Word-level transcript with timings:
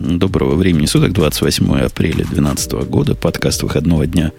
Доброго 0.00 0.54
времени 0.54 0.86
суток, 0.86 1.12
28 1.12 1.78
апреля 1.80 2.24
2012 2.24 2.72
года, 2.88 3.14
подкаст 3.14 3.62
выходного 3.62 4.06
дня 4.06 4.32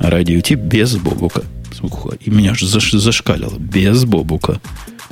радио 0.00 0.40
Ти 0.40 0.56
без 0.56 0.96
Бобука. 0.96 1.44
И 2.18 2.30
меня 2.30 2.50
аж 2.50 2.62
заш, 2.62 2.90
зашкалило. 2.90 3.56
Без 3.56 4.04
Бобука. 4.04 4.60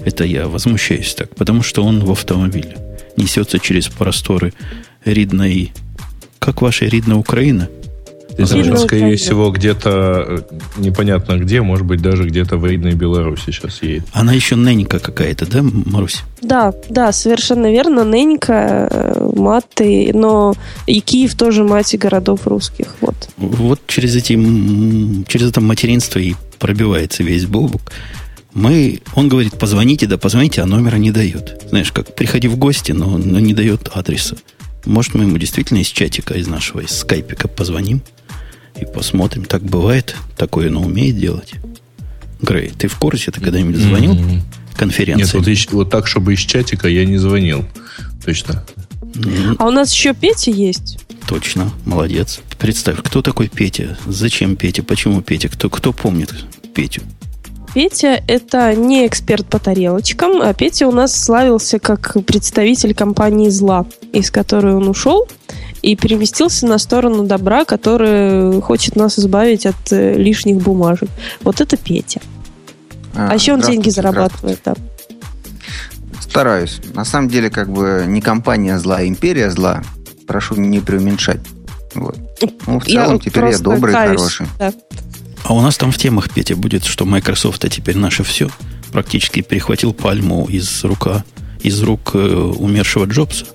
Это 0.04 0.24
я 0.24 0.48
возмущаюсь 0.48 1.14
так, 1.14 1.32
потому 1.36 1.62
что 1.62 1.84
он 1.84 2.00
в 2.00 2.10
автомобиле. 2.10 2.78
Несется 3.16 3.60
через 3.60 3.86
просторы 3.86 4.52
Ридной... 5.04 5.72
Как 6.40 6.62
ваша 6.62 6.86
Ридная 6.86 7.16
Украина? 7.16 7.68
Ты 8.36 8.46
слышал, 8.46 8.76
скорее 8.78 9.16
всего, 9.16 9.50
где-то 9.50 10.24
э, 10.28 10.38
непонятно 10.78 11.36
где, 11.38 11.62
может 11.62 11.86
быть, 11.86 12.00
даже 12.00 12.24
где-то 12.24 12.56
в 12.56 12.66
Ридной 12.66 12.94
Беларуси 12.94 13.46
сейчас 13.46 13.82
едет. 13.82 14.04
Она 14.12 14.32
еще 14.32 14.56
ненька 14.56 14.98
какая-то, 14.98 15.46
да, 15.46 15.60
Марусь? 15.62 16.22
Да, 16.40 16.72
да, 16.88 17.12
совершенно 17.12 17.70
верно. 17.70 18.04
Ненька, 18.04 18.88
э, 18.90 19.30
маты, 19.36 20.10
но 20.14 20.54
и 20.86 21.00
Киев 21.00 21.34
тоже 21.34 21.64
мать 21.64 21.96
городов 21.98 22.46
русских. 22.46 22.94
Вот. 23.00 23.28
Вот 23.36 23.80
через 23.86 24.16
эти 24.16 24.32
через 25.28 25.50
это 25.50 25.60
материнство 25.60 26.18
и 26.18 26.34
пробивается 26.58 27.22
весь 27.22 27.46
Бобук. 27.46 27.92
Мы, 28.54 29.00
он 29.14 29.28
говорит, 29.28 29.58
позвоните, 29.58 30.06
да 30.06 30.18
позвоните, 30.18 30.60
а 30.62 30.66
номера 30.66 30.96
не 30.96 31.10
дает. 31.10 31.62
Знаешь, 31.68 31.90
как 31.90 32.14
приходи 32.14 32.48
в 32.48 32.56
гости, 32.56 32.92
но, 32.92 33.16
но 33.18 33.40
не 33.40 33.54
дает 33.54 33.88
адреса. 33.94 34.36
Может, 34.84 35.14
мы 35.14 35.24
ему 35.24 35.38
действительно 35.38 35.78
из 35.78 35.86
чатика, 35.86 36.34
из 36.34 36.48
нашего, 36.48 36.80
из 36.80 36.90
скайпика 36.90 37.48
позвоним? 37.48 38.02
И 38.80 38.84
посмотрим. 38.84 39.44
Так 39.44 39.62
бывает, 39.62 40.16
такое 40.36 40.68
оно 40.68 40.82
умеет 40.82 41.18
делать. 41.18 41.54
Грей, 42.40 42.72
ты 42.76 42.88
в 42.88 42.96
курсе? 42.98 43.30
Ты 43.30 43.40
когда-нибудь 43.40 43.76
звонил? 43.76 44.14
Mm-hmm. 44.14 44.40
Конференции? 44.76 45.38
Нет, 45.38 45.46
вот, 45.46 45.72
вот 45.72 45.90
так, 45.90 46.06
чтобы 46.06 46.34
из 46.34 46.40
чатика 46.40 46.88
я 46.88 47.04
не 47.04 47.18
звонил. 47.18 47.64
Точно. 48.24 48.64
Mm-hmm. 49.02 49.56
А 49.58 49.66
у 49.66 49.70
нас 49.70 49.92
еще 49.92 50.14
Петя 50.14 50.50
есть. 50.50 50.98
Точно, 51.28 51.70
молодец. 51.84 52.40
Представь, 52.58 52.98
кто 53.02 53.22
такой 53.22 53.48
Петя? 53.48 53.96
Зачем 54.06 54.56
Петя? 54.56 54.82
Почему 54.82 55.22
Петя? 55.22 55.48
Кто, 55.48 55.70
кто 55.70 55.92
помнит 55.92 56.34
Петю? 56.74 57.02
Петя– 57.74 58.22
это 58.28 58.74
не 58.74 59.06
эксперт 59.06 59.46
по 59.46 59.58
тарелочкам, 59.58 60.42
а 60.42 60.52
Петя 60.52 60.86
у 60.86 60.92
нас 60.92 61.16
славился 61.16 61.78
как 61.78 62.16
представитель 62.26 62.92
компании 62.92 63.48
«Зла», 63.48 63.86
из 64.12 64.30
которой 64.30 64.74
он 64.74 64.88
ушел 64.88 65.26
и 65.82 65.96
переместился 65.96 66.66
на 66.66 66.78
сторону 66.78 67.24
добра, 67.24 67.64
который 67.64 68.60
хочет 68.62 68.96
нас 68.96 69.18
избавить 69.18 69.66
от 69.66 69.92
э, 69.92 70.14
лишних 70.14 70.58
бумажек. 70.58 71.10
Вот 71.42 71.60
это 71.60 71.76
Петя. 71.76 72.20
А, 73.14 73.30
а 73.30 73.34
еще 73.34 73.52
он 73.52 73.60
деньги 73.60 73.90
зарабатывает, 73.90 74.60
да. 74.64 74.74
Стараюсь. 76.20 76.80
На 76.94 77.04
самом 77.04 77.28
деле, 77.28 77.50
как 77.50 77.70
бы 77.70 78.04
не 78.06 78.20
компания 78.20 78.78
зла, 78.78 78.98
а 78.98 79.06
империя 79.06 79.50
зла. 79.50 79.82
Прошу 80.26 80.54
не 80.54 80.80
преуменьшать. 80.80 81.40
Вот. 81.94 82.16
Ну, 82.66 82.80
в 82.80 82.84
целом, 82.84 83.14
я 83.14 83.18
теперь 83.18 83.44
я 83.50 83.58
добрый, 83.58 83.92
каюсь, 83.92 84.18
хороший. 84.18 84.46
Да. 84.58 84.72
А 85.44 85.54
у 85.54 85.60
нас 85.60 85.76
там 85.76 85.90
в 85.90 85.98
темах, 85.98 86.30
Петя, 86.30 86.56
будет, 86.56 86.84
что 86.84 87.04
Microsoft 87.04 87.64
а 87.64 87.68
теперь 87.68 87.98
наше 87.98 88.22
все. 88.22 88.48
Практически 88.92 89.42
перехватил 89.42 89.92
пальму 89.92 90.46
из 90.48 90.84
рука, 90.84 91.24
из 91.60 91.82
рук 91.82 92.12
э, 92.14 92.18
умершего 92.18 93.04
Джобса. 93.04 93.46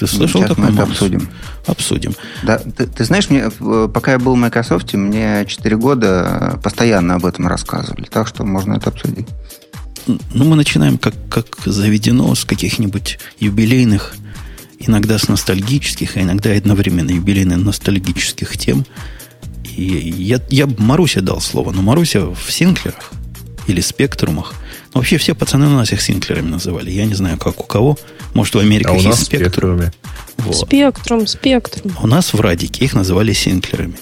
Ты 0.00 0.06
слышал 0.06 0.40
Сейчас 0.40 0.56
такой 0.56 0.70
мы 0.70 0.72
это 0.72 0.82
обсудим. 0.84 1.28
Обсудим. 1.66 2.14
Да, 2.42 2.56
ты, 2.56 2.86
ты 2.86 3.04
знаешь, 3.04 3.28
мне, 3.28 3.50
пока 3.88 4.12
я 4.12 4.18
был 4.18 4.34
в 4.34 4.38
Microsoft, 4.38 4.94
мне 4.94 5.44
4 5.46 5.76
года 5.76 6.58
постоянно 6.64 7.16
об 7.16 7.26
этом 7.26 7.46
рассказывали. 7.46 8.06
Так 8.06 8.26
что 8.26 8.44
можно 8.44 8.74
это 8.74 8.88
обсудить. 8.88 9.28
Ну, 10.06 10.44
мы 10.46 10.56
начинаем, 10.56 10.96
как, 10.96 11.12
как 11.28 11.46
заведено, 11.66 12.34
с 12.34 12.46
каких-нибудь 12.46 13.18
юбилейных, 13.40 14.14
иногда 14.78 15.18
с 15.18 15.28
ностальгических, 15.28 16.16
а 16.16 16.22
иногда 16.22 16.50
одновременно 16.50 17.10
юбилейных 17.10 17.58
ностальгических 17.58 18.56
тем. 18.56 18.86
И 19.76 19.84
я, 19.84 20.40
я 20.48 20.66
Маруся 20.78 21.20
дал 21.20 21.42
слово, 21.42 21.72
но 21.72 21.82
Маруся 21.82 22.20
в 22.20 22.50
Синклерах 22.50 23.10
или 23.66 23.82
Спектрумах– 23.82 24.54
вообще 24.94 25.18
все 25.18 25.34
пацаны 25.34 25.66
у 25.66 25.70
нас 25.70 25.92
их 25.92 26.00
синклерами 26.00 26.48
называли. 26.48 26.90
Я 26.90 27.06
не 27.06 27.14
знаю, 27.14 27.38
как 27.38 27.60
у 27.60 27.64
кого. 27.64 27.96
Может, 28.34 28.54
в 28.54 28.58
Америке 28.58 28.90
а 28.90 28.92
у 28.92 29.02
нас 29.02 29.24
спектрумами. 29.24 29.92
Вот. 30.38 30.56
Спектрум, 30.56 31.26
спектрум. 31.26 31.92
У 32.02 32.06
нас 32.06 32.32
в 32.32 32.40
Радике 32.40 32.84
их 32.84 32.94
называли 32.94 33.32
синклерами. 33.32 33.96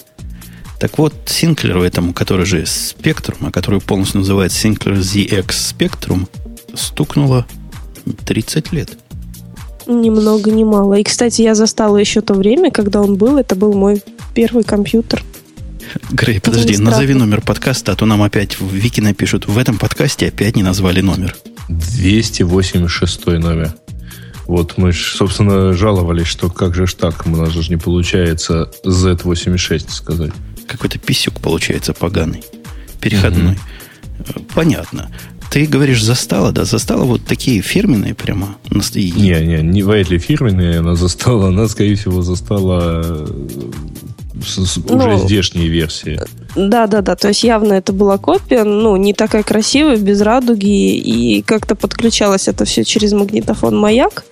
Так 0.79 0.97
вот, 0.97 1.13
Синклеру 1.25 1.83
этому, 1.83 2.13
который 2.13 2.45
же 2.45 2.61
Spectrum, 2.61 3.35
а 3.41 3.51
который 3.51 3.81
полностью 3.81 4.19
называется 4.19 4.65
Sinclair 4.65 4.97
ZX 4.97 5.47
Spectrum, 5.47 6.27
стукнуло 6.73 7.45
30 8.25 8.71
лет. 8.71 8.97
Ни 9.87 10.09
много, 10.09 10.51
ни 10.51 10.63
мало. 10.63 10.93
И, 10.93 11.03
кстати, 11.03 11.41
я 11.41 11.53
застала 11.53 11.97
еще 11.97 12.21
то 12.21 12.33
время, 12.33 12.71
когда 12.71 13.01
он 13.01 13.15
был. 13.15 13.37
Это 13.37 13.55
был 13.55 13.73
мой 13.73 14.01
первый 14.33 14.63
компьютер. 14.63 15.23
Грей, 16.11 16.39
подожди, 16.39 16.77
назови 16.77 17.13
номер 17.13 17.41
подкаста, 17.41 17.91
а 17.91 17.95
то 17.95 18.05
нам 18.05 18.21
опять 18.21 18.59
в 18.59 18.73
Вики 18.73 19.01
напишут. 19.01 19.47
В 19.47 19.57
этом 19.57 19.77
подкасте 19.77 20.27
опять 20.27 20.55
не 20.55 20.63
назвали 20.63 21.01
номер. 21.01 21.35
286 21.69 23.25
номер. 23.27 23.73
Вот 24.45 24.77
мы, 24.77 24.91
ж, 24.91 25.13
собственно, 25.15 25.73
жаловались, 25.73 26.27
что 26.27 26.49
как 26.49 26.73
же 26.73 26.87
ж 26.87 26.95
так, 26.95 27.27
у 27.27 27.29
нас 27.29 27.51
же 27.51 27.69
не 27.69 27.77
получается 27.77 28.71
Z86 28.83 29.91
сказать. 29.91 30.31
Какой-то 30.67 30.97
писюк 30.97 31.39
получается 31.39 31.93
поганый. 31.93 32.43
Переходной. 32.99 33.53
Угу. 33.53 34.45
Понятно. 34.55 35.11
Ты 35.51 35.65
говоришь, 35.65 36.03
застала, 36.03 36.51
да? 36.51 36.65
Застала 36.65 37.03
вот 37.03 37.25
такие 37.25 37.61
фирменные 37.61 38.13
прямо? 38.13 38.57
Не, 39.15 39.45
не, 39.45 39.61
не 39.63 39.83
вряд 39.83 40.09
ли 40.09 40.19
фирменные 40.19 40.79
она 40.79 40.95
застала. 40.95 41.47
Она, 41.47 41.67
скорее 41.67 41.95
всего, 41.95 42.21
застала 42.21 43.01
э, 43.03 43.27
с, 44.45 44.77
ну, 44.87 44.97
уже 44.97 45.17
здешние 45.17 45.67
версии. 45.67 46.19
Да, 46.55 46.87
да, 46.87 47.01
да. 47.01 47.15
То 47.15 47.29
есть 47.29 47.43
явно 47.43 47.73
это 47.73 47.93
была 47.93 48.17
копия, 48.17 48.63
ну, 48.63 48.95
не 48.97 49.13
такая 49.13 49.43
красивая, 49.43 49.97
без 49.97 50.21
радуги, 50.21 50.95
и 50.95 51.41
как-то 51.41 51.75
подключалось 51.75 52.47
это 52.47 52.65
все 52.65 52.83
через 52.83 53.13
магнитофон 53.13 53.77
маяк. 53.77 54.25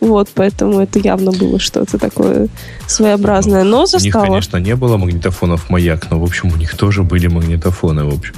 Вот, 0.00 0.28
поэтому 0.34 0.80
это 0.80 0.98
явно 0.98 1.32
было 1.32 1.58
что-то 1.58 1.98
такое 1.98 2.48
своеобразное. 2.86 3.64
Но 3.64 3.86
застало. 3.86 4.22
У 4.22 4.24
них, 4.24 4.30
конечно, 4.30 4.56
не 4.58 4.76
было 4.76 4.96
магнитофонов 4.96 5.70
маяк, 5.70 6.10
но, 6.10 6.20
в 6.20 6.24
общем, 6.24 6.52
у 6.52 6.56
них 6.56 6.76
тоже 6.76 7.02
были 7.02 7.26
магнитофоны, 7.28 8.04
в 8.04 8.14
общем. 8.14 8.34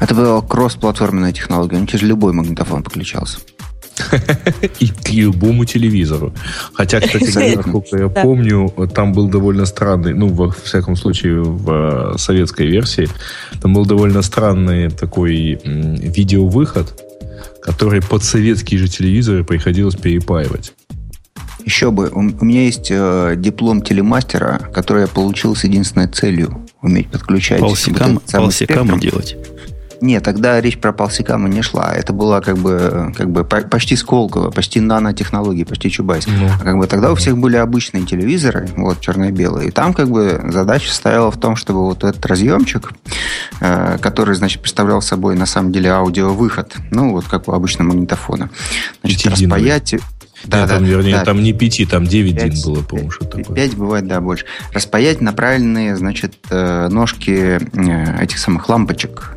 Это 0.00 0.14
была 0.14 0.42
кросс-платформенная 0.42 1.32
технология, 1.32 1.78
он 1.78 1.86
через 1.86 2.04
любой 2.04 2.32
магнитофон 2.32 2.82
подключался. 2.82 3.38
И 4.80 4.88
к 4.88 5.10
любому 5.10 5.64
телевизору. 5.64 6.32
Хотя, 6.74 7.00
кстати 7.00 7.56
насколько 7.56 7.96
я 7.96 8.08
помню, 8.08 8.72
там 8.94 9.12
был 9.12 9.28
довольно 9.28 9.66
странный, 9.66 10.14
ну, 10.14 10.28
во 10.28 10.50
всяком 10.50 10.96
случае, 10.96 11.42
в 11.42 12.14
э, 12.14 12.18
советской 12.18 12.66
версии, 12.66 13.08
там 13.62 13.74
был 13.74 13.86
довольно 13.86 14.22
странный 14.22 14.90
такой 14.90 15.58
видеовыход, 15.64 17.02
который 17.62 18.02
под 18.02 18.22
советские 18.22 18.78
же 18.80 18.88
телевизоры 18.88 19.44
приходилось 19.44 19.96
перепаивать. 19.96 20.72
Еще 21.64 21.90
бы. 21.90 22.10
У, 22.12 22.22
меня 22.22 22.62
есть 22.62 22.88
э, 22.90 23.34
диплом 23.36 23.82
телемастера, 23.82 24.60
который 24.72 25.02
я 25.02 25.08
получил 25.08 25.56
с 25.56 25.64
единственной 25.64 26.06
целью 26.06 26.64
уметь 26.80 27.08
подключать. 27.08 27.60
Вот 27.60 27.70
полсекама 28.32 29.00
делать. 29.00 29.36
Нет, 30.06 30.22
тогда 30.22 30.60
речь 30.60 30.78
про 30.78 30.92
полсекама 30.92 31.48
не 31.48 31.62
шла. 31.62 31.92
Это 31.92 32.12
было 32.12 32.40
как 32.40 32.58
бы, 32.58 33.12
как 33.16 33.28
бы 33.28 33.42
почти 33.42 33.96
Сколково, 33.96 34.52
почти 34.52 34.78
нанотехнологии, 34.78 35.64
почти 35.64 35.90
Чубайс. 35.90 36.28
Ну. 36.28 36.48
А 36.60 36.62
как 36.62 36.78
бы 36.78 36.86
тогда 36.86 37.10
у 37.10 37.16
всех 37.16 37.36
были 37.36 37.56
обычные 37.56 38.06
телевизоры, 38.06 38.68
вот, 38.76 39.00
черно-белые. 39.00 39.68
И 39.68 39.70
там 39.72 39.92
как 39.92 40.08
бы 40.08 40.40
задача 40.46 40.92
стояла 40.92 41.32
в 41.32 41.40
том, 41.40 41.56
чтобы 41.56 41.84
вот 41.86 42.04
этот 42.04 42.24
разъемчик, 42.24 42.92
э, 43.60 43.98
который, 44.00 44.36
значит, 44.36 44.62
представлял 44.62 45.02
собой 45.02 45.34
на 45.34 45.46
самом 45.46 45.72
деле 45.72 45.90
аудиовыход, 45.90 46.76
ну, 46.92 47.10
вот 47.10 47.24
как 47.24 47.48
у 47.48 47.52
обычного 47.52 47.88
магнитофона, 47.88 48.48
значит, 49.02 49.26
распаять... 49.26 49.96
Да, 50.44 50.60
Нет, 50.60 50.68
да, 50.68 50.74
там, 50.74 50.84
вернее, 50.84 51.16
да. 51.16 51.24
там 51.24 51.42
не 51.42 51.52
пяти, 51.52 51.86
там 51.86 52.06
9 52.06 52.36
дин 52.36 52.62
было, 52.62 52.82
по-моему, 52.82 53.10
что 53.10 53.24
такое. 53.24 53.56
5 53.56 53.74
бывает, 53.74 54.06
да, 54.06 54.20
больше. 54.20 54.44
Распаять 54.72 55.20
направленные, 55.20 55.96
значит, 55.96 56.34
э, 56.50 56.88
ножки 56.88 57.58
э, 57.58 58.22
этих 58.22 58.38
самых 58.38 58.68
лампочек 58.68 59.35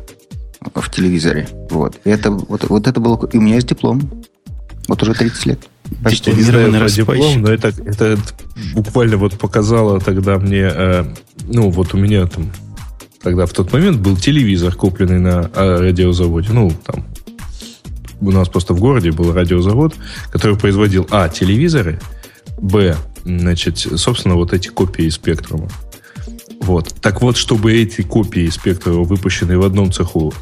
в 0.74 0.90
телевизоре. 0.90 1.48
Вот. 1.70 1.98
И 2.04 2.10
это, 2.10 2.30
вот, 2.30 2.68
вот 2.68 2.86
это 2.86 3.00
было... 3.00 3.28
И 3.32 3.38
у 3.38 3.40
меня 3.40 3.56
есть 3.56 3.68
диплом. 3.68 4.24
Вот 4.88 5.02
уже 5.02 5.14
30 5.14 5.46
лет. 5.46 5.60
Почти. 6.02 6.32
Не 6.32 6.42
знаю 6.42 6.72
про 6.72 6.88
диплом, 6.88 7.42
но 7.42 7.50
это, 7.50 7.68
это 7.68 8.18
буквально 8.74 9.16
вот 9.16 9.38
показало 9.38 10.00
тогда 10.00 10.38
мне... 10.38 10.70
Э, 10.72 11.04
ну, 11.44 11.70
вот 11.70 11.94
у 11.94 11.96
меня 11.96 12.26
там... 12.26 12.50
Тогда 13.22 13.46
в 13.46 13.52
тот 13.52 13.72
момент 13.72 13.98
был 13.98 14.16
телевизор, 14.16 14.74
купленный 14.74 15.18
на 15.18 15.50
э, 15.54 15.76
радиозаводе. 15.80 16.52
Ну, 16.52 16.72
там... 16.84 17.06
У 18.20 18.30
нас 18.30 18.48
просто 18.48 18.74
в 18.74 18.80
городе 18.80 19.12
был 19.12 19.32
радиозавод, 19.32 19.94
который 20.30 20.56
производил, 20.56 21.06
а, 21.10 21.30
телевизоры, 21.30 21.98
б, 22.58 22.94
значит, 23.24 23.78
собственно, 23.78 24.34
вот 24.34 24.52
эти 24.52 24.68
копии 24.68 25.08
спектрума. 25.08 25.70
Вот. 26.70 26.94
Так 27.00 27.20
вот, 27.20 27.36
чтобы 27.36 27.72
эти 27.72 28.02
копии 28.02 28.48
спектра, 28.48 28.92
выпущенные 28.92 29.58
в 29.58 29.64
одном 29.64 29.90
цеху, 29.90 30.32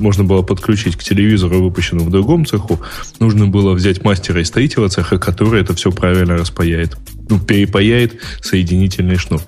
можно 0.00 0.24
было 0.24 0.42
подключить 0.42 0.96
к 0.96 1.04
телевизору, 1.04 1.62
выпущенному 1.62 2.08
в 2.08 2.10
другом 2.10 2.44
цеху, 2.44 2.80
нужно 3.20 3.46
было 3.46 3.72
взять 3.72 4.02
мастера 4.02 4.42
из 4.42 4.50
третьего 4.50 4.88
цеха, 4.88 5.16
который 5.16 5.60
это 5.60 5.74
все 5.74 5.92
правильно 5.92 6.36
распаяет. 6.36 6.96
Ну, 7.28 7.38
перепаяет 7.38 8.20
соединительный 8.40 9.14
шнур. 9.14 9.40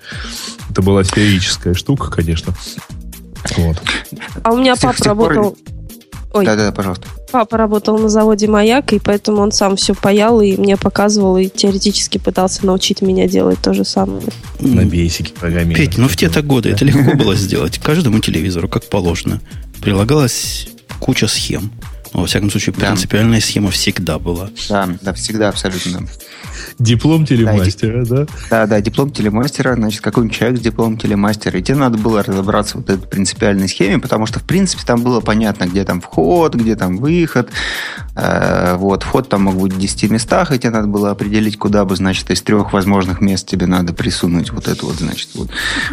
Это 0.71 0.81
была 0.81 1.03
сферическая 1.03 1.75
штука, 1.75 2.09
конечно. 2.09 2.55
Вот. 3.57 3.83
А 4.45 4.53
у 4.53 4.59
меня 4.59 4.77
папа 4.77 5.05
работал... 5.05 5.57
Ой. 6.33 6.45
Да-да, 6.45 6.71
пожалуйста. 6.71 7.09
Папа 7.33 7.57
работал 7.57 7.99
на 7.99 8.09
заводе 8.09 8.47
«Маяк», 8.47 8.93
и 8.93 8.99
поэтому 8.99 9.41
он 9.41 9.53
сам 9.53 9.77
все 9.77 9.95
паял 9.95 10.41
и 10.41 10.57
мне 10.57 10.77
показывал, 10.77 11.37
и 11.37 11.49
теоретически 11.49 12.19
пытался 12.19 12.65
научить 12.65 13.03
меня 13.03 13.27
делать 13.27 13.59
то 13.61 13.73
же 13.73 13.85
самое. 13.85 14.23
На 14.61 14.85
бейсике 14.85 15.33
программировать. 15.33 15.91
Петь, 15.91 15.99
ну 15.99 16.09
в 16.09 16.17
те-то 16.17 16.43
годы 16.43 16.71
это 16.71 16.85
легко 16.85 17.17
было 17.17 17.35
сделать. 17.35 17.79
Каждому 17.79 18.21
телевизору, 18.21 18.69
как 18.69 18.85
положено, 18.85 19.41
прилагалась 19.81 20.69
куча 21.01 21.27
схем. 21.27 21.73
Во 22.13 22.27
всяком 22.27 22.51
случае, 22.51 22.75
принципиальная 22.75 23.41
схема 23.41 23.71
всегда 23.71 24.19
была. 24.19 24.51
Да, 24.69 24.89
да, 25.01 25.13
всегда 25.13 25.49
абсолютно. 25.49 26.09
Диплом 26.79 27.25
телемастера, 27.25 28.05
да? 28.05 28.27
Да, 28.51 28.67
да, 28.67 28.81
диплом 28.81 29.13
телемастера, 29.13 29.75
значит, 29.75 30.01
какой-нибудь 30.01 30.37
человек 30.37 30.59
с 30.59 30.63
дипломом 30.63 30.99
телемастера. 30.99 31.59
И 31.59 31.63
тебе 31.63 31.77
надо 31.77 31.99
было 31.99 32.23
разобраться 32.23 32.79
в 32.79 32.81
вот 32.81 32.91
этой 32.91 33.07
принципиальной 33.07 33.69
схеме, 33.69 33.99
потому 33.99 34.27
что, 34.27 34.41
в 34.41 34.45
принципе, 34.45 34.83
там 34.85 35.03
было 35.03 35.21
понятно, 35.21 35.67
где 35.67 35.85
там 35.85 36.01
вход, 36.01 36.55
где 36.55 36.75
там 36.77 36.97
выход. 36.97 37.51
Э, 38.17 38.77
вот, 38.77 39.03
вход 39.03 39.29
там 39.29 39.43
мог 39.43 39.57
быть 39.57 39.75
в 39.75 39.79
10 39.79 40.11
местах, 40.11 40.53
и 40.53 40.59
тебе 40.59 40.71
надо 40.71 40.89
было 40.89 41.11
определить, 41.11 41.59
куда 41.59 41.85
бы, 41.85 41.95
значит, 41.97 42.31
из 42.31 42.43
трех 42.43 42.73
возможных 42.73 43.21
мест 43.21 43.47
тебе 43.47 43.67
надо 43.67 43.93
присунуть 43.93 44.51
вот 44.51 44.67
это 44.67 44.85
вот, 44.87 44.97
значит, 44.97 45.29
вот, 45.35 45.51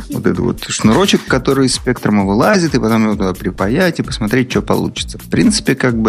вот 0.10 0.26
этот 0.26 0.40
вот 0.40 0.66
шнурочек, 0.68 1.26
который 1.26 1.68
из 1.68 1.76
спектрума 1.76 2.26
вылазит, 2.26 2.74
и 2.76 2.80
потом 2.80 3.04
его 3.04 3.16
туда 3.16 3.34
припаять 3.34 4.00
и 4.00 4.04
посмотреть, 4.04 4.50
что 4.52 4.62
получится. 4.62 5.20
В 5.20 5.30
принципе, 5.30 5.76
как 5.76 5.98
бы 5.98 6.07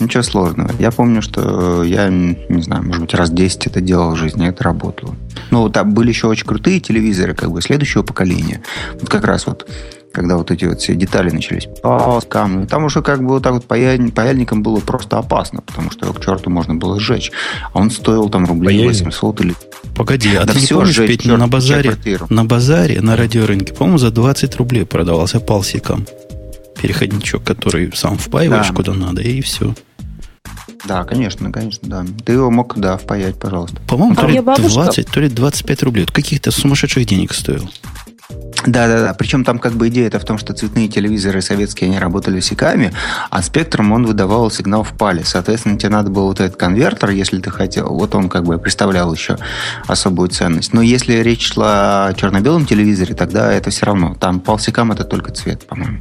ничего 0.00 0.22
сложного. 0.22 0.70
Я 0.78 0.90
помню, 0.90 1.22
что 1.22 1.82
я, 1.84 2.08
не 2.08 2.62
знаю, 2.62 2.84
может 2.84 3.02
быть, 3.02 3.14
раз 3.14 3.30
10 3.30 3.66
это 3.66 3.80
делал 3.80 4.16
жизни, 4.16 4.48
это 4.48 4.64
работало. 4.64 5.16
Ну, 5.50 5.68
там 5.68 5.94
были 5.94 6.08
еще 6.08 6.26
очень 6.26 6.46
крутые 6.46 6.80
телевизоры, 6.80 7.34
как 7.34 7.50
бы, 7.50 7.62
следующего 7.62 8.02
поколения. 8.02 8.62
Вот 9.00 9.08
как 9.08 9.24
раз 9.24 9.46
вот 9.46 9.68
когда 10.12 10.36
вот 10.36 10.50
эти 10.50 10.64
вот 10.64 10.80
все 10.80 10.94
детали 10.94 11.30
начались, 11.30 11.68
полоскам, 11.82 12.66
там 12.66 12.84
уже 12.84 13.02
как 13.02 13.20
бы 13.20 13.28
вот 13.28 13.42
так 13.42 13.52
вот 13.52 13.66
паяльник, 13.66 14.14
паяльником 14.14 14.62
было 14.62 14.80
просто 14.80 15.18
опасно, 15.18 15.60
потому 15.60 15.90
что 15.90 16.06
его 16.06 16.14
к 16.14 16.24
черту 16.24 16.50
можно 16.50 16.74
было 16.74 16.98
сжечь. 16.98 17.30
А 17.72 17.78
он 17.78 17.90
стоил 17.90 18.28
там 18.28 18.46
рублей 18.46 18.78
Паяльник. 18.78 19.04
800 19.04 19.40
или... 19.42 19.54
Погоди, 19.94 20.34
а 20.34 20.44
да 20.44 20.54
ты 20.54 20.60
не 20.60 20.66
помнишь, 20.66 20.94
сжечь, 20.94 21.08
Петь, 21.08 21.22
черт, 21.22 21.38
на 21.38 21.46
базаре, 21.46 21.96
на 22.30 22.44
базаре, 22.44 23.00
на 23.00 23.16
радиорынке, 23.16 23.74
по-моему, 23.74 23.98
за 23.98 24.10
20 24.10 24.56
рублей 24.56 24.86
продавался 24.86 25.40
палсиком 25.40 26.06
переходничок, 26.80 27.44
который 27.44 27.92
сам 27.94 28.16
впаиваешь 28.18 28.68
да. 28.68 28.74
куда 28.74 28.94
надо, 28.94 29.22
и 29.22 29.40
все. 29.40 29.74
Да, 30.84 31.04
конечно, 31.04 31.50
конечно, 31.50 31.88
да. 31.88 32.04
Ты 32.24 32.34
его 32.34 32.50
мог, 32.50 32.78
да, 32.78 32.96
впаять, 32.96 33.38
пожалуйста. 33.38 33.80
По-моему, 33.88 34.14
а 34.16 34.20
то 34.20 34.26
ли 34.26 34.40
бабушка... 34.40 34.84
20, 34.84 35.08
то 35.08 35.20
ли 35.20 35.28
25 35.28 35.82
рублей. 35.82 36.04
Это 36.04 36.12
каких-то 36.12 36.50
сумасшедших 36.50 37.04
денег 37.04 37.34
стоил. 37.34 37.68
Да, 38.66 38.86
да, 38.86 39.00
да. 39.00 39.14
Причем 39.14 39.44
там 39.44 39.58
как 39.58 39.74
бы 39.74 39.88
идея 39.88 40.08
это 40.08 40.18
в 40.18 40.24
том, 40.24 40.36
что 40.36 40.52
цветные 40.52 40.88
телевизоры 40.88 41.40
советские, 41.40 41.88
они 41.88 41.98
работали 41.98 42.40
сиками, 42.40 42.92
а 43.30 43.42
спектром 43.42 43.92
он 43.92 44.04
выдавал 44.04 44.50
сигнал 44.50 44.82
в 44.82 44.92
пале. 44.96 45.24
Соответственно, 45.24 45.78
тебе 45.78 45.90
надо 45.90 46.10
было 46.10 46.24
вот 46.24 46.40
этот 46.40 46.56
конвертер, 46.56 47.10
если 47.10 47.40
ты 47.40 47.50
хотел. 47.50 47.88
Вот 47.88 48.14
он 48.14 48.28
как 48.28 48.44
бы 48.44 48.58
представлял 48.58 49.12
еще 49.12 49.38
особую 49.86 50.28
ценность. 50.28 50.72
Но 50.72 50.82
если 50.82 51.14
речь 51.14 51.52
шла 51.52 52.06
о 52.06 52.14
черно-белом 52.14 52.66
телевизоре, 52.66 53.14
тогда 53.14 53.52
это 53.52 53.70
все 53.70 53.86
равно. 53.86 54.14
Там 54.14 54.40
палсикам 54.40 54.92
это 54.92 55.04
только 55.04 55.32
цвет, 55.32 55.66
по-моему. 55.66 55.98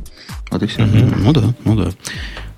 Вот 0.52 0.64
и 0.64 0.68
все. 0.68 0.84
Угу. 0.84 0.98
Ну 1.18 1.34
да, 1.34 1.54
ну 1.66 1.76
да. 1.76 1.92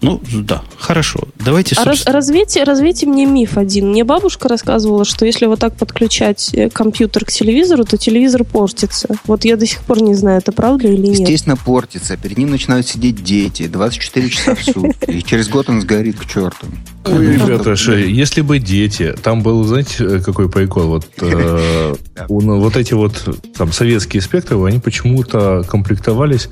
Ну, 0.01 0.22
да, 0.34 0.63
хорошо. 0.78 1.19
Давайте, 1.44 1.75
а 1.78 1.84
раз, 1.84 2.06
развейте, 2.06 2.63
развейте 2.63 3.06
мне 3.06 3.25
миф 3.25 3.57
один. 3.57 3.90
Мне 3.90 4.04
бабушка 4.04 4.48
рассказывала, 4.48 5.04
что 5.04 5.25
если 5.25 5.46
вот 5.46 5.60
так 5.60 5.75
подключать 5.75 6.51
э, 6.54 6.69
компьютер 6.69 7.25
к 7.25 7.31
телевизору, 7.31 7.84
то 7.84 7.98
телевизор 7.98 8.46
портится. 8.46 9.10
Вот 9.25 9.44
я 9.44 9.57
до 9.57 9.66
сих 9.66 9.81
пор 9.81 10.01
не 10.01 10.16
знаю, 10.16 10.40
это 10.40 10.51
правда 10.51 10.88
или 10.88 11.07
нет. 11.07 11.19
Естественно, 11.19 11.57
портится. 11.57 12.16
Перед 12.16 12.38
ним 12.38 12.50
начинают 12.50 12.88
сидеть 12.88 13.24
дети 13.24 13.68
24 13.68 14.30
часа 14.30 14.56
в 14.56 14.63
сутки. 14.63 15.06
И 15.10 15.22
через 15.22 15.50
год 15.50 15.69
он 15.69 15.81
сгорит 15.81 16.18
к 16.18 16.25
черту. 16.25 16.68
Ой, 17.06 17.34
ребята, 17.34 17.74
если 17.95 18.42
бы 18.42 18.60
дети, 18.60 19.16
там 19.22 19.42
был, 19.42 19.63
знаете, 19.63 20.04
э, 20.04 20.19
какой 20.19 20.50
прикол? 20.50 20.88
Вот, 20.88 21.07
э, 21.22 21.94
вот 22.30 22.75
эти 22.78 22.94
вот 22.94 23.40
там 23.57 23.72
советские 23.72 24.22
спектры, 24.22 24.63
они 24.66 24.80
почему-то 24.80 25.63
комплектовались 25.68 26.50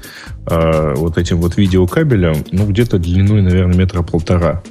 э, 0.50 0.94
вот 0.96 1.18
этим 1.18 1.42
вот 1.42 1.58
видеокабелем, 1.58 2.46
ну, 2.52 2.66
где-то 2.66 2.98
длиной, 3.42 3.51
наверное, 3.51 3.78
метра 3.78 4.01
полтора. 4.01 4.62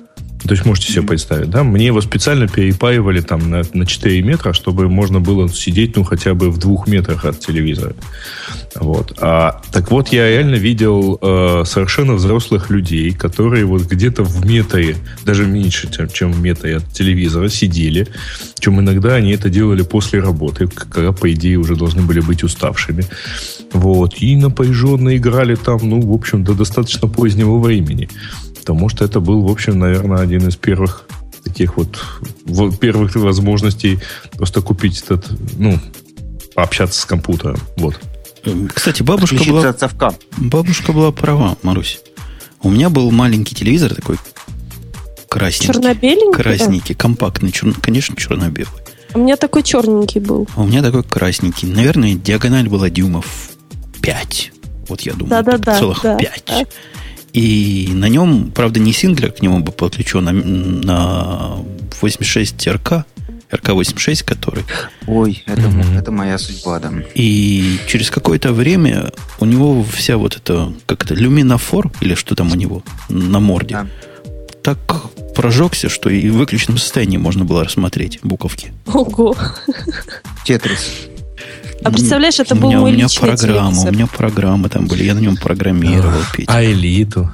То 0.46 0.52
есть 0.52 0.64
можете 0.64 0.92
себе 0.92 1.02
представить, 1.02 1.50
да? 1.50 1.64
Мне 1.64 1.86
его 1.86 2.00
специально 2.00 2.46
перепаивали 2.46 3.20
там 3.20 3.50
на, 3.50 3.62
на 3.72 3.86
4 3.86 4.22
метра, 4.22 4.52
чтобы 4.52 4.88
можно 4.88 5.18
было 5.18 5.48
сидеть, 5.48 5.96
ну, 5.96 6.04
хотя 6.04 6.34
бы 6.34 6.50
в 6.50 6.58
двух 6.58 6.86
метрах 6.86 7.24
от 7.24 7.40
телевизора. 7.40 7.94
Вот. 8.76 9.16
А, 9.20 9.62
так 9.72 9.90
вот, 9.90 10.08
я 10.08 10.28
реально 10.28 10.56
видел 10.56 11.18
э, 11.20 11.62
совершенно 11.64 12.14
взрослых 12.14 12.70
людей, 12.70 13.12
которые 13.12 13.64
вот 13.64 13.82
где-то 13.82 14.22
в 14.22 14.46
метре, 14.46 14.96
даже 15.24 15.46
меньше, 15.46 15.90
чем, 15.90 16.08
чем 16.08 16.32
в 16.32 16.40
метре 16.40 16.76
от 16.76 16.92
телевизора, 16.92 17.48
сидели. 17.48 18.06
Чем 18.58 18.78
иногда 18.80 19.14
они 19.14 19.32
это 19.32 19.48
делали 19.48 19.82
после 19.82 20.20
работы, 20.20 20.68
когда, 20.68 21.12
по 21.12 21.32
идее, 21.32 21.56
уже 21.56 21.74
должны 21.74 22.02
были 22.02 22.20
быть 22.20 22.44
уставшими. 22.44 23.04
Вот. 23.72 24.14
И 24.20 24.36
напряженно 24.36 25.16
играли 25.16 25.56
там, 25.56 25.80
ну, 25.82 26.00
в 26.00 26.12
общем, 26.12 26.44
до 26.44 26.54
достаточно 26.54 27.08
позднего 27.08 27.58
времени 27.58 28.08
потому 28.66 28.88
что 28.88 29.04
это 29.04 29.20
был, 29.20 29.42
в 29.42 29.50
общем, 29.50 29.78
наверное, 29.78 30.18
один 30.18 30.48
из 30.48 30.56
первых 30.56 31.06
таких 31.44 31.76
вот, 31.76 32.00
первых 32.80 33.14
возможностей 33.14 34.00
просто 34.32 34.60
купить 34.60 35.00
этот, 35.02 35.30
ну, 35.56 35.78
пообщаться 36.56 37.00
с 37.00 37.04
компьютером. 37.04 37.60
Вот. 37.76 38.00
Кстати, 38.74 39.04
бабушка 39.04 39.36
была, 39.44 39.72
бабушка 40.36 40.92
была 40.92 41.12
права, 41.12 41.56
Марусь. 41.62 42.00
У 42.60 42.68
меня 42.68 42.90
был 42.90 43.12
маленький 43.12 43.54
телевизор 43.54 43.94
такой 43.94 44.16
красненький. 45.28 45.72
Черно-беленький? 45.72 46.32
Красненький, 46.32 46.94
компактный, 46.96 47.52
чер... 47.52 47.72
конечно, 47.80 48.16
черно-белый. 48.16 48.82
У 49.14 49.20
меня 49.20 49.36
такой 49.36 49.62
черненький 49.62 50.20
был. 50.20 50.48
А 50.56 50.62
у 50.62 50.66
меня 50.66 50.82
такой 50.82 51.04
красненький. 51.04 51.68
Наверное, 51.68 52.14
диагональ 52.14 52.68
была 52.68 52.90
дюймов 52.90 53.50
5. 54.02 54.52
Вот 54.88 55.02
я 55.02 55.12
думаю, 55.12 55.30
да-да-да, 55.30 55.78
целых 55.78 56.02
да, 56.02 56.16
5. 56.16 56.44
Да. 56.48 56.64
И 57.36 57.90
на 57.92 58.08
нем, 58.08 58.50
правда, 58.50 58.80
не 58.80 58.94
синглер 58.94 59.30
к 59.30 59.42
нему 59.42 59.60
был 59.60 59.74
подключен, 59.74 60.26
а 60.26 60.32
на 60.32 61.58
86 62.00 62.66
РК, 62.66 63.04
РК-86, 63.52 64.24
который... 64.24 64.64
Ой, 65.06 65.42
это, 65.44 65.60
mm-hmm. 65.60 65.98
это 65.98 66.10
моя 66.10 66.38
судьба, 66.38 66.80
да. 66.80 66.90
И 67.14 67.78
через 67.88 68.08
какое-то 68.08 68.54
время 68.54 69.12
у 69.38 69.44
него 69.44 69.84
вся 69.84 70.16
вот 70.16 70.38
эта, 70.38 70.72
как 70.86 71.04
это, 71.04 71.14
люминофор, 71.14 71.92
или 72.00 72.14
что 72.14 72.34
там 72.34 72.52
у 72.52 72.54
него 72.54 72.82
на 73.10 73.38
морде, 73.38 73.74
да. 73.74 73.86
так 74.62 74.78
прожегся, 75.34 75.90
что 75.90 76.08
и 76.08 76.30
в 76.30 76.38
выключенном 76.38 76.78
состоянии 76.78 77.18
можно 77.18 77.44
было 77.44 77.64
рассмотреть 77.64 78.18
буковки. 78.22 78.72
Ого! 78.86 79.36
Тетрис. 80.46 81.08
А 81.84 81.90
представляешь, 81.90 82.40
это 82.40 82.54
был 82.54 82.68
меня, 82.68 82.80
мой 82.80 82.92
У 82.92 82.94
меня 82.94 83.06
программа, 83.08 83.70
телевизор. 83.70 83.90
у 83.90 83.94
меня 83.94 84.06
программы 84.06 84.68
там 84.68 84.86
были, 84.86 85.04
я 85.04 85.14
на 85.14 85.20
нем 85.20 85.36
программировал. 85.36 86.20
Петя. 86.34 86.52
А 86.52 86.64
элиту? 86.64 87.30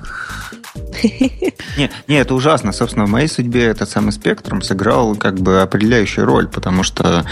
Не, 1.77 1.91
не, 2.09 2.17
это 2.17 2.35
ужасно. 2.35 2.73
Собственно, 2.73 3.07
в 3.07 3.11
моей 3.11 3.29
судьбе 3.29 3.65
этот 3.65 3.89
самый 3.91 4.13
спектром 4.13 4.63
сыграл 4.63 5.17
как 5.17 5.41
бы 5.41 5.61
определяющую 5.61 6.27
роль, 6.27 6.49
потому 6.49 6.83
что 6.83 7.25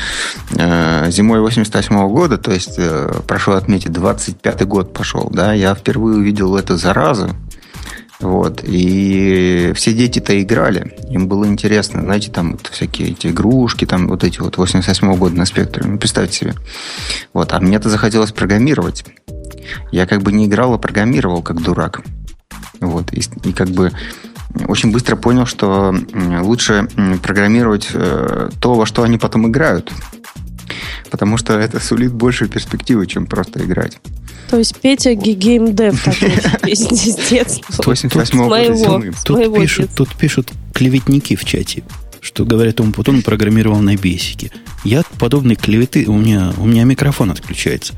э, 0.56 1.10
зимой 1.10 1.40
88 1.40 1.94
-го 1.94 2.08
года, 2.08 2.38
то 2.38 2.52
есть, 2.52 2.74
э, 2.78 3.12
прошу 3.26 3.52
отметить, 3.52 3.90
25-й 3.90 4.64
год 4.66 4.92
пошел, 4.92 5.28
да, 5.32 5.52
я 5.52 5.74
впервые 5.74 6.18
увидел 6.18 6.56
эту 6.56 6.76
заразу, 6.76 7.30
вот. 8.20 8.60
И 8.64 9.72
все 9.74 9.94
дети-то 9.94 10.40
играли. 10.42 10.94
Им 11.10 11.26
было 11.26 11.46
интересно. 11.46 12.02
Знаете, 12.02 12.30
там 12.30 12.52
вот 12.52 12.66
всякие 12.66 13.10
эти 13.10 13.28
игрушки, 13.28 13.86
там 13.86 14.08
вот 14.08 14.24
эти 14.24 14.40
вот 14.40 14.58
88 14.58 15.14
года 15.16 15.36
на 15.36 15.46
спектре. 15.46 15.84
Ну, 15.86 15.98
представьте 15.98 16.36
себе. 16.36 16.54
Вот. 17.32 17.52
А 17.52 17.60
мне-то 17.60 17.88
захотелось 17.88 18.32
программировать. 18.32 19.04
Я 19.90 20.06
как 20.06 20.22
бы 20.22 20.32
не 20.32 20.46
играл, 20.46 20.74
а 20.74 20.78
программировал 20.78 21.42
как 21.42 21.62
дурак. 21.62 22.02
Вот. 22.80 23.12
И, 23.12 23.22
и 23.48 23.52
как 23.52 23.68
бы 23.68 23.90
очень 24.68 24.92
быстро 24.92 25.16
понял, 25.16 25.46
что 25.46 25.94
лучше 26.40 26.88
программировать 27.22 27.88
э, 27.94 28.50
то, 28.60 28.74
во 28.74 28.84
что 28.84 29.02
они 29.02 29.16
потом 29.16 29.48
играют. 29.48 29.92
Потому 31.10 31.38
что 31.38 31.58
это 31.58 31.80
сулит 31.80 32.12
большую 32.12 32.50
перспективу, 32.50 33.06
чем 33.06 33.26
просто 33.26 33.64
играть. 33.64 33.98
То 34.48 34.58
есть 34.58 34.76
Петя 34.80 35.14
геймдев 35.14 36.02
такой 36.02 36.30
с 36.74 37.28
детства. 37.30 37.82
88 37.84 38.38
моего, 38.38 39.02
тут, 39.24 39.54
пишут, 39.54 39.90
тут 39.94 40.14
пишут 40.14 40.50
клеветники 40.74 41.36
в 41.36 41.44
чате, 41.44 41.82
что 42.20 42.44
говорят, 42.44 42.80
он 42.80 42.92
потом 42.92 43.22
программировал 43.22 43.80
на 43.80 43.96
бесике. 43.96 44.50
Я 44.84 45.02
подобной 45.18 45.56
клеветы, 45.56 46.06
у 46.06 46.16
меня, 46.16 46.52
у 46.56 46.66
меня 46.66 46.84
микрофон 46.84 47.30
отключается. 47.30 47.94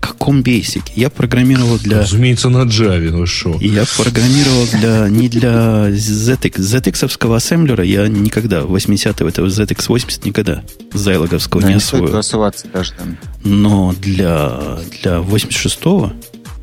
Каком 0.00 0.40
Basic? 0.40 0.82
Я 0.94 1.10
программировал 1.10 1.78
для... 1.78 2.00
Разумеется, 2.00 2.48
на 2.48 2.64
Java, 2.64 3.10
ну 3.10 3.26
что? 3.26 3.56
Я 3.60 3.84
программировал 3.96 4.66
для, 4.72 5.08
не 5.08 5.28
для 5.28 5.90
ZX. 5.90 6.56
ZX-овского 6.56 7.36
ассемблера 7.36 7.84
я 7.84 8.08
никогда, 8.08 8.60
80-го, 8.60 9.28
этого 9.28 9.46
ZX80 9.46 10.20
никогда 10.24 10.62
зайлоговского 10.92 11.62
да, 11.62 11.68
не 11.68 11.74
освоил. 11.74 12.08
даже 12.10 12.92
там. 12.92 13.18
Но 13.44 13.94
для, 14.00 14.78
для 15.02 15.18
86-го, 15.18 16.12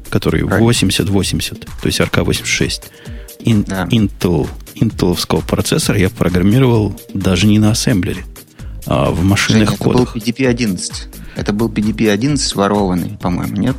который 0.10 0.44
8080, 0.44 1.60
то 1.60 1.68
есть 1.84 2.00
RK86, 2.00 2.84
ин, 3.46 3.64
да. 3.64 3.86
Intel, 3.86 4.48
интеловского 4.76 5.42
процессора 5.42 6.00
я 6.00 6.10
программировал 6.10 7.00
даже 7.14 7.48
не 7.48 7.60
на 7.60 7.72
ассемблере, 7.72 8.26
а 8.86 9.12
в 9.12 9.24
машинных 9.24 9.70
Женя, 9.70 9.78
кодах. 9.78 10.16
Это 10.16 10.26
был 10.26 10.34
PDP-11. 10.34 10.92
Это 11.36 11.54
был 11.54 11.70
PDP-11 11.70 12.56
ворованный, 12.56 13.18
по-моему, 13.22 13.58
нет? 13.58 13.76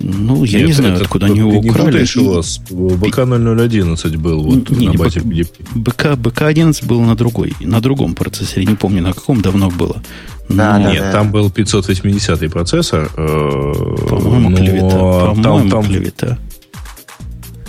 Ну, 0.00 0.44
я 0.44 0.58
Нет, 0.58 0.68
не 0.68 0.72
знаю, 0.72 0.96
откуда 0.96 1.26
они 1.26 1.40
его 1.40 1.58
украли. 1.58 2.06
Не 2.16 2.22
у 2.22 2.34
вас. 2.34 2.60
БК-0011 2.70 4.16
был 4.16 4.42
вот 4.42 4.70
не, 4.70 4.88
на 4.88 4.94
базе 4.94 5.20
PDP. 5.20 5.48
БК, 5.74 6.14
БК-11 6.14 6.86
был 6.86 7.00
на 7.00 7.16
другой, 7.16 7.54
на 7.60 7.80
другом 7.80 8.14
процессоре. 8.14 8.64
Не 8.64 8.76
помню, 8.76 9.02
на 9.02 9.12
каком 9.12 9.42
давно 9.42 9.70
было. 9.70 10.02
Да, 10.48 10.78
Нет, 10.78 11.02
да, 11.02 11.12
там 11.12 11.32
был 11.32 11.50
580 11.50 12.50
процессор. 12.50 13.10
Э, 13.16 14.04
По-моему, 14.08 14.56
клевета. 14.56 14.88
По-моему, 14.88 15.42
там, 15.42 15.70
там, 15.70 15.84
клевета. 15.84 16.38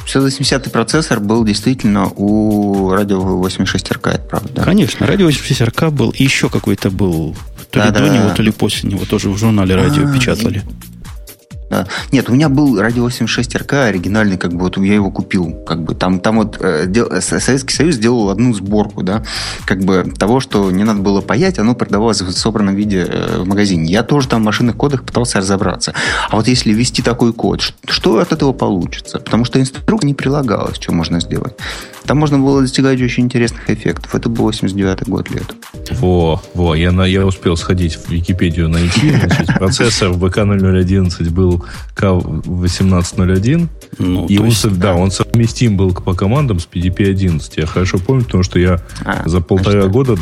680 0.05 0.71
процессор 0.71 1.19
был 1.19 1.43
действительно 1.45 2.07
у 2.15 2.89
радио 2.91 3.19
86 3.19 3.91
РК, 3.91 4.07
это 4.07 4.19
правда. 4.19 4.63
Конечно, 4.63 5.05
радио 5.05 5.27
86 5.27 5.61
РК 5.61 5.89
был, 5.91 6.09
и 6.09 6.23
еще 6.23 6.49
какой-то 6.49 6.89
был, 6.89 7.35
то 7.71 7.79
да, 7.79 7.85
ли 7.85 7.91
да, 7.91 7.99
до 7.99 8.09
него, 8.09 8.33
то 8.35 8.41
ли 8.41 8.51
после 8.51 8.89
него, 8.89 9.05
тоже 9.05 9.29
в 9.29 9.37
журнале 9.37 9.75
радио 9.75 10.09
а, 10.09 10.13
печатали. 10.13 10.63
Да. 11.69 11.87
Нет, 12.11 12.29
у 12.29 12.33
меня 12.33 12.49
был 12.49 12.79
радио 12.79 13.03
86 13.03 13.55
РК 13.55 13.73
оригинальный, 13.73 14.37
как 14.37 14.53
бы 14.53 14.61
вот 14.61 14.77
я 14.77 14.95
его 14.95 15.11
купил. 15.11 15.53
Как 15.67 15.83
бы 15.83 15.93
там, 15.93 16.19
там 16.19 16.37
вот 16.37 16.57
э, 16.59 16.85
дел, 16.87 17.09
Советский 17.21 17.73
Союз 17.73 17.95
сделал 17.95 18.29
одну 18.29 18.53
сборку, 18.53 19.03
да, 19.03 19.23
как 19.65 19.79
бы 19.79 20.11
того, 20.17 20.39
что 20.39 20.71
не 20.71 20.83
надо 20.83 21.01
было 21.01 21.21
паять, 21.21 21.59
оно 21.59 21.75
продавалось 21.75 22.21
в 22.21 22.31
собранном 22.31 22.75
виде 22.75 23.05
э, 23.07 23.41
в 23.41 23.47
магазине. 23.47 23.85
Я 23.91 24.03
тоже 24.03 24.27
там 24.27 24.41
в 24.41 24.45
машинных 24.45 24.77
кодах 24.77 25.03
пытался 25.03 25.39
разобраться. 25.39 25.93
А 26.29 26.35
вот 26.35 26.47
если 26.47 26.73
ввести 26.73 27.01
такой 27.01 27.33
код, 27.33 27.61
что 27.85 28.19
от 28.19 28.31
этого 28.31 28.53
получится? 28.53 29.19
Потому 29.19 29.45
что 29.45 29.59
инструкция 29.59 30.07
не 30.07 30.13
прилагалась, 30.13 30.77
что 30.77 30.93
можно 30.93 31.19
сделать. 31.19 31.53
Там 32.05 32.17
можно 32.17 32.39
было 32.39 32.61
достигать 32.61 32.99
очень 33.01 33.25
интересных 33.25 33.69
эффектов. 33.69 34.15
Это 34.15 34.29
был 34.29 34.45
89 34.45 35.07
год 35.07 35.29
лет. 35.29 35.45
Во, 35.91 36.41
во, 36.55 36.73
я, 36.73 36.91
на, 36.91 37.03
я 37.03 37.23
успел 37.25 37.55
сходить 37.55 37.97
в 37.97 38.09
Википедию 38.09 38.67
найти. 38.67 39.11
Значит, 39.25 39.59
процессор 39.59 40.13
БК-0011 40.13 41.29
был 41.29 41.58
К1801. 41.95 43.67
Ну, 43.97 44.27
и 44.27 44.37
он, 44.37 44.45
есть, 44.47 44.77
да, 44.77 44.95
он 44.95 45.11
совместим 45.11 45.77
был 45.77 45.93
по 45.93 46.13
командам 46.13 46.59
с 46.59 46.67
PDP-11. 46.71 47.41
Я 47.57 47.65
хорошо 47.65 47.97
помню, 47.97 48.23
потому 48.23 48.43
что 48.43 48.59
я 48.59 48.81
а, 49.03 49.27
за 49.27 49.41
полтора 49.41 49.81
значит, 49.81 49.91
года 49.91 50.17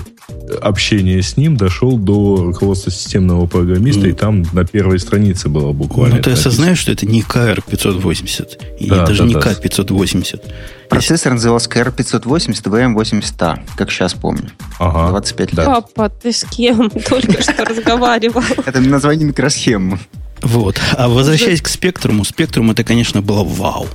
общения 0.62 1.22
с 1.22 1.38
ним 1.38 1.58
дошел 1.58 1.98
до 1.98 2.38
руководства 2.38 2.92
системного 2.92 3.46
программиста, 3.48 4.08
mm. 4.08 4.10
и 4.10 4.14
там 4.14 4.44
на 4.54 4.66
первой 4.66 5.00
странице 5.00 5.50
было 5.50 5.72
буквально. 5.72 6.18
Ну, 6.18 6.22
ты 6.22 6.32
осознаешь, 6.32 6.80
что 6.80 6.92
это 6.92 7.06
не 7.06 7.22
KR580, 7.22 8.78
и 8.80 8.90
да, 8.90 9.06
даже 9.06 9.24
да, 9.24 9.28
не 9.28 9.34
да. 9.36 9.40
K580. 9.40 10.42
Процессор 10.90 11.34
назывался 11.34 11.70
KR580 11.70 12.64
VM800, 12.64 13.60
как 13.76 13.92
сейчас 13.92 14.14
помню. 14.14 14.52
Ага. 14.80 15.10
25 15.10 15.54
лет. 15.54 15.66
Папа, 15.66 16.10
ты 16.10 16.32
с 16.32 16.46
кем 16.46 16.90
только 17.10 17.42
что 17.42 17.66
разговаривал? 17.66 18.44
Это 18.66 18.80
название 18.82 19.28
микросхемы. 19.28 20.00
Вот. 20.42 20.80
А 20.98 21.08
возвращаясь 21.08 21.62
к 21.62 21.68
спектруму, 21.68 22.24
спектрум 22.24 22.72
это, 22.72 22.84
конечно, 22.84 23.22
было 23.22 23.44
вау. 23.44 23.88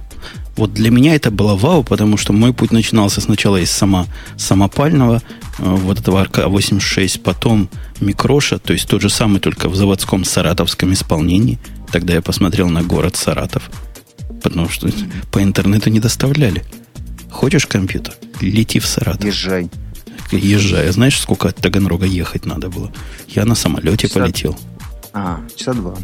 Вот 0.57 0.75
для 0.75 0.91
меня 0.91 1.15
это 1.15 1.31
было 1.31 1.57
вау, 1.57 1.83
потому 1.83 2.17
что 2.17 2.33
мой 2.33 2.53
путь 2.53 2.73
начинался 2.73 3.21
сначала 3.21 3.57
из 3.57 3.71
само, 3.71 4.07
самопального, 4.37 5.23
э, 5.59 5.63
вот 5.63 6.01
этого 6.01 6.25
РК-86, 6.25 7.21
потом 7.21 7.71
микроша, 8.01 8.59
то 8.59 8.75
есть 8.75 8.87
тот 8.87 9.01
же 9.01 9.09
самый, 9.09 9.41
только 9.41 9.71
в 9.71 9.77
заводском 9.77 10.25
саратовском 10.25 10.93
исполнении. 10.93 11.59
Тогда 11.91 12.15
я 12.15 12.23
посмотрел 12.23 12.69
на 12.69 12.83
город 12.83 13.17
Саратов, 13.17 13.71
потому 14.43 14.69
что 14.69 14.91
по 15.31 15.43
интернету 15.43 15.89
не 15.91 16.01
доставляли. 16.01 16.65
Хочешь 17.31 17.67
компьютер? 17.67 18.15
Лети 18.41 18.79
в 18.79 18.87
Саратов. 18.87 19.25
Езжай. 19.25 19.71
Езжай. 20.31 20.89
А 20.89 20.93
знаешь, 20.93 21.19
сколько 21.19 21.49
от 21.49 21.57
Таганрога 21.57 22.07
ехать 22.07 22.45
надо 22.45 22.69
было? 22.69 22.93
Я 23.29 23.45
на 23.47 23.55
самолете 23.55 24.09
часа... 24.09 24.21
полетел. 24.21 24.59
А, 25.15 25.41
часа 25.57 25.73
два. 25.75 25.95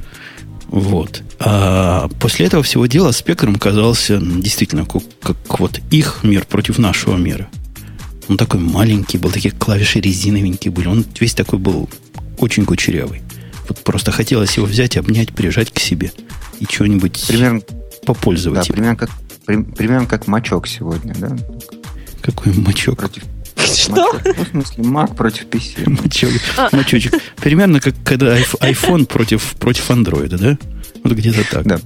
Вот. 0.68 1.22
А 1.38 2.08
после 2.20 2.46
этого 2.46 2.62
всего 2.62 2.86
дела 2.86 3.12
спектром 3.12 3.56
казался 3.56 4.18
действительно 4.20 4.84
как, 4.84 5.02
как 5.20 5.60
вот 5.60 5.80
их 5.90 6.20
мир 6.22 6.44
против 6.44 6.78
нашего 6.78 7.16
мира. 7.16 7.48
Он 8.28 8.36
такой 8.36 8.60
маленький 8.60 9.18
был, 9.18 9.30
такие 9.30 9.52
клавиши 9.52 10.00
резиновенькие 10.00 10.70
были. 10.70 10.88
Он 10.88 11.04
весь 11.18 11.34
такой 11.34 11.58
был 11.58 11.88
очень 12.38 12.66
кучерявый. 12.66 13.22
Вот 13.68 13.78
просто 13.78 14.12
хотелось 14.12 14.56
его 14.56 14.66
взять, 14.66 14.96
обнять, 14.96 15.32
прижать 15.32 15.72
к 15.72 15.78
себе 15.78 16.12
и 16.60 16.66
чего-нибудь 16.66 17.24
примерно, 17.26 17.60
попользовать. 18.04 18.66
Да, 18.66 18.72
примерно 18.72 18.96
как, 18.96 19.10
при, 19.46 19.62
примерно 19.62 20.06
как 20.06 20.26
мачок 20.26 20.66
сегодня, 20.66 21.14
да? 21.14 21.36
Какой 22.20 22.52
мачок? 22.52 22.98
Против, 22.98 23.24
что? 23.76 24.20
Ну, 24.24 24.44
в 24.44 24.48
смысле, 24.48 24.84
Mac 24.84 25.14
против 25.14 25.46
PC. 25.46 25.88
Мачок, 26.02 26.30
а. 26.56 26.68
мачочек. 26.72 27.14
Примерно 27.36 27.80
как 27.80 27.94
когда 28.04 28.38
iPhone 28.38 29.06
против, 29.06 29.54
против 29.58 29.90
Android, 29.90 30.36
да? 30.36 30.58
Вот 31.04 31.12
где-то 31.12 31.44
так. 31.50 31.66
Да. 31.66 31.80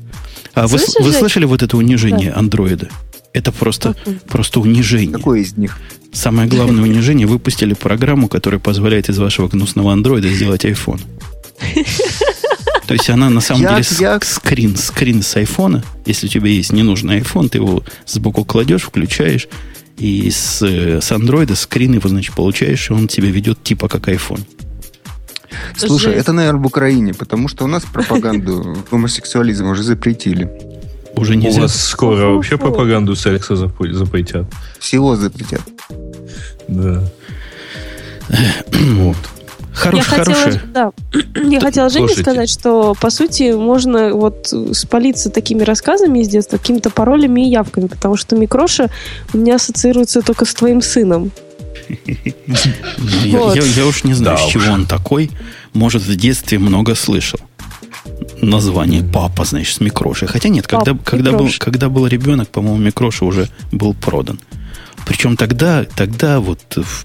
А 0.54 0.66
вы, 0.66 0.78
вы 1.00 1.12
слышали 1.12 1.44
вот 1.44 1.62
это 1.62 1.76
унижение 1.76 2.32
андроида? 2.32 2.88
Это 3.32 3.52
просто, 3.52 3.96
просто 4.28 4.60
унижение. 4.60 5.16
Какое 5.16 5.40
из 5.40 5.56
них? 5.56 5.78
Самое 6.12 6.48
главное 6.48 6.82
унижение. 6.82 7.26
Выпустили 7.26 7.72
программу, 7.72 8.28
которая 8.28 8.60
позволяет 8.60 9.08
из 9.08 9.18
вашего 9.18 9.48
гнусного 9.48 9.92
андроида 9.92 10.28
сделать 10.28 10.64
iPhone. 10.64 11.00
То 12.86 12.94
есть 12.94 13.08
она 13.08 13.30
на 13.30 13.40
самом 13.40 13.62
я, 13.62 13.80
деле 13.80 13.96
я... 14.00 14.20
скрин, 14.20 14.76
скрин 14.76 15.22
с 15.22 15.36
айфона. 15.36 15.82
Если 16.04 16.26
у 16.26 16.28
тебя 16.28 16.48
есть 16.48 16.72
ненужный 16.72 17.20
iPhone, 17.20 17.48
ты 17.48 17.58
его 17.58 17.82
сбоку 18.06 18.44
кладешь, 18.44 18.82
включаешь, 18.82 19.48
и 20.02 20.30
с, 20.30 20.60
с 20.62 21.12
андроида 21.12 21.54
скрин 21.54 21.92
его, 21.94 22.08
значит, 22.08 22.34
получаешь, 22.34 22.90
и 22.90 22.92
он 22.92 23.06
тебя 23.06 23.30
ведет 23.30 23.62
типа 23.62 23.88
как 23.88 24.08
iPhone. 24.08 24.40
Слушай, 25.76 26.14
это, 26.14 26.32
наверное, 26.32 26.60
в 26.60 26.66
Украине, 26.66 27.14
потому 27.14 27.46
что 27.46 27.64
у 27.64 27.68
нас 27.68 27.84
пропаганду 27.84 28.76
гомосексуализма 28.90 29.70
уже 29.70 29.84
запретили. 29.84 30.50
Уже 31.14 31.36
нельзя. 31.36 31.58
У 31.58 31.62
вас 31.62 31.80
скоро 31.80 32.26
вообще 32.30 32.58
пропаганду 32.58 33.14
секса 33.14 33.54
запретят. 33.54 34.46
Всего 34.80 35.14
запретят. 35.14 35.62
Да. 36.66 37.04
вот. 38.70 39.16
Хорош, 39.72 39.98
я 39.98 40.04
хотела, 40.04 40.60
да, 40.72 40.92
я 41.34 41.60
хотела 41.60 41.88
Жене 41.88 42.14
сказать, 42.14 42.50
что 42.50 42.94
по 43.00 43.10
сути 43.10 43.52
можно 43.52 44.12
вот 44.14 44.52
спалиться 44.72 45.30
такими 45.30 45.62
рассказами 45.62 46.20
из 46.20 46.28
детства, 46.28 46.58
какими-то 46.58 46.90
паролями 46.90 47.46
и 47.46 47.50
явками, 47.50 47.86
потому 47.86 48.16
что 48.16 48.36
Микроша 48.36 48.90
у 49.32 49.38
меня 49.38 49.56
ассоциируется 49.56 50.20
только 50.22 50.44
с 50.44 50.54
твоим 50.54 50.82
сыном. 50.82 51.32
Я 53.24 53.86
уж 53.86 54.04
не 54.04 54.14
знаю, 54.14 54.38
с 54.38 54.50
чего 54.50 54.72
он 54.72 54.86
такой. 54.86 55.30
Может, 55.72 56.02
в 56.02 56.16
детстве 56.16 56.58
много 56.58 56.94
слышал. 56.94 57.40
Название 58.40 59.02
папа, 59.02 59.44
значит, 59.44 59.76
с 59.76 59.80
микрошей. 59.80 60.28
Хотя 60.28 60.48
нет, 60.48 60.66
когда, 60.66 60.96
когда, 61.04 61.32
был, 61.32 61.48
когда 61.58 61.88
был 61.88 62.06
ребенок, 62.06 62.48
по-моему, 62.48 62.78
микроша 62.78 63.24
уже 63.24 63.48
был 63.70 63.94
продан. 63.94 64.38
Причем 65.06 65.36
тогда, 65.36 65.84
тогда 65.84 66.40
вот, 66.40 66.60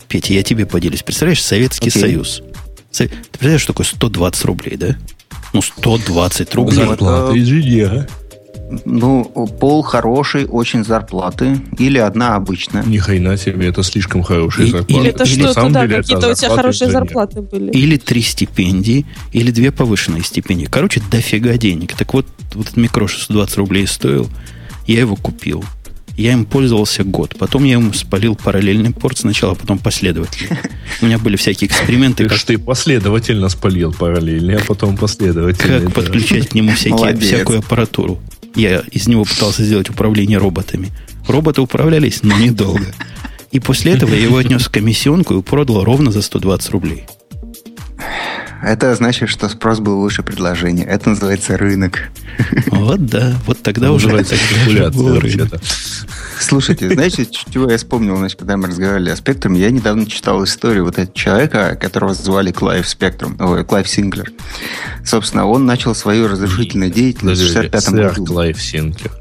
Петя, 0.08 0.34
я 0.34 0.44
тебе 0.44 0.66
поделюсь. 0.66 1.04
Представляешь, 1.04 1.44
Советский 1.44 1.89
okay. 1.89 2.00
Союз. 2.00 2.42
Ты 2.92 3.10
представляешь, 3.10 3.62
что 3.62 3.74
такое 3.74 3.86
120 3.86 4.46
рублей, 4.46 4.77
да? 4.77 4.96
Ну, 5.54 5.62
120 5.62 6.56
рублей. 6.56 6.86
Зарплата, 6.86 7.38
извини, 7.38 7.82
а? 7.82 8.08
Ну, 8.84 9.24
пол 9.60 9.82
хороший, 9.82 10.46
очень 10.46 10.84
зарплаты. 10.84 11.62
Или 11.77 12.00
одна 12.00 12.36
обычная. 12.36 12.84
Ни 12.84 12.98
хрена 12.98 13.38
себе, 13.38 13.68
это 13.68 13.82
слишком 13.82 14.24
хорошие 14.24 14.68
и, 14.68 14.72
зарплаты. 14.72 14.94
Или 14.94 15.10
это 15.10 15.25
что, 15.25 15.54
туда 15.54 15.88
какие-то 15.88 16.32
у 16.32 16.34
тебя 16.34 16.50
хорошие 16.50 16.92
зарплаты 16.92 17.42
были. 17.42 17.72
Или 17.72 17.98
три 17.98 18.22
стипендии, 18.22 19.06
или 19.32 19.51
две 19.51 19.72
повышенные 19.72 20.24
стипендии. 20.24 20.66
Короче, 20.66 21.01
дофига 21.10 21.56
денег. 21.58 21.94
Так 21.94 22.13
вот, 22.13 22.27
вот 22.54 22.66
этот 22.66 22.77
микрош 22.77 23.22
120 23.24 23.58
рублей 23.58 23.88
стоил, 23.88 24.30
я 24.86 25.00
его 25.00 25.16
купил. 25.16 25.63
Я 26.17 26.33
им 26.33 26.45
пользовался 26.45 27.03
год. 27.03 27.36
Потом 27.38 27.63
я 27.63 27.74
ему 27.74 27.93
спалил 27.93 28.36
параллельный 28.36 28.91
порт 28.91 29.19
сначала, 29.19 29.53
а 29.53 29.55
потом 29.55 29.77
последовательно. 29.77 30.57
У 31.01 31.05
меня 31.05 31.19
были 31.19 31.36
всякие 31.36 31.67
эксперименты. 31.67 32.24
Ты 32.24 32.29
как... 32.29 32.39
ты 32.41 32.57
последовательно 32.57 33.50
спалил 33.50 33.93
параллельный, 33.93 34.55
а 34.55 34.65
потом 34.65 34.97
последовательно. 34.97 35.81
Как 35.81 35.93
подключать 35.93 36.50
к 36.50 36.55
нему 36.55 36.71
всякие, 36.71 37.15
всякую 37.17 37.59
аппаратуру. 37.59 38.19
Я 38.55 38.83
из 38.91 39.07
него 39.07 39.25
пытался 39.25 39.63
сделать 39.63 39.91
управление 39.91 40.39
роботами. 40.39 40.89
Роботы 41.27 41.62
управлялись, 41.62 42.24
но 42.24 42.36
недолго. 42.36 42.88
И 43.51 43.59
после 43.59 43.93
этого 43.93 44.15
я 44.15 44.24
его 44.24 44.38
отнес 44.38 44.63
в 44.63 44.71
комиссионку 44.71 45.38
и 45.38 45.43
продал 45.43 45.83
ровно 45.83 46.12
за 46.12 46.24
120 46.24 46.71
рублей. 46.71 47.05
Это 48.64 48.96
значит, 48.96 49.30
что 49.30 49.50
спрос 49.50 49.80
был 49.80 50.02
выше 50.02 50.24
предложения. 50.24 50.84
Это 50.84 51.10
называется 51.10 51.58
рынок. 51.58 52.10
Вот 52.68 53.06
да, 53.06 53.36
вот 53.46 53.62
тогда 53.64 53.92
уже 53.92 54.10
калькуляция. 54.10 55.50
Слушайте, 56.40 56.90
знаете, 56.90 57.26
чего 57.26 57.70
я 57.70 57.78
вспомнил, 57.78 58.16
значит, 58.18 58.40
когда 58.40 58.58
мы 58.58 58.68
разговаривали 58.68 59.10
о 59.10 59.16
спектруме, 59.16 59.60
я 59.60 59.72
недавно 59.72 60.06
читал 60.06 60.44
историю 60.44 60.86
вот 60.86 60.98
этого 60.98 61.14
человека, 61.16 61.78
которого 61.80 62.14
звали 62.14 62.52
Клайв 62.52 62.88
Спектрум, 62.88 63.36
ой, 63.40 63.66
Клайв 63.66 63.88
Синклер. 63.88 64.32
Собственно, 65.04 65.48
он 65.48 65.66
начал 65.66 65.96
свою 65.96 66.28
разрушительную 66.28 66.92
деятельность 66.92 67.42
в 67.42 67.48
65 67.48 67.90
году. 67.90 68.26
Клайв 68.26 68.62
Синклер. 68.62 69.12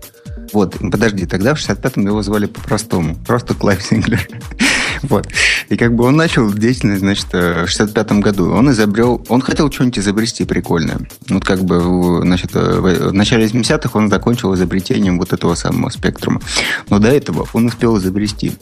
Вот, 0.56 0.74
подожди, 0.78 1.26
тогда 1.26 1.54
в 1.54 1.58
65-м 1.58 2.06
его 2.06 2.22
звали 2.22 2.46
по-простому. 2.46 3.14
Просто 3.26 3.52
Клайв 3.52 3.82
Синглер. 3.82 4.26
Вот. 5.02 5.28
И 5.68 5.76
как 5.76 5.94
бы 5.94 6.04
он 6.04 6.16
начал 6.16 6.50
деятельность, 6.50 7.00
значит, 7.00 7.26
э, 7.32 7.66
в 7.66 7.68
65-м 7.68 8.22
году. 8.22 8.50
Он 8.50 8.70
изобрел, 8.70 9.22
он 9.28 9.42
хотел 9.42 9.70
что-нибудь 9.70 9.98
изобрести 9.98 10.46
прикольное. 10.46 10.98
Вот 11.28 11.44
как 11.44 11.62
бы, 11.62 12.22
значит, 12.22 12.52
э, 12.54 12.80
в 12.80 13.12
начале 13.12 13.44
70-х 13.44 13.90
он 13.92 14.08
закончил 14.08 14.54
изобретением 14.54 15.18
вот 15.18 15.34
этого 15.34 15.54
самого 15.54 15.90
спектрума. 15.90 16.40
Но 16.88 16.98
до 16.98 17.08
этого 17.08 17.46
он 17.52 17.66
успел 17.66 17.98
изобрести 17.98 18.54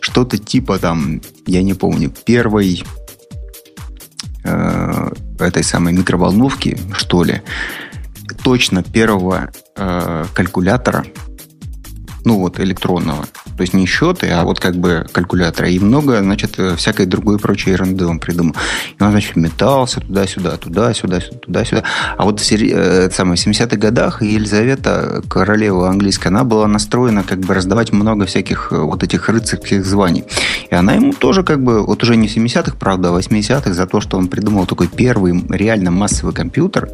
что-то 0.00 0.38
типа 0.38 0.78
там, 0.78 1.20
я 1.46 1.62
не 1.62 1.74
помню, 1.74 2.12
первой 2.24 2.82
э, 4.42 5.10
этой 5.38 5.62
самой 5.62 5.92
микроволновки, 5.92 6.76
что 6.96 7.22
ли, 7.22 7.42
точно 8.42 8.82
первого 8.82 9.52
э, 9.76 10.24
калькулятора, 10.34 11.06
ну 12.26 12.40
вот 12.40 12.58
электронного, 12.58 13.24
то 13.56 13.62
есть 13.62 13.74
не 13.74 13.86
счеты, 13.86 14.28
а 14.30 14.44
вот 14.44 14.60
как 14.60 14.76
бы 14.76 15.06
калькулятора. 15.12 15.68
И 15.68 15.78
много, 15.78 16.20
значит, 16.20 16.58
всякой 16.76 17.06
другой 17.06 17.38
прочей 17.38 17.70
ерунды 17.70 18.06
он 18.06 18.18
придумал. 18.18 18.54
И 18.98 19.02
он, 19.02 19.10
значит, 19.10 19.36
метался 19.36 20.00
туда-сюда, 20.00 20.56
туда-сюда, 20.56 21.20
туда-сюда. 21.20 21.82
А 22.16 22.24
вот 22.24 22.40
в, 22.40 22.52
э, 22.52 23.08
в 23.08 23.18
70-х 23.18 23.76
годах 23.76 24.22
Елизавета, 24.22 25.22
королева 25.28 25.88
английская, 25.88 26.28
она 26.28 26.44
была 26.44 26.66
настроена 26.66 27.22
как 27.22 27.40
бы 27.40 27.54
раздавать 27.54 27.92
много 27.92 28.26
всяких 28.26 28.72
э, 28.72 28.76
вот 28.76 29.02
этих 29.02 29.28
рыцарских 29.28 29.84
званий. 29.84 30.24
И 30.70 30.74
она 30.74 30.92
ему 30.94 31.12
тоже 31.12 31.42
как 31.42 31.62
бы, 31.62 31.84
вот 31.84 32.02
уже 32.02 32.16
не 32.16 32.28
в 32.28 32.36
70-х, 32.36 32.76
правда, 32.78 33.08
а 33.08 33.18
80-х, 33.18 33.72
за 33.72 33.86
то, 33.86 34.00
что 34.00 34.18
он 34.18 34.28
придумал 34.28 34.66
такой 34.66 34.88
первый 34.88 35.44
реально 35.50 35.90
массовый 35.90 36.34
компьютер. 36.34 36.88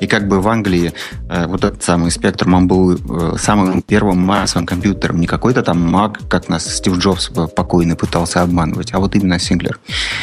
И 0.00 0.06
как 0.06 0.28
бы 0.28 0.40
в 0.40 0.48
Англии 0.48 0.92
э, 1.28 1.46
вот 1.46 1.64
этот 1.64 1.82
самый 1.82 2.10
спектр, 2.10 2.48
он 2.48 2.68
был 2.68 2.94
э, 2.94 3.36
самым 3.38 3.82
первым 3.82 4.18
массовым 4.18 4.66
компьютером, 4.66 5.20
не 5.20 5.26
какой-то 5.26 5.62
там 5.62 5.95
Mac, 5.96 6.28
как 6.28 6.48
нас 6.48 6.66
Стив 6.76 6.98
Джобс 6.98 7.30
покойный 7.54 7.96
пытался 7.96 8.42
обманывать, 8.42 8.92
а 8.92 8.98
вот 8.98 9.14
именно 9.14 9.38
Синглер. 9.38 9.78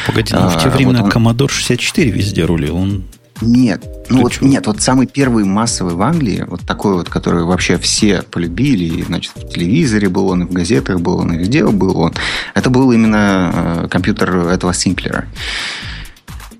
Погоди, 0.06 0.34
ну, 0.34 0.48
в 0.48 0.62
те 0.62 0.68
а, 0.68 0.70
времена 0.70 1.02
вот 1.02 1.16
он... 1.16 1.22
Commodore 1.22 1.50
64 1.50 2.10
везде 2.10 2.44
рулил, 2.44 2.76
он 2.76 3.04
нет, 3.40 3.84
ну 4.10 4.22
вот, 4.22 4.40
нет, 4.40 4.66
вот 4.66 4.80
самый 4.80 5.06
первый 5.06 5.44
массовый 5.44 5.94
в 5.94 6.02
Англии, 6.02 6.44
вот 6.46 6.60
такой 6.60 6.94
вот, 6.94 7.08
который 7.08 7.44
вообще 7.44 7.78
все 7.78 8.22
полюбили, 8.22 9.02
значит, 9.02 9.32
в 9.34 9.48
телевизоре 9.48 10.08
был 10.08 10.28
он, 10.28 10.42
и 10.42 10.46
в 10.46 10.52
газетах 10.52 11.00
был 11.00 11.18
он, 11.18 11.32
и 11.32 11.38
везде 11.38 11.66
был 11.66 11.98
он. 11.98 12.14
Это 12.54 12.70
был 12.70 12.92
именно 12.92 13.52
э, 13.54 13.88
компьютер 13.90 14.36
этого 14.48 14.72
Синклера. 14.72 15.26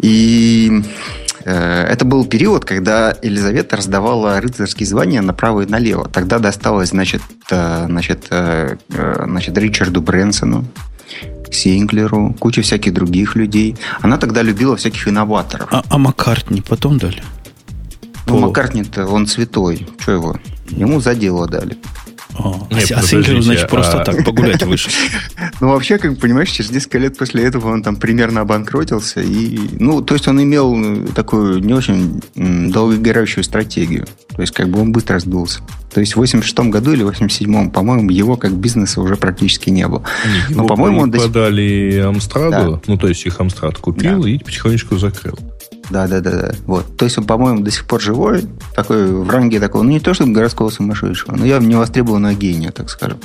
И 0.00 0.82
это 1.50 2.04
был 2.04 2.24
период, 2.24 2.64
когда 2.64 3.14
Елизавета 3.22 3.76
раздавала 3.76 4.40
рыцарские 4.40 4.86
звания 4.86 5.22
направо 5.22 5.62
и 5.62 5.66
налево. 5.66 6.08
Тогда 6.08 6.38
досталось, 6.38 6.90
значит, 6.90 7.22
э, 7.50 7.86
значит, 7.86 8.26
э, 8.30 8.76
значит 8.88 9.58
Ричарду 9.58 10.00
Брэнсону, 10.00 10.64
Синглеру, 11.50 12.34
куча 12.38 12.62
всяких 12.62 12.92
других 12.92 13.36
людей. 13.36 13.76
Она 14.00 14.16
тогда 14.18 14.42
любила 14.42 14.76
всяких 14.76 15.06
инноваторов. 15.08 15.68
А, 15.70 15.82
а 15.88 15.98
Маккартни 15.98 16.62
потом 16.62 16.98
дали? 16.98 17.22
Ну, 18.26 18.38
Маккартни-то, 18.38 19.06
он 19.06 19.26
святой. 19.26 19.86
Что 20.00 20.12
его? 20.12 20.36
Ему 20.68 21.00
за 21.00 21.14
дело 21.14 21.46
дали. 21.46 21.76
А, 22.36 22.66
Нет, 22.70 22.90
а 22.90 23.02
Синглер, 23.02 23.42
значит, 23.42 23.68
просто 23.68 24.00
а... 24.00 24.04
так 24.04 24.24
погулять 24.24 24.62
вышел. 24.62 24.92
Ну, 25.60 25.68
вообще, 25.68 25.98
как 25.98 26.18
понимаешь, 26.18 26.50
через 26.50 26.70
несколько 26.70 26.98
лет 26.98 27.16
после 27.16 27.44
этого 27.44 27.72
он 27.72 27.82
там 27.82 27.96
примерно 27.96 28.40
обанкротился. 28.40 29.20
И, 29.20 29.58
ну, 29.78 30.02
то 30.02 30.14
есть 30.14 30.26
он 30.26 30.42
имел 30.42 30.74
э, 30.74 31.06
такую 31.14 31.60
не 31.60 31.72
очень 31.72 32.20
долгоиграющую 32.34 33.44
стратегию. 33.44 34.06
То 34.34 34.42
есть, 34.42 34.52
как 34.52 34.68
бы 34.68 34.80
он 34.80 34.92
быстро 34.92 35.18
сдулся. 35.20 35.60
То 35.92 36.00
есть 36.00 36.14
в 36.14 36.16
86 36.16 36.58
году 36.70 36.92
или 36.92 37.06
87-м, 37.06 37.70
по-моему, 37.70 38.10
его 38.10 38.36
как 38.36 38.52
бизнеса 38.52 39.00
уже 39.00 39.14
практически 39.14 39.70
не 39.70 39.86
было. 39.86 40.02
Они 40.24 40.56
Но, 40.56 40.66
по-моему, 40.66 41.02
он 41.02 41.12
продали 41.12 42.02
Амстраду, 42.04 42.72
да. 42.72 42.80
ну, 42.88 42.98
то 42.98 43.06
есть 43.06 43.24
их 43.26 43.38
Амстрад 43.40 43.78
купил 43.78 44.22
да. 44.24 44.28
и 44.28 44.38
потихонечку 44.38 44.98
закрыл. 44.98 45.38
Да, 45.90 46.06
да, 46.06 46.20
да, 46.20 46.30
да. 46.30 46.54
Вот. 46.66 46.96
То 46.96 47.04
есть 47.04 47.18
он, 47.18 47.24
по-моему, 47.24 47.60
до 47.60 47.70
сих 47.70 47.86
пор 47.86 48.00
живой, 48.00 48.44
такой 48.74 49.06
в 49.12 49.28
ранге 49.28 49.60
такого, 49.60 49.82
ну 49.82 49.90
не 49.90 50.00
то 50.00 50.14
чтобы 50.14 50.32
городского 50.32 50.70
сумасшедшего, 50.70 51.36
но 51.36 51.44
я 51.44 51.58
не 51.58 51.74
востребованного 51.74 52.34
гения, 52.34 52.70
так 52.70 52.90
скажем. 52.90 53.18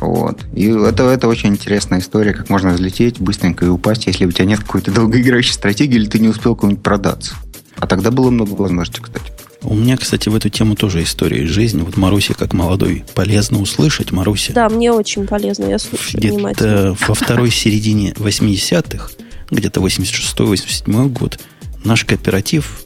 Вот. 0.00 0.40
И 0.54 0.66
это, 0.66 1.04
это 1.04 1.28
очень 1.28 1.50
интересная 1.50 2.00
история, 2.00 2.32
как 2.32 2.48
можно 2.48 2.70
взлететь 2.70 3.20
быстренько 3.20 3.66
и 3.66 3.68
упасть, 3.68 4.06
если 4.06 4.24
у 4.24 4.32
тебя 4.32 4.46
нет 4.46 4.60
какой-то 4.60 4.90
долгоиграющей 4.90 5.52
стратегии 5.52 5.96
или 5.96 6.06
ты 6.06 6.18
не 6.18 6.28
успел 6.28 6.56
кому-нибудь 6.56 6.82
продаться. 6.82 7.34
А 7.76 7.86
тогда 7.86 8.10
было 8.10 8.30
много 8.30 8.52
возможностей, 8.52 9.02
кстати. 9.02 9.32
У 9.64 9.74
меня, 9.74 9.96
кстати, 9.96 10.28
в 10.28 10.34
эту 10.34 10.48
тему 10.48 10.74
тоже 10.74 11.02
история 11.04 11.44
из 11.44 11.50
жизни. 11.50 11.82
Вот 11.82 11.96
Маруся, 11.96 12.34
как 12.34 12.52
молодой, 12.52 13.04
полезно 13.14 13.60
услышать. 13.60 14.10
Маруся. 14.10 14.52
Да, 14.52 14.68
мне 14.68 14.90
очень 14.90 15.26
полезно, 15.26 15.66
я 15.66 15.78
слушаю 15.78 16.20
Где-то 16.20 16.96
во 17.06 17.14
второй 17.14 17.50
середине 17.50 18.12
80-х, 18.12 19.10
где-то 19.50 19.80
86-87 19.80 21.08
год, 21.10 21.38
наш 21.84 22.04
кооператив 22.04 22.82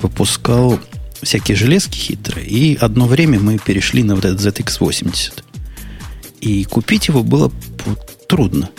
выпускал 0.00 0.78
всякие 1.22 1.56
железки 1.56 1.96
хитрые. 1.96 2.46
И 2.46 2.76
одно 2.76 3.06
время 3.06 3.40
мы 3.40 3.58
перешли 3.58 4.02
на 4.02 4.14
вот 4.14 4.24
этот 4.24 4.40
ZX80. 4.40 5.42
И 6.40 6.64
купить 6.64 7.08
его 7.08 7.22
было 7.22 7.50
трудно. 8.28 8.70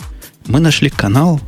Мы 0.46 0.60
нашли 0.60 0.88
канал, 0.88 1.40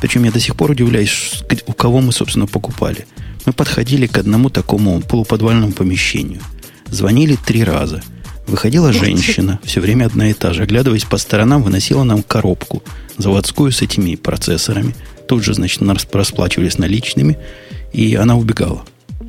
причем 0.00 0.24
я 0.24 0.32
до 0.32 0.40
сих 0.40 0.56
пор 0.56 0.72
удивляюсь, 0.72 1.44
у 1.66 1.72
кого 1.72 2.00
мы, 2.00 2.12
собственно, 2.12 2.46
покупали. 2.46 3.06
Мы 3.46 3.52
подходили 3.52 4.06
к 4.06 4.18
одному 4.18 4.50
такому 4.50 5.00
полуподвальному 5.00 5.72
помещению. 5.72 6.40
Звонили 6.86 7.36
три 7.36 7.64
раза. 7.64 8.02
Выходила 8.46 8.92
женщина, 8.94 9.60
все 9.62 9.80
время 9.80 10.06
одна 10.06 10.30
и 10.30 10.32
та 10.32 10.54
же, 10.54 10.62
оглядываясь 10.62 11.04
по 11.04 11.18
сторонам, 11.18 11.62
выносила 11.62 12.02
нам 12.02 12.22
коробку 12.22 12.82
заводскую 13.18 13.70
с 13.72 13.82
этими 13.82 14.14
процессорами. 14.16 14.94
Тут 15.28 15.44
же, 15.44 15.54
значит, 15.54 15.82
расплачивались 16.12 16.78
наличными, 16.78 17.38
и 17.92 18.14
она 18.14 18.36
убегала. 18.36 18.82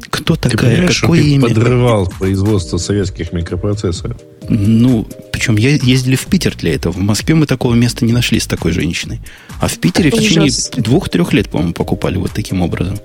Кто 0.09 0.35
такая? 0.35 0.87
Ты 0.87 1.01
Какое 1.01 1.21
имя? 1.21 1.47
подрывал 1.49 2.07
производство 2.07 2.77
советских 2.77 3.33
микропроцессоров. 3.33 4.17
Ну, 4.47 5.05
причем 5.31 5.57
я 5.57 5.71
ездили 5.75 6.15
в 6.15 6.25
Питер 6.25 6.55
для 6.55 6.73
этого. 6.73 6.93
В 6.93 6.99
Москве 6.99 7.35
мы 7.35 7.45
такого 7.45 7.73
места 7.73 8.05
не 8.05 8.13
нашли 8.13 8.39
с 8.39 8.47
такой 8.47 8.71
женщиной. 8.71 9.19
А 9.59 9.67
в 9.67 9.77
Питере 9.77 10.09
в 10.09 10.13
течение 10.13 10.51
двух-трех 10.77 11.33
лет, 11.33 11.49
по-моему, 11.49 11.73
покупали 11.73 12.17
вот 12.17 12.31
таким 12.31 12.61
образом. 12.61 12.97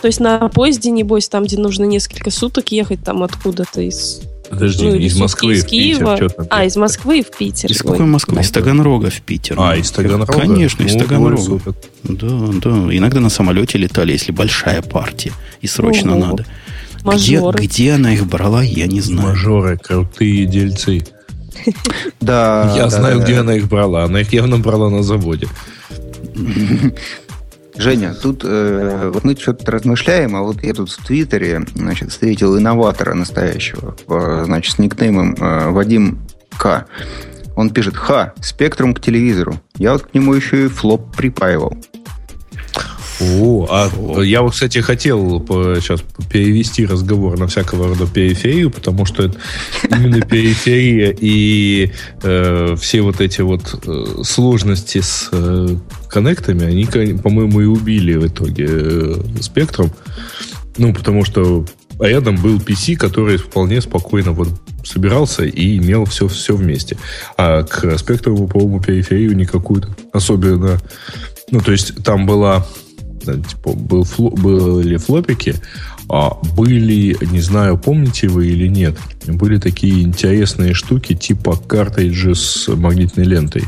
То 0.00 0.06
есть 0.06 0.18
на 0.18 0.48
поезде, 0.48 0.90
небось, 0.90 1.28
там, 1.28 1.44
где 1.44 1.58
нужно 1.58 1.84
несколько 1.84 2.30
суток 2.30 2.72
ехать 2.72 3.04
там 3.04 3.22
откуда-то 3.22 3.82
из 3.82 4.22
Подожди, 4.50 4.84
ну, 4.84 4.96
из 4.96 5.16
Москвы 5.16 5.54
из 5.54 5.64
в 5.64 5.68
Киева. 5.68 6.16
Питер. 6.16 6.34
А, 6.50 6.64
из 6.64 6.76
Москвы 6.76 7.22
в 7.22 7.36
Питер. 7.36 7.70
Из 7.70 7.78
какой 7.78 8.00
Москвы? 8.00 8.40
Из 8.40 8.50
Таганрога 8.50 9.08
в 9.08 9.20
Питер. 9.22 9.54
А, 9.58 9.76
из 9.76 9.90
Таганрога? 9.92 10.32
Конечно, 10.32 10.82
из 10.82 10.94
ну, 10.94 11.00
Таганрога. 11.00 11.74
Да, 12.02 12.28
да. 12.60 12.70
Иногда 12.96 13.20
на 13.20 13.30
самолете 13.30 13.78
летали, 13.78 14.12
если 14.12 14.32
большая 14.32 14.82
партия 14.82 15.32
и 15.60 15.68
срочно 15.68 16.16
Ого. 16.16 16.26
надо. 16.26 16.46
Где, 17.04 17.40
где 17.40 17.92
она 17.92 18.12
их 18.12 18.26
брала, 18.26 18.62
я 18.62 18.86
не 18.86 19.00
знаю. 19.00 19.28
Мажоры, 19.28 19.78
крутые 19.78 20.46
дельцы. 20.46 21.06
Да. 22.20 22.74
Я 22.76 22.90
знаю, 22.90 23.20
где 23.20 23.38
она 23.38 23.54
их 23.54 23.68
брала. 23.68 24.04
Она 24.04 24.20
их 24.20 24.32
явно 24.32 24.58
брала 24.58 24.90
на 24.90 25.02
заводе. 25.02 25.48
Женя, 27.80 28.14
тут 28.14 28.42
э, 28.44 29.10
вот 29.12 29.24
мы 29.24 29.34
что-то 29.34 29.70
размышляем, 29.72 30.36
а 30.36 30.42
вот 30.42 30.62
я 30.62 30.74
тут 30.74 30.90
в 30.90 31.02
Твиттере 31.02 31.62
значит, 31.74 32.10
встретил 32.10 32.58
инноватора 32.58 33.14
настоящего, 33.14 33.96
э, 34.06 34.42
значит, 34.44 34.74
с 34.74 34.78
никнеймом 34.78 35.34
э, 35.34 35.70
Вадим 35.70 36.18
К. 36.58 36.86
Он 37.56 37.70
пишет, 37.70 37.96
ха, 37.96 38.34
спектрум 38.40 38.92
к 38.92 39.00
телевизору. 39.00 39.60
Я 39.76 39.92
вот 39.94 40.02
к 40.02 40.14
нему 40.14 40.34
еще 40.34 40.66
и 40.66 40.68
флоп 40.68 41.16
припаивал. 41.16 41.76
О, 43.20 43.66
а 43.70 44.20
я 44.22 44.42
вот, 44.42 44.52
кстати, 44.52 44.78
хотел 44.78 45.40
сейчас 45.80 46.02
перевести 46.30 46.86
разговор 46.86 47.38
на 47.38 47.46
всякого 47.46 47.88
рода 47.88 48.06
периферию, 48.06 48.70
потому 48.70 49.04
что 49.04 49.30
именно 49.90 50.20
периферия 50.22 51.14
и 51.18 51.92
э, 52.22 52.76
все 52.78 53.02
вот 53.02 53.20
эти 53.20 53.42
вот 53.42 53.74
э, 53.86 54.22
сложности 54.22 55.00
с 55.00 55.28
э, 55.32 55.76
коннектами, 56.10 56.64
они, 56.64 57.14
по-моему, 57.14 57.60
и 57.60 57.66
убили 57.66 58.14
в 58.16 58.26
итоге 58.26 58.66
э, 58.68 59.14
спектром. 59.40 59.90
Ну, 60.76 60.94
потому 60.94 61.24
что 61.24 61.64
рядом 62.00 62.36
был 62.36 62.58
PC, 62.58 62.96
который 62.96 63.36
вполне 63.36 63.80
спокойно 63.80 64.32
вот 64.32 64.48
собирался 64.84 65.44
и 65.44 65.78
имел 65.78 66.04
все, 66.04 66.28
все 66.28 66.56
вместе. 66.56 66.96
А 67.36 67.62
к 67.62 67.98
спектру, 67.98 68.46
по-моему, 68.46 68.80
периферию 68.80 69.36
никакую 69.36 69.84
особенно... 70.12 70.80
Ну, 71.50 71.60
то 71.60 71.72
есть 71.72 72.02
там 72.04 72.26
была 72.26 72.64
типа, 73.24 73.72
был 73.72 74.04
фло, 74.04 74.30
были 74.30 74.96
флопики, 74.96 75.54
а 76.08 76.38
были, 76.56 77.16
не 77.32 77.40
знаю, 77.40 77.78
помните 77.78 78.28
вы 78.28 78.48
или 78.48 78.66
нет, 78.66 78.96
были 79.26 79.58
такие 79.58 80.02
интересные 80.02 80.74
штуки 80.74 81.14
типа 81.14 81.56
картриджи 81.56 82.34
с 82.34 82.68
магнитной 82.68 83.24
лентой. 83.24 83.64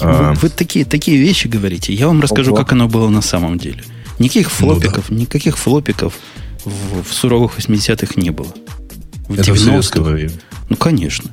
А, 0.00 0.32
вы, 0.32 0.40
вы 0.40 0.48
такие, 0.48 0.84
такие 0.84 1.18
вещи 1.18 1.46
говорите. 1.46 1.92
Я 1.92 2.06
вам 2.06 2.20
расскажу, 2.20 2.52
Ого. 2.52 2.62
как 2.62 2.72
оно 2.72 2.88
было 2.88 3.08
на 3.08 3.22
самом 3.22 3.58
деле. 3.58 3.82
Никаких 4.18 4.50
флопиков, 4.50 5.06
ну, 5.08 5.16
да. 5.16 5.22
никаких 5.22 5.58
флопиков 5.58 6.14
в, 6.64 7.02
в 7.02 7.12
суровых 7.12 7.58
80-х 7.58 8.14
не 8.16 8.30
было. 8.30 8.52
В 9.28 9.38
Это 9.38 9.52
90-х. 9.52 10.34
Ну, 10.68 10.76
конечно. 10.76 11.30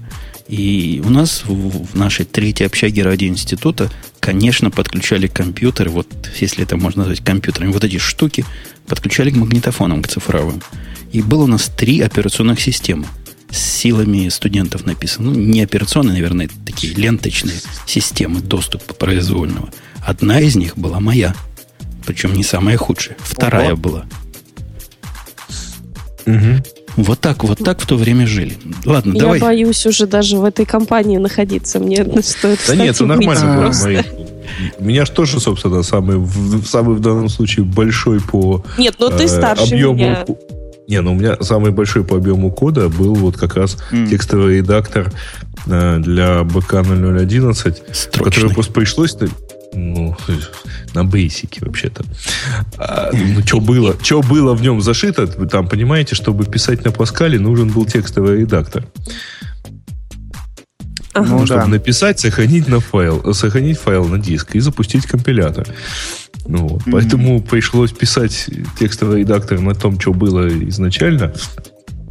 И 0.48 1.02
у 1.06 1.10
нас 1.10 1.44
в, 1.46 1.86
в 1.86 1.96
нашей 1.96 2.26
третьей 2.26 2.66
общаге 2.66 3.04
радиоинститута, 3.04 3.92
конечно, 4.20 4.72
подключали 4.72 5.28
компьютеры, 5.28 5.92
вот 5.92 6.08
если 6.40 6.64
это 6.64 6.76
можно 6.76 7.04
назвать 7.04 7.24
компьютерами, 7.24 7.72
вот 7.72 7.84
эти 7.84 8.00
штуки 8.00 8.46
подключали 8.88 9.30
к 9.30 9.36
магнитофонам, 9.36 10.02
к 10.02 10.08
цифровым. 10.08 10.62
И 11.12 11.22
было 11.22 11.44
у 11.44 11.48
нас 11.48 11.72
три 11.76 12.02
операционных 12.02 12.60
системы 12.60 13.06
с 13.52 13.58
силами 13.58 14.30
студентов 14.30 14.86
написано. 14.86 15.32
Ну, 15.32 15.40
не 15.40 15.62
операционные, 15.62 16.14
наверное, 16.14 16.50
такие 16.66 16.94
ленточные 16.94 17.58
системы 17.86 18.42
доступа 18.42 18.94
произвольного. 18.94 19.70
Одна 20.06 20.40
из 20.40 20.56
них 20.56 20.78
была 20.78 21.00
моя. 21.00 21.36
Причем 22.06 22.34
не 22.34 22.44
самая 22.44 22.78
худшая. 22.78 23.18
Вторая 23.20 23.74
Ого. 23.74 23.78
была. 23.78 24.06
Угу. 26.26 26.64
Вот 26.98 27.20
так, 27.20 27.44
вот 27.44 27.60
так 27.60 27.80
в 27.82 27.88
то 27.88 27.96
время 27.96 28.28
жили. 28.28 28.58
Ладно, 28.86 29.14
Я 29.14 29.20
давай. 29.22 29.40
Я 29.40 29.46
боюсь 29.46 29.86
уже 29.86 30.06
даже 30.06 30.38
в 30.38 30.44
этой 30.44 30.66
компании 30.66 31.18
находиться. 31.18 31.80
Мне 31.80 32.04
стоит 32.22 32.60
Да 32.68 32.76
нет, 32.76 32.96
это 32.96 33.06
нормально. 33.06 33.72
У 34.78 34.84
меня 34.84 35.06
же 35.06 35.12
тоже, 35.12 35.40
собственно, 35.40 35.84
самый, 35.84 36.26
самый 36.66 36.96
в 36.96 37.00
данном 37.00 37.30
случае 37.30 37.66
большой 37.66 38.20
по 38.20 38.64
Нет, 38.78 38.96
но 39.00 39.10
ты 39.10 39.26
э, 39.26 39.28
старше 39.28 39.76
объему, 39.76 39.94
меня. 39.94 40.26
Не, 40.90 41.02
ну 41.02 41.12
у 41.12 41.16
меня 41.16 41.38
самый 41.42 41.72
большой 41.72 42.04
по 42.04 42.18
объему 42.18 42.52
кода 42.52 42.90
был 42.90 43.14
вот 43.14 43.38
как 43.38 43.56
раз 43.56 43.78
mm. 43.92 44.10
текстовый 44.10 44.58
редактор 44.58 45.12
э, 45.68 46.00
для 46.00 46.44
БК 46.44 46.82
0011, 46.82 47.84
который 48.24 48.50
просто 48.50 48.74
пришлось 48.74 49.16
ну, 49.72 50.18
на 50.96 51.04
бейсике 51.04 51.64
вообще-то. 51.64 52.04
А, 52.80 53.12
ну, 53.14 53.46
что 53.46 53.60
было, 53.60 53.96
что 54.02 54.24
было 54.24 54.56
в 54.56 54.64
нем 54.64 54.82
зашито, 54.82 55.28
там, 55.28 55.68
понимаете, 55.68 56.16
чтобы 56.16 56.46
писать 56.46 56.84
на 56.84 56.92
Паскале, 56.92 57.40
нужен 57.40 57.70
был 57.70 57.86
текстовый 57.86 58.40
редактор. 58.40 58.88
Ага. 61.14 61.28
Ну, 61.30 61.46
чтобы 61.46 61.62
да. 61.62 61.68
написать, 61.68 62.20
сохранить 62.20 62.68
на 62.68 62.80
файл, 62.80 63.32
сохранить 63.36 63.78
файл 63.78 64.06
на 64.06 64.18
диск 64.18 64.56
и 64.56 64.60
запустить 64.60 65.06
компилятор. 65.06 65.68
Ну, 66.48 66.68
вот. 66.68 66.82
mm-hmm. 66.82 66.92
Поэтому 66.92 67.42
пришлось 67.42 67.92
писать 67.92 68.50
текстовый 68.80 69.20
редактор 69.20 69.60
на 69.60 69.76
том, 69.76 70.00
что 70.00 70.14
было 70.14 70.48
изначально. 70.70 71.34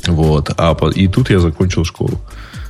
Вот. 0.06 0.50
А, 0.56 0.76
и 0.94 1.08
тут 1.08 1.30
я 1.30 1.40
закончил 1.40 1.84
школу. 1.84 2.20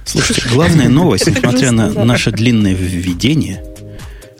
Слушайте, 0.04 0.48
главная 0.50 0.88
новость, 0.88 1.26
несмотря 1.26 1.70
на 1.70 2.04
наше 2.04 2.30
длинное 2.30 2.72
введение, 2.72 3.62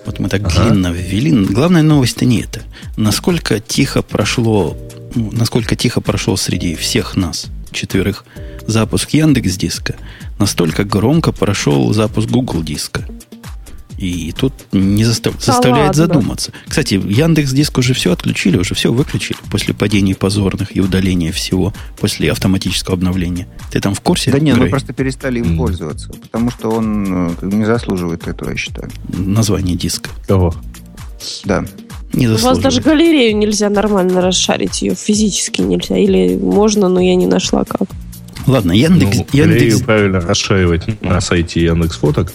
вот 0.06 0.18
мы 0.18 0.30
так 0.30 0.40
ага. 0.46 0.70
длинно 0.70 0.90
ввели, 0.90 1.44
главная 1.44 1.82
новость-то 1.82 2.24
не 2.24 2.40
это. 2.40 2.62
Насколько 2.96 3.60
тихо 3.60 4.00
прошло, 4.00 4.74
ну, 5.14 5.30
насколько 5.32 5.76
тихо 5.76 6.00
прошло 6.00 6.36
среди 6.36 6.74
всех 6.74 7.16
нас, 7.16 7.48
четверых, 7.72 8.24
запуск 8.66 9.10
Яндекс 9.10 9.56
Диска, 9.58 9.96
настолько 10.38 10.84
громко 10.84 11.32
прошел 11.32 11.92
запуск 11.92 12.30
Google 12.30 12.62
Диска. 12.62 13.06
И 13.98 14.32
тут 14.32 14.52
не 14.70 15.04
застав... 15.04 15.34
да 15.34 15.40
заставляет 15.40 15.88
ладно. 15.88 16.06
задуматься. 16.06 16.52
Кстати, 16.68 16.94
Яндекс 16.94 17.50
Диск 17.52 17.78
уже 17.78 17.94
все 17.94 18.12
отключили, 18.12 18.56
уже 18.56 18.76
все 18.76 18.92
выключили 18.92 19.38
после 19.50 19.74
падений 19.74 20.14
позорных 20.14 20.76
и 20.76 20.80
удаления 20.80 21.32
всего 21.32 21.74
после 21.98 22.30
автоматического 22.30 22.94
обновления. 22.94 23.48
Ты 23.72 23.80
там 23.80 23.94
в 23.94 24.00
курсе? 24.00 24.30
Да 24.30 24.38
нет, 24.38 24.56
мы 24.56 24.68
просто 24.68 24.92
перестали 24.92 25.40
им 25.40 25.54
mm. 25.54 25.56
пользоваться, 25.56 26.10
потому 26.10 26.50
что 26.50 26.70
он 26.70 27.30
э, 27.30 27.30
не 27.42 27.64
заслуживает 27.64 28.28
этого, 28.28 28.50
я 28.50 28.56
считаю. 28.56 28.88
Название 29.08 29.76
диска. 29.76 30.10
Кого? 30.28 30.54
Да. 31.44 31.64
Не 32.12 32.28
У 32.28 32.36
вас 32.36 32.58
даже 32.58 32.80
галерею 32.80 33.36
нельзя 33.36 33.68
нормально 33.68 34.20
расшарить, 34.20 34.80
ее 34.80 34.94
физически 34.94 35.60
нельзя. 35.60 35.96
Или 35.98 36.36
можно, 36.36 36.88
но 36.88 37.00
я 37.00 37.16
не 37.16 37.26
нашла 37.26 37.64
как. 37.64 37.88
Ладно, 38.46 38.72
Яндекс... 38.72 39.18
Ну, 39.18 39.26
Яндекс... 39.32 39.82
правильно 39.82 40.20
расшаривать 40.20 41.02
на 41.02 41.20
сайте 41.20 41.64
Яндекс 41.64 41.96
Фоток. 41.96 42.32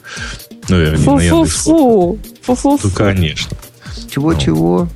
Ну, 0.70 0.80
вернее, 0.80 1.04
фу, 1.04 1.16
на 1.16 1.22
Яндекс 1.22 1.56
фу, 1.56 2.20
фу, 2.42 2.56
фу, 2.56 2.78
фу, 2.78 2.90
конечно. 2.92 3.58
Чего-чего? 4.10 4.88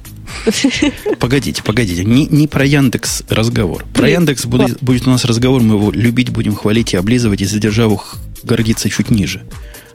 Погодите, 1.19 1.63
погодите. 1.63 2.03
Не, 2.05 2.25
не 2.25 2.47
про 2.47 2.65
Яндекс 2.65 3.23
разговор. 3.29 3.85
Про 3.93 4.09
Яндекс 4.09 4.45
будет, 4.45 4.81
будет 4.81 5.07
у 5.07 5.09
нас 5.09 5.25
разговор, 5.25 5.61
мы 5.61 5.75
его 5.75 5.91
любить 5.91 6.29
будем, 6.29 6.55
хвалить 6.55 6.93
и 6.93 6.97
облизывать, 6.97 7.41
и 7.41 7.45
задержав 7.45 7.93
их 7.93 8.15
гордиться 8.43 8.89
чуть 8.89 9.09
ниже. 9.09 9.43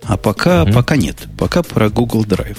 А 0.04 0.16
пока, 0.16 0.62
mm-hmm. 0.62 0.72
пока 0.72 0.96
нет. 0.96 1.16
Пока 1.38 1.62
про 1.62 1.88
Google 1.88 2.24
Drive. 2.24 2.58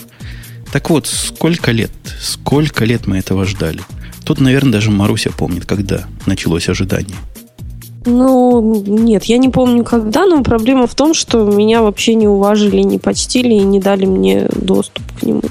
Так 0.71 0.89
вот, 0.89 1.07
сколько 1.07 1.71
лет, 1.71 1.91
сколько 2.19 2.85
лет 2.85 3.05
мы 3.05 3.17
этого 3.17 3.45
ждали? 3.45 3.81
Тут, 4.23 4.39
наверное, 4.39 4.73
даже 4.73 4.89
Маруся 4.89 5.31
помнит, 5.31 5.65
когда 5.65 6.05
началось 6.25 6.69
ожидание. 6.69 7.17
Ну, 8.05 8.83
нет, 8.85 9.23
я 9.25 9.37
не 9.37 9.49
помню 9.49 9.83
когда, 9.83 10.25
но 10.25 10.43
проблема 10.43 10.87
в 10.87 10.95
том, 10.95 11.13
что 11.13 11.45
меня 11.45 11.81
вообще 11.81 12.15
не 12.15 12.27
уважили, 12.27 12.81
не 12.81 12.99
почтили 12.99 13.53
и 13.53 13.61
не 13.61 13.79
дали 13.79 14.05
мне 14.05 14.47
доступ 14.55 15.03
к 15.19 15.23
нему. 15.23 15.43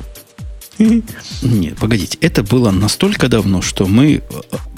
Нет, 0.78 1.76
погодите, 1.78 2.18
это 2.20 2.42
было 2.42 2.70
настолько 2.70 3.28
давно, 3.28 3.62
что 3.62 3.86
мы, 3.86 4.22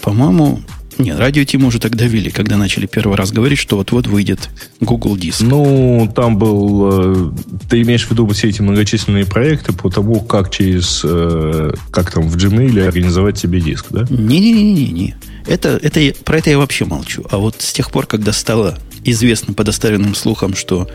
по-моему, 0.02 0.60
нет, 0.98 1.18
радио 1.18 1.44
Тиму 1.44 1.68
уже 1.68 1.80
тогда 1.80 2.06
вели, 2.06 2.30
когда 2.30 2.56
начали 2.56 2.86
первый 2.86 3.16
раз 3.16 3.32
говорить, 3.32 3.58
что 3.58 3.76
вот-вот 3.76 4.06
выйдет 4.06 4.48
Google 4.80 5.16
Диск. 5.16 5.40
Ну, 5.40 6.10
там 6.14 6.36
был... 6.36 6.88
Э, 6.92 7.32
ты 7.68 7.82
имеешь 7.82 8.06
в 8.06 8.10
виду 8.10 8.26
все 8.28 8.48
эти 8.48 8.62
многочисленные 8.62 9.26
проекты 9.26 9.72
по 9.72 9.90
тому, 9.90 10.20
как 10.20 10.50
через... 10.50 11.02
Э, 11.04 11.72
как 11.90 12.12
там 12.12 12.28
в 12.28 12.36
Gmail 12.36 12.86
организовать 12.86 13.38
себе 13.38 13.60
диск, 13.60 13.86
да? 13.90 14.06
Не-не-не-не. 14.08 15.16
Это, 15.46 15.78
это, 15.82 16.00
про 16.24 16.38
это 16.38 16.50
я 16.50 16.58
вообще 16.58 16.84
молчу. 16.84 17.24
А 17.30 17.38
вот 17.38 17.56
с 17.60 17.72
тех 17.72 17.90
пор, 17.90 18.06
когда 18.06 18.32
стало 18.32 18.78
известно 19.04 19.52
по 19.52 19.64
доставленным 19.64 20.14
слухам, 20.14 20.54
что 20.54 20.88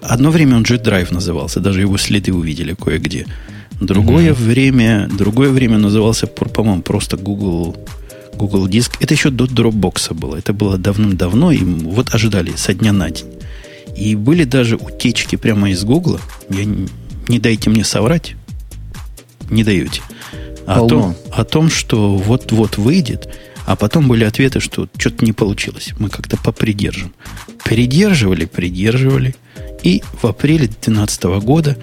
одно 0.00 0.30
время 0.30 0.56
он 0.56 0.62
Jet 0.64 0.82
Drive 0.82 1.12
назывался, 1.12 1.60
даже 1.60 1.80
его 1.80 1.96
следы 1.96 2.32
увидели 2.32 2.74
кое-где. 2.74 3.26
Другое 3.80 4.30
mm-hmm. 4.30 4.34
время, 4.34 5.08
другое 5.08 5.50
время 5.50 5.78
назывался, 5.78 6.26
по-моему, 6.26 6.82
просто 6.82 7.16
Google, 7.16 7.76
Google 8.34 8.66
Диск. 8.66 9.00
Это 9.00 9.14
еще 9.14 9.30
до 9.30 9.44
Dropbox 9.44 10.14
было. 10.14 10.36
Это 10.36 10.52
было 10.52 10.76
давным-давно, 10.78 11.52
и 11.52 11.58
вот 11.58 12.12
ожидали 12.12 12.52
со 12.56 12.74
дня 12.74 12.92
на 12.92 13.10
день. 13.10 13.26
И 13.96 14.16
были 14.16 14.44
даже 14.44 14.76
утечки 14.76 15.36
прямо 15.36 15.70
из 15.70 15.84
Гугла. 15.84 16.20
Я 16.50 16.64
не, 16.64 16.88
не 17.28 17.38
дайте 17.38 17.70
мне 17.70 17.84
соврать. 17.84 18.34
Не 19.50 19.62
даете. 19.62 20.02
О 20.66 20.86
том, 20.86 21.16
о 21.32 21.44
том, 21.44 21.70
что 21.70 22.16
вот-вот 22.16 22.76
выйдет, 22.76 23.28
а 23.68 23.76
потом 23.76 24.08
были 24.08 24.24
ответы, 24.24 24.60
что 24.60 24.88
что-то 24.96 25.22
не 25.26 25.34
получилось. 25.34 25.92
Мы 25.98 26.08
как-то 26.08 26.38
попридержим. 26.38 27.12
Придерживали, 27.64 28.46
придерживали. 28.46 29.36
И 29.82 30.02
в 30.22 30.26
апреле 30.26 30.68
2012 30.68 31.24
года, 31.44 31.76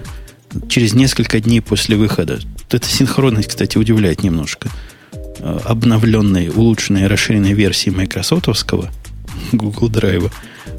через 0.68 0.94
несколько 0.94 1.38
дней 1.38 1.60
после 1.60 1.94
выхода, 1.94 2.40
эта 2.72 2.88
синхронность, 2.88 3.50
кстати, 3.50 3.78
удивляет 3.78 4.24
немножко, 4.24 4.68
э, 5.12 5.60
обновленной, 5.64 6.48
улучшенной, 6.48 7.06
расширенной 7.06 7.52
версии 7.52 7.90
майкрософтовского 7.90 8.90
Google 9.52 9.88
Drive 9.88 10.32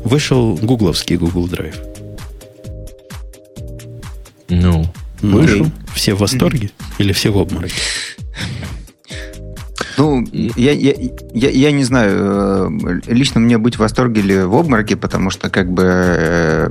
вышел 0.04 0.56
гугловский 0.58 1.16
Google 1.16 1.48
Drive. 1.48 1.78
Ну, 4.50 4.94
вышел. 5.22 5.72
Все 5.96 6.16
в 6.16 6.20
восторге 6.20 6.72
или 6.98 7.14
все 7.14 7.32
в 7.32 7.38
обмороке? 7.38 7.76
Ну, 9.98 10.24
я, 10.32 10.74
я, 10.74 10.94
я, 11.34 11.50
я 11.50 11.72
не 11.72 11.84
знаю, 11.84 12.80
э, 12.86 13.00
лично 13.08 13.40
мне 13.40 13.58
быть 13.58 13.78
в 13.78 13.80
восторге 13.80 14.22
или 14.22 14.44
в 14.44 14.56
обмороке, 14.56 14.96
потому 14.96 15.32
что 15.32 15.50
как 15.50 15.72
бы 15.72 15.84
э, 15.86 16.70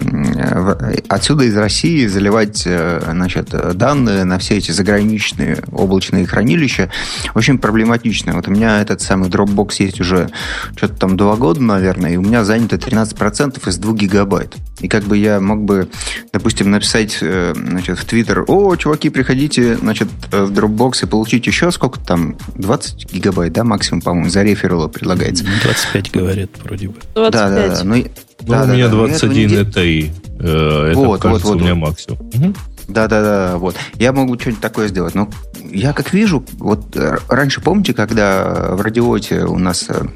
отсюда 1.08 1.42
из 1.42 1.56
России 1.56 2.06
заливать 2.06 2.62
э, 2.66 3.02
значит, 3.10 3.48
данные 3.76 4.22
на 4.22 4.38
все 4.38 4.58
эти 4.58 4.70
заграничные 4.70 5.58
облачные 5.72 6.24
хранилища 6.24 6.88
очень 7.34 7.58
проблематично. 7.58 8.32
Вот 8.32 8.46
у 8.46 8.52
меня 8.52 8.80
этот 8.80 9.00
самый 9.00 9.28
Dropbox 9.28 9.74
есть 9.80 10.00
уже 10.00 10.28
что-то 10.76 10.94
там 10.94 11.16
два 11.16 11.34
года, 11.34 11.60
наверное, 11.60 12.12
и 12.12 12.16
у 12.16 12.22
меня 12.22 12.44
занято 12.44 12.76
13% 12.76 13.68
из 13.68 13.76
2 13.76 13.92
гигабайт. 13.94 14.54
И 14.78 14.86
как 14.86 15.02
бы 15.02 15.16
я 15.16 15.40
мог 15.40 15.64
бы, 15.64 15.88
допустим, 16.32 16.70
написать 16.70 17.18
значит, 17.18 17.98
в 17.98 18.04
Twitter, 18.04 18.44
о, 18.46 18.76
чуваки, 18.76 19.08
приходите 19.08 19.76
значит, 19.76 20.08
в 20.30 20.52
Dropbox 20.52 21.04
и 21.04 21.06
получить 21.06 21.46
еще 21.46 21.72
сколько 21.72 21.98
там, 21.98 22.36
20 22.54 23.15
гигабайт, 23.16 23.52
да, 23.52 23.64
максимум, 23.64 24.00
по-моему, 24.02 24.28
за 24.30 24.42
реферала 24.42 24.88
предлагается. 24.88 25.44
25 25.62 26.12
говорят, 26.12 26.50
вроде 26.62 26.88
бы. 26.88 26.94
25. 27.14 27.32
Да, 27.32 27.48
да, 27.48 27.68
да. 27.68 27.84
Ну, 27.84 27.96
ну 27.96 28.04
да, 28.46 28.62
у 28.62 28.66
меня 28.66 28.88
да, 28.88 28.94
21 28.94 29.58
это 29.58 29.82
и 29.82 30.10
э, 30.38 30.88
это, 30.90 30.98
вот, 30.98 31.20
кажется, 31.20 31.48
вот, 31.48 31.54
вот, 31.54 31.62
у 31.62 31.64
меня 31.64 31.74
максимум. 31.74 32.18
Угу. 32.20 32.54
Да-да-да, 32.88 33.58
вот. 33.58 33.76
Я 33.94 34.12
могу 34.12 34.38
что-нибудь 34.38 34.60
такое 34.60 34.88
сделать. 34.88 35.14
Но 35.14 35.28
я 35.70 35.92
как 35.92 36.12
вижу, 36.12 36.44
вот 36.58 36.96
э, 36.96 37.18
раньше, 37.28 37.60
помните, 37.60 37.94
когда 37.94 38.74
в 38.74 38.80
радиоте 38.80 39.44
у 39.44 39.58
нас 39.58 39.86
э, 39.88 40.06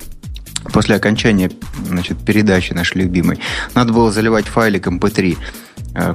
после 0.73 0.97
окончания 0.97 1.51
значит, 1.87 2.19
передачи 2.19 2.73
нашей 2.73 2.99
любимой, 3.03 3.41
надо 3.75 3.93
было 3.93 4.13
заливать 4.13 4.47
файлик 4.47 4.87
MP3 4.87 5.33
э, 5.33 5.37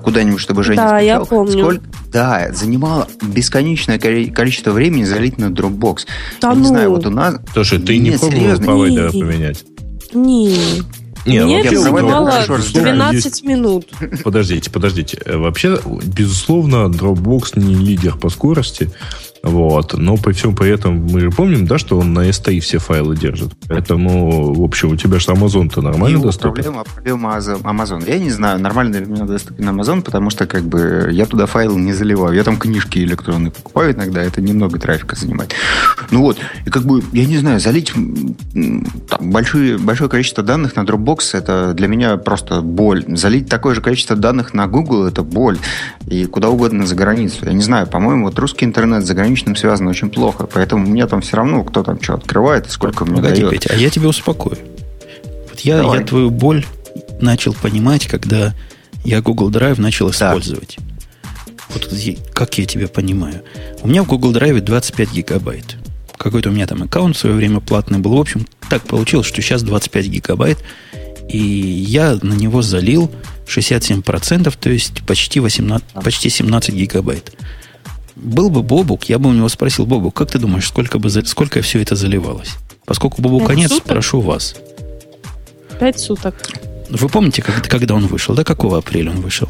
куда-нибудь, 0.04 0.40
чтобы 0.40 0.64
Женя 0.64 0.78
Да, 0.78 0.88
скачал. 0.88 1.06
я 1.06 1.20
помню. 1.20 1.52
Сколько, 1.52 1.84
да, 2.12 2.52
занимало 2.54 3.08
бесконечное 3.22 4.00
количество 4.00 4.72
времени 4.72 5.04
залить 5.04 5.38
на 5.38 5.46
Dropbox. 5.46 6.00
Да 6.42 6.50
я 6.50 6.56
ну. 6.56 6.62
не 6.62 6.68
знаю, 6.68 6.90
вот 6.92 7.06
у 7.06 7.10
нас... 7.10 7.36
Слушай, 7.54 7.80
ты 7.80 7.98
Нет, 7.98 8.14
не 8.14 8.18
пробовал 8.20 8.58
провайдера 8.60 9.12
поменять? 9.12 9.66
Нет. 10.14 10.86
Не, 11.26 11.44
Мне 11.44 11.62
это 11.62 11.80
занимало 11.80 12.32
12 12.48 13.44
минут. 13.44 13.88
Подождите, 14.24 14.70
подождите. 14.70 15.20
Вообще, 15.26 15.80
безусловно, 16.04 16.86
Dropbox 16.86 17.60
не 17.60 17.74
лидер 17.74 18.16
по 18.16 18.30
скорости. 18.30 18.92
Вот. 19.46 19.94
Но 19.94 20.18
при 20.18 20.34
всем 20.34 20.56
при 20.56 20.72
этом 20.72 21.06
мы 21.06 21.20
же 21.20 21.30
помним, 21.30 21.68
да, 21.68 21.78
что 21.78 22.00
он 22.00 22.14
на 22.14 22.28
STI 22.30 22.60
все 22.62 22.80
файлы 22.80 23.16
держит. 23.16 23.54
Поэтому, 23.70 24.54
в 24.56 24.64
общем, 24.64 24.90
у 24.90 24.96
тебя 24.96 25.20
же 25.20 25.28
Amazon-то 25.28 25.82
нормально 25.82 26.20
доступен. 26.20 26.64
Проблема, 26.64 26.84
проблема 26.84 27.30
Amazon. 27.38 28.04
Я 28.10 28.18
не 28.18 28.32
знаю, 28.32 28.60
нормально 28.60 28.98
ли 28.98 29.06
у 29.06 29.10
меня 29.10 29.26
доступен 29.26 29.70
Amazon, 29.70 30.02
потому 30.02 30.32
что 30.32 30.48
как 30.48 30.64
бы 30.64 31.10
я 31.12 31.28
туда 31.28 31.46
файлы 31.46 31.80
не 31.80 31.94
заливаю. 31.94 32.36
Я 32.36 32.44
там 32.44 32.58
книжки 32.58 32.98
электронные 32.98 33.52
покупаю 33.52 33.94
иногда, 33.94 34.24
это 34.24 34.42
немного 34.42 34.80
трафика 34.80 35.16
занимает. 35.16 35.54
Ну 36.10 36.22
вот, 36.22 36.40
и 36.66 36.72
как 36.72 36.84
бы, 36.84 37.04
я 37.14 37.26
не 37.26 37.38
знаю, 37.38 37.60
залить 37.60 37.94
там, 37.94 39.32
большое, 39.32 39.78
большое 39.78 40.10
количество 40.10 40.44
данных 40.44 40.76
на 40.76 40.82
Dropbox, 40.82 41.20
это 41.34 41.76
для 41.76 41.88
меня 41.88 42.18
просто 42.18 42.62
боль. 42.62 43.06
Залить 43.16 43.48
такое 43.48 43.76
же 43.76 43.82
количество 43.82 44.16
данных 44.16 44.56
на 44.56 44.66
Google, 44.66 45.06
это 45.06 45.22
боль. 45.22 45.60
И 46.08 46.26
куда 46.26 46.50
угодно 46.50 46.88
за 46.88 46.96
границу. 46.96 47.46
Я 47.46 47.54
не 47.54 47.62
знаю, 47.62 47.86
по-моему, 47.86 48.26
вот 48.26 48.40
русский 48.40 48.66
интернет 48.66 49.06
за 49.06 49.14
границей 49.14 49.35
заграничным 49.36 49.56
связано 49.56 49.90
очень 49.90 50.10
плохо. 50.10 50.48
Поэтому 50.52 50.86
мне 50.86 51.06
там 51.08 51.22
все 51.22 51.38
равно, 51.38 51.64
кто 51.64 51.84
там 51.84 52.02
что 52.02 52.14
открывает, 52.16 52.70
сколько 52.72 53.06
мне 53.06 53.18
Погоди, 53.18 53.42
дает. 53.42 53.52
Петя, 53.52 53.70
а 53.74 53.76
я 53.76 53.90
тебя 53.90 54.08
успокою. 54.08 54.58
Вот 55.50 55.60
я, 55.60 55.82
я 55.82 56.02
твою 56.02 56.30
боль 56.30 56.66
начал 57.20 57.54
понимать, 57.54 58.08
когда 58.08 58.54
я 59.04 59.22
Google 59.22 59.52
Drive 59.52 59.80
начал 59.80 60.10
использовать. 60.10 60.78
Да. 60.78 60.84
Вот 61.74 61.90
как 62.34 62.58
я 62.58 62.66
тебя 62.66 62.88
понимаю. 62.88 63.42
У 63.82 63.88
меня 63.88 64.04
в 64.04 64.08
Google 64.08 64.34
Drive 64.34 64.62
25 64.62 65.12
гигабайт. 65.12 65.76
Какой-то 66.18 66.50
у 66.50 66.54
меня 66.54 66.66
там 66.66 66.84
аккаунт 66.84 67.16
в 67.16 67.20
свое 67.20 67.36
время 67.36 67.60
платный 67.60 68.00
был. 68.00 68.16
В 68.16 68.22
общем, 68.22 68.48
так 68.70 68.84
получилось, 68.84 69.28
что 69.28 69.42
сейчас 69.42 69.64
25 69.64 70.08
гигабайт. 70.08 70.58
И 71.28 71.38
я 71.38 72.18
на 72.22 72.34
него 72.34 72.62
залил 72.62 73.12
67%, 73.48 74.54
то 74.60 74.70
есть 74.70 75.04
почти, 75.06 75.40
18, 75.40 75.86
почти 76.04 76.30
17 76.30 76.74
гигабайт. 76.74 77.34
Был 78.16 78.50
бы 78.50 78.64
Бобук, 78.64 79.06
я 79.06 79.20
бы 79.20 79.30
у 79.30 79.34
него 79.34 79.50
спросил, 79.50 79.86
Бобук, 79.86 80.16
как 80.16 80.32
ты 80.32 80.40
думаешь, 80.40 80.68
сколько, 80.68 81.00
бы, 81.00 81.10
сколько 81.10 81.62
все 81.62 81.82
это 81.82 81.96
заливалось? 81.96 82.56
Поскольку 82.86 83.22
Бобук 83.22 83.48
конец, 83.48 83.70
суток? 83.70 83.86
спрошу 83.86 84.22
вас. 84.22 84.56
Пять 85.80 86.00
суток. 86.00 86.36
Вы 86.90 87.10
помните, 87.10 87.42
как, 87.42 87.68
когда 87.68 87.96
он 87.96 88.08
вышел? 88.08 88.34
Да, 88.36 88.44
какого 88.44 88.78
апреля 88.78 89.12
он 89.12 89.22
вышел? 89.22 89.50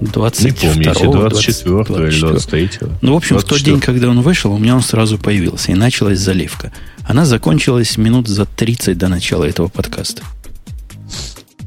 22 0.00 0.50
Не 0.50 0.52
помните, 0.52 1.08
24 1.08 2.08
или 2.08 2.20
23 2.20 2.70
Ну, 3.02 3.14
в 3.14 3.16
общем, 3.16 3.36
24. 3.36 3.38
в 3.38 3.44
тот 3.44 3.60
день, 3.60 3.80
когда 3.80 4.08
он 4.08 4.20
вышел, 4.20 4.52
у 4.52 4.58
меня 4.58 4.74
он 4.74 4.82
сразу 4.82 5.18
появился, 5.18 5.72
и 5.72 5.74
началась 5.74 6.18
заливка. 6.18 6.72
Она 7.06 7.24
закончилась 7.24 7.96
минут 7.96 8.26
за 8.26 8.46
30 8.46 8.98
до 8.98 9.08
начала 9.08 9.44
этого 9.44 9.68
подкаста. 9.68 10.22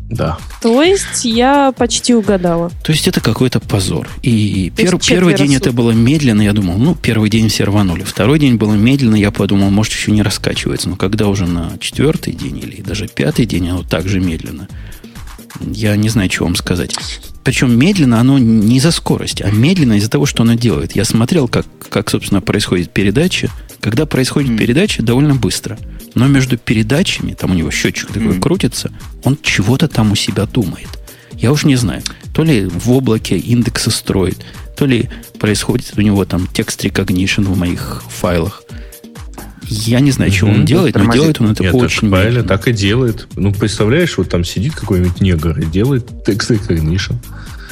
Да. 0.10 0.40
То 0.62 0.82
есть 0.82 1.24
я 1.24 1.72
почти 1.72 2.16
угадала. 2.16 2.72
То 2.84 2.92
есть 2.92 3.08
это 3.08 3.22
какой-то 3.22 3.60
позор. 3.60 4.08
И 4.24 4.72
пер, 4.76 4.98
первый 4.98 5.36
день 5.36 5.54
суток. 5.54 5.68
это 5.68 5.72
было 5.72 5.92
медленно, 5.92 6.42
я 6.42 6.54
думал, 6.54 6.78
ну, 6.78 6.96
первый 6.96 7.30
день 7.30 7.50
все 7.50 7.66
рванули. 7.66 8.04
Второй 8.04 8.40
день 8.40 8.56
было 8.56 8.74
медленно, 8.74 9.16
я 9.16 9.32
подумал, 9.32 9.70
может, 9.70 9.94
еще 9.94 10.12
не 10.12 10.24
раскачивается. 10.24 10.90
Но 10.90 10.96
когда 10.96 11.28
уже 11.28 11.46
на 11.46 11.78
четвертый 11.80 12.34
день 12.34 12.58
или 12.58 12.82
даже 12.82 13.08
пятый 13.08 13.46
день 13.46 13.70
оно 13.70 13.84
также 13.84 14.20
медленно, 14.20 14.68
я 15.62 15.96
не 15.96 16.10
знаю, 16.10 16.32
что 16.32 16.46
вам 16.46 16.56
сказать. 16.56 16.96
Причем 17.44 17.78
медленно 17.78 18.20
оно 18.20 18.40
не 18.40 18.78
из-за 18.78 18.92
скорости, 18.92 19.44
а 19.44 19.52
медленно 19.52 19.94
из-за 19.94 20.10
того, 20.10 20.26
что 20.26 20.42
оно 20.42 20.56
делает. 20.56 20.96
Я 20.96 21.06
смотрел, 21.06 21.48
как, 21.48 21.68
как 21.90 22.10
собственно, 22.10 22.42
происходит 22.42 22.92
передача. 22.92 23.50
Когда 23.80 24.06
происходит 24.06 24.52
mm. 24.52 24.58
передача, 24.58 25.04
довольно 25.04 25.36
быстро– 25.36 25.78
но 26.20 26.28
между 26.28 26.58
передачами, 26.58 27.34
там 27.34 27.52
у 27.52 27.54
него 27.54 27.72
счетчик 27.72 28.10
такой 28.10 28.36
mm. 28.36 28.40
крутится, 28.42 28.92
он 29.24 29.38
чего-то 29.42 29.88
там 29.88 30.12
у 30.12 30.16
себя 30.16 30.46
думает. 30.46 30.90
Я 31.32 31.54
уж 31.54 31.64
не 31.64 31.78
знаю. 31.78 32.04
То 32.34 32.44
ли 32.44 32.66
в 32.66 32.92
облаке 32.92 33.38
индексы 33.38 33.90
строит, 33.90 34.46
то 34.76 34.86
ли 34.86 35.10
происходит 35.40 35.94
у 35.96 36.02
него 36.02 36.26
там 36.26 36.48
текст 36.48 36.84
recognition 36.84 37.44
в 37.46 37.58
моих 37.58 38.04
файлах. 38.10 38.64
Я 39.64 40.02
не 40.02 40.12
знаю, 40.12 40.30
mm-hmm. 40.30 40.36
чего 40.36 40.50
он 40.50 40.66
делает, 40.66 40.96
но 40.96 41.14
делает 41.14 41.40
он 41.40 41.52
это 41.52 41.64
Нет, 41.64 41.74
очень 41.74 42.02
так, 42.02 42.10
правильно, 42.10 42.44
так 42.44 42.68
и 42.68 42.74
делает. 42.74 43.28
Ну, 43.38 43.54
представляешь, 43.54 44.18
вот 44.18 44.30
там 44.30 44.44
сидит 44.44 44.76
какой-нибудь 44.76 45.22
негр 45.22 45.58
и 45.58 45.66
делает 45.66 46.26
текст 46.26 46.52
recognition. 46.52 47.16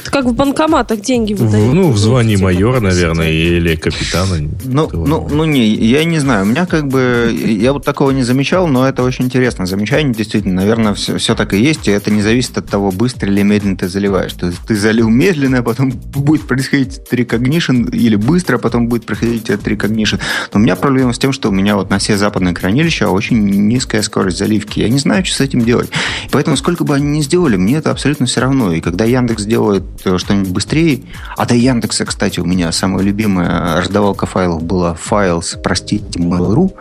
Это 0.08 0.22
как 0.22 0.26
в 0.26 0.34
банкоматах 0.34 1.00
деньги 1.00 1.34
выдают. 1.34 1.74
Ну, 1.74 1.90
в 1.90 1.98
звании 1.98 2.36
типа, 2.36 2.44
майора, 2.44 2.80
наверное, 2.80 3.30
или 3.30 3.76
капитана. 3.76 4.36
Ну, 4.64 4.88
ну, 4.92 5.28
ну, 5.30 5.44
не, 5.44 5.66
я 5.66 6.04
не 6.04 6.18
знаю. 6.18 6.44
У 6.44 6.48
меня 6.48 6.66
как 6.66 6.88
бы... 6.88 7.34
Я 7.46 7.72
вот 7.72 7.84
такого 7.84 8.10
не 8.10 8.22
замечал, 8.22 8.66
но 8.66 8.88
это 8.88 9.02
очень 9.02 9.26
интересно. 9.26 9.66
Замечание 9.66 10.14
действительно, 10.14 10.54
наверное, 10.54 10.94
все, 10.94 11.18
все 11.18 11.34
так 11.34 11.52
и 11.52 11.58
есть. 11.58 11.88
И 11.88 11.90
это 11.90 12.10
не 12.10 12.22
зависит 12.22 12.56
от 12.56 12.66
того, 12.66 12.90
быстро 12.90 13.30
или 13.30 13.42
медленно 13.42 13.76
ты 13.76 13.88
заливаешь. 13.88 14.32
Ты, 14.32 14.52
ты 14.66 14.76
залил 14.76 15.08
медленно, 15.08 15.58
а 15.58 15.62
потом 15.62 15.90
будет 15.90 16.46
происходить 16.46 17.00
recognition, 17.12 17.94
или 17.94 18.16
быстро, 18.16 18.56
а 18.56 18.58
потом 18.58 18.88
будет 18.88 19.04
происходить 19.04 19.50
этот. 19.50 19.68
Но 19.68 20.06
у 20.54 20.58
меня 20.58 20.76
проблема 20.76 21.12
с 21.12 21.18
тем, 21.18 21.32
что 21.32 21.50
у 21.50 21.52
меня 21.52 21.76
вот 21.76 21.90
на 21.90 21.98
все 21.98 22.16
западные 22.16 22.54
хранилища 22.54 23.10
очень 23.10 23.38
низкая 23.44 24.02
скорость 24.02 24.38
заливки. 24.38 24.80
Я 24.80 24.88
не 24.88 24.98
знаю, 24.98 25.24
что 25.26 25.36
с 25.36 25.40
этим 25.40 25.60
делать. 25.60 25.90
Поэтому 26.30 26.56
сколько 26.56 26.84
бы 26.84 26.94
они 26.94 27.18
ни 27.18 27.20
сделали, 27.20 27.56
мне 27.56 27.76
это 27.76 27.90
абсолютно 27.90 28.26
все 28.26 28.40
равно. 28.40 28.72
И 28.72 28.80
когда 28.80 29.04
Яндекс 29.04 29.44
делает 29.44 29.82
что-нибудь 30.00 30.50
быстрее. 30.50 31.02
А 31.36 31.46
до 31.46 31.54
Яндекса, 31.54 32.04
кстати, 32.04 32.40
у 32.40 32.44
меня 32.44 32.72
самая 32.72 33.04
любимая 33.04 33.76
раздавалка 33.76 34.26
файлов 34.26 34.62
была 34.62 34.94
Files, 34.94 35.60
простите, 35.62 36.18
Mail.ru, 36.18 36.72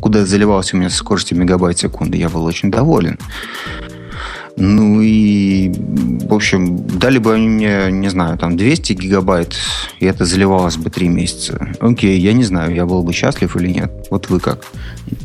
куда 0.00 0.24
заливался 0.24 0.76
у 0.76 0.78
меня 0.78 0.90
со 0.90 0.98
скоростью 0.98 1.38
мегабайт 1.38 1.78
в 1.78 1.80
секунду. 1.80 2.16
Я 2.16 2.28
был 2.28 2.44
очень 2.44 2.70
доволен. 2.70 3.18
Ну 4.60 5.00
и, 5.00 5.72
в 5.72 6.34
общем, 6.34 6.84
дали 6.98 7.18
бы 7.18 7.32
они 7.32 7.48
мне, 7.48 7.92
не 7.92 8.08
знаю, 8.08 8.36
там 8.38 8.56
200 8.56 8.92
гигабайт, 8.94 9.54
и 10.00 10.06
это 10.06 10.24
заливалось 10.24 10.76
бы 10.76 10.90
3 10.90 11.08
месяца. 11.08 11.68
Окей, 11.78 12.18
я 12.18 12.32
не 12.32 12.42
знаю, 12.42 12.74
я 12.74 12.84
был 12.84 13.04
бы 13.04 13.12
счастлив 13.12 13.54
или 13.56 13.68
нет. 13.68 14.08
Вот 14.10 14.28
вы 14.30 14.40
как? 14.40 14.64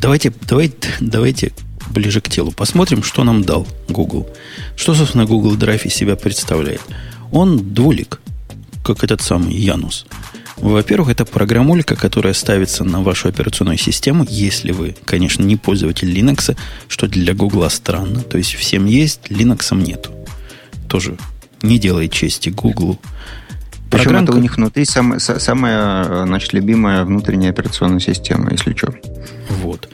Давайте, 0.00 0.32
давайте, 0.48 0.88
давайте 1.00 1.52
ближе 1.90 2.20
к 2.20 2.28
телу. 2.28 2.52
Посмотрим, 2.52 3.02
что 3.02 3.24
нам 3.24 3.42
дал 3.42 3.66
Google. 3.88 4.28
Что, 4.76 4.94
собственно, 4.94 5.26
Google 5.26 5.56
Drive 5.56 5.84
из 5.84 5.94
себя 5.94 6.14
представляет. 6.14 6.82
Он 7.34 7.74
двулик, 7.74 8.20
как 8.84 9.02
этот 9.02 9.20
самый 9.20 9.54
Янус. 9.54 10.06
Во-первых, 10.56 11.10
это 11.10 11.24
программулька, 11.24 11.96
которая 11.96 12.32
ставится 12.32 12.84
на 12.84 13.02
вашу 13.02 13.28
операционную 13.28 13.76
систему, 13.76 14.24
если 14.28 14.70
вы, 14.70 14.96
конечно, 15.04 15.42
не 15.42 15.56
пользователь 15.56 16.16
Linux, 16.16 16.56
что 16.86 17.08
для 17.08 17.34
Google 17.34 17.68
странно. 17.70 18.20
То 18.20 18.38
есть 18.38 18.54
всем 18.54 18.86
есть, 18.86 19.22
Linux 19.30 19.76
нету. 19.76 20.12
Тоже 20.88 21.16
не 21.60 21.78
делает 21.78 22.12
чести 22.12 22.50
Google. 22.50 23.00
Причем 23.90 24.04
Программка... 24.04 24.30
это 24.30 24.38
у 24.38 24.40
них 24.40 24.56
внутри 24.56 24.84
сам, 24.84 25.18
самая, 25.18 26.26
значит, 26.26 26.52
любимая 26.52 27.04
внутренняя 27.04 27.50
операционная 27.50 27.98
система, 27.98 28.52
если 28.52 28.74
что. 28.76 28.94
Вот. 29.62 29.88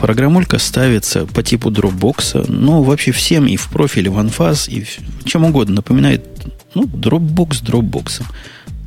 Программулька 0.00 0.58
ставится 0.58 1.26
по 1.26 1.44
типу 1.44 1.70
Dropbox, 1.70 2.50
но 2.50 2.82
вообще 2.82 3.12
всем 3.12 3.46
и 3.46 3.56
в 3.56 3.68
профиле 3.68 4.10
в 4.10 4.18
OneFaz, 4.18 4.68
и 4.68 4.84
чем 5.24 5.44
угодно. 5.44 5.76
Напоминает 5.76 6.31
ну, 6.74 6.84
Dropbox 6.84 7.62
Dropbox. 7.64 8.22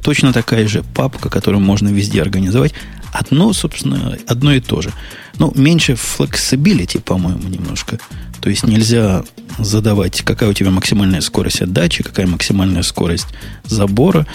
Точно 0.04 0.34
такая 0.34 0.67
же 0.67 0.84
папка, 0.93 1.30
которую 1.30 1.62
можно 1.62 1.89
везде 1.89 2.21
организовать. 2.21 2.74
Одно, 3.12 3.54
собственно, 3.54 4.17
одно 4.28 4.54
и 4.54 4.60
то 4.60 4.82
же. 4.82 4.91
Ну, 5.39 5.52
меньше 5.56 5.93
flexibility, 5.93 7.02
по-моему, 7.02 7.48
немножко. 7.48 7.98
То 8.41 8.50
есть 8.50 8.63
нельзя 8.65 9.24
задавать, 9.58 10.21
какая 10.21 10.50
у 10.50 10.54
тебя 10.54 10.69
максимальная 10.69 11.21
скорость 11.21 11.62
отдачи, 11.62 12.04
какая 12.04 12.28
максимальная 12.28 12.84
скорость 12.84 13.28
забора. 13.65 14.28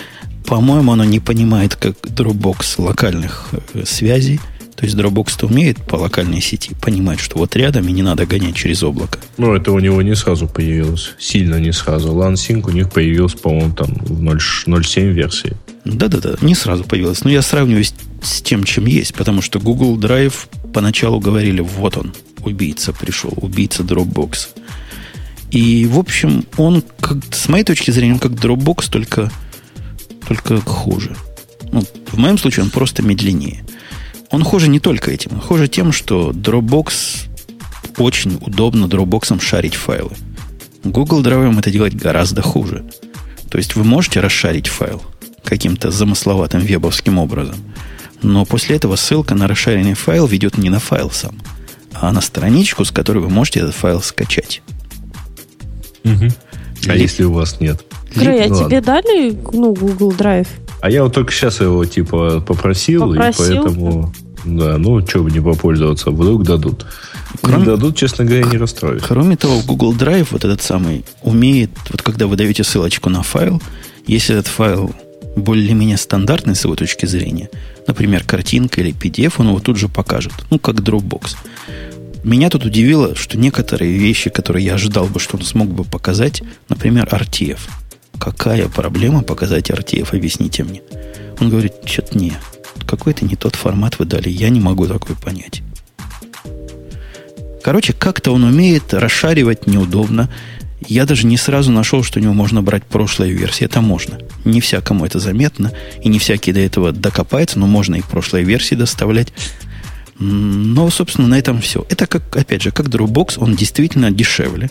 По-моему, 0.46 0.92
оно 0.92 1.04
не 1.04 1.20
понимает, 1.20 1.76
как 1.76 1.92
Dropbox 2.00 2.82
локальных 2.82 3.50
э, 3.74 3.84
связей. 3.84 4.40
То 4.80 4.86
есть 4.86 4.96
Dropbox-то 4.96 5.46
умеет 5.46 5.76
по 5.76 5.96
локальной 5.96 6.40
сети 6.40 6.70
понимать, 6.80 7.20
что 7.20 7.36
вот 7.36 7.54
рядом 7.54 7.86
и 7.86 7.92
не 7.92 8.00
надо 8.00 8.24
гонять 8.24 8.56
через 8.56 8.82
облако. 8.82 9.18
Ну, 9.36 9.54
это 9.54 9.72
у 9.72 9.78
него 9.78 10.00
не 10.00 10.16
сразу 10.16 10.48
появилось. 10.48 11.12
Сильно 11.18 11.60
не 11.60 11.70
сразу. 11.70 12.08
LAN 12.14 12.62
у 12.64 12.70
них 12.70 12.90
появился, 12.90 13.36
по-моему, 13.36 13.74
там 13.74 13.92
в 13.92 14.22
0.7 14.22 15.12
версии. 15.12 15.54
Да-да-да, 15.84 16.36
не 16.40 16.54
сразу 16.54 16.84
появилось. 16.84 17.24
Но 17.24 17.30
я 17.30 17.42
сравниваю 17.42 17.84
с, 17.84 17.92
с 18.22 18.40
тем, 18.40 18.64
чем 18.64 18.86
есть, 18.86 19.12
потому 19.12 19.42
что 19.42 19.60
Google 19.60 19.98
Drive 19.98 20.48
поначалу 20.72 21.20
говорили, 21.20 21.60
вот 21.60 21.98
он, 21.98 22.14
убийца 22.42 22.94
пришел, 22.94 23.34
убийца 23.36 23.82
Dropbox. 23.82 24.48
И, 25.50 25.84
в 25.84 25.98
общем, 25.98 26.46
он, 26.56 26.82
как, 27.00 27.18
с 27.32 27.50
моей 27.50 27.64
точки 27.64 27.90
зрения, 27.90 28.14
он 28.14 28.18
как 28.18 28.32
Dropbox, 28.32 28.90
только, 28.90 29.30
только 30.26 30.58
хуже. 30.62 31.14
Ну, 31.70 31.84
в 32.06 32.16
моем 32.16 32.38
случае 32.38 32.64
он 32.64 32.70
просто 32.70 33.02
медленнее. 33.02 33.62
Он 34.30 34.44
хуже 34.44 34.68
не 34.68 34.80
только 34.80 35.10
этим, 35.10 35.32
он 35.32 35.40
хуже 35.40 35.68
тем, 35.68 35.92
что 35.92 36.30
Dropbox 36.30 37.28
очень 37.98 38.38
удобно 38.40 38.86
Dropbox 38.86 39.40
шарить 39.40 39.74
файлы. 39.74 40.12
Google 40.84 41.22
Drive 41.22 41.58
это 41.58 41.70
делать 41.70 41.94
гораздо 41.94 42.42
хуже. 42.42 42.84
То 43.50 43.58
есть 43.58 43.74
вы 43.74 43.84
можете 43.84 44.20
расшарить 44.20 44.68
файл 44.68 45.02
каким-то 45.44 45.90
замысловатым 45.90 46.60
вебовским 46.60 47.18
образом, 47.18 47.56
но 48.22 48.44
после 48.44 48.76
этого 48.76 48.96
ссылка 48.96 49.34
на 49.34 49.48
расшаренный 49.48 49.94
файл 49.94 50.26
ведет 50.26 50.56
не 50.56 50.70
на 50.70 50.78
файл 50.78 51.10
сам, 51.10 51.36
а 51.92 52.12
на 52.12 52.20
страничку, 52.20 52.84
с 52.84 52.92
которой 52.92 53.18
вы 53.18 53.28
можете 53.28 53.60
этот 53.60 53.74
файл 53.74 54.00
скачать. 54.00 54.62
Угу. 56.04 56.28
А 56.88 56.94
Ли... 56.94 57.02
если 57.02 57.24
у 57.24 57.32
вас 57.32 57.60
нет? 57.60 57.84
Грей, 58.14 58.44
а 58.44 58.48
ну, 58.48 58.66
тебе 58.66 58.80
дали 58.80 59.36
ну, 59.52 59.74
Google 59.74 60.12
Drive? 60.12 60.48
А 60.80 60.90
я 60.90 61.04
вот 61.04 61.14
только 61.14 61.32
сейчас 61.32 61.60
его 61.60 61.84
типа 61.84 62.40
попросил, 62.40 63.08
попросил? 63.08 63.44
и 63.44 63.56
поэтому, 63.64 64.14
да, 64.44 64.78
ну, 64.78 65.06
что 65.06 65.22
бы 65.22 65.30
не 65.30 65.40
попользоваться, 65.40 66.10
вдруг 66.10 66.44
дадут. 66.44 66.86
Кроме, 67.42 67.60
не 67.60 67.66
дадут, 67.66 67.96
честно 67.96 68.24
говоря, 68.24 68.44
не 68.44 68.56
расстроюсь. 68.56 69.02
Кроме 69.02 69.36
того, 69.36 69.60
Google 69.66 69.94
Drive, 69.94 70.28
вот 70.30 70.44
этот 70.44 70.62
самый, 70.62 71.04
умеет, 71.22 71.70
вот 71.90 72.02
когда 72.02 72.26
вы 72.26 72.36
даете 72.36 72.64
ссылочку 72.64 73.10
на 73.10 73.22
файл, 73.22 73.62
если 74.06 74.34
этот 74.34 74.48
файл 74.48 74.94
более-менее 75.36 75.96
стандартный 75.96 76.56
с 76.56 76.64
его 76.64 76.74
точки 76.74 77.06
зрения, 77.06 77.50
например, 77.86 78.24
картинка 78.24 78.80
или 78.80 78.92
PDF, 78.92 79.34
он 79.38 79.48
его 79.48 79.60
тут 79.60 79.76
же 79.76 79.88
покажет, 79.88 80.32
ну, 80.50 80.58
как 80.58 80.76
Dropbox. 80.76 81.36
Меня 82.24 82.50
тут 82.50 82.64
удивило, 82.64 83.14
что 83.14 83.38
некоторые 83.38 83.96
вещи, 83.96 84.28
которые 84.28 84.66
я 84.66 84.74
ожидал 84.74 85.06
бы, 85.06 85.20
что 85.20 85.36
он 85.36 85.42
смог 85.42 85.68
бы 85.68 85.84
показать, 85.84 86.42
например, 86.68 87.08
RTF. 87.10 87.60
Какая 88.20 88.68
проблема 88.68 89.22
показать 89.22 89.70
RTF, 89.70 90.14
объясните 90.14 90.62
мне. 90.62 90.82
Он 91.40 91.48
говорит, 91.48 91.72
что-то 91.86 92.18
не, 92.18 92.34
какой-то 92.86 93.24
не 93.24 93.34
тот 93.34 93.54
формат 93.54 93.98
вы 93.98 94.04
дали, 94.04 94.28
я 94.28 94.50
не 94.50 94.60
могу 94.60 94.86
такой 94.86 95.16
понять. 95.16 95.62
Короче, 97.62 97.94
как-то 97.94 98.32
он 98.32 98.44
умеет 98.44 98.92
расшаривать 98.92 99.66
неудобно. 99.66 100.28
Я 100.86 101.06
даже 101.06 101.26
не 101.26 101.36
сразу 101.36 101.72
нашел, 101.72 102.02
что 102.02 102.18
у 102.18 102.22
него 102.22 102.34
можно 102.34 102.62
брать 102.62 102.84
прошлые 102.84 103.32
версии. 103.32 103.64
Это 103.64 103.80
можно. 103.80 104.18
Не 104.44 104.60
всякому 104.60 105.06
это 105.06 105.18
заметно, 105.18 105.72
и 106.02 106.08
не 106.08 106.18
всякий 106.18 106.52
до 106.52 106.60
этого 106.60 106.92
докопается, 106.92 107.58
но 107.58 107.66
можно 107.66 107.96
и 107.96 108.02
прошлые 108.02 108.44
версии 108.44 108.74
доставлять. 108.74 109.32
Но, 110.18 110.90
собственно, 110.90 111.28
на 111.28 111.38
этом 111.38 111.60
все. 111.60 111.86
Это, 111.88 112.06
как, 112.06 112.36
опять 112.36 112.62
же, 112.62 112.70
как 112.70 112.86
Dropbox, 112.86 113.34
он 113.38 113.56
действительно 113.56 114.10
дешевле. 114.10 114.70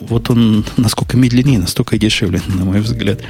Вот 0.00 0.30
он 0.30 0.64
насколько 0.76 1.16
медленнее, 1.16 1.58
настолько 1.58 1.96
и 1.96 1.98
дешевле, 1.98 2.42
на 2.48 2.64
мой 2.64 2.80
взгляд. 2.80 3.20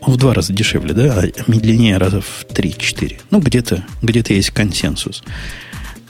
Он 0.00 0.14
в 0.14 0.16
два 0.16 0.32
раза 0.32 0.52
дешевле, 0.52 0.94
да? 0.94 1.20
А 1.20 1.50
медленнее 1.50 1.98
раза 1.98 2.22
в 2.22 2.46
3-4. 2.48 3.20
Ну, 3.30 3.40
где-то 3.40 3.84
где 4.00 4.22
есть 4.28 4.50
консенсус. 4.50 5.22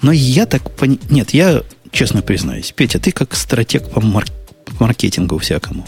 Но 0.03 0.13
я 0.13 0.47
так... 0.47 0.71
Пон... 0.77 0.99
Нет, 1.11 1.31
я 1.31 1.63
честно 1.91 2.23
признаюсь. 2.23 2.73
Петя, 2.73 3.01
ты 3.01 3.11
как 3.11 3.35
стратег 3.35 3.91
по, 3.91 4.01
мар... 4.01 4.27
по 4.65 4.85
маркетингу 4.85 5.39
всякому. 5.39 5.87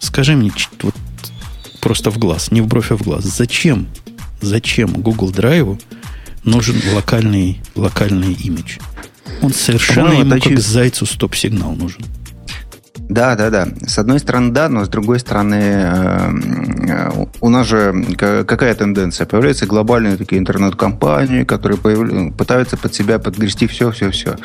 Скажи 0.00 0.34
мне 0.34 0.50
вот 0.82 0.94
просто 1.80 2.10
в 2.10 2.18
глаз, 2.18 2.50
не 2.50 2.60
в 2.60 2.66
бровь, 2.66 2.90
а 2.90 2.96
в 2.96 3.02
глаз. 3.02 3.24
Зачем, 3.24 3.88
зачем 4.40 4.92
Google 4.92 5.30
Drive 5.30 5.80
нужен 6.44 6.76
локальный, 6.92 7.60
локальный 7.76 8.32
имидж. 8.32 8.78
Он 9.42 9.52
совершенно 9.52 10.12
ему 10.12 10.40
как 10.40 10.58
зайцу 10.58 11.06
стоп-сигнал 11.06 11.76
нужен. 11.76 12.02
Да, 13.08 13.36
да, 13.36 13.48
да. 13.48 13.68
С 13.86 13.98
одной 13.98 14.18
стороны, 14.18 14.52
да, 14.52 14.68
но 14.68 14.84
с 14.84 14.88
другой 14.88 15.18
стороны, 15.18 15.54
э, 15.54 17.10
у 17.40 17.48
нас 17.48 17.66
же 17.66 17.94
какая 18.18 18.74
тенденция? 18.74 19.26
Появляются 19.26 19.66
глобальные 19.66 20.16
такие 20.16 20.38
интернет-компании, 20.38 21.44
которые 21.44 21.78
появ... 21.78 22.36
пытаются 22.36 22.76
под 22.76 22.94
себя 22.94 23.18
подгрести 23.18 23.66
все, 23.66 23.90
все, 23.92 24.10
все. 24.10 24.36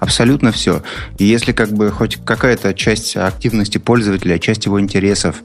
Абсолютно 0.00 0.50
все. 0.50 0.82
И 1.18 1.24
если 1.24 1.52
как 1.52 1.70
бы 1.70 1.90
хоть 1.90 2.16
какая-то 2.24 2.72
часть 2.72 3.16
активности 3.16 3.76
пользователя, 3.76 4.38
часть 4.38 4.64
его 4.64 4.80
интересов 4.80 5.42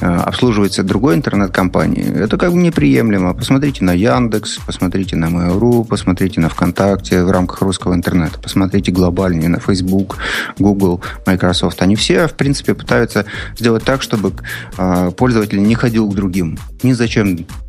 обслуживается 0.00 0.82
другой 0.82 1.14
интернет-компанией, 1.14 2.12
это 2.24 2.36
как 2.36 2.52
бы 2.52 2.58
неприемлемо. 2.58 3.34
Посмотрите 3.34 3.84
на 3.84 3.92
Яндекс, 3.92 4.58
посмотрите 4.58 5.16
на 5.16 5.26
Mail.ru, 5.26 5.84
посмотрите 5.84 6.40
на 6.40 6.48
ВКонтакте 6.48 7.24
в 7.24 7.30
рамках 7.30 7.62
русского 7.62 7.94
интернета, 7.94 8.38
посмотрите 8.38 8.92
глобальнее 8.92 9.48
на 9.48 9.60
Facebook, 9.60 10.18
Google, 10.58 11.02
Microsoft. 11.26 11.82
Они 11.82 11.96
все, 11.96 12.26
в 12.26 12.34
принципе, 12.34 12.74
пытаются 12.74 13.24
сделать 13.56 13.84
так, 13.84 14.02
чтобы 14.02 14.32
э, 14.76 15.10
пользователь 15.16 15.62
не 15.62 15.74
ходил 15.74 16.08
к 16.10 16.14
другим. 16.14 16.58
Ни 16.82 16.92
зачем, 16.92 17.34
э, 17.36 17.67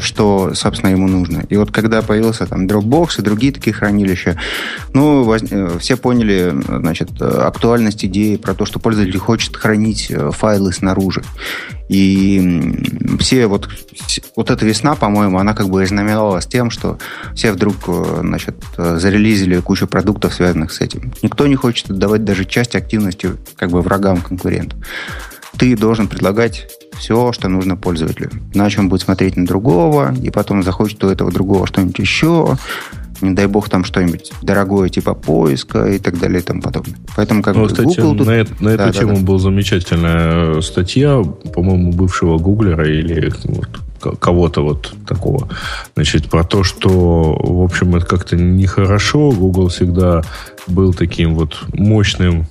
что, 0.00 0.54
собственно, 0.54 0.90
ему 0.90 1.08
нужно. 1.08 1.44
И 1.48 1.56
вот 1.56 1.70
когда 1.70 2.02
появился 2.02 2.46
там 2.46 2.66
Dropbox 2.66 3.18
и 3.18 3.22
другие 3.22 3.52
такие 3.52 3.72
хранилища, 3.72 4.38
ну, 4.92 5.24
воз... 5.24 5.42
все 5.80 5.96
поняли, 5.96 6.54
значит, 6.68 7.20
актуальность 7.20 8.04
идеи 8.04 8.36
про 8.36 8.54
то, 8.54 8.66
что 8.66 8.78
пользователь 8.78 9.18
хочет 9.18 9.56
хранить 9.56 10.12
файлы 10.32 10.72
снаружи. 10.72 11.22
И 11.88 13.18
все 13.20 13.46
вот, 13.46 13.68
вот 14.34 14.50
эта 14.50 14.64
весна, 14.64 14.94
по-моему, 14.94 15.38
она 15.38 15.52
как 15.52 15.68
бы 15.68 15.84
знаменовалась 15.84 16.46
тем, 16.46 16.70
что 16.70 16.98
все 17.34 17.52
вдруг 17.52 17.74
э, 17.86 18.20
значит, 18.20 18.56
зарелизили 18.78 19.60
кучу 19.60 19.86
продуктов, 19.86 20.32
связанных 20.32 20.72
с 20.72 20.80
этим. 20.80 21.12
Никто 21.20 21.46
не 21.46 21.54
хочет 21.54 21.90
отдавать 21.90 22.24
даже 22.24 22.46
часть 22.46 22.76
активности 22.76 23.32
как 23.56 23.70
бы 23.70 23.82
врагам 23.82 24.22
конкурентов. 24.22 24.78
Ты 25.58 25.76
должен 25.76 26.08
предлагать 26.08 26.68
все, 26.98 27.32
что 27.32 27.48
нужно 27.48 27.76
пользователю. 27.76 28.30
Иначе 28.54 28.80
он 28.80 28.88
будет 28.88 29.02
смотреть 29.02 29.36
на 29.36 29.46
другого, 29.46 30.14
и 30.14 30.30
потом 30.30 30.62
захочет 30.62 31.02
у 31.04 31.08
этого 31.08 31.30
другого 31.30 31.66
что-нибудь 31.66 31.98
еще 31.98 32.56
не 33.22 33.34
дай 33.34 33.46
бог 33.46 33.68
там 33.68 33.84
что-нибудь 33.84 34.32
дорогое 34.42 34.88
типа 34.88 35.14
поиска 35.14 35.86
и 35.86 35.98
так 35.98 36.18
далее 36.18 36.40
и 36.40 36.42
тому 36.42 36.60
подобное. 36.60 36.96
Поэтому 37.16 37.42
как 37.42 37.54
ну, 37.54 37.62
бы 37.62 37.68
кстати, 37.68 38.00
Google 38.00 38.16
тут... 38.16 38.26
на, 38.26 38.32
на 38.32 38.68
эту 38.70 38.84
да, 38.84 38.92
тему 38.92 39.14
да, 39.14 39.20
да. 39.20 39.26
была 39.26 39.38
замечательная 39.38 40.60
статья, 40.60 41.22
по-моему, 41.54 41.92
бывшего 41.92 42.38
гуглера 42.38 42.88
или 42.88 43.32
вот, 43.44 44.18
кого-то 44.18 44.62
вот 44.62 44.94
такого, 45.06 45.48
значит, 45.94 46.28
про 46.28 46.44
то, 46.44 46.64
что, 46.64 47.36
в 47.40 47.62
общем, 47.62 47.94
это 47.94 48.06
как-то 48.06 48.36
нехорошо. 48.36 49.30
Google 49.30 49.68
всегда 49.68 50.22
был 50.66 50.92
таким 50.92 51.34
вот 51.34 51.62
мощным 51.72 52.46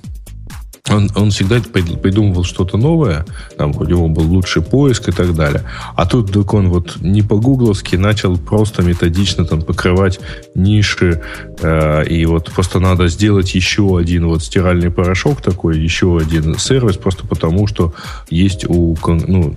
он, 0.90 1.10
он 1.14 1.30
всегда 1.30 1.60
придумывал 1.60 2.44
что-то 2.44 2.76
новое, 2.76 3.24
там 3.56 3.72
у 3.76 3.84
него 3.84 4.08
был 4.08 4.24
лучший 4.24 4.62
поиск 4.62 5.08
и 5.08 5.12
так 5.12 5.34
далее. 5.34 5.62
А 5.94 6.06
тут 6.06 6.30
вдруг 6.30 6.54
он 6.54 6.70
вот 6.70 6.96
не 7.00 7.22
по-гугловски 7.22 7.96
начал 7.96 8.36
просто 8.36 8.82
методично 8.82 9.44
там 9.44 9.62
покрывать 9.62 10.18
ниши, 10.54 11.22
э, 11.60 12.04
и 12.06 12.26
вот 12.26 12.50
просто 12.50 12.80
надо 12.80 13.06
сделать 13.08 13.54
еще 13.54 13.96
один 13.96 14.26
вот 14.26 14.42
стиральный 14.42 14.90
порошок 14.90 15.40
такой, 15.40 15.78
еще 15.78 16.18
один 16.18 16.58
сервис, 16.58 16.96
просто 16.96 17.26
потому 17.26 17.68
что 17.68 17.94
есть 18.28 18.64
у 18.68 18.96
ну, 19.06 19.54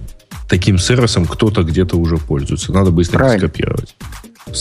таким 0.47 0.77
сервисом 0.77 1.25
кто-то 1.25 1.63
где-то 1.63 1.97
уже 1.97 2.17
пользуется. 2.17 2.71
Надо 2.71 2.91
Правильно. 3.17 3.47
скопировать. 3.47 3.95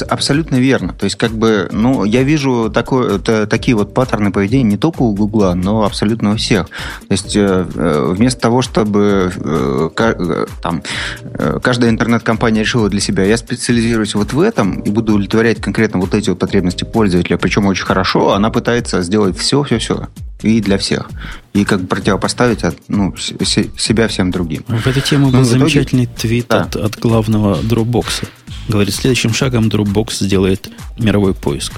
Абсолютно 0.08 0.56
верно. 0.56 0.94
То 0.94 1.04
есть, 1.04 1.16
как 1.16 1.32
бы, 1.32 1.68
ну, 1.70 2.04
я 2.04 2.22
вижу 2.22 2.70
такое, 2.72 3.16
это, 3.16 3.46
такие 3.46 3.76
вот 3.76 3.92
паттерны 3.92 4.32
поведения 4.32 4.64
не 4.64 4.76
только 4.78 5.02
у 5.02 5.14
Гугла, 5.14 5.52
но 5.54 5.84
абсолютно 5.84 6.32
у 6.32 6.36
всех. 6.36 6.68
То 7.08 7.12
есть, 7.12 7.36
э, 7.36 7.66
э 7.74 8.12
вместо 8.14 8.40
того, 8.40 8.62
чтобы 8.62 9.30
э, 9.36 9.90
э, 9.96 10.46
там, 10.62 10.82
э, 11.22 11.58
каждая 11.62 11.90
интернет-компания 11.90 12.60
решила 12.60 12.88
для 12.88 13.00
себя, 13.00 13.24
я 13.24 13.36
специализируюсь 13.36 14.14
вот 14.14 14.32
в 14.32 14.40
этом 14.40 14.80
и 14.80 14.90
буду 14.90 15.12
удовлетворять 15.12 15.60
конкретно 15.60 16.00
вот 16.00 16.14
эти 16.14 16.30
вот 16.30 16.38
потребности 16.38 16.84
пользователя, 16.84 17.36
причем 17.36 17.66
очень 17.66 17.84
хорошо, 17.84 18.32
она 18.32 18.50
пытается 18.50 19.02
сделать 19.02 19.36
все-все-все 19.36 20.08
и 20.44 20.60
для 20.60 20.78
всех. 20.78 21.10
И 21.54 21.64
как 21.64 21.88
противопоставить 21.88 22.64
от, 22.64 22.76
ну, 22.88 23.14
себя 23.16 24.08
всем 24.08 24.30
другим. 24.30 24.64
В 24.68 24.86
эту 24.86 25.00
тему 25.00 25.30
был 25.30 25.40
ну, 25.40 25.44
замечательный 25.44 26.04
итоге... 26.04 26.18
твит 26.20 26.46
да. 26.48 26.62
от, 26.62 26.76
от 26.76 26.98
главного 26.98 27.56
дропбокса. 27.62 28.26
Говорит, 28.68 28.94
следующим 28.94 29.34
шагом 29.34 29.68
Dropbox 29.68 30.24
сделает 30.24 30.70
мировой 30.98 31.34
поиск. 31.34 31.74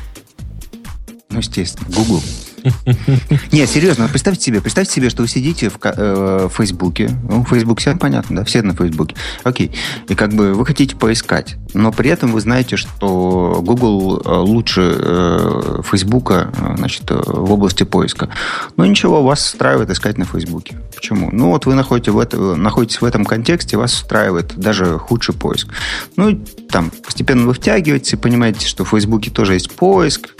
Ну, 1.31 1.39
естественно, 1.39 1.89
Google. 1.95 2.23
Не, 3.53 3.67
серьезно, 3.67 4.09
представьте 4.09 4.45
себе, 4.45 4.61
представьте 4.61 4.95
себе, 4.95 5.11
что 5.11 5.23
вы 5.23 5.29
сидите 5.29 5.71
в, 5.71 5.79
э, 5.83 6.49
Фейсбуке. 6.53 7.11
Ну, 7.29 7.45
Facebook 7.45 7.81
всем 7.81 7.99
понятно, 7.99 8.37
да, 8.37 8.45
все 8.45 8.63
на 8.63 8.75
Фейсбуке. 8.75 9.17
Окей. 9.45 9.73
И 10.09 10.15
как 10.15 10.35
бы 10.35 10.55
вы 10.55 10.67
хотите 10.67 10.97
поискать, 10.97 11.57
но 11.75 11.93
при 11.93 12.11
этом 12.11 12.33
вы 12.33 12.41
знаете, 12.41 12.77
что 12.77 13.61
Google 13.63 14.21
э, 14.25 14.37
лучше 14.39 14.97
э, 14.99 15.83
Фейсбука, 15.85 16.53
значит, 16.77 17.05
в 17.09 17.53
области 17.53 17.85
поиска. 17.85 18.29
Но 18.77 18.87
ничего, 18.87 19.23
вас 19.23 19.47
устраивает 19.53 19.91
искать 19.91 20.19
на 20.19 20.25
Фейсбуке. 20.25 20.79
Почему? 20.95 21.31
Ну, 21.33 21.51
вот 21.51 21.67
вы 21.67 21.75
находите 21.75 22.11
в 22.11 22.19
это, 22.19 22.39
находитесь 22.57 23.01
в 23.01 23.05
этом 23.05 23.25
контексте, 23.25 23.77
вас 23.77 23.95
устраивает 23.95 24.57
даже 24.57 24.99
худший 24.99 25.35
поиск. 25.35 25.69
Ну, 26.17 26.45
там, 26.71 26.91
постепенно 27.05 27.47
вы 27.47 27.55
втягиваетесь 27.55 28.15
и 28.15 28.17
понимаете, 28.17 28.67
что 28.67 28.85
в 28.85 28.91
Фейсбуке 28.91 29.31
тоже 29.31 29.55
есть 29.55 29.71
поиск, 29.71 30.31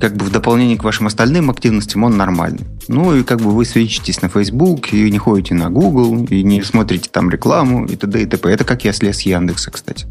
как 0.00 0.16
бы 0.16 0.24
в 0.24 0.30
дополнение 0.30 0.76
к 0.76 0.84
вашим 0.84 1.06
остальным 1.06 1.50
активностям 1.50 2.04
он 2.04 2.16
нормальный. 2.16 2.64
Ну 2.88 3.14
и 3.14 3.22
как 3.22 3.40
бы 3.40 3.50
вы 3.50 3.64
свечитесь 3.64 4.20
на 4.22 4.28
Facebook, 4.28 4.92
и 4.92 5.10
не 5.10 5.18
ходите 5.18 5.54
на 5.54 5.70
Google, 5.70 6.24
и 6.24 6.42
не 6.42 6.62
смотрите 6.62 7.08
там 7.10 7.30
рекламу, 7.30 7.86
и 7.86 7.96
т.д. 7.96 8.22
и 8.22 8.26
т.п. 8.26 8.50
Это 8.50 8.64
как 8.64 8.84
я 8.84 8.92
слез 8.92 9.18
с 9.18 9.22
Яндекса, 9.22 9.70
кстати. 9.70 10.06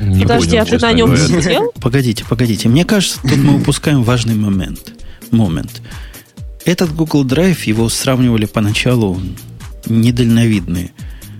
Не 0.00 0.22
Подожди, 0.22 0.50
понял, 0.50 0.62
а 0.62 0.64
ты 0.64 0.78
на 0.78 0.92
нем 0.92 1.16
сидел? 1.16 1.72
Погодите, 1.80 2.24
погодите. 2.24 2.68
Мне 2.68 2.84
кажется, 2.84 3.20
тут 3.22 3.36
мы 3.36 3.56
упускаем 3.60 4.02
важный 4.02 4.34
момент. 4.34 4.94
Момент. 5.30 5.82
Этот 6.64 6.94
Google 6.94 7.24
Drive, 7.26 7.58
его 7.64 7.88
сравнивали 7.88 8.46
поначалу 8.46 9.20
недальновидные 9.86 10.92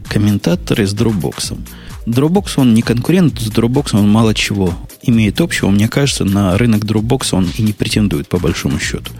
комментаторы 0.08 0.86
с 0.86 0.94
Dropbox. 0.94 1.58
Dropbox, 2.06 2.52
он 2.56 2.74
не 2.74 2.82
конкурент 2.82 3.38
с 3.40 3.50
Dropbox, 3.50 3.98
он 3.98 4.10
мало 4.10 4.34
чего 4.34 4.74
имеет 5.02 5.40
общего. 5.40 5.70
Мне 5.70 5.88
кажется, 5.88 6.24
на 6.24 6.56
рынок 6.56 6.84
Dropbox 6.84 7.28
он 7.32 7.48
и 7.56 7.62
не 7.62 7.72
претендует, 7.72 8.28
по 8.28 8.38
большому 8.38 8.78
счету. 8.78 9.12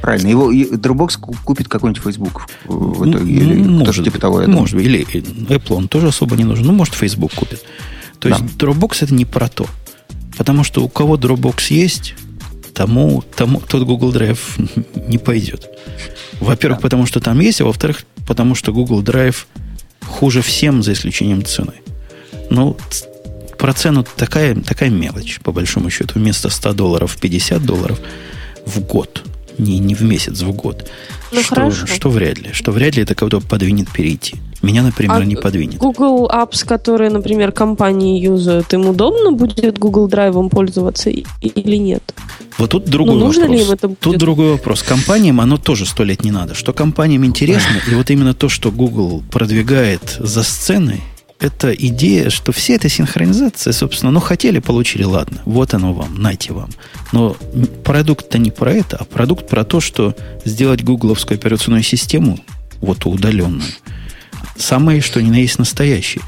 Правильно. 0.00 0.28
Его 0.28 0.52
Dropbox 0.52 1.18
купит 1.44 1.68
какой-нибудь 1.68 2.02
Facebook 2.02 2.46
в 2.64 3.08
итоге. 3.08 3.32
Или 3.32 3.54
может, 3.62 4.04
типа 4.04 4.18
того. 4.18 4.42
Может 4.46 4.76
быть. 4.76 4.86
Или 4.86 5.06
Apple 5.48 5.74
он 5.74 5.88
тоже 5.88 6.08
особо 6.08 6.36
не 6.36 6.44
нужен. 6.44 6.66
Ну, 6.66 6.72
может, 6.72 6.94
Facebook 6.94 7.32
купит. 7.34 7.62
То 8.18 8.28
да. 8.28 8.36
есть 8.36 8.56
Dropbox 8.56 8.98
это 9.02 9.14
не 9.14 9.24
про 9.24 9.48
то. 9.48 9.66
Потому 10.38 10.64
что 10.64 10.82
у 10.82 10.88
кого 10.88 11.16
Dropbox 11.16 11.64
есть, 11.70 12.14
тому, 12.72 13.22
тому 13.36 13.60
тот 13.60 13.84
Google 13.84 14.12
Drive 14.12 14.38
не 15.08 15.18
пойдет. 15.18 15.68
Во-первых, 16.40 16.78
да. 16.78 16.82
потому 16.82 17.04
что 17.06 17.20
там 17.20 17.38
есть, 17.40 17.60
а 17.60 17.64
во-вторых, 17.64 18.04
потому 18.26 18.54
что 18.54 18.72
Google 18.72 19.02
Drive 19.02 19.44
хуже 20.06 20.40
всем, 20.40 20.82
за 20.82 20.94
исключением 20.94 21.44
цены. 21.44 21.74
Ну, 22.50 22.76
про 23.58 23.72
цену 23.72 24.04
такая, 24.16 24.54
такая 24.54 24.90
мелочь, 24.90 25.40
по 25.42 25.52
большому 25.52 25.90
счету. 25.90 26.18
Вместо 26.18 26.50
100 26.50 26.72
долларов 26.72 27.16
50 27.20 27.64
долларов 27.64 27.98
в 28.66 28.80
год. 28.80 29.22
Не, 29.58 29.78
не 29.78 29.94
в 29.94 30.02
месяц, 30.02 30.40
в 30.40 30.52
год. 30.52 30.88
Ну, 31.32 31.42
что, 31.42 31.54
хорошо. 31.54 31.86
что 31.86 32.10
вряд 32.10 32.38
ли. 32.38 32.50
Что 32.52 32.72
вряд 32.72 32.96
ли 32.96 33.02
это 33.02 33.14
кого-то 33.14 33.40
подвинет 33.40 33.90
перейти. 33.90 34.36
Меня, 34.62 34.82
например, 34.82 35.16
а 35.16 35.24
не 35.24 35.36
подвинет. 35.36 35.78
Google 35.78 36.28
Apps, 36.30 36.66
которые, 36.66 37.10
например, 37.10 37.50
компании 37.52 38.20
юзают, 38.20 38.72
им 38.74 38.86
удобно 38.86 39.32
будет 39.32 39.78
Google 39.78 40.08
Drive 40.08 40.48
пользоваться 40.50 41.08
или 41.08 41.76
нет? 41.76 42.14
Вот 42.58 42.70
тут 42.70 42.84
другой 42.84 43.14
ну, 43.14 43.26
нужно 43.26 43.42
вопрос. 43.42 43.58
Ли 43.58 43.64
им 43.64 43.72
это 43.72 43.88
будет? 43.88 44.00
Тут 44.00 44.18
другой 44.18 44.52
вопрос. 44.52 44.82
Компаниям 44.82 45.40
оно 45.40 45.56
тоже 45.56 45.86
сто 45.86 46.04
лет 46.04 46.24
не 46.24 46.30
надо. 46.30 46.54
Что 46.54 46.72
компаниям 46.74 47.24
интересно, 47.24 47.76
и 47.90 47.94
вот 47.94 48.10
именно 48.10 48.34
то, 48.34 48.48
что 48.48 48.70
Google 48.70 49.22
продвигает 49.30 50.16
за 50.18 50.42
сценой, 50.42 51.00
это 51.40 51.72
идея, 51.72 52.28
что 52.28 52.52
вся 52.52 52.74
эта 52.74 52.88
синхронизация, 52.88 53.72
собственно, 53.72 54.12
ну, 54.12 54.20
хотели, 54.20 54.58
получили, 54.58 55.04
ладно, 55.04 55.40
вот 55.46 55.72
оно 55.72 55.94
вам, 55.94 56.14
найте 56.20 56.52
вам. 56.52 56.70
Но 57.12 57.36
продукт-то 57.82 58.38
не 58.38 58.50
про 58.50 58.72
это, 58.72 58.98
а 58.98 59.04
продукт 59.04 59.48
про 59.48 59.64
то, 59.64 59.80
что 59.80 60.14
сделать 60.44 60.84
гугловскую 60.84 61.38
операционную 61.38 61.82
систему, 61.82 62.38
вот 62.80 63.06
удаленную, 63.06 63.70
самое 64.56 65.00
что 65.00 65.22
ни 65.22 65.30
на 65.30 65.36
есть 65.36 65.58
настоящее. 65.58 66.22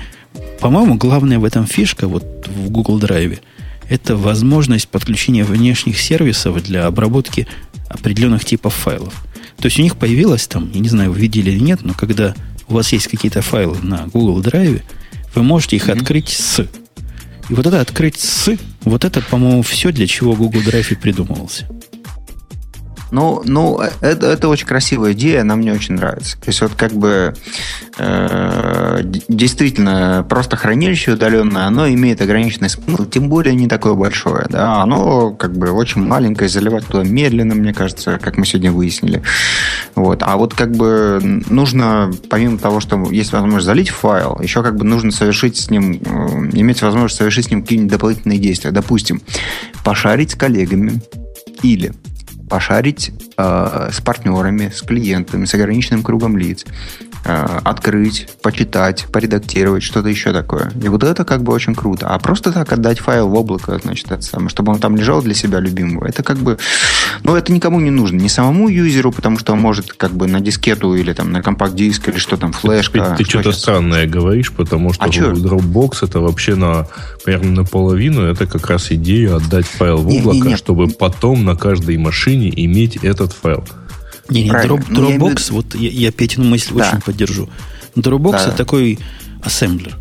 По-моему, 0.60 0.94
главная 0.94 1.38
в 1.38 1.44
этом 1.44 1.66
фишка, 1.66 2.08
вот 2.08 2.48
в 2.48 2.70
Google 2.70 2.98
Drive, 2.98 3.40
это 3.90 4.16
возможность 4.16 4.88
подключения 4.88 5.44
внешних 5.44 6.00
сервисов 6.00 6.62
для 6.62 6.86
обработки 6.86 7.46
определенных 7.90 8.46
типов 8.46 8.72
файлов. 8.74 9.12
То 9.58 9.66
есть 9.66 9.78
у 9.78 9.82
них 9.82 9.96
появилось 9.96 10.46
там, 10.46 10.70
я 10.72 10.80
не 10.80 10.88
знаю, 10.88 11.12
вы 11.12 11.20
видели 11.20 11.50
или 11.50 11.60
нет, 11.60 11.80
но 11.82 11.92
когда 11.92 12.34
у 12.68 12.74
вас 12.74 12.92
есть 12.92 13.08
какие-то 13.08 13.42
файлы 13.42 13.76
на 13.82 14.06
Google 14.06 14.40
Drive, 14.40 14.82
вы 15.34 15.42
можете 15.42 15.76
их 15.76 15.88
mm-hmm. 15.88 16.00
открыть 16.00 16.28
с. 16.28 16.60
И 17.48 17.54
вот 17.54 17.66
это 17.66 17.80
открыть 17.80 18.18
с, 18.20 18.56
вот 18.82 19.04
это, 19.04 19.20
по-моему, 19.20 19.62
все, 19.62 19.92
для 19.92 20.06
чего 20.06 20.34
Google 20.34 20.60
Drive 20.60 20.92
и 20.92 20.94
придумывался. 20.94 21.66
Ну, 23.12 23.42
ну 23.44 23.78
это, 24.00 24.26
это 24.26 24.48
очень 24.48 24.66
красивая 24.66 25.12
идея, 25.12 25.42
она 25.42 25.54
мне 25.54 25.72
очень 25.72 25.96
нравится. 25.96 26.38
То 26.38 26.46
есть 26.46 26.62
вот 26.62 26.72
как 26.74 26.92
бы 26.92 27.34
э, 27.98 29.00
действительно 29.28 30.24
просто 30.26 30.56
хранилище 30.56 31.12
удаленное, 31.12 31.66
оно 31.66 31.86
имеет 31.88 32.22
ограниченный 32.22 32.70
смысл, 32.70 33.04
тем 33.04 33.28
более 33.28 33.54
не 33.54 33.68
такое 33.68 33.92
большое. 33.92 34.46
Да? 34.48 34.80
Оно 34.82 35.30
как 35.32 35.52
бы 35.52 35.70
очень 35.72 36.00
маленькое, 36.00 36.48
заливать 36.48 36.86
туда 36.86 37.04
медленно, 37.04 37.54
мне 37.54 37.74
кажется, 37.74 38.18
как 38.18 38.38
мы 38.38 38.46
сегодня 38.46 38.72
выяснили. 38.72 39.22
Вот. 39.94 40.22
А 40.22 40.38
вот 40.38 40.54
как 40.54 40.72
бы 40.72 41.20
нужно, 41.50 42.10
помимо 42.30 42.56
того, 42.56 42.80
что 42.80 42.96
есть 43.10 43.32
возможность 43.32 43.66
залить 43.66 43.90
файл, 43.90 44.40
еще 44.40 44.62
как 44.62 44.76
бы 44.76 44.84
нужно 44.86 45.10
совершить 45.10 45.58
с 45.58 45.68
ним, 45.68 46.00
э, 46.02 46.58
иметь 46.58 46.80
возможность 46.80 47.16
совершить 47.16 47.48
с 47.48 47.50
ним 47.50 47.60
какие-нибудь 47.60 47.92
дополнительные 47.92 48.38
действия. 48.38 48.70
Допустим, 48.70 49.20
пошарить 49.84 50.30
с 50.30 50.34
коллегами 50.34 51.02
или 51.62 51.92
пошарить 52.52 53.10
э, 53.38 53.88
с 53.90 54.02
партнерами, 54.02 54.68
с 54.68 54.82
клиентами, 54.82 55.46
с 55.46 55.54
ограниченным 55.54 56.02
кругом 56.02 56.36
лиц, 56.36 56.66
открыть, 57.24 58.28
почитать, 58.42 59.06
поредактировать, 59.12 59.82
что-то 59.82 60.08
еще 60.08 60.32
такое. 60.32 60.72
И 60.82 60.88
вот 60.88 61.04
это 61.04 61.24
как 61.24 61.42
бы 61.42 61.52
очень 61.52 61.74
круто. 61.74 62.08
А 62.08 62.18
просто 62.18 62.52
так 62.52 62.72
отдать 62.72 62.98
файл 62.98 63.28
в 63.28 63.34
облако, 63.34 63.78
значит, 63.82 64.10
это 64.10 64.22
самое, 64.22 64.48
чтобы 64.48 64.72
он 64.72 64.80
там 64.80 64.96
лежал 64.96 65.22
для 65.22 65.34
себя 65.34 65.60
любимого, 65.60 66.06
это 66.06 66.22
как 66.22 66.38
бы, 66.38 66.58
ну, 67.22 67.36
это 67.36 67.52
никому 67.52 67.80
не 67.80 67.90
нужно. 67.90 68.16
Не 68.16 68.28
самому 68.28 68.68
юзеру, 68.68 69.12
потому 69.12 69.38
что 69.38 69.52
он 69.52 69.60
может 69.60 69.92
как 69.92 70.12
бы 70.12 70.26
на 70.26 70.40
дискету 70.40 70.94
или 70.94 71.12
там 71.12 71.32
на 71.32 71.42
компакт-диск 71.42 72.08
или 72.08 72.18
что 72.18 72.36
там, 72.36 72.52
флешка. 72.52 73.14
Ты, 73.16 73.24
ты 73.24 73.30
что-то 73.30 73.52
странное 73.52 74.06
говоришь, 74.06 74.52
потому 74.52 74.92
что 74.92 75.04
а 75.04 75.08
Dropbox 75.08 75.98
это 76.02 76.20
вообще 76.20 76.54
на 76.54 76.86
примерно 77.24 77.62
наполовину, 77.62 78.22
это 78.22 78.46
как 78.46 78.68
раз 78.68 78.90
идея 78.90 79.36
отдать 79.36 79.66
файл 79.66 79.98
в 79.98 80.08
облако, 80.08 80.34
не, 80.34 80.40
не, 80.40 80.48
не. 80.48 80.56
чтобы 80.56 80.88
потом 80.88 81.44
на 81.44 81.56
каждой 81.56 81.96
машине 81.98 82.52
иметь 82.54 82.96
этот 82.96 83.32
файл. 83.32 83.64
Не, 84.32 84.44
не, 84.44 84.50
Dropbox, 84.50 84.84
ну, 84.88 85.08
я 85.08 85.16
имею... 85.16 85.36
вот 85.50 85.74
я, 85.74 85.90
я 85.90 86.12
Петину 86.12 86.46
мысль 86.46 86.72
да. 86.74 86.88
очень 86.88 87.02
поддержу. 87.02 87.48
Dropbox 87.96 88.32
да. 88.32 88.46
это 88.46 88.56
такой 88.56 88.98
ассемблер. 89.42 89.98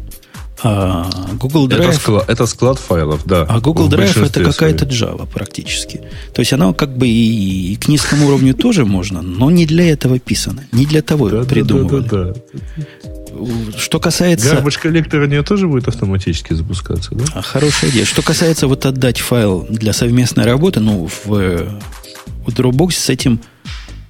А 0.64 1.10
Google 1.34 1.68
Drive... 1.68 1.90
Это 1.90 1.94
склад, 1.94 2.30
это 2.30 2.46
склад 2.46 2.80
файлов, 2.80 3.22
да. 3.26 3.46
А 3.50 3.60
Google 3.60 3.90
Drive 3.90 4.24
это 4.24 4.44
какая-то 4.44 4.86
Java 4.86 5.28
практически. 5.28 6.02
То 6.34 6.42
есть 6.42 6.54
она 6.54 6.72
как 6.74 6.96
бы 6.96 7.08
и, 7.08 7.76
к 7.78 7.88
низкому 7.88 8.28
уровню 8.28 8.54
тоже 8.54 8.86
можно, 8.86 9.22
но 9.22 9.50
не 9.50 9.66
для 9.66 9.92
этого 9.92 10.20
писано. 10.20 10.64
Не 10.72 10.86
для 10.86 11.02
того 11.02 11.30
да, 11.30 11.44
придумывали. 11.44 12.08
Да, 12.08 12.24
да, 12.26 12.34
да. 12.58 13.78
Что 13.78 14.00
касается... 14.00 14.56
Garbage 14.56 14.80
коллектор 14.80 15.22
у 15.22 15.26
нее 15.26 15.42
тоже 15.42 15.68
будет 15.68 15.88
автоматически 15.88 16.54
запускаться, 16.54 17.16
да? 17.16 17.24
А, 17.34 17.42
хорошая 17.42 17.90
идея. 17.90 18.06
Что 18.06 18.22
касается 18.22 18.68
вот 18.68 18.86
отдать 18.86 19.20
файл 19.20 19.66
для 19.68 19.94
совместной 19.94 20.46
работы, 20.46 20.80
ну, 20.80 21.08
в, 21.08 21.26
в 21.26 22.48
Dropbox 22.48 22.92
с 22.92 23.10
этим 23.10 23.40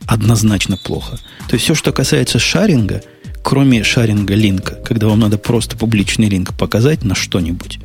однозначно 0.07 0.77
плохо. 0.77 1.17
То 1.47 1.53
есть 1.53 1.65
все, 1.65 1.75
что 1.75 1.91
касается 1.91 2.39
шаринга, 2.39 3.01
кроме 3.43 3.83
шаринга 3.83 4.33
линка, 4.33 4.75
когда 4.75 5.07
вам 5.07 5.19
надо 5.19 5.37
просто 5.37 5.77
публичный 5.77 6.29
линк 6.29 6.53
показать 6.55 7.03
на 7.03 7.15
что-нибудь, 7.15 7.79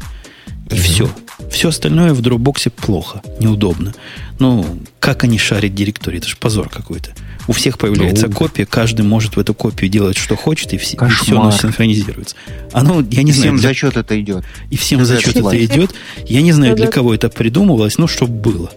и 0.70 0.74
mm-hmm. 0.74 0.76
все. 0.76 1.10
Все 1.50 1.68
остальное 1.68 2.14
в 2.14 2.20
Dropbox 2.20 2.70
плохо, 2.70 3.20
неудобно. 3.40 3.94
Ну, 4.38 4.80
как 5.00 5.22
они 5.24 5.38
шарят 5.38 5.74
директории? 5.74 6.18
Это 6.18 6.28
же 6.28 6.36
позор 6.36 6.68
какой-то. 6.70 7.10
У 7.46 7.52
всех 7.52 7.78
появляется 7.78 8.28
ну, 8.28 8.32
копия, 8.32 8.66
каждый 8.66 9.02
может 9.02 9.36
в 9.36 9.40
эту 9.40 9.54
копию 9.54 9.90
делать, 9.90 10.16
что 10.16 10.36
хочет, 10.36 10.72
и, 10.72 10.78
все, 10.78 10.96
и 10.96 11.08
все 11.08 11.38
оно 11.38 11.50
синхронизируется. 11.50 12.36
Оно, 12.72 13.04
я 13.10 13.22
не 13.22 13.30
и 13.30 13.34
знаю. 13.34 13.52
Всем 13.52 13.56
для... 13.56 13.68
зачет 13.68 13.96
это 13.96 14.20
идет. 14.20 14.44
И 14.70 14.76
всем 14.76 15.04
зачет 15.04 15.36
это 15.36 15.64
идет. 15.64 15.94
Я 16.26 16.42
не 16.42 16.52
знаю, 16.52 16.76
для 16.76 16.88
кого 16.88 17.14
это 17.14 17.28
придумывалось, 17.28 17.98
но 17.98 18.06
чтобы 18.06 18.34
было. 18.34 18.70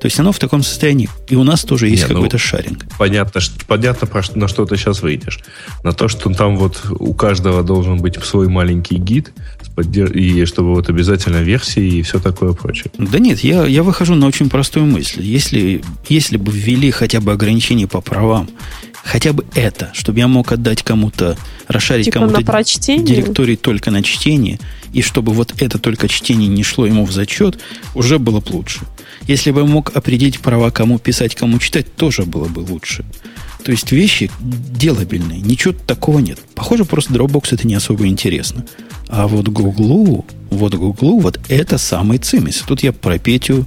То 0.00 0.06
есть 0.06 0.18
оно 0.18 0.32
в 0.32 0.38
таком 0.38 0.62
состоянии. 0.62 1.08
И 1.28 1.36
у 1.36 1.44
нас 1.44 1.62
тоже 1.62 1.88
есть 1.88 2.04
какой-то 2.04 2.36
ну, 2.36 2.38
шаринг. 2.38 2.86
Понятно, 2.98 3.40
понятно, 3.66 4.08
на 4.34 4.48
что 4.48 4.64
ты 4.64 4.76
сейчас 4.76 5.02
выйдешь. 5.02 5.40
На 5.84 5.92
то, 5.92 6.08
что 6.08 6.32
там 6.32 6.56
вот 6.56 6.82
у 6.90 7.12
каждого 7.12 7.62
должен 7.62 7.98
быть 7.98 8.22
свой 8.24 8.48
маленький 8.48 8.96
гид, 8.96 9.32
и 10.14 10.44
чтобы 10.46 10.74
вот 10.74 10.88
обязательно 10.88 11.38
версии 11.38 11.98
и 11.98 12.02
все 12.02 12.18
такое 12.18 12.52
прочее. 12.52 12.90
Да 12.98 13.18
нет, 13.18 13.40
я, 13.40 13.66
я 13.66 13.82
выхожу 13.82 14.14
на 14.14 14.26
очень 14.26 14.48
простую 14.48 14.86
мысль. 14.86 15.22
Если, 15.22 15.82
если 16.08 16.36
бы 16.36 16.50
ввели 16.50 16.90
хотя 16.90 17.20
бы 17.20 17.32
ограничения 17.32 17.86
по 17.86 18.00
правам, 18.10 18.50
хотя 19.04 19.32
бы 19.32 19.46
это, 19.54 19.90
чтобы 19.94 20.18
я 20.18 20.28
мог 20.28 20.52
отдать 20.52 20.82
кому-то, 20.82 21.38
расшарить 21.68 22.06
типа 22.06 22.18
кому-то 22.20 22.42
директорий 22.98 23.56
только 23.56 23.90
на 23.90 24.02
чтение, 24.02 24.58
и 24.92 25.00
чтобы 25.00 25.32
вот 25.32 25.54
это 25.62 25.78
только 25.78 26.08
чтение 26.08 26.48
не 26.48 26.64
шло 26.64 26.86
ему 26.86 27.06
в 27.06 27.12
зачет, 27.12 27.60
уже 27.94 28.18
было 28.18 28.40
бы 28.40 28.50
лучше. 28.52 28.80
Если 29.28 29.52
бы 29.52 29.66
мог 29.66 29.96
определить 29.96 30.40
права, 30.40 30.70
кому 30.70 30.98
писать, 30.98 31.34
кому 31.36 31.58
читать, 31.58 31.94
тоже 31.94 32.24
было 32.24 32.48
бы 32.48 32.60
лучше. 32.60 33.04
То 33.64 33.72
есть 33.72 33.92
вещи 33.92 34.30
делабельные, 34.40 35.40
ничего 35.40 35.74
такого 35.86 36.18
нет. 36.18 36.38
Похоже, 36.54 36.84
просто 36.84 37.12
Dropbox 37.12 37.48
это 37.52 37.66
не 37.66 37.74
особо 37.74 38.06
интересно. 38.06 38.64
А 39.08 39.28
вот 39.28 39.48
Google, 39.48 40.24
вот 40.50 40.74
Google, 40.74 41.20
вот 41.20 41.38
это 41.48 41.78
самый 41.78 42.18
цимис. 42.18 42.64
Тут 42.66 42.82
я 42.82 42.92
про 42.92 43.18
Петю, 43.18 43.66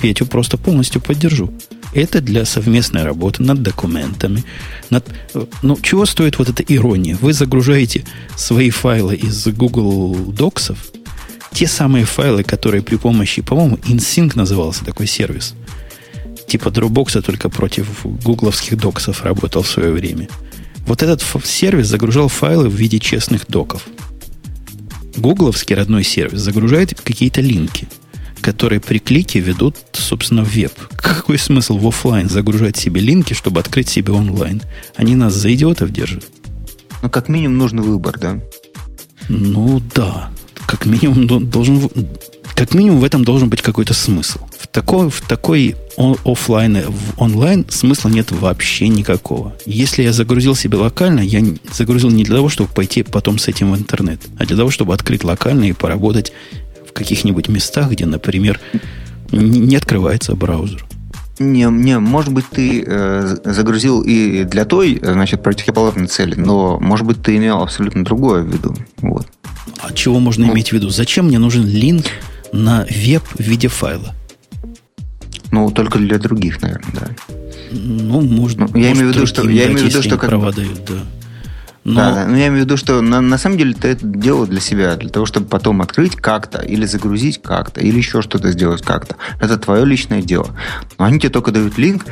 Петю 0.00 0.26
просто 0.26 0.56
полностью 0.56 1.00
поддержу. 1.00 1.52
Это 1.94 2.20
для 2.20 2.44
совместной 2.44 3.04
работы 3.04 3.42
над 3.42 3.62
документами. 3.62 4.44
Над, 4.90 5.06
ну, 5.62 5.78
чего 5.80 6.06
стоит 6.06 6.38
вот 6.38 6.48
эта 6.48 6.62
ирония? 6.62 7.16
Вы 7.20 7.32
загружаете 7.32 8.04
свои 8.36 8.70
файлы 8.70 9.14
из 9.14 9.46
Google 9.46 10.14
Docs, 10.14 10.76
те 11.52 11.68
самые 11.68 12.04
файлы, 12.04 12.42
которые 12.42 12.82
при 12.82 12.96
помощи, 12.96 13.40
по-моему, 13.42 13.76
InSync 13.76 14.32
назывался 14.34 14.84
такой 14.84 15.06
сервис, 15.06 15.54
типа 16.48 16.68
Dropbox, 16.68 17.22
только 17.22 17.48
против 17.48 18.04
гугловских 18.04 18.76
доксов 18.76 19.24
работал 19.24 19.62
в 19.62 19.68
свое 19.68 19.92
время. 19.92 20.28
Вот 20.86 21.02
этот 21.02 21.22
сервис 21.44 21.86
загружал 21.86 22.28
файлы 22.28 22.68
в 22.68 22.74
виде 22.74 22.98
честных 22.98 23.46
доков. 23.46 23.86
Гугловский 25.16 25.76
родной 25.76 26.02
сервис 26.02 26.40
загружает 26.40 27.00
какие-то 27.00 27.40
линки, 27.40 27.86
которые 28.44 28.78
при 28.78 28.98
клике 28.98 29.40
ведут, 29.40 29.76
собственно, 29.92 30.44
в 30.44 30.54
веб. 30.54 30.72
Какой 30.96 31.38
смысл 31.38 31.78
в 31.78 31.88
офлайн 31.88 32.28
загружать 32.28 32.76
себе 32.76 33.00
линки, 33.00 33.32
чтобы 33.32 33.58
открыть 33.60 33.88
себе 33.88 34.12
онлайн? 34.12 34.60
Они 34.96 35.14
нас 35.16 35.32
за 35.32 35.54
идиотов 35.54 35.90
держат. 35.90 36.26
Ну, 37.02 37.08
как 37.08 37.30
минимум, 37.30 37.56
нужен 37.56 37.80
выбор, 37.80 38.18
да? 38.18 38.38
Ну, 39.30 39.80
да. 39.94 40.30
Как 40.66 40.84
минимум, 40.84 41.48
должен, 41.48 41.88
как 42.54 42.74
минимум 42.74 43.00
в 43.00 43.04
этом 43.04 43.24
должен 43.24 43.48
быть 43.48 43.62
какой-то 43.62 43.94
смысл. 43.94 44.40
В 44.58 44.66
такой, 44.66 45.08
в 45.08 45.22
такой 45.22 45.76
офлайн, 45.96 46.82
в 46.86 47.22
онлайн 47.22 47.64
смысла 47.70 48.10
нет 48.10 48.30
вообще 48.30 48.88
никакого. 48.88 49.54
Если 49.64 50.02
я 50.02 50.12
загрузил 50.12 50.54
себе 50.54 50.76
локально, 50.76 51.20
я 51.20 51.42
загрузил 51.72 52.10
не 52.10 52.24
для 52.24 52.36
того, 52.36 52.50
чтобы 52.50 52.68
пойти 52.70 53.04
потом 53.04 53.38
с 53.38 53.48
этим 53.48 53.72
в 53.72 53.78
интернет, 53.78 54.20
а 54.38 54.44
для 54.44 54.56
того, 54.56 54.70
чтобы 54.70 54.92
открыть 54.92 55.24
локально 55.24 55.64
и 55.64 55.72
поработать 55.72 56.32
каких-нибудь 56.94 57.48
местах, 57.48 57.90
где, 57.90 58.06
например, 58.06 58.60
не 59.30 59.76
открывается 59.76 60.34
браузер. 60.34 60.84
Не, 61.40 61.64
не, 61.64 61.98
может 61.98 62.32
быть, 62.32 62.46
ты 62.48 62.84
э, 62.86 63.36
загрузил 63.44 64.02
и 64.02 64.44
для 64.44 64.64
той, 64.64 65.00
значит, 65.02 65.42
противоположной 65.42 66.06
цели, 66.06 66.36
но, 66.36 66.78
может 66.78 67.06
быть, 67.06 67.22
ты 67.22 67.36
имел 67.36 67.60
абсолютно 67.60 68.04
другое 68.04 68.42
в 68.42 68.52
виду. 68.52 68.76
Вот. 68.98 69.26
А 69.80 69.92
чего 69.92 70.20
можно 70.20 70.46
ну, 70.46 70.52
иметь 70.52 70.68
в 70.68 70.72
виду? 70.72 70.90
Зачем 70.90 71.26
мне 71.26 71.38
нужен 71.38 71.66
линк 71.66 72.06
на 72.52 72.86
веб 72.88 73.24
в 73.36 73.40
виде 73.40 73.66
файла? 73.66 74.14
Ну, 75.50 75.70
только 75.70 75.98
для 75.98 76.18
других, 76.18 76.62
наверное, 76.62 76.92
да. 76.92 77.08
Ну, 77.72 78.20
можно. 78.20 78.68
Ну, 78.72 78.78
я 78.78 78.92
имею 78.92 79.10
в 79.10 79.16
виду, 79.16 79.26
что 79.26 79.48
я 79.48 79.66
имею 79.66 79.78
в 79.78 79.82
виду, 79.90 80.02
что 80.02 80.16
как 80.16 80.30
права 80.30 80.52
дают, 80.52 80.84
да. 80.86 80.94
Но... 81.84 81.96
Да, 81.96 82.14
да, 82.14 82.26
но 82.26 82.36
я 82.36 82.46
имею 82.46 82.62
в 82.62 82.64
виду, 82.64 82.76
что 82.78 83.02
на, 83.02 83.20
на 83.20 83.36
самом 83.36 83.58
деле 83.58 83.74
ты 83.74 83.88
это 83.88 84.06
делал 84.06 84.46
для 84.46 84.60
себя, 84.60 84.96
для 84.96 85.10
того, 85.10 85.26
чтобы 85.26 85.46
потом 85.46 85.82
открыть 85.82 86.16
как-то, 86.16 86.62
или 86.62 86.86
загрузить 86.86 87.42
как-то, 87.42 87.80
или 87.82 87.98
еще 87.98 88.22
что-то 88.22 88.50
сделать 88.52 88.82
как-то. 88.82 89.16
Это 89.38 89.58
твое 89.58 89.84
личное 89.84 90.22
дело. 90.22 90.48
Но 90.98 91.04
они 91.04 91.20
тебе 91.20 91.28
только 91.28 91.50
дают 91.52 91.76
линк, 91.76 92.06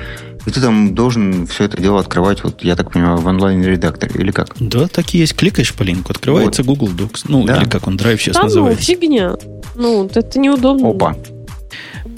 и 0.45 0.51
ты 0.51 0.61
там 0.61 0.95
должен 0.95 1.47
все 1.47 1.64
это 1.64 1.81
дело 1.81 2.01
открывать, 2.01 2.45
вот 2.45 2.62
я 2.62 2.77
так 2.77 2.93
понимаю, 2.93 3.16
в 3.16 3.27
онлайн-редакторе, 3.27 4.20
или 4.20 4.31
как? 4.31 4.55
Да, 4.61 4.89
так 4.89 5.14
и 5.14 5.18
есть. 5.18 5.35
Кликаешь 5.35 5.73
по 5.73 5.85
линку, 5.85 6.12
открывается 6.12 6.62
вот. 6.62 6.79
Google 6.79 6.93
Docs. 6.95 7.25
Ну, 7.29 7.45
да. 7.45 7.57
или 7.57 7.68
как 7.68 7.87
он, 7.87 7.97
Drive 7.97 8.18
сейчас 8.18 8.37
да, 8.37 8.43
называется. 8.43 8.85
ну, 8.87 9.01
фигня. 9.01 9.37
Ну, 9.75 10.11
это 10.12 10.39
неудобно. 10.39 10.91
Опа. 10.91 11.16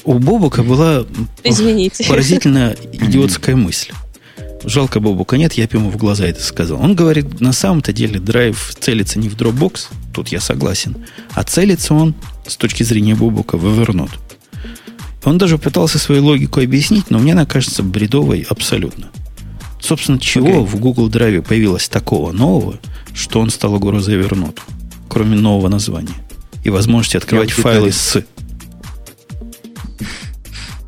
У 0.05 0.19
Бобука 0.19 0.63
была 0.63 1.05
Извините. 1.45 2.05
поразительно 2.09 2.75
идиотская 2.93 3.55
мысль. 3.55 3.93
Жалко 4.65 4.99
Бобука 4.99 5.37
нет, 5.37 5.53
я 5.55 5.67
бы 5.67 5.77
ему 5.79 5.91
в 5.91 5.97
глаза 5.97 6.27
это 6.27 6.43
сказал. 6.43 6.81
Он 6.81 6.95
говорит, 6.95 7.41
на 7.41 7.53
самом-то 7.53 7.93
деле 7.93 8.19
драйв 8.19 8.75
целится 8.79 9.19
не 9.19 9.29
в 9.29 9.37
Dropbox, 9.37 9.89
тут 10.15 10.29
я 10.29 10.41
согласен, 10.41 10.97
а 11.33 11.45
целится 11.45 11.95
он, 11.95 12.15
с 12.47 12.57
точки 12.57 12.83
зрения 12.83 13.15
Бобука, 13.15 13.57
в 13.57 13.65
Evernote. 13.67 14.19
Он 15.25 15.39
даже 15.39 15.59
пытался 15.59 15.99
свою 15.99 16.25
логику 16.25 16.61
объяснить, 16.61 17.11
но 17.11 17.19
мне 17.19 17.33
она 17.33 17.47
кажется 17.47 17.83
бредовой 17.83 18.47
абсолютно. 18.49 19.11
Собственно, 19.81 20.19
чего 20.19 20.49
okay. 20.49 20.65
в 20.65 20.77
Google 20.77 21.11
Drive 21.11 21.43
появилось 21.43 21.89
такого 21.89 22.33
нового, 22.33 22.79
что 23.13 23.41
он 23.41 23.51
стал 23.51 23.75
угрозой 23.75 24.19
Evernote, 24.19 24.61
кроме 25.09 25.37
нового 25.37 25.69
названия 25.69 26.15
и 26.63 26.71
возможности 26.71 27.19
открывать 27.19 27.51
файлы 27.51 27.93
с 27.93 28.25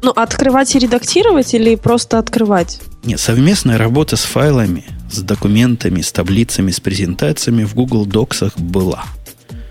ну, 0.03 0.13
открывать 0.13 0.75
и 0.75 0.79
редактировать 0.79 1.53
или 1.53 1.75
просто 1.75 2.19
открывать? 2.19 2.81
Нет, 3.07 3.21
совместная 3.21 3.79
работа 3.79 4.17
с 4.17 4.25
файлами, 4.25 4.85
с 5.11 5.21
документами, 5.21 6.01
с 6.01 6.11
таблицами, 6.11 6.73
с 6.73 6.81
презентациями 6.81 7.63
в 7.65 7.75
Google 7.75 8.05
Docs 8.05 8.53
была. 8.61 9.05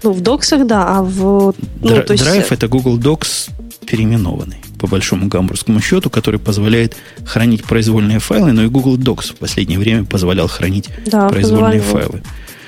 Ну, 0.04 0.14
в 0.14 0.22
Docs, 0.22 0.66
да, 0.66 0.98
а 0.98 1.04
в... 1.04 1.54
Ну, 1.82 1.96
есть... 1.96 2.10
Drive 2.10 2.48
это 2.50 2.68
Google 2.68 2.98
Docs 2.98 3.52
переименованный, 3.86 4.58
по 4.80 4.88
большому 4.88 5.28
гамбургскому 5.28 5.82
счету, 5.82 6.10
который 6.10 6.40
позволяет 6.40 6.96
хранить 7.26 7.66
произвольные 7.66 8.20
файлы, 8.20 8.54
но 8.54 8.64
и 8.64 8.68
Google 8.68 8.98
Docs 8.98 9.34
в 9.34 9.36
последнее 9.36 9.80
время 9.80 10.06
позволял 10.06 10.48
хранить 10.48 10.90
да, 11.06 11.28
произвольные 11.28 11.82
позволял. 11.82 12.10
файлы. 12.10 12.24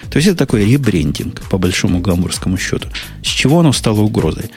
То 0.10 0.18
есть 0.18 0.28
это 0.28 0.38
такой 0.38 0.66
ребрендинг, 0.66 1.42
по 1.50 1.58
большому 1.58 2.00
гамбургскому 2.00 2.58
счету. 2.58 2.90
С 3.24 3.28
чего 3.28 3.60
оно 3.60 3.72
стало 3.74 4.02
угрозой? 4.02 4.52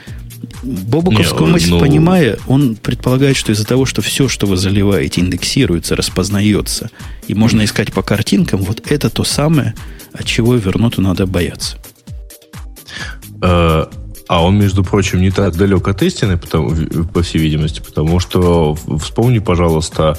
Бобуковскую 0.62 1.46
Не, 1.46 1.52
мысль, 1.52 1.70
ну... 1.70 1.80
понимая, 1.80 2.38
он 2.46 2.76
предполагает, 2.76 3.36
что 3.36 3.52
из-за 3.52 3.66
того, 3.66 3.86
что 3.86 4.02
все, 4.02 4.28
что 4.28 4.46
вы 4.46 4.56
заливаете, 4.56 5.20
индексируется, 5.20 5.96
распознается, 5.96 6.90
и 7.28 7.34
можно 7.34 7.64
искать 7.64 7.92
по 7.92 8.02
картинкам, 8.02 8.60
вот 8.62 8.90
это 8.90 9.08
то 9.08 9.24
самое, 9.24 9.74
от 10.12 10.26
чего 10.26 10.54
вернуту 10.56 11.00
надо 11.00 11.26
бояться. 11.26 11.78
Э, 13.42 13.86
а 14.30 14.44
он, 14.44 14.56
между 14.56 14.84
прочим, 14.84 15.20
не 15.20 15.32
так 15.32 15.56
далек 15.56 15.88
от 15.88 16.04
истины, 16.04 16.38
по 16.38 17.22
всей 17.22 17.38
видимости, 17.38 17.80
потому 17.84 18.20
что 18.20 18.76
вспомни, 19.00 19.40
пожалуйста, 19.40 20.16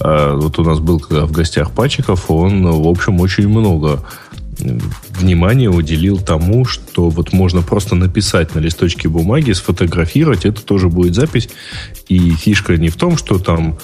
э, 0.00 0.32
вот 0.36 0.58
у 0.58 0.64
нас 0.64 0.80
был 0.80 1.00
когда 1.00 1.24
в 1.24 1.32
гостях 1.32 1.70
Пачиков, 1.70 2.30
он, 2.30 2.70
в 2.70 2.86
общем, 2.86 3.20
очень 3.20 3.48
много 3.48 4.04
внимание 5.18 5.70
уделил 5.70 6.18
тому, 6.18 6.66
что 6.66 7.08
вот 7.08 7.32
можно 7.32 7.62
просто 7.62 7.94
написать 7.94 8.54
на 8.54 8.58
листочке 8.58 9.08
бумаги, 9.08 9.52
сфотографировать, 9.52 10.44
это 10.44 10.62
тоже 10.62 10.90
будет 10.90 11.14
запись. 11.14 11.48
И 12.06 12.32
фишка 12.32 12.76
не 12.76 12.90
в 12.90 12.96
том, 12.96 13.16
что 13.16 13.38
там 13.38 13.78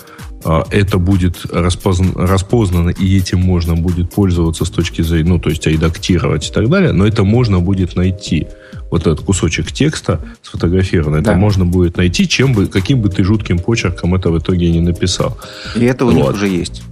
а, 0.45 0.66
это 0.70 0.99
будет 0.99 1.47
распозн, 1.51 2.12
распознано, 2.16 2.91
и 2.91 3.16
этим 3.16 3.41
можно 3.41 3.76
будет 3.76 4.11
пользоваться 4.11 4.66
с 4.66 4.70
точки 4.70 5.01
зрения, 5.01 5.31
ну, 5.31 5.39
то 5.39 5.49
есть 5.49 5.66
редактировать 5.66 6.49
и 6.49 6.53
так 6.53 6.68
далее, 6.68 6.93
но 6.93 7.07
это 7.07 7.24
можно 7.24 7.61
будет 7.61 7.97
найти. 7.97 8.47
Вот 8.91 9.03
этот 9.03 9.20
кусочек 9.20 9.72
текста 9.72 10.20
сфотографированный, 10.43 11.22
да. 11.22 11.32
это 11.32 11.41
можно 11.41 11.64
будет 11.64 11.97
найти, 11.97 12.28
чем 12.28 12.53
бы, 12.53 12.66
каким 12.66 13.01
бы 13.01 13.09
ты 13.09 13.22
жутким 13.22 13.59
почерком 13.59 14.14
это 14.14 14.30
в 14.30 14.38
итоге 14.38 14.70
не 14.70 14.80
написал. 14.80 15.38
И 15.76 15.84
это 15.84 16.05
у 16.05 16.11
вот. 16.11 16.16
них 16.16 16.30
уже 16.30 16.49
есть. 16.49 16.82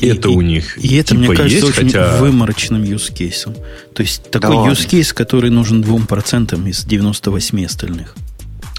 И, 0.00 0.08
это 0.08 0.30
у 0.30 0.40
них. 0.40 0.78
И 0.78 0.96
это, 0.96 1.10
типа 1.10 1.20
мне 1.20 1.36
кажется, 1.36 1.66
есть, 1.66 1.78
очень 1.78 1.86
хотя... 1.86 2.16
выморочным 2.18 2.82
use 2.82 3.12
кейсом. 3.12 3.54
То 3.94 4.02
есть 4.02 4.30
такой 4.30 4.50
да 4.50 4.72
case, 4.72 5.14
который 5.14 5.50
нужен 5.50 5.82
2% 5.82 6.68
из 6.68 6.84
98 6.84 7.64
остальных. 7.64 8.14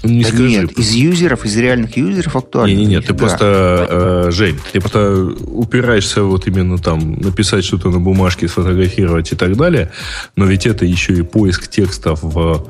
Не 0.04 0.22
да 0.22 0.28
скажи. 0.28 0.48
Нет, 0.48 0.72
из 0.72 0.92
юзеров, 0.92 1.44
из 1.44 1.56
реальных 1.56 1.96
юзеров 1.96 2.36
актуально. 2.36 2.74
Не, 2.74 2.84
не, 2.84 2.86
нет, 2.86 3.06
ты 3.06 3.12
да. 3.12 3.18
просто, 3.18 3.86
э, 4.28 4.30
Жень, 4.30 4.58
ты 4.72 4.80
просто 4.80 5.34
упираешься 5.46 6.22
вот 6.22 6.46
именно 6.46 6.78
там 6.78 7.14
написать 7.14 7.64
что-то 7.64 7.90
на 7.90 7.98
бумажке, 7.98 8.48
сфотографировать 8.48 9.32
и 9.32 9.36
так 9.36 9.56
далее, 9.56 9.90
но 10.36 10.46
ведь 10.46 10.66
это 10.66 10.84
еще 10.84 11.14
и 11.14 11.22
поиск 11.22 11.68
текстов 11.68 12.20
в 12.22 12.68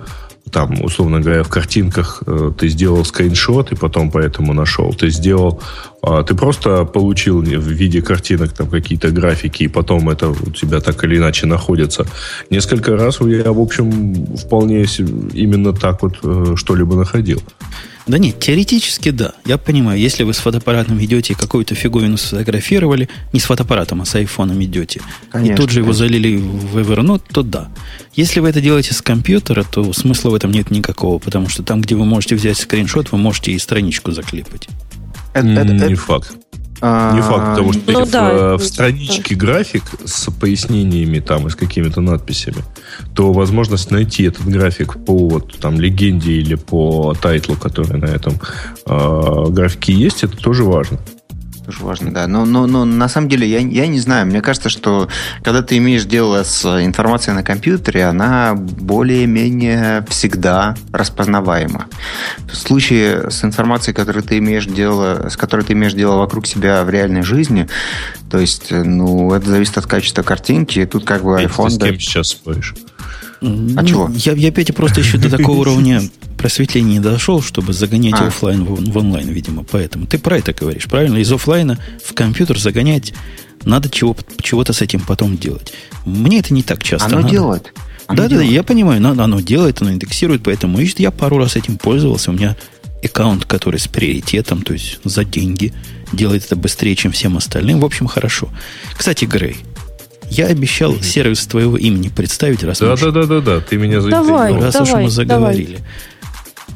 там, 0.51 0.83
условно 0.83 1.21
говоря, 1.21 1.43
в 1.43 1.49
картинках 1.49 2.23
э, 2.27 2.53
ты 2.59 2.69
сделал 2.69 3.05
скриншот 3.05 3.73
и 3.73 3.77
потом 3.77 4.11
поэтому 4.11 4.53
нашел. 4.53 4.93
Ты 4.95 5.11
сделал, 5.11 5.61
э, 6.03 6.25
ты 6.27 6.35
просто 6.35 6.85
получил 6.85 7.41
в 7.41 7.69
виде 7.69 8.03
картинок 8.03 8.53
там 8.53 8.69
какие-то 8.69 9.11
графики, 9.11 9.65
и 9.65 9.69
потом 9.69 10.09
это 10.11 10.29
у 10.29 10.51
тебя 10.51 10.81
так 10.81 11.05
или 11.05 11.17
иначе 11.17 11.47
находится. 11.47 12.07
Несколько 12.51 12.97
раз 12.97 13.21
я, 13.21 13.53
в 13.53 13.61
общем, 13.61 14.37
вполне 14.37 14.85
именно 15.35 15.73
так 15.73 16.03
вот 16.03 16.19
э, 16.23 16.55
что-либо 16.57 16.97
находил. 16.97 17.43
Да 18.09 18.19
нет, 18.19 18.41
теоретически 18.41 19.11
да. 19.11 19.33
Я 19.45 19.59
понимаю, 19.59 20.01
если 20.01 20.25
вы 20.25 20.33
с 20.33 20.39
фотоаппаратом 20.39 21.03
идете 21.05 21.35
и 21.35 21.37
какую-то 21.37 21.75
фиговину 21.75 22.17
сфотографировали, 22.17 23.09
не 23.35 23.41
с 23.41 23.45
фотоаппаратом, 23.45 24.01
а 24.01 24.07
с 24.07 24.15
айфоном 24.15 24.63
идете, 24.65 25.03
конечно, 25.31 25.53
и 25.53 25.57
тут 25.57 25.71
же 25.71 25.81
его 25.81 25.93
залили 25.93 26.39
в 26.39 26.79
Evernote, 26.79 27.23
то 27.31 27.43
да. 27.43 27.69
Если 28.15 28.41
вы 28.41 28.49
это 28.49 28.63
делаете 28.63 28.95
с 28.95 29.03
компьютера, 29.03 29.63
то 29.63 29.93
смысла 29.93 30.31
в 30.31 30.35
этом 30.35 30.51
нет 30.51 30.71
никакого, 30.71 31.19
потому 31.19 31.49
что 31.51 31.63
там, 31.63 31.83
где 31.83 31.95
вы 31.95 32.07
можете 32.07 32.35
взять 32.35 32.57
скриншот, 32.57 33.13
вы 33.13 33.19
можете 33.19 33.53
и 33.53 33.59
страничку 33.59 34.11
заклепать. 34.13 34.69
Это, 35.35 35.47
это, 35.47 35.73
не 35.73 35.93
это, 35.93 35.97
факт. 35.97 36.33
А, 36.81 37.15
Не 37.15 37.23
факт, 37.23 37.51
потому 37.51 37.73
что 37.73 37.93
ну, 37.93 38.05
в, 38.05 38.11
да, 38.11 38.57
в 38.57 38.63
страничке 38.63 39.35
да. 39.35 39.47
график 39.47 39.83
с 40.05 40.31
пояснениями 40.31 41.19
там 41.19 41.47
и 41.47 41.51
с 41.51 41.55
какими-то 41.55 42.01
надписями, 42.01 42.63
то 43.15 43.33
возможность 43.33 43.91
найти 43.91 44.25
этот 44.25 44.47
график 44.47 45.05
по 45.05 45.29
вот, 45.29 45.59
там, 45.59 45.81
легенде 45.81 46.33
или 46.33 46.55
по 46.55 47.15
тайтлу, 47.21 47.57
который 47.57 47.99
на 47.99 48.07
этом 48.07 48.35
э, 48.87 49.47
графике 49.51 49.93
есть, 49.93 50.23
это 50.23 50.37
тоже 50.37 50.65
важно 50.65 50.99
тоже 51.69 51.85
важно, 51.85 52.15
да. 52.15 52.27
Но, 52.27 52.47
но, 52.47 52.67
но 52.67 52.87
на 52.87 53.11
самом 53.11 53.29
деле 53.29 53.47
я, 53.47 53.59
я 53.59 53.87
не 53.87 54.01
знаю. 54.01 54.25
Мне 54.25 54.41
кажется, 54.41 54.71
что 54.71 55.07
когда 55.43 55.61
ты 55.61 55.77
имеешь 55.77 56.07
дело 56.07 56.43
с 56.43 56.65
информацией 56.83 57.37
на 57.37 57.43
компьютере, 57.43 58.07
она 58.07 58.55
более-менее 58.55 60.07
всегда 60.09 60.77
распознаваема. 60.93 61.85
В 62.51 62.57
случае 62.57 63.31
с 63.31 63.45
информацией, 63.45 63.95
которой 63.95 64.23
ты 64.23 64.39
имеешь 64.39 64.65
дело, 64.65 65.29
с 65.29 65.37
которой 65.37 65.63
ты 65.63 65.75
имеешь 65.75 65.93
дело 65.93 66.17
вокруг 66.17 66.47
себя 66.47 66.83
в 66.85 66.89
реальной 66.89 67.21
жизни, 67.21 67.69
то 68.31 68.39
есть, 68.39 68.71
ну, 68.71 69.35
это 69.35 69.51
зависит 69.51 69.77
от 69.77 69.85
качества 69.85 70.23
картинки. 70.23 70.79
И 70.79 70.87
тут 70.87 71.05
как 71.05 71.23
бы 71.23 71.39
iPhone... 71.43 71.69
Ты 71.69 71.75
с 71.75 71.79
кем 71.79 72.01
сейчас 72.01 72.29
споришь? 72.29 72.75
А 73.43 73.85
чего? 73.85 74.11
Я, 74.15 74.33
я 74.33 74.51
Петя 74.51 74.73
просто 74.73 75.01
еще 75.01 75.19
до 75.19 75.29
такого 75.29 75.59
уровня 75.59 76.01
просветления 76.39 76.95
не 76.95 77.01
дошел, 77.01 77.43
чтобы 77.43 77.73
загонять 77.73 78.15
а. 78.19 78.29
офлайн 78.29 78.65
в, 78.65 78.91
в 78.91 78.97
онлайн, 78.97 79.29
видимо. 79.29 79.65
Поэтому 79.71 80.07
ты 80.07 80.19
про 80.19 80.39
это 80.39 80.53
говоришь, 80.53 80.85
правильно? 80.85 81.19
Из 81.19 81.31
офлайна 81.31 81.79
в 82.03 82.15
компьютер 82.15 82.59
загонять 82.59 83.13
надо 83.65 83.91
чего, 83.91 84.17
чего-то 84.41 84.73
с 84.73 84.81
этим 84.81 85.01
потом 85.01 85.37
делать. 85.37 85.73
Мне 86.07 86.39
это 86.39 86.55
не 86.55 86.63
так 86.63 86.83
часто 86.83 87.09
Оно 87.09 87.19
надо. 87.19 87.31
делает. 87.31 87.75
Оно 88.07 88.23
да, 88.23 88.29
делает. 88.29 88.49
да, 88.49 88.55
я 88.55 88.63
понимаю, 88.63 89.03
но 89.03 89.11
оно 89.11 89.41
делает, 89.41 89.83
оно 89.83 89.93
индексирует, 89.93 90.43
поэтому 90.43 90.79
ищет. 90.79 91.01
Я 91.01 91.11
пару 91.11 91.37
раз 91.37 91.57
этим 91.57 91.77
пользовался. 91.77 92.31
У 92.31 92.35
меня 92.35 92.57
аккаунт, 93.05 93.45
который 93.45 93.79
с 93.79 93.87
приоритетом, 93.87 94.63
то 94.63 94.73
есть 94.73 95.01
за 95.05 95.25
деньги, 95.25 95.75
делает 96.13 96.47
это 96.47 96.57
быстрее, 96.57 96.97
чем 96.97 97.13
всем 97.13 97.37
остальным. 97.37 97.81
В 97.81 97.85
общем, 97.85 98.07
хорошо. 98.07 98.49
Кстати, 98.97 99.27
Грей, 99.27 99.57
я 100.31 100.47
обещал 100.47 100.95
mm-hmm. 100.95 101.05
сервис 101.05 101.47
твоего 101.47 101.77
имени 101.77 102.09
представить, 102.09 102.63
раз 102.63 102.79
да, 102.79 102.97
да, 102.97 103.11
да, 103.11 103.25
да, 103.25 103.41
да, 103.41 103.61
ты 103.61 103.77
меня 103.77 104.01
заинтриговал. 104.01 104.61
Раз 104.61 104.75
давай, 104.75 104.93
уж 104.93 105.03
мы 105.03 105.11
заговорили. 105.11 105.77
Давай. 105.77 105.91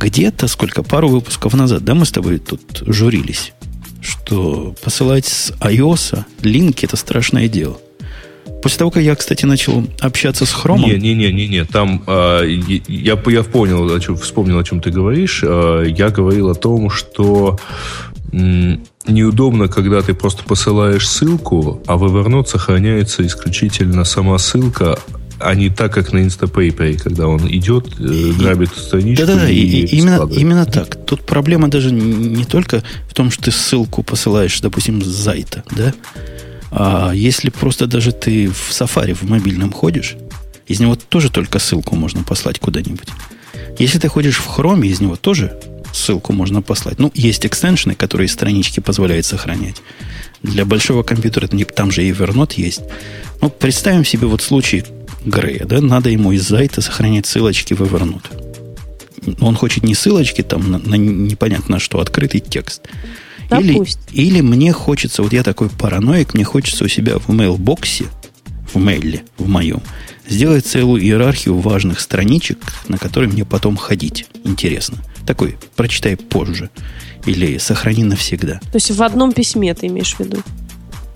Где-то 0.02 0.48
сколько, 0.48 0.82
пару 0.82 1.08
выпусков 1.08 1.54
назад, 1.54 1.84
да, 1.84 1.94
мы 1.94 2.04
с 2.04 2.10
тобой 2.10 2.38
тут 2.38 2.82
журились, 2.86 3.52
что 4.00 4.74
посылать 4.82 5.26
с 5.26 5.52
iOS 5.60 6.24
линки 6.42 6.84
это 6.84 6.96
страшное 6.96 7.46
дело. 7.48 7.78
После 8.62 8.78
того, 8.78 8.90
как 8.90 9.02
я, 9.02 9.14
кстати, 9.14 9.44
начал 9.44 9.84
общаться 10.00 10.44
с 10.44 10.52
Хромом... 10.52 10.90
Не-не-не, 10.90 11.64
там 11.64 12.02
э, 12.06 12.42
я, 12.88 13.20
я 13.26 13.42
понял, 13.42 13.92
о 13.92 14.00
чем, 14.00 14.16
вспомнил, 14.16 14.58
о 14.58 14.64
чем 14.64 14.80
ты 14.80 14.90
говоришь. 14.90 15.42
Э, 15.44 15.84
я 15.86 16.10
говорил 16.10 16.48
о 16.48 16.54
том, 16.54 16.90
что 16.90 17.58
м, 18.32 18.84
неудобно, 19.06 19.68
когда 19.68 20.02
ты 20.02 20.14
просто 20.14 20.44
посылаешь 20.44 21.08
ссылку, 21.08 21.82
а 21.86 21.96
в 21.96 22.04
Evernote 22.04 22.46
сохраняется 22.46 23.26
исключительно 23.26 24.04
сама 24.04 24.38
ссылка, 24.38 24.98
а 25.42 25.54
не 25.54 25.70
так, 25.70 25.92
как 25.92 26.12
на 26.12 26.18
Instapaper, 26.18 26.98
когда 26.98 27.26
он 27.26 27.48
идет, 27.48 27.88
э, 27.98 28.32
грабит 28.32 28.70
страничку. 28.76 29.26
Да-да-да, 29.26 29.50
и, 29.50 29.56
и 29.56 29.96
именно, 29.96 30.28
именно 30.30 30.66
так. 30.66 31.04
Тут 31.04 31.22
проблема 31.22 31.68
даже 31.68 31.90
не 31.90 32.44
только 32.44 32.82
в 33.08 33.14
том, 33.14 33.30
что 33.30 33.44
ты 33.44 33.50
ссылку 33.50 34.02
посылаешь, 34.02 34.60
допустим, 34.60 35.02
с 35.02 35.14
сайта, 35.14 35.64
да, 35.70 35.92
а 36.70 37.12
если 37.12 37.50
просто 37.50 37.86
даже 37.86 38.12
ты 38.12 38.48
в 38.48 38.70
Safari 38.70 39.14
в 39.14 39.22
мобильном 39.24 39.72
ходишь, 39.72 40.16
из 40.66 40.80
него 40.80 40.96
тоже 40.96 41.30
только 41.30 41.58
ссылку 41.58 41.96
можно 41.96 42.22
послать 42.22 42.58
куда-нибудь. 42.58 43.08
Если 43.78 43.98
ты 43.98 44.08
ходишь 44.08 44.38
в 44.38 44.58
Chrome, 44.58 44.86
из 44.86 45.00
него 45.00 45.16
тоже 45.16 45.58
ссылку 45.92 46.32
можно 46.32 46.62
послать. 46.62 46.98
Ну, 46.98 47.10
есть 47.14 47.44
экстеншены, 47.44 47.94
которые 47.94 48.28
странички 48.28 48.80
позволяют 48.80 49.26
сохранять. 49.26 49.82
Для 50.42 50.64
большого 50.64 51.02
компьютера 51.02 51.46
там 51.46 51.90
же 51.90 52.04
и 52.04 52.10
Evernote 52.10 52.54
есть. 52.56 52.80
Ну, 53.40 53.50
представим 53.50 54.04
себе 54.04 54.26
вот 54.26 54.40
случай 54.40 54.84
Грея, 55.24 55.64
да, 55.64 55.80
надо 55.80 56.10
ему 56.10 56.32
из 56.32 56.46
сайта 56.46 56.80
сохранять 56.80 57.26
ссылочки 57.26 57.74
в 57.74 57.82
Evernote. 57.82 59.38
Он 59.40 59.54
хочет 59.54 59.84
не 59.84 59.94
ссылочки 59.94 60.42
там 60.42 60.70
на, 60.70 60.78
на 60.78 60.96
непонятно 60.96 61.78
что, 61.78 62.00
открытый 62.00 62.40
текст. 62.40 62.82
Или, 63.50 63.84
или 64.12 64.40
мне 64.40 64.72
хочется, 64.72 65.22
вот 65.22 65.32
я 65.32 65.42
такой 65.42 65.68
параноик, 65.68 66.34
мне 66.34 66.44
хочется 66.44 66.84
у 66.84 66.88
себя 66.88 67.18
в 67.18 67.28
мейлбоксе, 67.28 68.06
в 68.72 68.78
мейле, 68.78 69.24
в 69.36 69.46
моем, 69.46 69.82
сделать 70.28 70.66
целую 70.66 71.02
иерархию 71.02 71.58
важных 71.58 72.00
страничек, 72.00 72.58
на 72.88 72.98
которые 72.98 73.30
мне 73.30 73.44
потом 73.44 73.76
ходить 73.76 74.26
интересно. 74.44 74.98
Такой, 75.26 75.56
прочитай 75.76 76.16
позже. 76.16 76.70
Или 77.26 77.58
сохрани 77.58 78.02
навсегда. 78.02 78.58
То 78.58 78.76
есть 78.76 78.90
в 78.90 79.02
одном 79.02 79.32
письме 79.32 79.72
ты 79.74 79.86
имеешь 79.86 80.14
в 80.14 80.20
виду? 80.20 80.42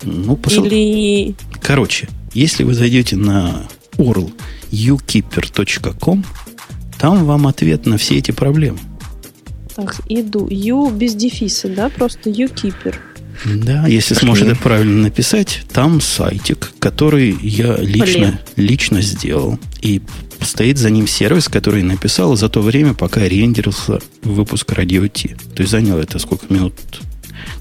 Ну, 0.03 0.37
посыл... 0.37 0.63
Или... 0.65 1.35
Короче, 1.61 2.07
если 2.33 2.63
вы 2.63 2.73
зайдете 2.73 3.17
на 3.17 3.67
URL 3.97 4.31
ukeeper.com, 4.71 6.25
там 6.99 7.25
вам 7.25 7.47
ответ 7.47 7.85
на 7.85 7.97
все 7.97 8.17
эти 8.17 8.31
проблемы. 8.31 8.79
Так, 9.75 9.95
иду. 10.09 10.47
U 10.49 10.89
без 10.89 11.13
дефиса, 11.13 11.69
да? 11.69 11.89
Просто 11.89 12.29
ukeeper. 12.29 12.95
Да, 13.45 13.85
если 13.85 14.15
Пошли. 14.15 14.27
сможешь 14.27 14.45
это 14.47 14.55
правильно 14.55 15.03
написать, 15.03 15.61
там 15.71 16.01
сайтик, 16.01 16.71
который 16.79 17.37
я 17.39 17.75
лично, 17.77 18.39
лично 18.55 19.01
сделал. 19.01 19.59
И 19.81 20.01
стоит 20.41 20.79
за 20.79 20.89
ним 20.89 21.07
сервис, 21.07 21.47
который 21.47 21.83
написал 21.83 22.35
за 22.35 22.49
то 22.49 22.61
время, 22.61 22.95
пока 22.95 23.21
рендерился 23.27 23.99
выпуск 24.23 24.71
Radio 24.71 25.07
T. 25.07 25.35
То 25.55 25.61
есть 25.61 25.71
заняло 25.71 25.99
это 26.01 26.17
сколько 26.17 26.51
минут? 26.51 26.73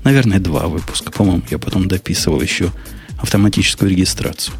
Наверное, 0.02 0.38
два 0.38 0.68
выпуска. 0.68 1.12
По-моему, 1.12 1.42
я 1.50 1.58
потом 1.58 1.88
дописывал 1.88 2.40
еще 2.40 2.72
автоматическую 3.18 3.90
регистрацию. 3.90 4.54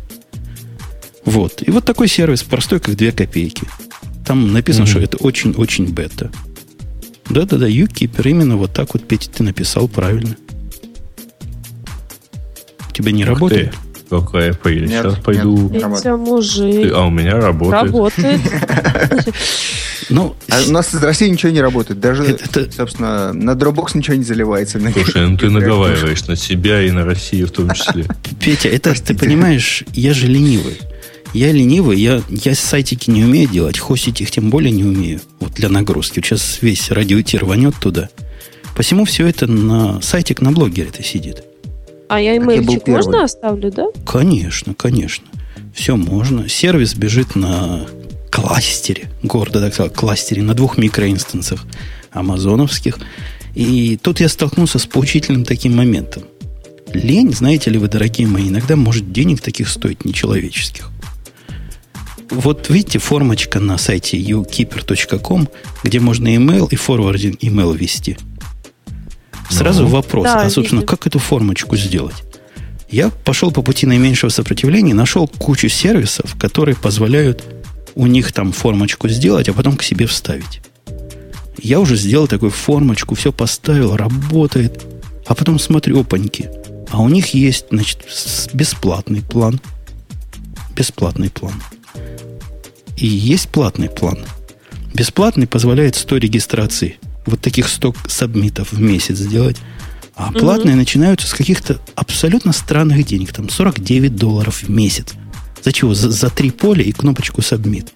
Вот. 1.27 1.62
И 1.66 1.70
вот 1.70 1.85
такой 1.85 2.09
сервис, 2.09 2.43
простой, 2.43 2.81
как 2.81 2.97
две 2.97 3.12
копейки. 3.12 3.66
Там 4.24 4.53
написано, 4.53 4.85
угу. 4.85 4.91
что 4.91 5.01
это 5.01 5.18
очень-очень 5.18 5.93
бета. 5.93 6.31
Да-да-да, 7.29 7.68
UKeeper 7.68 8.31
именно 8.31 8.57
вот 8.57 8.72
так 8.72 8.95
вот, 8.95 9.07
Петя, 9.07 9.29
ты 9.31 9.43
написал 9.43 9.89
правильно. 9.89 10.37
Тебя 12.93 13.12
не 13.12 13.24
Ух 13.24 13.31
работает? 13.31 13.72
Ты. 13.72 13.77
Какая 14.09 14.53
пыль. 14.53 14.87
Нет, 14.87 15.03
Сейчас 15.03 15.18
пойду. 15.18 15.68
Петя 15.68 16.16
мужик. 16.16 16.93
А 16.95 17.07
у 17.07 17.11
меня 17.11 17.41
работает. 17.41 17.83
Работает. 17.83 18.41
Ну, 20.09 20.37
а 20.49 20.61
у 20.68 20.70
нас 20.70 20.95
из 20.95 21.03
России 21.03 21.29
ничего 21.29 21.51
не 21.51 21.61
работает. 21.61 21.99
Даже, 21.99 22.22
это, 22.22 22.70
собственно, 22.70 23.33
на 23.33 23.53
Dropbox 23.53 23.97
ничего 23.97 24.14
не 24.14 24.22
заливается. 24.22 24.79
Слушай, 24.79 25.29
ну 25.29 25.37
ты 25.37 25.51
наговариваешь 25.51 26.24
на 26.29 26.37
себя 26.37 26.81
и 26.81 26.93
на 26.93 27.05
Россию 27.05 27.49
в 27.49 27.51
том 27.51 27.70
числе. 27.72 28.07
Петя, 28.41 28.68
это 28.68 28.95
ты 28.95 29.16
понимаешь, 29.16 29.83
я 29.95 30.14
же 30.14 30.29
ленивый. 30.29 30.79
Я 31.37 31.53
ленивый, 31.53 32.01
я, 32.01 32.22
я 32.30 32.55
сайтики 32.55 33.11
не 33.11 33.22
умею 33.22 33.47
делать, 33.47 33.78
хостить 33.78 34.22
их 34.22 34.30
тем 34.30 34.49
более 34.49 34.70
не 34.70 34.84
умею. 34.84 35.20
Вот 35.39 35.53
для 35.53 35.68
нагрузки. 35.68 36.14
Сейчас 36.14 36.62
весь 36.62 36.91
радиотир 36.91 37.43
рванет 37.43 37.74
туда. 37.78 38.09
Посему 38.74 39.05
все 39.05 39.26
это 39.26 39.47
на 39.47 40.01
сайтик 40.01 40.41
на 40.41 40.51
блогере 40.51 40.89
это 40.89 41.03
сидит. 41.03 41.45
А 42.09 42.18
я 42.22 42.39
имейльчик 42.39 42.89
можно 42.89 43.24
оставлю, 43.24 43.70
да? 43.70 43.89
Конечно, 44.07 44.72
конечно. 44.72 45.26
Все 45.74 45.97
можно. 45.97 46.49
Сервис 46.49 46.95
бежит 46.95 47.37
на 47.37 47.87
кластере, 48.30 49.11
гордо 49.22 49.61
так 49.61 49.74
сказал, 49.74 49.93
кластере, 49.93 50.41
на 50.41 50.55
двух 50.55 50.78
микроинстансах 50.78 51.66
амазоновских. 52.12 52.99
И 53.55 53.99
тут 53.99 54.20
я 54.20 54.30
столкнулся 54.30 54.78
с 54.78 54.87
поучительным 54.87 55.45
таким 55.45 55.76
моментом. 55.76 56.22
Лень, 56.95 57.34
знаете 57.34 57.68
ли 57.68 57.76
вы, 57.76 57.89
дорогие 57.89 58.26
мои, 58.26 58.49
иногда 58.49 58.74
может 58.74 59.12
денег 59.12 59.43
таких 59.43 59.68
стоить 59.68 60.07
нечеловеческих. 60.07 60.91
Вот 62.31 62.68
видите, 62.70 62.99
формочка 62.99 63.61
на 63.61 63.79
сайте 63.79 64.18
ukeeper.com, 64.18 65.49
где 65.85 66.01
можно 66.01 66.29
email 66.29 66.68
и 66.70 66.77
форвардинг 66.77 67.43
email 67.43 67.77
ввести. 67.77 68.16
Сразу 69.49 69.85
ну, 69.85 69.89
вопрос, 69.89 70.24
да, 70.24 70.43
а, 70.43 70.51
собственно, 70.51 70.81
видно. 70.81 70.97
как 70.97 71.07
эту 71.07 71.18
формочку 71.18 71.77
сделать? 71.77 72.24
Я 72.91 73.11
пошел 73.11 73.51
по 73.51 73.62
пути 73.62 73.87
наименьшего 73.87 74.31
сопротивления, 74.31 74.95
нашел 74.95 75.29
кучу 75.29 75.68
сервисов, 75.68 76.37
которые 76.39 76.77
позволяют 76.77 77.45
у 77.95 78.07
них 78.07 78.33
там 78.33 78.53
формочку 78.53 79.09
сделать, 79.09 79.49
а 79.49 79.53
потом 79.53 79.77
к 79.77 79.83
себе 79.83 80.07
вставить. 80.07 80.61
Я 81.59 81.81
уже 81.81 81.97
сделал 81.97 82.29
такую 82.29 82.51
формочку, 82.51 83.14
все 83.14 83.33
поставил, 83.33 83.97
работает. 83.97 84.85
А 85.27 85.35
потом 85.35 85.59
смотрю, 85.59 86.01
опаньки. 86.01 86.51
А 86.91 87.01
у 87.01 87.09
них 87.09 87.35
есть, 87.35 87.66
значит, 87.70 88.05
бесплатный 88.53 89.22
план. 89.22 89.61
Бесплатный 90.77 91.31
план. 91.31 91.55
И 92.97 93.07
есть 93.07 93.49
платный 93.49 93.89
план. 93.89 94.19
Бесплатный 94.95 95.47
позволяет 95.47 95.97
100 95.97 96.17
регистраций. 96.17 96.99
Вот 97.27 97.41
таких 97.41 97.69
100 97.69 97.95
сабмитов 98.09 98.73
в 98.73 98.81
месяц 98.81 99.19
сделать. 99.19 99.57
А 100.15 100.33
платные 100.33 100.73
угу. 100.75 100.81
начинаются 100.81 101.27
с 101.27 101.35
каких-то 101.35 101.79
абсолютно 101.95 102.53
странных 102.53 103.05
денег. 103.05 103.33
Там 103.33 103.51
49 103.51 104.17
долларов 104.17 104.63
в 104.63 104.71
месяц. 104.71 105.13
За 105.63 105.73
чего? 105.73 105.95
За, 105.95 106.11
за 106.11 106.31
три 106.31 106.51
поля 106.51 106.83
и 106.83 106.93
кнопочку 106.93 107.43
Submit, 107.43 107.89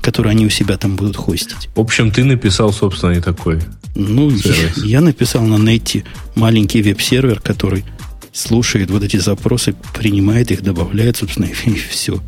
которую 0.00 0.30
они 0.30 0.46
у 0.46 0.50
себя 0.50 0.76
там 0.76 0.94
будут 0.94 1.16
хостить. 1.16 1.68
В 1.74 1.80
общем, 1.80 2.12
ты 2.12 2.22
написал, 2.22 2.72
собственно, 2.72 3.12
не 3.12 3.20
такой. 3.20 3.60
Ну, 3.96 4.30
я, 4.30 4.54
я 4.84 5.00
написал 5.00 5.42
на 5.42 5.56
нете 5.56 6.04
маленький 6.36 6.82
веб-сервер, 6.82 7.40
который 7.40 7.84
слушает 8.32 8.90
вот 8.90 9.02
эти 9.02 9.16
запросы, 9.16 9.74
принимает 9.94 10.50
их, 10.50 10.62
добавляет, 10.62 11.16
собственно, 11.16 11.46
и, 11.64 11.70
и 11.70 11.74
все. 11.74 12.20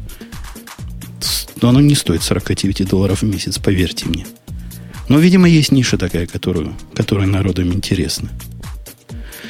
Но 1.60 1.68
оно 1.70 1.80
не 1.80 1.94
стоит 1.94 2.22
49 2.22 2.88
долларов 2.88 3.22
в 3.22 3.24
месяц, 3.24 3.58
поверьте 3.58 4.06
мне. 4.06 4.26
Но, 5.08 5.18
видимо, 5.18 5.48
есть 5.48 5.72
ниша 5.72 5.98
такая, 5.98 6.26
которую, 6.26 6.74
которая 6.94 7.26
народам 7.26 7.72
интересна. 7.72 8.30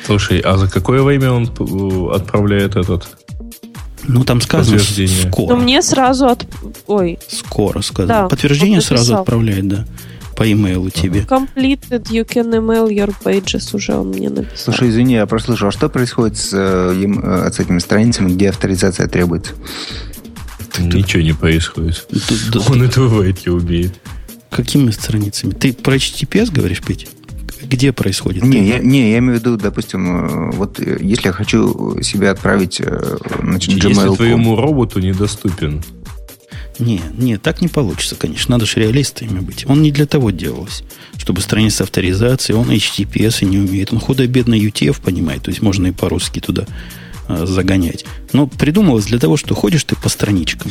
Слушай, 0.05 0.41
а 0.41 0.57
за 0.57 0.69
какое 0.69 1.03
время 1.03 1.33
он 1.33 1.45
э, 1.45 2.15
отправляет 2.15 2.77
этот? 2.77 3.09
Ну, 4.05 4.25
там 4.25 4.41
сказано 4.41 4.79
скоро. 4.79 5.57
Но 5.57 5.63
мне 5.63 5.83
сразу 5.83 6.27
от... 6.27 6.47
Ой. 6.87 7.19
Скоро 7.27 7.81
сказано. 7.83 8.23
Да, 8.23 8.29
Подтверждение 8.29 8.81
сразу 8.81 9.17
отправляет, 9.17 9.67
да. 9.67 9.85
По 10.37 10.51
имейлу 10.51 10.91
тебе. 10.91 11.21
Completed, 11.23 12.05
you 12.11 12.25
can 12.25 12.51
email 12.53 12.89
your 12.89 13.13
pages 13.25 13.75
уже 13.75 13.95
он 13.95 14.11
мне 14.11 14.29
написал. 14.29 14.75
Слушай, 14.75 14.91
извини, 14.91 15.15
я 15.15 15.27
прослушал. 15.27 15.69
А 15.69 15.73
что 15.73 15.89
происходит 15.89 16.37
с, 16.37 16.51
э, 16.53 16.93
э, 16.93 17.51
с 17.51 17.59
этими 17.59 17.79
страницами, 17.79 18.31
где 18.31 18.51
авторизация 18.51 19.09
требуется? 19.09 19.55
Ничего 20.79 21.23
не 21.23 21.33
происходит. 21.33 22.07
Он 22.69 22.83
этого 22.83 23.21
вряд 23.21 23.45
ли 23.45 23.53
умеет. 23.53 23.95
Какими 24.51 24.91
страницами? 24.91 25.53
Ты 25.53 25.73
про 25.73 25.97
HTTPS 25.97 26.53
говоришь, 26.53 26.81
Петь? 26.81 27.09
Где 27.63 27.93
происходит? 27.93 28.43
Не, 28.43 28.69
я, 28.69 28.79
не, 28.79 29.13
я 29.13 29.19
имею 29.19 29.39
в 29.39 29.41
виду, 29.41 29.57
допустим, 29.57 30.51
э, 30.51 30.51
вот 30.53 30.79
э, 30.79 30.99
если 31.01 31.27
я 31.27 31.33
хочу 31.33 32.01
себя 32.01 32.31
отправить 32.31 32.81
э, 32.81 33.19
значит, 33.43 33.75
Gmail. 33.75 33.89
Если 33.89 34.15
твоему 34.15 34.57
роботу 34.57 35.01
недоступен. 35.01 35.83
Не, 36.79 37.01
не, 37.17 37.39
так 37.39 37.63
не 37.63 37.69
получится, 37.69 38.15
конечно. 38.15 38.53
Надо 38.53 38.67
же 38.67 38.81
реалистами 38.81 39.41
быть. 39.41 39.65
Он 39.67 39.83
не 39.83 39.91
для 39.91 40.07
того 40.07 40.31
делался, 40.31 40.85
чтобы 41.17 41.41
страница 41.41 41.85
авторизации, 41.85 42.53
он 42.53 42.71
HTTPS 42.71 43.39
и 43.43 43.47
не 43.47 43.59
умеет. 43.59 43.93
Он 43.93 43.99
худо-бедно 43.99 44.55
UTF 44.55 45.01
понимает, 45.03 45.43
то 45.43 45.51
есть 45.51 45.63
можно 45.63 45.87
и 45.87 45.93
по-русски 45.93 46.41
туда 46.41 46.67
загонять. 47.29 48.05
Но 48.33 48.47
придумалось 48.47 49.07
для 49.07 49.19
того, 49.19 49.37
что 49.37 49.55
ходишь 49.55 49.85
ты 49.85 49.97
по 49.97 50.09
страничкам. 50.09 50.71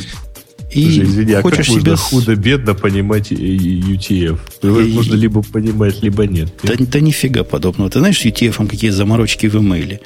И 0.70 0.82
Слушай, 0.82 1.04
извини, 1.04 1.32
а 1.34 1.42
хочешь 1.42 1.66
как 1.68 1.80
себя... 1.80 1.96
худо-бедно 1.96 2.74
понимать 2.74 3.30
UTF? 3.30 4.38
Его 4.62 4.80
и... 4.80 4.92
можно 4.92 5.14
либо 5.14 5.42
понимать, 5.42 6.02
либо 6.02 6.26
нет. 6.26 6.52
Да, 6.62 6.74
да 6.78 7.00
нифига 7.00 7.44
подобного. 7.44 7.88
Ты 7.90 8.00
знаешь, 8.00 8.18
с 8.18 8.24
UTF 8.24 8.66
какие 8.68 8.90
заморочки 8.90 9.46
в 9.46 9.56
имейле? 9.56 10.00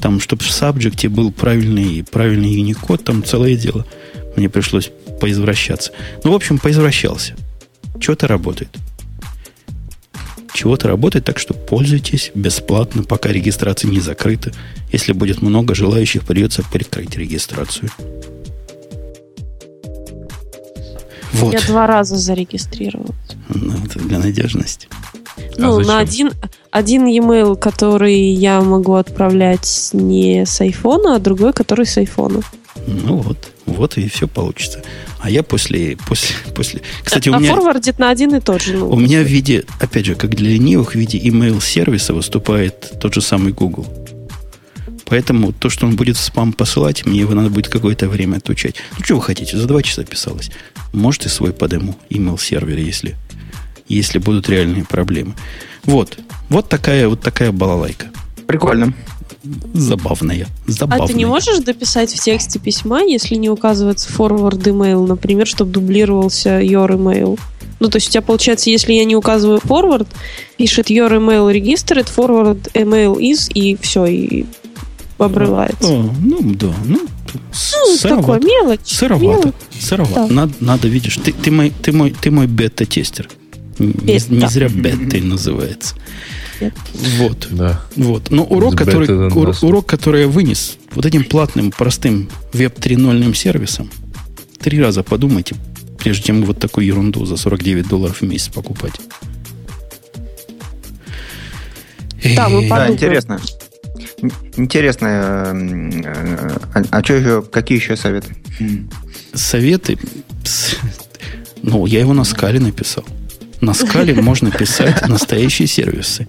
Там, 0.00 0.20
чтобы 0.20 0.44
в 0.44 0.50
сабжекте 0.50 1.08
был 1.08 1.32
правильный, 1.32 2.04
правильный 2.04 2.54
Unicode, 2.60 3.02
там 3.02 3.24
целое 3.24 3.56
дело. 3.56 3.86
Мне 4.36 4.48
пришлось 4.48 4.90
поизвращаться. 5.20 5.92
Ну, 6.22 6.32
в 6.32 6.34
общем, 6.34 6.58
поизвращался. 6.58 7.34
Чего-то 8.00 8.26
работает. 8.26 8.70
Чего-то 10.54 10.86
работает, 10.86 11.24
так 11.24 11.40
что 11.40 11.52
пользуйтесь 11.52 12.30
бесплатно, 12.36 13.02
пока 13.02 13.30
регистрация 13.30 13.90
не 13.90 13.98
закрыта. 13.98 14.52
Если 14.92 15.12
будет 15.12 15.42
много 15.42 15.74
желающих, 15.74 16.22
придется 16.22 16.62
прикрыть 16.72 17.16
регистрацию. 17.16 17.90
Вот. 21.32 21.52
Я 21.52 21.60
два 21.62 21.88
раза 21.88 22.16
зарегистрировалась. 22.16 23.16
Ну, 23.48 23.74
это 23.84 23.98
для 23.98 24.20
надежности. 24.20 24.86
Ну, 25.58 25.80
а 25.80 25.82
на 25.82 25.98
один, 25.98 26.30
один 26.70 27.06
e-mail, 27.06 27.56
который 27.56 28.16
я 28.16 28.60
могу 28.60 28.94
отправлять 28.94 29.90
не 29.92 30.46
с 30.46 30.60
айфона, 30.60 31.16
а 31.16 31.18
другой, 31.18 31.52
который 31.52 31.84
с 31.84 31.98
айфона. 31.98 32.42
Ну 32.86 33.16
вот, 33.16 33.50
вот 33.66 33.96
и 33.96 34.08
все 34.08 34.28
получится. 34.28 34.82
А 35.20 35.30
я 35.30 35.42
после, 35.42 35.96
после, 36.08 36.34
после... 36.54 36.82
Кстати, 37.02 37.28
а, 37.28 37.36
у 37.36 37.40
меня... 37.40 37.54
форвардит 37.54 37.98
на 37.98 38.10
один 38.10 38.34
и 38.34 38.40
тот 38.40 38.62
же. 38.62 38.74
Ну, 38.74 38.90
у 38.90 38.96
меня 38.96 39.22
в 39.22 39.26
виде, 39.26 39.64
опять 39.80 40.04
же, 40.04 40.14
как 40.14 40.34
для 40.34 40.50
ленивых, 40.50 40.92
в 40.92 40.94
виде 40.96 41.18
email 41.18 41.62
сервиса 41.62 42.12
выступает 42.12 42.92
тот 43.00 43.14
же 43.14 43.20
самый 43.20 43.52
Google. 43.52 43.86
Поэтому 45.06 45.52
то, 45.52 45.68
что 45.70 45.86
он 45.86 45.96
будет 45.96 46.16
в 46.16 46.20
спам 46.20 46.52
посылать, 46.52 47.04
мне 47.06 47.20
его 47.20 47.34
надо 47.34 47.50
будет 47.50 47.68
какое-то 47.68 48.08
время 48.08 48.38
отучать. 48.38 48.76
Ну, 48.98 49.04
что 49.04 49.16
вы 49.16 49.22
хотите? 49.22 49.56
За 49.56 49.66
два 49.66 49.82
часа 49.82 50.04
писалось. 50.04 50.50
Можете 50.92 51.28
свой 51.28 51.52
подему 51.52 51.96
email 52.10 52.40
сервер, 52.40 52.78
если, 52.78 53.16
если 53.88 54.18
будут 54.18 54.48
реальные 54.48 54.84
проблемы. 54.84 55.34
Вот. 55.84 56.18
Вот 56.48 56.68
такая, 56.68 57.08
вот 57.08 57.20
такая 57.20 57.52
балалайка. 57.52 58.06
Прикольно. 58.46 58.94
Забавная. 59.74 60.46
Забавная. 60.66 61.04
А 61.04 61.06
ты 61.06 61.14
не 61.14 61.26
можешь 61.26 61.58
дописать 61.58 62.12
в 62.12 62.22
тексте 62.22 62.58
письма, 62.58 63.02
если 63.02 63.34
не 63.34 63.50
указывается 63.50 64.08
forward 64.10 64.62
email, 64.62 65.06
например, 65.06 65.46
чтобы 65.46 65.72
дублировался 65.72 66.60
your 66.60 66.88
email? 66.90 67.38
Ну, 67.80 67.88
то 67.88 67.96
есть 67.96 68.08
у 68.08 68.10
тебя 68.12 68.22
получается, 68.22 68.70
если 68.70 68.92
я 68.92 69.04
не 69.04 69.16
указываю 69.16 69.58
forward, 69.58 70.06
пишет 70.56 70.90
your 70.90 71.10
email 71.10 71.52
registered, 71.52 72.06
forward 72.06 72.72
email 72.72 73.16
is, 73.18 73.52
и 73.52 73.76
все, 73.80 74.06
и 74.06 74.46
обрывается. 75.18 75.92
О, 75.92 76.14
ну, 76.22 76.38
да. 76.54 76.72
Ну, 76.86 77.00
ну 77.34 77.40
сыровато. 77.52 78.16
такое 78.16 78.40
мелочь. 78.40 78.80
Сыровато. 78.84 79.48
Мелочь. 79.48 79.54
Сыровато. 79.80 80.26
Да. 80.28 80.34
Надо, 80.34 80.52
надо, 80.60 80.88
видишь, 80.88 81.18
ты, 81.22 81.32
ты 81.32 81.50
мой, 81.50 81.72
ты 81.82 81.92
мой, 81.92 82.10
ты 82.10 82.30
мой 82.30 82.46
бета-тестер. 82.46 83.28
Не, 83.78 84.20
не 84.28 84.48
зря 84.48 84.68
бета 84.68 85.18
называется. 85.18 85.96
Вот. 87.18 87.48
Да. 87.50 87.80
Вот. 87.96 88.30
Но 88.30 88.44
урок, 88.44 88.76
который, 88.76 89.28
ур, 89.28 89.54
урок, 89.62 89.86
который 89.86 90.22
я 90.22 90.28
вынес 90.28 90.78
вот 90.94 91.06
этим 91.06 91.24
платным, 91.24 91.70
простым 91.70 92.28
веб 92.52 92.78
3.0 92.78 93.34
сервисом, 93.34 93.90
три 94.60 94.80
раза 94.80 95.02
подумайте, 95.02 95.56
прежде 95.98 96.24
чем 96.24 96.44
вот 96.44 96.58
такую 96.58 96.86
ерунду 96.86 97.24
за 97.24 97.36
49 97.36 97.88
долларов 97.88 98.20
в 98.20 98.22
месяц 98.22 98.48
покупать. 98.48 98.94
Да, 102.36 102.48
мы 102.48 102.68
да, 102.68 102.88
интересно. 102.88 103.38
Интересно, 104.56 105.08
а, 105.10 106.82
а 106.90 107.04
что 107.04 107.14
еще, 107.14 107.42
какие 107.42 107.78
еще 107.78 107.96
советы? 107.96 108.34
Советы? 109.34 109.98
Ну, 111.62 111.84
я 111.86 112.00
его 112.00 112.14
на 112.14 112.24
скале 112.24 112.60
написал. 112.60 113.04
На 113.60 113.74
скале 113.74 114.14
можно 114.14 114.50
писать 114.50 115.06
настоящие 115.08 115.68
сервисы. 115.68 116.26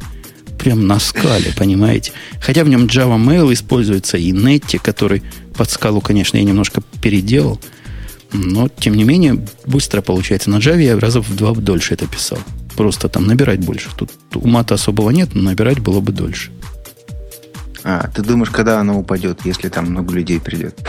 Прям 0.66 0.88
на 0.88 0.99
скале, 0.99 1.53
понимаете? 1.55 2.11
Хотя 2.41 2.63
в 2.63 2.70
нем 2.70 2.88
Java 2.88 3.24
Mail 3.24 3.53
используется 3.53 4.18
и 4.18 4.32
Netty, 4.32 4.80
который 4.80 5.22
под 5.55 5.70
скалу, 5.70 6.01
конечно, 6.01 6.38
я 6.38 6.43
немножко 6.43 6.82
переделал. 7.03 7.61
Но, 8.34 8.68
тем 8.68 8.95
не 8.95 9.03
менее, 9.03 9.45
быстро 9.68 10.01
получается. 10.01 10.49
На 10.49 10.55
Java 10.55 10.82
я 10.82 10.99
раза 10.99 11.22
в 11.22 11.36
два 11.36 11.53
дольше 11.53 11.93
это 11.93 12.07
писал. 12.07 12.39
Просто 12.76 13.09
там 13.09 13.28
набирать 13.28 13.63
больше. 13.63 13.91
Тут 13.95 14.09
ума-то 14.34 14.74
особого 14.74 15.11
нет, 15.11 15.36
но 15.36 15.43
набирать 15.43 15.78
было 15.82 15.99
бы 15.99 16.11
дольше. 16.11 16.49
А, 17.84 18.09
ты 18.09 18.24
думаешь, 18.24 18.49
когда 18.49 18.80
оно 18.80 18.97
упадет, 18.97 19.41
если 19.45 19.70
там 19.70 19.91
много 19.91 20.16
людей 20.16 20.39
придет? 20.39 20.80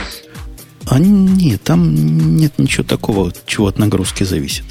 А 0.87 0.99
нет, 0.99 1.63
там 1.65 2.35
нет 2.39 2.55
ничего 2.57 2.83
такого, 2.83 3.31
чего 3.45 3.67
от 3.67 3.79
нагрузки 3.79 4.25
зависит. 4.25 4.65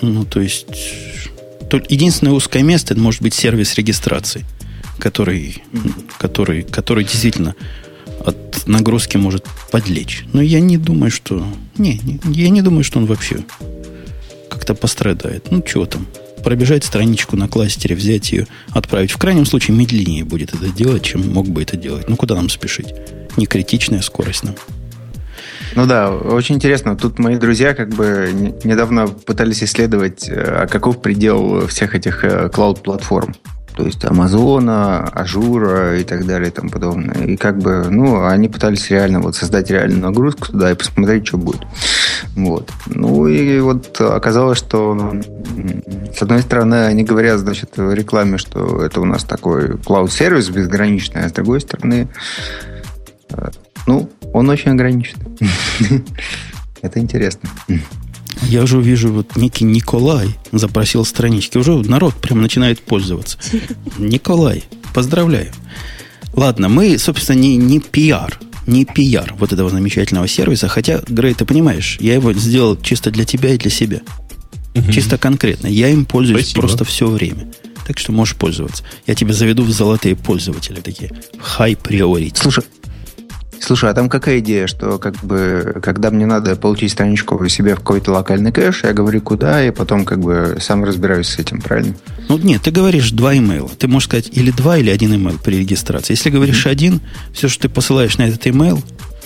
Ну, 0.00 0.24
то 0.24 0.40
есть, 0.40 0.68
единственное 1.88 2.32
узкое 2.32 2.62
место 2.62 2.94
это 2.94 3.02
может 3.02 3.22
быть 3.22 3.34
сервис 3.34 3.74
регистрации, 3.74 4.44
который, 4.98 5.62
который, 6.18 6.62
который 6.62 7.04
действительно 7.04 7.54
от 8.24 8.66
нагрузки 8.66 9.16
может 9.16 9.44
подлечь. 9.70 10.24
Но 10.32 10.42
я 10.42 10.60
не 10.60 10.78
думаю, 10.78 11.10
что... 11.10 11.46
Не, 11.76 12.00
не 12.02 12.20
я 12.26 12.48
не 12.48 12.62
думаю, 12.62 12.84
что 12.84 12.98
он 12.98 13.06
вообще 13.06 13.44
как-то 14.48 14.74
пострадает. 14.74 15.50
Ну, 15.50 15.62
чего 15.62 15.86
там? 15.86 16.06
Пробежать 16.42 16.84
страничку 16.84 17.36
на 17.36 17.48
кластере, 17.48 17.94
взять 17.94 18.32
ее, 18.32 18.46
отправить. 18.70 19.10
В 19.10 19.16
крайнем 19.16 19.46
случае, 19.46 19.76
медленнее 19.76 20.24
будет 20.24 20.54
это 20.54 20.68
делать, 20.68 21.02
чем 21.02 21.32
мог 21.32 21.48
бы 21.48 21.62
это 21.62 21.76
делать. 21.76 22.08
Ну, 22.08 22.16
куда 22.16 22.34
нам 22.34 22.48
спешить? 22.48 22.94
Не 23.36 23.46
критичная 23.46 24.02
скорость 24.02 24.44
нам. 24.44 24.54
Ну 24.68 24.83
да, 25.86 26.10
очень 26.10 26.54
интересно. 26.56 26.96
Тут 26.96 27.18
мои 27.18 27.36
друзья 27.36 27.74
как 27.74 27.88
бы 27.90 28.30
недавно 28.64 29.08
пытались 29.08 29.62
исследовать, 29.62 30.28
э, 30.28 30.62
а 30.62 30.66
каков 30.66 31.02
предел 31.02 31.66
всех 31.66 31.94
этих 31.94 32.24
э, 32.24 32.48
cloud 32.48 32.77
-платформ. 32.77 33.34
То 33.76 33.84
есть 33.84 34.04
Амазона, 34.04 35.02
Ажура 35.08 35.98
и 35.98 36.04
так 36.04 36.26
далее 36.26 36.48
и 36.48 36.52
тому 36.52 36.70
подобное. 36.70 37.26
И 37.26 37.36
как 37.36 37.58
бы, 37.58 37.88
ну, 37.90 38.24
они 38.24 38.48
пытались 38.48 38.88
реально 38.88 39.20
вот 39.20 39.34
создать 39.34 39.68
реальную 39.68 40.00
нагрузку 40.00 40.52
туда 40.52 40.70
и 40.70 40.76
посмотреть, 40.76 41.26
что 41.26 41.38
будет. 41.38 41.62
Вот. 42.36 42.70
Ну 42.86 43.26
и 43.26 43.58
вот 43.58 44.00
оказалось, 44.00 44.58
что 44.58 44.94
ну, 44.94 45.22
с 46.16 46.22
одной 46.22 46.42
стороны 46.42 46.86
они 46.86 47.02
говорят, 47.02 47.40
значит, 47.40 47.76
в 47.76 47.92
рекламе, 47.92 48.38
что 48.38 48.80
это 48.84 49.00
у 49.00 49.04
нас 49.04 49.24
такой 49.24 49.76
клауд-сервис 49.78 50.50
безграничный, 50.50 51.24
а 51.24 51.28
с 51.28 51.32
другой 51.32 51.60
стороны, 51.60 52.08
э, 53.30 53.48
ну, 53.86 54.10
он 54.32 54.48
очень 54.48 54.70
ограничен. 54.70 55.16
Это 56.82 56.98
интересно. 56.98 57.48
Я 58.42 58.62
уже 58.62 58.80
вижу, 58.80 59.12
вот 59.12 59.36
некий 59.36 59.64
Николай 59.64 60.28
запросил 60.52 61.04
странички. 61.04 61.56
Уже 61.56 61.76
народ 61.76 62.14
прям 62.14 62.42
начинает 62.42 62.80
пользоваться. 62.80 63.38
Николай, 63.98 64.64
поздравляю. 64.92 65.52
Ладно, 66.34 66.68
мы, 66.68 66.98
собственно, 66.98 67.38
не, 67.38 67.56
не 67.56 67.80
пиар, 67.80 68.38
не 68.66 68.84
пиар 68.84 69.34
вот 69.38 69.52
этого 69.52 69.70
замечательного 69.70 70.26
сервиса. 70.28 70.68
Хотя, 70.68 71.00
Грей, 71.08 71.34
ты 71.34 71.44
понимаешь, 71.44 71.96
я 72.00 72.14
его 72.14 72.32
сделал 72.32 72.76
чисто 72.76 73.10
для 73.10 73.24
тебя 73.24 73.54
и 73.54 73.58
для 73.58 73.70
себя. 73.70 74.00
Угу. 74.74 74.92
Чисто 74.92 75.16
конкретно. 75.16 75.68
Я 75.68 75.88
им 75.88 76.04
пользуюсь 76.04 76.46
Спасибо. 76.46 76.60
просто 76.60 76.84
все 76.84 77.08
время. 77.08 77.48
Так 77.86 77.98
что 77.98 78.12
можешь 78.12 78.36
пользоваться. 78.36 78.82
Я 79.06 79.14
тебя 79.14 79.32
заведу 79.32 79.62
в 79.62 79.70
золотые 79.70 80.16
пользователи 80.16 80.80
такие. 80.80 81.12
High 81.58 81.80
priority. 81.80 82.32
Слушай, 82.34 82.64
Слушай, 83.60 83.90
а 83.90 83.94
там 83.94 84.08
какая 84.08 84.40
идея, 84.40 84.66
что 84.66 84.98
как 84.98 85.16
бы, 85.24 85.76
когда 85.82 86.10
мне 86.10 86.26
надо 86.26 86.56
получить 86.56 86.92
страничку 86.92 87.48
себе 87.48 87.74
в 87.74 87.78
какой-то 87.78 88.12
локальный 88.12 88.52
кэш, 88.52 88.84
я 88.84 88.92
говорю 88.92 89.20
куда, 89.20 89.64
и 89.66 89.70
потом 89.70 90.04
как 90.04 90.20
бы 90.20 90.58
сам 90.60 90.84
разбираюсь 90.84 91.28
с 91.28 91.38
этим, 91.38 91.60
правильно? 91.60 91.94
Ну 92.28 92.38
нет, 92.38 92.62
ты 92.62 92.70
говоришь 92.70 93.10
два 93.10 93.36
имейла. 93.36 93.70
Ты 93.70 93.88
можешь 93.88 94.08
сказать 94.08 94.28
или 94.32 94.50
два, 94.50 94.78
или 94.78 94.90
один 94.90 95.14
имейл 95.14 95.38
при 95.38 95.56
регистрации. 95.56 96.12
Если 96.12 96.30
говоришь 96.30 96.66
mm-hmm. 96.66 96.70
один, 96.70 97.00
все, 97.32 97.48
что 97.48 97.62
ты 97.62 97.68
посылаешь 97.68 98.18
на 98.18 98.22
этот 98.28 98.46
имейл, 98.46 98.82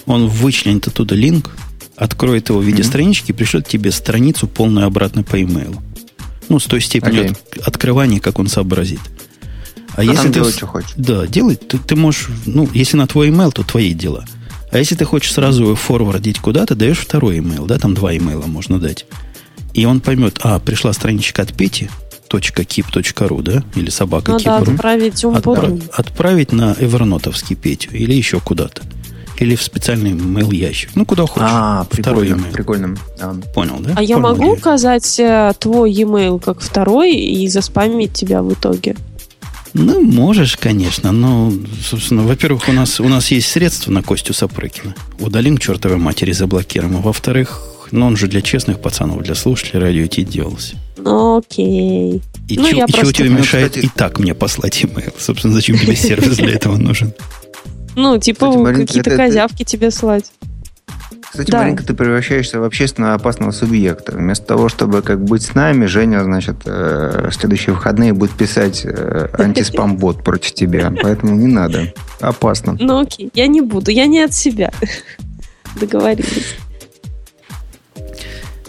он 0.07 0.29
вычленит 0.29 0.87
оттуда 0.87 1.15
линк, 1.15 1.51
откроет 1.97 2.49
его 2.49 2.61
в 2.61 2.65
виде 2.65 2.83
mm-hmm. 2.83 2.87
странички 2.87 3.31
и 3.31 3.35
пришлет 3.35 3.67
тебе 3.67 3.91
страницу 3.91 4.47
полную 4.47 4.87
обратно 4.87 5.23
по 5.23 5.41
имейлу. 5.43 5.83
Ну, 6.49 6.59
с 6.59 6.65
той 6.65 6.81
степенью 6.81 7.25
okay. 7.25 7.37
от, 7.57 7.69
открывания, 7.69 8.21
как 8.21 8.39
он 8.39 8.49
сообразит. 8.49 9.01
А, 9.99 10.03
а 10.03 10.05
если 10.05 10.29
ты 10.29 10.35
делай, 10.35 10.53
что 10.53 10.69
хочешь. 10.69 10.93
Да, 10.97 11.27
делай. 11.27 11.57
Ты, 11.57 11.77
ты 11.77 11.97
можешь, 11.97 12.29
ну, 12.47 12.69
если 12.73 12.97
на 12.97 13.09
твой 13.09 13.31
email, 13.31 13.51
то 13.51 13.65
твои 13.65 13.93
дела. 13.93 14.25
А 14.71 14.79
если 14.79 14.95
ты 14.95 15.05
хочешь 15.05 15.33
сразу 15.33 15.65
его 15.65 15.75
форвардить 15.75 16.39
куда-то, 16.39 16.77
даешь 16.77 17.01
второй 17.01 17.39
email, 17.39 17.67
да, 17.67 17.81
там 17.81 17.95
два 17.95 18.17
имейла 18.17 18.47
можно 18.47 18.79
дать. 18.79 19.07
И 19.75 19.85
он 19.87 20.01
поймет, 20.01 20.39
а, 20.43 20.61
пришла 20.61 20.93
страничка 20.93 21.43
от 21.43 21.53
Пети, 21.53 21.91
.keep.ru, 22.31 23.43
да, 23.43 23.65
или 23.75 23.91
собака 23.91 24.33
Надо 24.33 24.45
keep.ru. 24.45 24.75
отправить 24.75 25.25
Отпра- 25.25 25.91
отправить 25.93 26.53
на 26.53 26.77
Эвернотовский 26.79 27.57
Петю 27.57 27.91
или 27.91 28.15
еще 28.15 28.39
куда-то. 28.39 28.83
Или 29.41 29.57
в 29.57 29.63
специальный 29.65 30.13
mail 30.13 30.55
ящик. 30.55 30.91
Ну, 30.95 31.07
куда 31.07 31.27
хочешь. 31.27 31.49
А, 31.51 31.85
второй 31.91 32.29
email. 32.29 32.53
Прикольно. 32.53 32.97
А. 33.21 33.35
Понял, 33.53 33.79
да? 33.81 33.95
А 33.97 34.03
я 34.03 34.19
могу 34.19 34.53
указать 34.53 35.19
э, 35.19 35.53
твой 35.59 35.91
e-mail 35.91 36.39
как 36.41 36.61
второй 36.61 37.17
и 37.17 37.49
заспамить 37.49 38.13
тебя 38.13 38.43
в 38.43 38.53
итоге? 38.53 38.95
Ну, 39.75 40.01
можешь, 40.01 40.57
конечно, 40.57 41.13
но, 41.13 41.53
собственно, 41.83 42.23
во-первых, 42.23 42.69
у 42.69 42.73
нас, 42.73 43.01
у 43.01 43.09
нас 43.09 43.31
есть 43.31 43.49
средства 43.49 43.91
на 43.91 44.03
Костю 44.03 44.33
Сапрыкина. 44.33 44.95
Удалим 45.21 45.59
чертовой 45.59 45.99
матери, 45.99 46.33
заблокируем. 46.33 46.97
А 46.97 47.01
во-вторых, 47.01 47.63
ну, 47.91 48.07
он 48.07 48.17
же 48.17 48.27
для 48.27 48.43
честных 48.43 48.81
пацанов, 48.81 49.23
для 49.23 49.35
слушателей 49.35 49.81
радио 49.81 50.07
Ти 50.07 50.25
делался. 50.25 50.77
Окей. 51.05 52.23
И 52.49 52.57
ну, 52.57 52.69
чего, 52.69 52.85
и 52.85 52.93
чего 52.93 53.13
тебе 53.13 53.29
мешает 53.29 53.77
и 53.77 53.89
так 53.89 54.19
мне 54.19 54.35
послать 54.35 54.85
имейл? 54.85 55.13
Собственно, 55.19 55.55
зачем 55.55 55.79
тебе 55.79 55.97
сервис 55.97 56.37
для 56.37 56.53
этого 56.53 56.77
нужен? 56.77 57.13
Ну, 57.95 58.19
типа 58.19 58.73
какие-то 58.73 59.17
козявки 59.17 59.65
тебе 59.65 59.91
слать. 59.91 60.31
Кстати, 61.31 61.51
да. 61.51 61.59
Маринка, 61.63 61.85
ты 61.85 61.95
превращаешься 61.95 62.61
в 62.61 62.65
общественно 62.65 63.15
опасного 63.15 63.51
субъекта. 63.51 64.13
Вместо 64.13 64.47
того, 64.47 64.69
чтобы 64.69 65.03
как 65.03 65.23
быть 65.25 65.43
с 65.43 65.55
нами, 65.55 65.87
Женя, 65.87 66.23
значит, 66.25 66.57
э, 66.65 67.31
следующие 67.33 67.75
выходные 67.75 68.13
будет 68.13 68.33
писать 68.33 68.83
э, 68.85 69.29
антиспам-бот 69.33 70.23
против 70.25 70.53
тебя. 70.55 70.93
Поэтому 71.03 71.35
не 71.35 71.47
надо. 71.47 71.93
Опасно. 72.21 72.77
Ну 72.79 73.01
окей, 73.01 73.31
я 73.35 73.47
не 73.47 73.61
буду. 73.61 73.91
Я 73.91 74.07
не 74.07 74.21
от 74.21 74.35
себя. 74.35 74.71
Договорились. 75.81 76.57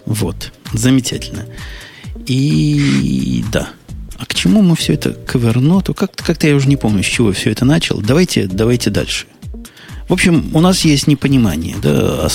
Вот. 0.05 0.51
Замечательно. 0.73 1.45
И 2.25 3.43
да. 3.51 3.69
А 4.17 4.25
к 4.25 4.33
чему 4.33 4.61
мы 4.61 4.75
все 4.75 4.93
это 4.93 5.13
к 5.13 5.35
Evernote? 5.35 5.93
Как- 5.93 6.15
как-то 6.15 6.47
я 6.47 6.55
уже 6.55 6.67
не 6.67 6.75
помню, 6.77 7.03
с 7.03 7.07
чего 7.07 7.31
все 7.31 7.51
это 7.51 7.65
начал. 7.65 8.01
Давайте, 8.01 8.47
давайте 8.47 8.89
дальше. 8.89 9.27
В 10.10 10.14
общем, 10.14 10.49
у 10.53 10.60
нас 10.60 10.82
есть 10.86 11.05
непонимание. 11.05 11.76
Да, 11.82 12.28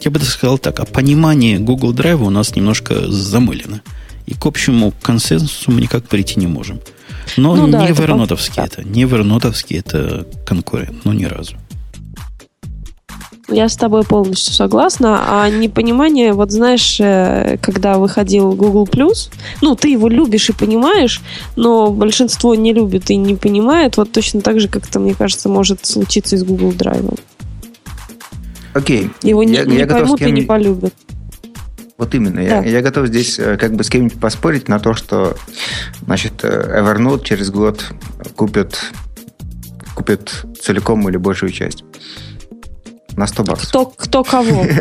я 0.00 0.10
бы 0.10 0.20
сказал 0.20 0.58
так, 0.58 0.78
а 0.80 0.84
понимание 0.84 1.58
Google 1.58 1.94
Drive 1.94 2.22
у 2.22 2.30
нас 2.30 2.54
немножко 2.54 3.10
замылено. 3.10 3.80
И 4.26 4.34
к 4.34 4.44
общему 4.44 4.92
консенсусу 5.02 5.72
мы 5.72 5.80
никак 5.80 6.06
прийти 6.06 6.38
не 6.38 6.46
можем. 6.46 6.80
Но 7.38 7.56
ну, 7.56 7.68
да, 7.68 7.86
не 7.86 7.92
вернотовский 7.92 8.62
это, 8.62 8.82
это. 8.82 8.88
Не 8.88 9.04
вернотовский 9.04 9.78
это 9.78 10.26
конкурент. 10.46 11.04
Ну, 11.04 11.12
ни 11.14 11.24
разу. 11.24 11.56
Я 13.50 13.68
с 13.68 13.76
тобой 13.76 14.04
полностью 14.04 14.52
согласна. 14.52 15.22
А 15.26 15.48
непонимание, 15.48 16.34
вот 16.34 16.50
знаешь, 16.50 16.98
э, 17.00 17.56
когда 17.62 17.96
выходил 17.98 18.52
Google 18.52 18.84
Plus, 18.84 19.30
ну, 19.62 19.74
ты 19.74 19.88
его 19.88 20.08
любишь 20.08 20.50
и 20.50 20.52
понимаешь, 20.52 21.22
но 21.56 21.90
большинство 21.90 22.54
не 22.54 22.74
любит 22.74 23.10
и 23.10 23.16
не 23.16 23.36
понимает. 23.36 23.96
Вот 23.96 24.12
точно 24.12 24.42
так 24.42 24.60
же, 24.60 24.68
как 24.68 24.86
это, 24.86 25.00
мне 25.00 25.14
кажется, 25.14 25.48
может 25.48 25.86
случиться 25.86 26.36
и 26.36 26.38
с 26.38 26.44
Google 26.44 26.72
Drive. 26.72 27.18
Окей. 28.74 29.10
Его 29.22 29.42
я, 29.42 29.64
не, 29.64 29.78
я 29.78 29.86
поймут 29.86 30.20
и 30.20 30.30
не 30.30 30.42
полюбят. 30.42 30.92
Вот 31.96 32.14
именно. 32.14 32.36
Да. 32.36 32.60
Я, 32.60 32.64
я 32.64 32.82
готов 32.82 33.08
здесь 33.08 33.38
э, 33.38 33.56
как 33.56 33.74
бы 33.74 33.82
с 33.82 33.88
кем-нибудь 33.88 34.20
поспорить 34.20 34.68
на 34.68 34.78
то, 34.78 34.94
что 34.94 35.36
значит, 36.04 36.44
э, 36.44 36.80
Evernote 36.80 37.24
через 37.24 37.50
год 37.50 37.82
купит, 38.36 38.78
купит 39.94 40.44
целиком 40.60 41.08
или 41.08 41.16
большую 41.16 41.50
часть. 41.50 41.82
На 43.18 43.26
100 43.26 43.42
баксов. 43.42 43.68
Кто, 43.68 43.86
кто 43.86 44.24
кого? 44.24 44.64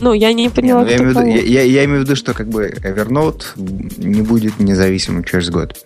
Ну, 0.00 0.14
я 0.14 0.32
не 0.32 0.48
поняла, 0.48 0.82
не, 0.82 0.84
ну, 0.84 0.90
я, 0.90 0.96
имею 0.96 1.10
виду, 1.10 1.48
я, 1.48 1.62
я 1.62 1.84
имею 1.84 2.00
в 2.00 2.04
виду, 2.04 2.16
что 2.16 2.34
как 2.34 2.48
бы 2.48 2.74
Evernote 2.82 3.44
не 3.98 4.22
будет 4.22 4.58
независимым 4.58 5.22
через 5.22 5.48
год. 5.50 5.76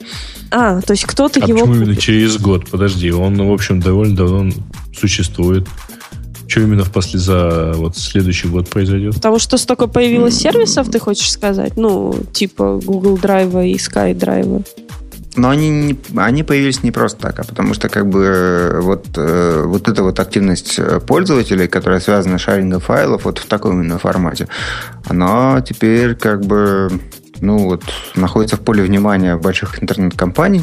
А, 0.51 0.81
то 0.81 0.93
есть 0.93 1.05
кто-то 1.05 1.41
а 1.43 1.47
его... 1.47 1.59
почему 1.59 1.75
именно 1.75 1.97
через 1.97 2.39
год? 2.39 2.71
Подожди, 2.71 3.11
он, 3.11 3.37
в 3.37 3.53
общем, 3.53 3.81
довольно 3.81 4.17
давно 4.17 4.53
существует. 4.97 5.67
Что 6.47 6.61
именно 6.61 6.85
в 6.85 6.93
после 6.93 7.19
за 7.19 7.73
вот 7.77 7.99
следующий 7.99 8.49
год 8.49 8.71
произойдет? 8.71 9.17
Потому 9.17 9.39
что 9.39 9.59
столько 9.59 9.87
появилось 9.87 10.39
сервисов, 10.39 10.89
ты 10.89 10.99
хочешь 10.99 11.31
сказать? 11.31 11.77
Ну, 11.77 12.17
типа 12.33 12.81
Google 12.83 13.19
Drive 13.19 13.69
и 13.69 13.75
SkyDrive. 13.75 14.65
Но 15.37 15.51
они, 15.51 15.69
не, 15.69 15.99
они 16.17 16.45
появились 16.45 16.83
не 16.83 16.93
просто 16.93 17.21
так, 17.21 17.41
а 17.41 17.45
потому 17.45 17.75
что 17.75 17.89
как 17.89 18.07
бы 18.07 18.79
вот, 18.81 19.07
э, 19.17 19.63
вот 19.67 19.89
эта 19.89 20.03
вот 20.03 20.21
активность 20.21 20.79
э, 20.79 21.01
пользователей, 21.01 21.67
которая 21.67 22.01
связана 22.01 22.39
с 22.39 22.43
шарингом 22.43 22.81
файлов 22.81 23.25
вот 23.25 23.39
в 23.39 23.47
таком 23.47 23.81
именно 23.81 23.99
формате, 23.99 24.47
она 25.09 25.61
теперь 25.61 26.15
как 26.15 26.45
бы 26.45 26.91
ну, 27.41 27.59
вот, 27.59 27.83
находится 28.15 28.57
в 28.57 28.61
поле 28.61 28.83
внимания 28.83 29.37
больших 29.37 29.83
интернет-компаний. 29.83 30.63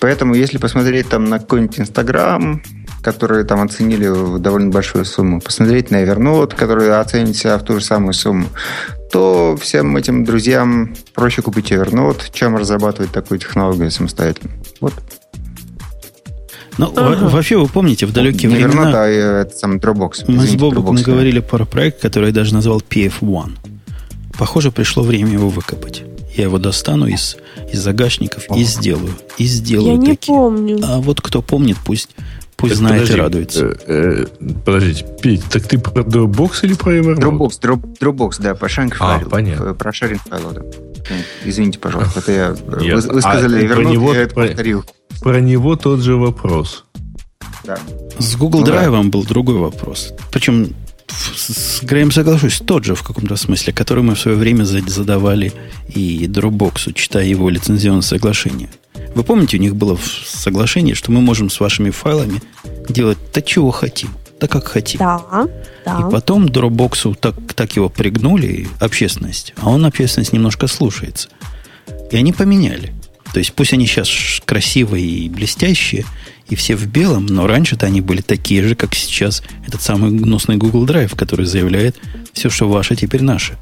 Поэтому, 0.00 0.34
если 0.34 0.58
посмотреть 0.58 1.08
там 1.08 1.24
на 1.24 1.38
какой-нибудь 1.38 1.80
Инстаграм, 1.80 2.62
которые 3.04 3.44
там 3.44 3.60
оценили 3.60 4.08
в 4.08 4.38
довольно 4.38 4.70
большую 4.70 5.04
сумму, 5.04 5.40
посмотреть 5.40 5.90
на 5.90 6.02
Evernote, 6.02 6.56
который 6.56 6.98
оценит 6.98 7.36
себя 7.36 7.58
в 7.58 7.62
ту 7.62 7.78
же 7.78 7.84
самую 7.84 8.14
сумму, 8.14 8.46
то 9.12 9.56
всем 9.60 9.96
этим 9.96 10.24
друзьям 10.24 10.94
проще 11.12 11.42
купить 11.42 11.70
Evernote, 11.70 12.22
чем 12.32 12.56
разрабатывать 12.56 13.12
такую 13.12 13.38
технологию 13.38 13.90
самостоятельно. 13.90 14.52
Вот. 14.80 14.94
Ну, 16.78 16.92
ага. 16.96 17.28
вообще, 17.28 17.56
вы 17.56 17.68
помните, 17.68 18.06
в 18.06 18.12
далекие 18.12 18.50
Не 18.50 18.56
времена... 18.56 18.90
Evernote, 18.90 18.94
а 18.96 19.06
это 19.42 19.56
сам 19.56 19.76
Dropbox. 19.76 20.24
Мы 20.26 20.46
с 20.46 20.54
Бобом 20.54 20.96
говорили 20.96 21.40
про 21.40 21.66
проект, 21.66 22.00
который 22.00 22.28
я 22.28 22.34
даже 22.34 22.54
назвал 22.54 22.80
PF1. 22.80 23.50
Похоже, 24.38 24.72
пришло 24.72 25.02
время 25.02 25.32
его 25.32 25.50
выкопать. 25.50 26.02
Я 26.34 26.44
его 26.44 26.58
достану 26.58 27.06
из, 27.06 27.36
из 27.72 27.80
загашников 27.80 28.46
О. 28.48 28.56
и 28.56 28.64
сделаю. 28.64 29.14
И 29.38 29.44
сделаю 29.44 29.92
Я 29.92 29.96
не 29.96 30.16
помню. 30.16 30.80
А 30.82 30.98
вот 30.98 31.20
кто 31.20 31.42
помнит, 31.42 31.76
пусть 31.84 32.10
Пусть 32.68 32.76
знает 32.76 33.02
подожди, 33.02 33.14
и 33.14 33.20
радуется. 33.20 33.78
Э, 33.86 34.24
э, 34.40 34.52
подождите, 34.64 35.06
Петь, 35.20 35.44
так 35.44 35.66
ты 35.66 35.78
про 35.78 36.02
Dropbox 36.02 36.60
или 36.62 36.74
про 36.74 36.96
Evernote? 36.96 37.18
Dropbox, 37.18 37.60
Drop, 37.60 37.98
Dropbox, 37.98 38.42
да, 38.42 38.54
по 38.54 38.68
шаринг 38.68 38.96
а, 39.00 39.20
понятно. 39.20 39.74
Про 39.74 39.92
шаринг 39.92 40.22
файлу, 40.22 40.52
да. 40.52 40.62
Извините, 41.44 41.78
пожалуйста, 41.78 42.20
это 42.20 42.32
я... 42.32 42.52
Вы, 42.52 42.94
вы 42.94 43.20
сказали 43.20 43.56
а, 43.56 43.66
Evernote, 43.66 43.74
про 43.74 43.84
него, 43.84 44.14
я 44.14 44.22
это 44.22 44.34
повторил. 44.34 44.84
Про, 45.20 45.30
про 45.30 45.40
него 45.40 45.76
тот 45.76 46.00
же 46.00 46.16
вопрос. 46.16 46.84
Да. 47.64 47.78
С 48.18 48.36
Google 48.36 48.60
ну, 48.60 48.66
Drive 48.66 48.90
да. 48.90 49.02
был 49.10 49.24
другой 49.24 49.56
вопрос. 49.56 50.12
Причем 50.30 50.74
с 51.08 51.82
Греем 51.82 52.10
соглашусь, 52.10 52.60
тот 52.64 52.84
же 52.84 52.94
в 52.94 53.02
каком-то 53.02 53.36
смысле, 53.36 53.72
который 53.72 54.02
мы 54.02 54.14
в 54.14 54.20
свое 54.20 54.36
время 54.36 54.64
задавали 54.64 55.52
и 55.88 56.26
Dropbox, 56.26 56.92
читая 56.94 57.24
его 57.24 57.48
лицензионное 57.48 58.02
соглашение. 58.02 58.70
Вы 59.14 59.22
помните, 59.22 59.56
у 59.56 59.60
них 59.60 59.76
было 59.76 59.98
соглашение, 60.26 60.94
что 60.94 61.12
мы 61.12 61.20
можем 61.20 61.50
с 61.50 61.60
вашими 61.60 61.90
файлами 61.90 62.42
делать 62.88 63.18
то, 63.32 63.40
чего 63.40 63.70
хотим, 63.70 64.10
так 64.40 64.50
как 64.50 64.66
хотим. 64.66 64.98
Да, 64.98 65.48
да. 65.84 66.00
И 66.00 66.10
потом 66.10 66.46
Dropbox 66.46 67.16
так, 67.20 67.34
так 67.54 67.76
его 67.76 67.88
пригнули, 67.88 68.68
общественность, 68.80 69.54
а 69.56 69.70
он 69.70 69.84
общественность 69.84 70.32
немножко 70.32 70.66
слушается. 70.66 71.28
И 72.10 72.16
они 72.16 72.32
поменяли. 72.32 72.92
То 73.32 73.38
есть 73.38 73.52
пусть 73.52 73.72
они 73.72 73.86
сейчас 73.86 74.40
красивые 74.44 75.04
и 75.04 75.28
блестящие, 75.28 76.04
и 76.48 76.54
все 76.54 76.76
в 76.76 76.86
белом, 76.86 77.26
но 77.26 77.46
раньше-то 77.46 77.86
они 77.86 78.00
были 78.00 78.20
такие 78.20 78.62
же, 78.62 78.74
как 78.74 78.94
сейчас 78.94 79.42
этот 79.66 79.82
самый 79.82 80.10
гнусный 80.10 80.56
Google 80.56 80.86
Drive, 80.86 81.16
который 81.16 81.46
заявляет, 81.46 81.96
все, 82.32 82.50
что 82.50 82.68
ваше, 82.68 82.96
теперь 82.96 83.22
наше. 83.22 83.56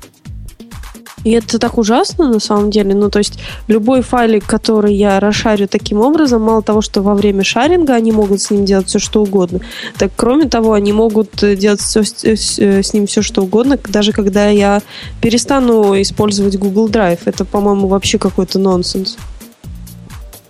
И 1.25 1.31
это 1.31 1.59
так 1.59 1.79
ужасно 1.79 2.29
на 2.29 2.41
самом 2.41 2.71
деле. 2.71 2.95
Ну, 2.95 3.11
то 3.11 3.19
есть 3.19 3.39
любой 3.69 4.03
файлик, 4.03 4.45
который 4.45 4.95
я 4.95 5.21
расшарю 5.21 5.69
таким 5.69 6.01
образом, 6.01 6.43
мало 6.43 6.63
того, 6.63 6.81
что 6.81 7.03
во 7.03 7.15
время 7.15 7.45
шаринга 7.45 7.95
они 7.95 8.13
могут 8.13 8.41
с 8.41 8.51
ним 8.51 8.65
делать 8.65 8.89
все, 8.89 8.99
что 8.99 9.23
угодно, 9.23 9.61
так 9.99 10.13
кроме 10.17 10.49
того, 10.49 10.73
они 10.73 10.93
могут 10.93 11.31
делать 11.57 11.81
все, 11.81 12.03
с, 12.03 12.25
с 12.25 12.93
ним 12.93 13.07
все, 13.07 13.23
что 13.23 13.43
угодно, 13.43 13.79
даже 13.89 14.13
когда 14.13 14.49
я 14.49 14.83
перестану 15.21 16.01
использовать 16.01 16.57
Google 16.57 16.89
Drive. 16.89 17.21
Это, 17.25 17.45
по-моему, 17.45 17.89
вообще 17.89 18.19
какой-то 18.19 18.59
нонсенс. 18.59 19.17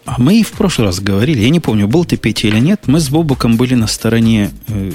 А 0.05 0.21
мы 0.21 0.41
и 0.41 0.43
в 0.43 0.53
прошлый 0.53 0.89
раз 0.89 1.01
говорили, 1.01 1.41
я 1.41 1.51
не 1.51 1.61
помню, 1.61 1.87
был 1.87 2.05
ты 2.05 2.17
Петя 2.17 2.49
или 2.49 2.59
нет, 2.59 2.83
мы 2.87 2.99
с 2.99 3.09
Бобуком 3.09 3.57
были 3.57 3.75
на 3.75 3.87
стороне 3.87 4.51
э, 4.69 4.93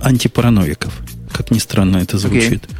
антипараноиков. 0.00 0.92
Как 1.32 1.50
ни 1.50 1.58
странно 1.58 1.98
это 1.98 2.18
звучит. 2.18 2.64
Okay. 2.64 2.70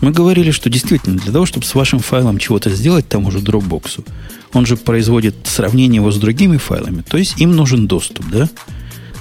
Мы 0.00 0.12
говорили, 0.12 0.50
что 0.50 0.70
действительно, 0.70 1.18
для 1.18 1.32
того, 1.32 1.46
чтобы 1.46 1.66
с 1.66 1.74
вашим 1.74 1.98
файлом 1.98 2.38
чего-то 2.38 2.70
сделать 2.70 3.08
тому 3.08 3.30
же 3.30 3.38
Dropbox, 3.38 4.04
он 4.52 4.66
же 4.66 4.76
производит 4.76 5.34
сравнение 5.44 5.96
его 5.96 6.10
с 6.10 6.16
другими 6.16 6.56
файлами, 6.56 7.02
то 7.02 7.18
есть 7.18 7.40
им 7.40 7.54
нужен 7.54 7.86
доступ, 7.86 8.26
да? 8.30 8.48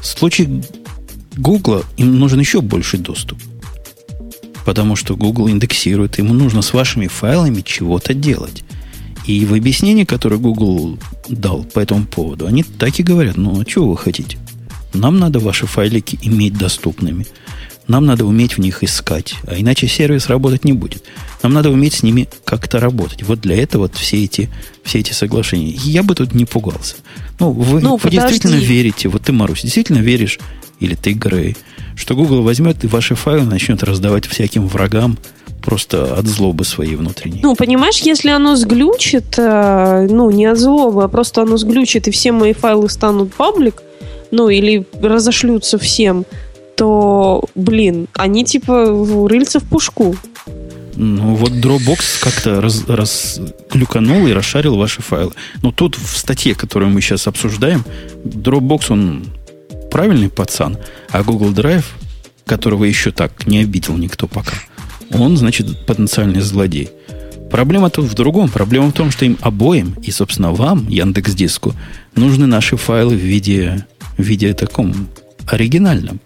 В 0.01 0.05
случае 0.05 0.63
Google 1.35 1.83
им 1.97 2.17
нужен 2.17 2.39
еще 2.39 2.61
больший 2.61 2.99
доступ. 2.99 3.37
Потому 4.65 4.95
что 4.95 5.15
Google 5.15 5.49
индексирует, 5.49 6.17
ему 6.17 6.33
нужно 6.33 6.61
с 6.61 6.73
вашими 6.73 7.07
файлами 7.07 7.61
чего-то 7.61 8.13
делать. 8.13 8.63
И 9.25 9.45
в 9.45 9.53
объяснении, 9.53 10.05
которое 10.05 10.37
Google 10.37 10.97
дал 11.27 11.63
по 11.63 11.79
этому 11.79 12.05
поводу, 12.05 12.47
они 12.47 12.63
так 12.63 12.99
и 12.99 13.03
говорят, 13.03 13.37
ну, 13.37 13.59
а 13.59 13.65
чего 13.65 13.89
вы 13.89 13.97
хотите? 13.97 14.37
Нам 14.93 15.19
надо 15.19 15.39
ваши 15.39 15.67
файлики 15.67 16.17
иметь 16.21 16.57
доступными. 16.57 17.27
Нам 17.89 18.05
надо 18.05 18.23
уметь 18.23 18.55
в 18.55 18.59
них 18.59 18.83
искать, 18.83 19.33
а 19.47 19.59
иначе 19.59 19.87
сервис 19.87 20.27
работать 20.27 20.63
не 20.63 20.73
будет. 20.73 21.03
Нам 21.41 21.53
надо 21.53 21.71
уметь 21.71 21.95
с 21.95 22.03
ними 22.03 22.29
как-то 22.45 22.79
работать. 22.79 23.23
Вот 23.23 23.41
для 23.41 23.61
этого 23.61 23.83
вот 23.83 23.95
все 23.95 24.23
эти, 24.23 24.47
все 24.83 24.99
эти 24.99 25.11
соглашения. 25.11 25.71
Я 25.71 26.03
бы 26.03 26.13
тут 26.13 26.35
не 26.35 26.45
пугался. 26.45 26.97
Ну, 27.39 27.51
вы, 27.51 27.81
ну, 27.81 27.97
вы 27.97 28.09
действительно 28.11 28.57
верите, 28.57 29.09
вот 29.09 29.23
ты, 29.23 29.31
Марусь, 29.31 29.63
действительно 29.63 29.97
веришь, 29.97 30.39
или 30.79 30.93
ты, 30.93 31.13
Грей, 31.13 31.57
что 31.95 32.13
Google 32.13 32.43
возьмет 32.43 32.83
и 32.83 32.87
ваши 32.87 33.15
файлы 33.15 33.45
начнет 33.45 33.81
раздавать 33.81 34.27
всяким 34.27 34.67
врагам 34.67 35.17
просто 35.63 36.13
от 36.13 36.27
злобы 36.27 36.65
своей 36.65 36.95
внутренней. 36.95 37.39
Ну, 37.41 37.55
понимаешь, 37.55 37.97
если 38.01 38.29
оно 38.29 38.55
сглючит, 38.55 39.33
э, 39.39 40.07
ну, 40.11 40.29
не 40.29 40.45
от 40.45 40.59
злобы, 40.59 41.03
а 41.03 41.07
просто 41.07 41.41
оно 41.41 41.57
сглючит, 41.57 42.07
и 42.07 42.11
все 42.11 42.31
мои 42.33 42.53
файлы 42.53 42.87
станут 42.87 43.33
паблик, 43.33 43.81
ну, 44.29 44.47
или 44.47 44.85
разошлются 45.01 45.79
всем, 45.79 46.25
то, 46.79 47.43
блин, 47.55 48.07
они 48.13 48.45
типа 48.45 48.85
рыльца 49.27 49.59
в 49.59 49.65
пушку. 49.65 50.15
Ну, 50.95 51.35
вот 51.35 51.51
Dropbox 51.51 52.23
как-то 52.23 52.61
раз, 52.61 52.85
раз 52.87 53.41
клюканул 53.69 54.25
и 54.27 54.31
расшарил 54.31 54.77
ваши 54.77 55.01
файлы. 55.01 55.33
Но 55.61 55.73
тут 55.73 55.97
в 55.97 56.17
статье, 56.17 56.55
которую 56.55 56.89
мы 56.89 57.01
сейчас 57.01 57.27
обсуждаем, 57.27 57.83
Dropbox, 58.23 58.85
он 58.93 59.25
правильный 59.91 60.29
пацан, 60.29 60.77
а 61.09 61.21
Google 61.21 61.51
Drive, 61.51 61.83
которого 62.45 62.85
еще 62.85 63.11
так 63.11 63.45
не 63.45 63.59
обидел 63.59 63.97
никто 63.97 64.25
пока, 64.27 64.55
он, 65.11 65.35
значит, 65.35 65.85
потенциальный 65.85 66.39
злодей. 66.39 66.91
Проблема 67.51 67.89
тут 67.89 68.05
в 68.05 68.13
другом. 68.13 68.47
Проблема 68.47 68.87
в 68.87 68.93
том, 68.93 69.11
что 69.11 69.25
им 69.25 69.37
обоим, 69.41 69.97
и, 70.01 70.11
собственно, 70.11 70.53
вам, 70.53 70.87
Яндекс 70.87 71.33
Диску, 71.33 71.73
нужны 72.15 72.45
наши 72.45 72.77
файлы 72.77 73.17
в 73.17 73.19
виде, 73.19 73.85
в 74.17 74.21
виде 74.21 74.53
таком 74.53 75.09
оригинальном. 75.45 76.21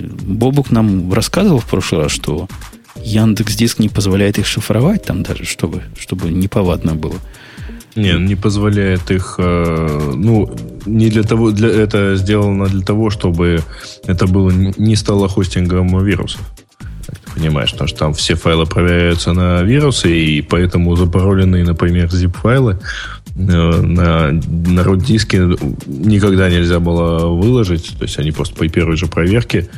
Бобук 0.00 0.70
нам 0.70 1.12
рассказывал 1.12 1.60
в 1.60 1.66
прошлый 1.66 2.02
раз, 2.02 2.12
что 2.12 2.48
Яндекс 2.96 3.56
Диск 3.56 3.78
не 3.78 3.88
позволяет 3.88 4.38
их 4.38 4.46
шифровать 4.46 5.04
там 5.04 5.22
даже, 5.22 5.44
чтобы, 5.44 5.82
чтобы 5.98 6.30
неповадно 6.30 6.94
было. 6.94 7.16
Не, 7.96 8.14
не 8.18 8.34
позволяет 8.34 9.10
их, 9.10 9.36
э, 9.38 10.12
ну, 10.14 10.52
не 10.84 11.10
для 11.10 11.22
того, 11.22 11.52
для, 11.52 11.68
это 11.68 12.16
сделано 12.16 12.66
для 12.66 12.82
того, 12.82 13.10
чтобы 13.10 13.60
это 14.04 14.26
было 14.26 14.50
не 14.50 14.96
стало 14.96 15.28
хостингом 15.28 16.04
вирусов. 16.04 16.40
Как 17.06 17.18
ты 17.18 17.40
понимаешь, 17.40 17.70
потому 17.70 17.88
что 17.88 17.98
там 17.98 18.14
все 18.14 18.34
файлы 18.34 18.66
проверяются 18.66 19.32
на 19.32 19.62
вирусы, 19.62 20.10
и 20.12 20.42
поэтому 20.42 20.96
запароленные, 20.96 21.64
например, 21.64 22.06
zip-файлы 22.08 22.80
на, 23.34 24.30
на 24.32 24.80
root-диске 24.80 25.56
никогда 25.86 26.48
нельзя 26.48 26.78
было 26.78 27.26
выложить, 27.26 27.96
то 27.98 28.04
есть 28.04 28.18
они 28.18 28.30
просто 28.30 28.54
по 28.54 28.68
первой 28.68 28.96
же 28.96 29.06
проверке 29.06 29.68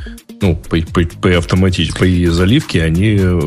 ну, 0.40 0.56
по, 0.56 0.76
по, 0.92 1.02
по 1.20 1.38
автоматически, 1.38 2.26
по 2.26 2.32
заливке 2.32 2.82
они 2.82 3.16
э, 3.18 3.40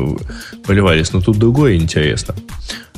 поливались. 0.66 1.12
Но 1.12 1.20
тут 1.20 1.38
другое 1.38 1.76
интересно. 1.76 2.34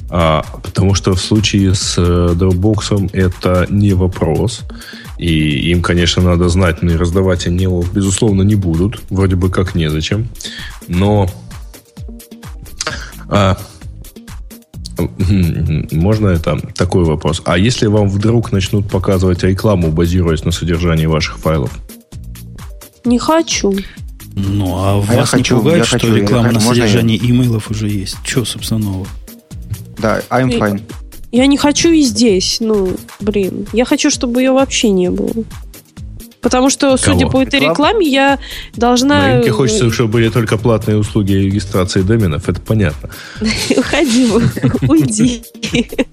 А, 0.08 0.44
потому 0.62 0.94
что 0.94 1.14
в 1.14 1.20
случае 1.20 1.74
с 1.74 1.96
э, 1.98 2.00
Dropbox 2.34 3.10
это 3.12 3.66
не 3.70 3.92
вопрос. 3.92 4.62
И 5.18 5.70
им, 5.70 5.82
конечно, 5.82 6.22
надо 6.22 6.48
знать, 6.48 6.82
но 6.82 6.92
и 6.92 6.96
раздавать 6.96 7.46
они 7.46 7.62
его, 7.62 7.84
безусловно, 7.92 8.42
не 8.42 8.54
будут. 8.54 9.00
Вроде 9.10 9.36
бы 9.36 9.50
как 9.50 9.74
незачем. 9.74 10.28
Но 10.88 11.30
а, 13.28 13.56
можно 15.92 16.28
это 16.28 16.58
такой 16.74 17.04
вопрос. 17.04 17.42
А 17.44 17.58
если 17.58 17.86
вам 17.86 18.08
вдруг 18.08 18.52
начнут 18.52 18.88
показывать 18.90 19.42
рекламу, 19.42 19.90
базируясь 19.90 20.44
на 20.44 20.52
содержании 20.52 21.06
ваших 21.06 21.38
файлов? 21.38 21.70
Не 23.04 23.18
хочу. 23.18 23.74
Ну, 24.34 24.76
а, 24.76 24.94
а 24.94 25.00
вас 25.00 25.32
не 25.32 25.38
хочу, 25.38 25.58
пугает, 25.58 25.84
что 25.84 25.98
хочу, 25.98 26.14
реклама 26.14 26.48
я, 26.48 26.52
на 26.52 26.60
содержании 26.60 27.20
я... 27.20 27.30
имейлов 27.30 27.70
уже 27.70 27.88
есть? 27.88 28.16
Че, 28.24 28.44
собственно, 28.44 28.80
нового? 28.80 29.06
Да, 29.98 30.20
I'm 30.30 30.48
fine. 30.58 30.82
Я 31.32 31.46
не 31.46 31.56
хочу 31.56 31.90
и 31.90 32.02
здесь. 32.02 32.58
Ну, 32.60 32.94
блин. 33.20 33.66
Я 33.72 33.84
хочу, 33.84 34.10
чтобы 34.10 34.42
ее 34.42 34.52
вообще 34.52 34.90
не 34.90 35.10
было. 35.10 35.32
Потому 36.42 36.70
что, 36.70 36.96
судя 36.96 37.28
по 37.28 37.40
этой 37.40 37.60
рекламе, 37.60 38.06
я 38.06 38.38
должна... 38.74 39.28
Маринке 39.28 39.52
хочется, 39.52 39.90
чтобы 39.92 40.14
были 40.14 40.28
только 40.28 40.58
платные 40.58 40.98
услуги 40.98 41.32
регистрации 41.32 42.02
доменов, 42.02 42.48
это 42.48 42.60
понятно. 42.60 43.10
Уходи, 43.76 44.28
уйди. 44.88 45.44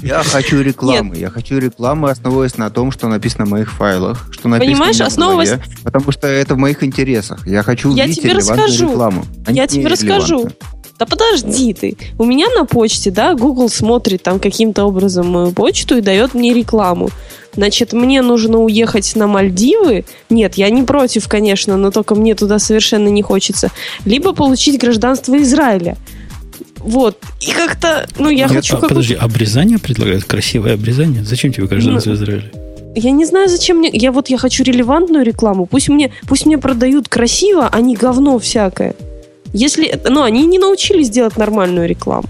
Я 0.01 0.23
хочу 0.23 0.61
рекламы. 0.61 1.17
Я 1.17 1.31
хочу 1.31 1.57
рекламы, 1.57 2.11
основываясь 2.11 2.57
на 2.57 2.69
том, 2.69 2.91
что 2.91 3.07
написано 3.07 3.45
в 3.45 3.49
моих 3.49 3.71
файлах, 3.71 4.27
что 4.31 4.47
написано 4.47 4.73
Понимаешь, 4.73 5.01
основываясь... 5.01 5.53
Потому 5.83 6.11
что 6.11 6.27
это 6.27 6.53
в 6.53 6.57
моих 6.59 6.83
интересах. 6.83 7.45
Я 7.47 7.63
хочу 7.63 7.93
я 7.95 8.07
тебе 8.07 8.33
расскажу. 8.33 8.91
рекламу. 8.91 9.25
Я 9.47 9.65
тебе 9.65 9.87
расскажу. 9.87 10.49
Да 10.99 11.05
подожди 11.05 11.73
ты. 11.73 11.97
У 12.17 12.25
меня 12.25 12.47
на 12.49 12.65
почте, 12.65 13.09
да, 13.09 13.33
Google 13.33 13.69
смотрит 13.69 14.21
там 14.21 14.37
каким-то 14.37 14.83
образом 14.83 15.27
мою 15.27 15.53
почту 15.53 15.97
и 15.97 16.01
дает 16.01 16.33
мне 16.33 16.53
рекламу. 16.53 17.09
Значит, 17.55 17.93
мне 17.93 18.21
нужно 18.21 18.59
уехать 18.59 19.15
на 19.15 19.25
Мальдивы. 19.25 20.03
Нет, 20.29 20.55
я 20.55 20.69
не 20.69 20.83
против, 20.83 21.29
конечно, 21.29 21.77
но 21.77 21.89
только 21.89 22.15
мне 22.15 22.35
туда 22.35 22.59
совершенно 22.59 23.07
не 23.07 23.21
хочется. 23.21 23.71
Либо 24.03 24.33
получить 24.33 24.77
гражданство 24.77 25.41
Израиля. 25.41 25.97
Вот. 26.77 27.17
И 27.39 27.51
как-то, 27.51 28.05
ну, 28.17 28.29
я 28.29 28.45
Нет, 28.45 28.57
хочу... 28.57 28.75
А, 28.75 28.81
подожди, 28.81 29.13
обрезание 29.13 29.79
предлагают? 29.79 30.25
Красивое 30.25 30.73
обрезание? 30.73 31.23
Зачем 31.23 31.53
тебе 31.53 31.67
гражданство 31.67 32.09
ну, 32.09 32.15
Израиля? 32.17 32.51
Я 32.95 33.11
не 33.11 33.25
знаю, 33.25 33.47
зачем 33.47 33.77
мне... 33.77 33.89
Я 33.93 34.11
вот 34.11 34.29
я 34.29 34.37
хочу 34.37 34.63
релевантную 34.63 35.23
рекламу. 35.23 35.65
Пусть 35.65 35.87
мне, 35.87 36.11
пусть 36.27 36.45
мне 36.45 36.57
продают 36.57 37.07
красиво, 37.07 37.69
а 37.71 37.79
не 37.79 37.95
говно 37.95 38.37
всякое. 38.37 38.95
Если... 39.53 39.99
Ну, 40.07 40.23
они 40.23 40.45
не 40.45 40.59
научились 40.59 41.09
делать 41.09 41.37
нормальную 41.37 41.87
рекламу. 41.87 42.27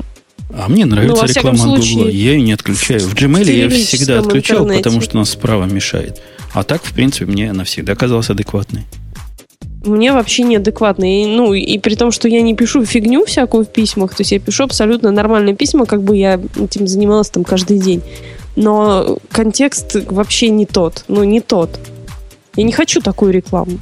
А 0.52 0.68
мне 0.68 0.86
нравится 0.86 1.22
ну, 1.22 1.28
реклама 1.28 1.74
от 1.76 1.80
Google. 1.80 2.08
Я 2.08 2.32
ее 2.32 2.42
не 2.42 2.54
отключаю. 2.54 3.02
В 3.02 3.14
Gmail 3.14 3.52
я 3.52 3.70
всегда 3.70 4.20
отключал, 4.20 4.60
интернете. 4.64 4.84
потому 4.84 5.02
что 5.02 5.18
она 5.18 5.26
справа 5.26 5.66
мешает. 5.66 6.22
А 6.54 6.64
так, 6.64 6.84
в 6.84 6.94
принципе, 6.94 7.26
мне 7.26 7.52
она 7.52 7.64
всегда 7.64 7.96
казалась 7.96 8.30
адекватной. 8.30 8.86
Мне 9.86 10.12
вообще 10.12 10.44
неадекватно. 10.44 11.06
И, 11.06 11.26
ну, 11.26 11.54
и 11.54 11.78
при 11.78 11.96
том, 11.96 12.12
что 12.12 12.28
я 12.28 12.42
не 12.42 12.56
пишу 12.56 12.84
фигню 12.84 13.26
всякую 13.26 13.66
в 13.66 13.70
письмах, 13.70 14.16
то 14.16 14.22
есть 14.22 14.32
я 14.32 14.40
пишу 14.40 14.64
абсолютно 14.64 15.12
нормальные 15.12 15.56
письма, 15.56 15.86
как 15.86 16.04
бы 16.04 16.18
я 16.18 16.42
этим 16.60 16.88
занималась 16.88 17.30
там 17.30 17.44
каждый 17.44 17.80
день. 17.80 18.02
Но 18.56 19.20
контекст 19.32 19.96
вообще 20.10 20.50
не 20.50 20.66
тот. 20.66 21.06
Ну, 21.08 21.24
не 21.24 21.42
тот. 21.42 21.80
Я 22.56 22.64
не 22.64 22.72
хочу 22.72 23.00
такую 23.02 23.32
рекламу. 23.32 23.80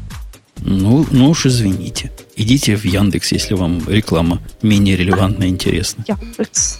Ну, 0.58 1.06
ну 1.12 1.30
уж 1.30 1.46
извините. 1.46 2.12
Идите 2.38 2.76
в 2.76 2.86
Яндекс, 2.86 3.32
если 3.32 3.56
вам 3.56 3.82
реклама 3.88 4.40
менее 4.62 4.96
релевантна 4.96 5.46
и 5.46 5.50
интересна. 5.50 6.06
Яндекс. 6.08 6.80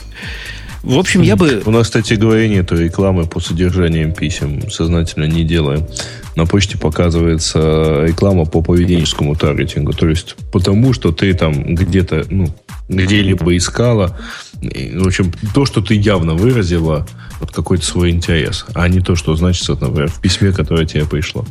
В 0.84 0.98
общем, 0.98 1.24
я 1.24 1.36
бы... 1.36 1.64
У 1.66 1.72
нас, 1.72 1.88
кстати 1.88 2.14
говоря, 2.14 2.48
нет 2.48 2.72
рекламы 2.72 3.26
по 3.26 3.40
содержаниям 3.40 4.14
писем. 4.14 4.70
Сознательно 4.70 5.26
не 5.26 5.44
делаем. 5.44 5.88
На 6.36 6.46
почте 6.46 6.78
показывается 6.78 8.06
реклама 8.06 8.46
по 8.46 8.62
поведенческому 8.62 9.36
таргетингу. 9.36 9.94
То 9.94 10.08
есть 10.08 10.36
потому, 10.52 10.94
что 10.94 11.12
ты 11.12 11.34
там 11.34 11.76
где-то, 11.76 12.26
ну, 12.30 12.54
где-либо 12.88 13.58
искала. 13.58 14.16
В 14.62 15.08
общем, 15.08 15.34
то, 15.56 15.66
что 15.66 15.82
ты 15.82 15.96
явно 15.96 16.36
выразила, 16.36 17.08
вот 17.40 17.52
какой-то 17.52 17.84
свой 17.84 18.12
интерес, 18.12 18.66
а 18.76 18.88
не 18.88 19.02
то, 19.02 19.16
что 19.16 19.36
значится, 19.36 19.74
например, 19.74 20.10
в 20.10 20.22
письме, 20.22 20.52
которое 20.52 20.86
тебе 20.86 21.06
пришло. 21.06 21.46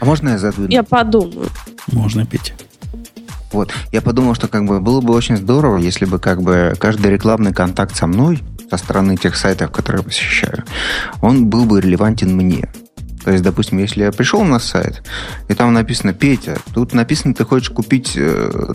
А 0.00 0.04
можно 0.04 0.30
я 0.30 0.38
задвину? 0.38 0.70
Я 0.70 0.82
подумаю. 0.82 1.48
Можно, 1.90 2.26
Петя. 2.26 2.52
Вот. 3.54 3.72
Я 3.92 4.02
подумал, 4.02 4.34
что 4.34 4.48
как 4.48 4.64
бы 4.64 4.80
было 4.80 5.00
бы 5.00 5.14
очень 5.14 5.36
здорово, 5.36 5.76
если 5.76 6.06
бы 6.06 6.18
как 6.18 6.42
бы 6.42 6.74
каждый 6.76 7.12
рекламный 7.12 7.52
контакт 7.52 7.94
со 7.94 8.08
мной, 8.08 8.42
со 8.68 8.76
стороны 8.76 9.16
тех 9.16 9.36
сайтов, 9.36 9.70
которые 9.70 10.00
я 10.00 10.04
посещаю, 10.04 10.64
он 11.22 11.46
был 11.46 11.64
бы 11.64 11.80
релевантен 11.80 12.34
мне. 12.34 12.68
То 13.24 13.30
есть, 13.30 13.44
допустим, 13.44 13.78
если 13.78 14.02
я 14.02 14.10
пришел 14.10 14.42
на 14.42 14.58
сайт, 14.58 15.04
и 15.48 15.54
там 15.54 15.72
написано 15.72 16.12
«Петя», 16.12 16.58
тут 16.74 16.94
написано, 16.94 17.32
ты 17.32 17.44
хочешь 17.44 17.70
купить 17.70 18.14
э, 18.16 18.72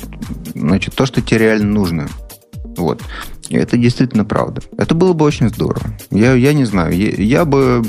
значит, 0.55 0.95
то, 0.95 1.05
что 1.05 1.21
тебе 1.21 1.39
реально 1.39 1.73
нужно. 1.73 2.07
Вот. 2.77 3.01
И 3.50 3.58
это 3.58 3.78
действительно 3.78 4.26
правда. 4.26 4.62
Это 4.78 4.95
было 4.95 5.14
бы 5.14 5.26
очень 5.26 5.50
здорово. 5.50 5.82
Я, 6.12 6.34
я 6.34 6.54
не 6.54 6.66
знаю, 6.66 6.95
я, 6.95 7.10
я 7.10 7.45
бы 7.45 7.84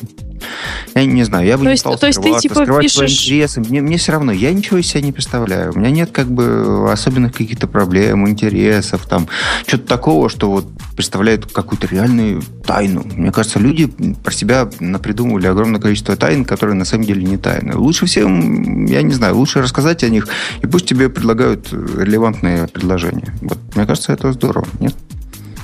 я 0.95 1.05
не 1.05 1.23
знаю, 1.25 1.47
я 1.47 1.57
бы 1.57 1.65
то 1.65 1.69
не 1.69 1.73
есть, 1.73 1.81
стал 1.81 1.99
то 1.99 2.07
есть 2.07 2.21
ты, 2.21 2.39
типа, 2.39 2.57
скрывать 2.57 2.83
пишешь... 2.83 2.97
свои 2.97 3.09
интересы. 3.09 3.61
Мне, 3.61 3.81
мне 3.81 3.97
все 3.97 4.13
равно, 4.13 4.33
я 4.33 4.53
ничего 4.53 4.79
из 4.79 4.87
себя 4.87 5.03
не 5.03 5.13
представляю. 5.13 5.73
У 5.75 5.79
меня 5.79 5.91
нет 5.91 6.11
как 6.11 6.31
бы 6.31 6.91
особенных 6.91 7.35
каких-то 7.35 7.67
проблем, 7.67 8.29
интересов, 8.29 9.07
там, 9.07 9.29
что-то 9.67 9.87
такого, 9.87 10.29
что 10.29 10.51
вот 10.51 10.67
представляет 10.97 11.47
какую-то 11.47 11.87
реальную 11.87 12.43
тайну. 12.65 13.05
Мне 13.05 13.33
кажется, 13.33 13.59
люди 13.59 13.87
про 14.23 14.33
себя 14.33 14.69
напридумывали 14.81 15.47
огромное 15.47 15.81
количество 15.81 16.17
тайн, 16.17 16.45
которые 16.45 16.75
на 16.77 16.85
самом 16.85 17.05
деле 17.05 17.23
не 17.23 17.37
тайны. 17.37 17.77
Лучше 17.77 18.07
всем, 18.07 18.87
я 18.87 19.03
не 19.03 19.13
знаю, 19.13 19.37
лучше 19.37 19.63
рассказать 19.63 20.03
о 20.05 20.09
них, 20.09 20.29
и 20.63 20.67
пусть 20.67 20.87
тебе 20.87 21.09
предлагают 21.09 21.73
релевантные 21.73 22.67
предложения. 22.69 23.35
Вот, 23.43 23.59
мне 23.75 23.87
кажется, 23.87 24.13
это 24.13 24.33
здорово, 24.33 24.67
нет? 24.81 24.95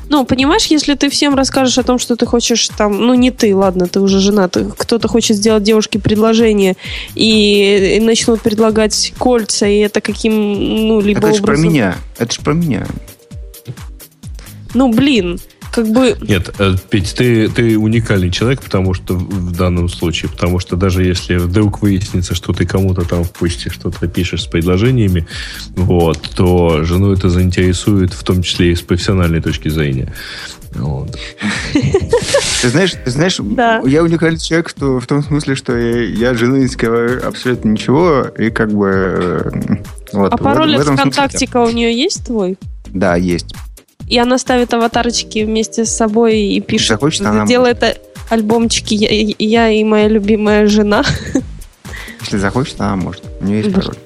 Ну, 0.09 0.25
понимаешь, 0.25 0.67
если 0.67 0.95
ты 0.95 1.11
всем 1.11 1.35
расскажешь 1.35 1.79
о 1.79 1.83
том, 1.83 1.99
что 1.99 2.17
ты 2.17 2.27
хочешь 2.27 2.69
там, 2.77 2.99
ну 2.99 3.15
не 3.15 3.31
ты, 3.31 3.55
ладно, 3.55 3.89
ты 3.89 4.01
уже 4.01 4.21
жена, 4.21 4.49
кто-то 4.49 5.09
хочет 5.09 5.37
сделать 5.37 5.65
девушке 5.65 5.99
предложение 5.99 6.77
и, 7.15 7.97
и 7.97 8.01
начнут 8.01 8.41
предлагать 8.41 9.13
кольца, 9.19 9.67
и 9.67 9.79
это 9.79 10.01
каким, 10.01 10.33
ну, 10.89 11.01
либо 11.01 11.19
Это 11.19 11.29
образом... 11.29 11.37
же 11.37 11.43
про 11.43 11.57
меня, 11.57 11.97
это 12.19 12.33
же 12.33 12.41
про 12.41 12.55
меня. 12.55 12.87
Ну, 14.75 14.93
блин, 14.93 15.41
как 15.77 15.89
бы... 15.89 16.17
Нет, 16.23 16.55
э, 16.59 16.75
Петь, 16.89 17.15
ты, 17.15 17.51
ты 17.51 17.79
уникальный 17.79 18.31
человек, 18.31 18.63
потому 18.63 18.95
что 18.95 19.13
в 19.15 19.53
данном 19.53 19.91
случае, 19.91 20.31
потому 20.31 20.59
что 20.59 20.75
даже 20.75 21.05
если 21.05 21.37
вдруг 21.37 21.83
выяснится, 21.83 22.35
что 22.35 22.55
ты 22.55 22.65
кому-то 22.67 23.03
там 23.03 23.25
в 23.25 23.31
почте 23.31 23.69
что-то 23.69 24.09
пишешь 24.09 24.45
с 24.45 24.47
предложениями, 24.47 25.27
вот, 25.75 26.19
то 26.35 26.83
жену 26.83 27.13
это 27.13 27.29
заинтересует 27.29 28.15
в 28.15 28.25
том 28.25 28.43
числе 28.43 28.73
и 28.73 28.75
с 28.75 28.81
профессиональной 28.81 29.43
точки 29.43 29.69
зрения. 29.69 30.11
Вот. 30.73 31.19
Ты 32.63 32.69
знаешь, 32.71 32.95
ты 33.05 33.11
знаешь 33.11 33.37
да. 33.39 33.83
я 33.85 34.03
уникальный 34.03 34.41
человек 34.41 34.73
в, 34.75 35.01
в 35.01 35.07
том 35.07 35.23
смысле, 35.23 35.57
что 35.57 35.77
я, 35.77 36.05
я 36.05 36.35
жены 36.35 36.61
не 36.61 36.69
скрываю 36.69 37.27
абсолютно 37.29 37.69
ничего, 37.69 38.23
и 38.39 38.49
как 38.49 38.73
бы... 38.73 38.89
Э, 38.89 39.51
вот, 40.13 40.33
а 40.33 40.37
пароль 40.39 40.75
от 40.77 40.87
ВКонтактика 40.87 41.59
у 41.59 41.71
нее 41.71 41.95
есть 41.95 42.25
твой? 42.25 42.57
Да, 42.87 43.17
есть. 43.17 43.55
И 44.09 44.19
она 44.19 44.39
ставит 44.39 44.73
аватарочки 44.73 45.45
вместе 45.45 45.85
с 45.85 45.91
собой 45.91 46.39
и 46.39 46.61
пишет. 46.61 46.89
Захочет, 46.89 47.27
она 47.27 47.47
делает 47.47 47.83
альбомчики 48.29 48.95
я, 48.95 49.35
я 49.39 49.71
и 49.71 49.85
моя 49.85 50.09
любимая 50.09 50.67
жена. 50.67 51.05
Если 52.21 52.39
захочет, 52.39 52.81
она 52.81 52.97
может. 52.97 53.23
У 53.41 53.45
нее 53.45 53.63
есть 53.63 53.75
пароль. 53.75 53.97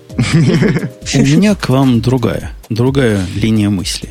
У 1.14 1.18
меня 1.18 1.55
к 1.55 1.68
вам 1.68 2.01
другая, 2.01 2.53
другая 2.68 3.24
линия 3.34 3.70
мысли. 3.70 4.11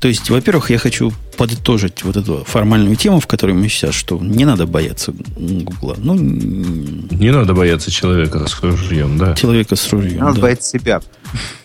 То 0.00 0.08
есть, 0.08 0.30
во-первых, 0.30 0.70
я 0.70 0.78
хочу 0.78 1.12
подытожить 1.36 2.04
вот 2.04 2.16
эту 2.16 2.42
формальную 2.44 2.96
тему, 2.96 3.20
в 3.20 3.26
которой 3.26 3.52
мы 3.52 3.68
сейчас, 3.68 3.94
что 3.94 4.18
не 4.18 4.46
надо 4.46 4.66
бояться 4.66 5.12
Гугла. 5.36 5.94
Ну, 5.98 6.14
не 6.14 7.30
надо 7.30 7.52
бояться 7.52 7.90
человека 7.90 8.46
с 8.48 8.62
ружьем, 8.62 9.18
да. 9.18 9.34
Человека 9.34 9.76
с 9.76 9.92
ружьем. 9.92 10.20
Надо 10.20 10.36
да. 10.36 10.42
бояться 10.42 10.70
себя. 10.70 11.02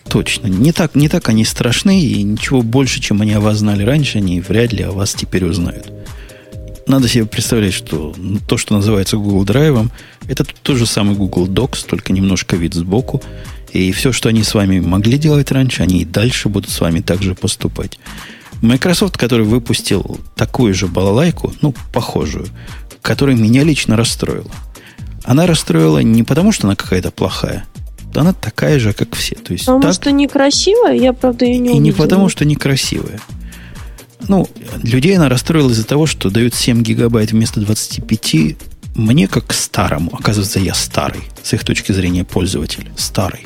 Точно. 0.09 0.47
Не 0.47 0.71
так, 0.71 0.95
не 0.95 1.09
так 1.09 1.27
они 1.29 1.45
страшны, 1.45 2.01
и 2.01 2.23
ничего 2.23 2.61
больше, 2.61 3.01
чем 3.01 3.21
они 3.21 3.33
о 3.33 3.39
вас 3.39 3.57
знали 3.57 3.83
раньше, 3.83 4.19
они 4.19 4.39
вряд 4.39 4.71
ли 4.71 4.83
о 4.83 4.91
вас 4.91 5.13
теперь 5.13 5.45
узнают. 5.45 5.91
Надо 6.87 7.07
себе 7.07 7.25
представлять, 7.25 7.73
что 7.73 8.15
то, 8.47 8.57
что 8.57 8.75
называется 8.75 9.17
Google 9.17 9.43
Drive, 9.43 9.89
это 10.27 10.45
тот 10.45 10.77
же 10.77 10.85
самый 10.85 11.15
Google 11.15 11.47
Docs, 11.47 11.87
только 11.87 12.13
немножко 12.13 12.55
вид 12.55 12.75
сбоку. 12.75 13.21
И 13.73 13.91
все, 13.91 14.13
что 14.13 14.29
они 14.29 14.43
с 14.43 14.53
вами 14.53 14.79
могли 14.79 15.17
делать 15.17 15.51
раньше, 15.51 15.83
они 15.83 16.01
и 16.01 16.05
дальше 16.05 16.47
будут 16.47 16.69
с 16.69 16.79
вами 16.79 17.01
также 17.01 17.35
поступать. 17.35 17.99
Microsoft, 18.61 19.17
который 19.17 19.45
выпустил 19.45 20.19
такую 20.35 20.73
же 20.73 20.87
балалайку, 20.87 21.53
ну, 21.61 21.73
похожую, 21.91 22.47
которая 23.01 23.35
меня 23.35 23.63
лично 23.63 23.97
расстроила. 23.97 24.51
Она 25.23 25.47
расстроила 25.47 25.99
не 25.99 26.23
потому, 26.23 26.51
что 26.51 26.67
она 26.67 26.75
какая-то 26.75 27.11
плохая, 27.11 27.65
она 28.21 28.33
такая 28.33 28.79
же, 28.79 28.93
как 28.93 29.15
все. 29.15 29.35
То 29.35 29.53
есть 29.53 29.65
потому 29.65 29.81
так... 29.81 29.93
что 29.93 30.11
некрасивая? 30.11 30.95
Я, 30.95 31.13
правда, 31.13 31.45
ее 31.45 31.57
не 31.57 31.69
И 31.69 31.71
увидела. 31.71 31.83
не 31.83 31.91
потому, 31.91 32.29
что 32.29 32.45
некрасивая. 32.45 33.19
Ну, 34.27 34.47
людей 34.81 35.15
она 35.15 35.29
расстроила 35.29 35.69
из-за 35.69 35.85
того, 35.85 36.05
что 36.05 36.29
дают 36.29 36.55
7 36.55 36.81
гигабайт 36.81 37.31
вместо 37.31 37.59
25. 37.59 38.35
Мне, 38.95 39.27
как 39.27 39.53
старому, 39.53 40.11
оказывается, 40.13 40.59
я 40.59 40.73
старый, 40.73 41.21
с 41.43 41.53
их 41.53 41.63
точки 41.63 41.91
зрения 41.91 42.23
пользователя. 42.23 42.87
Старый. 42.95 43.45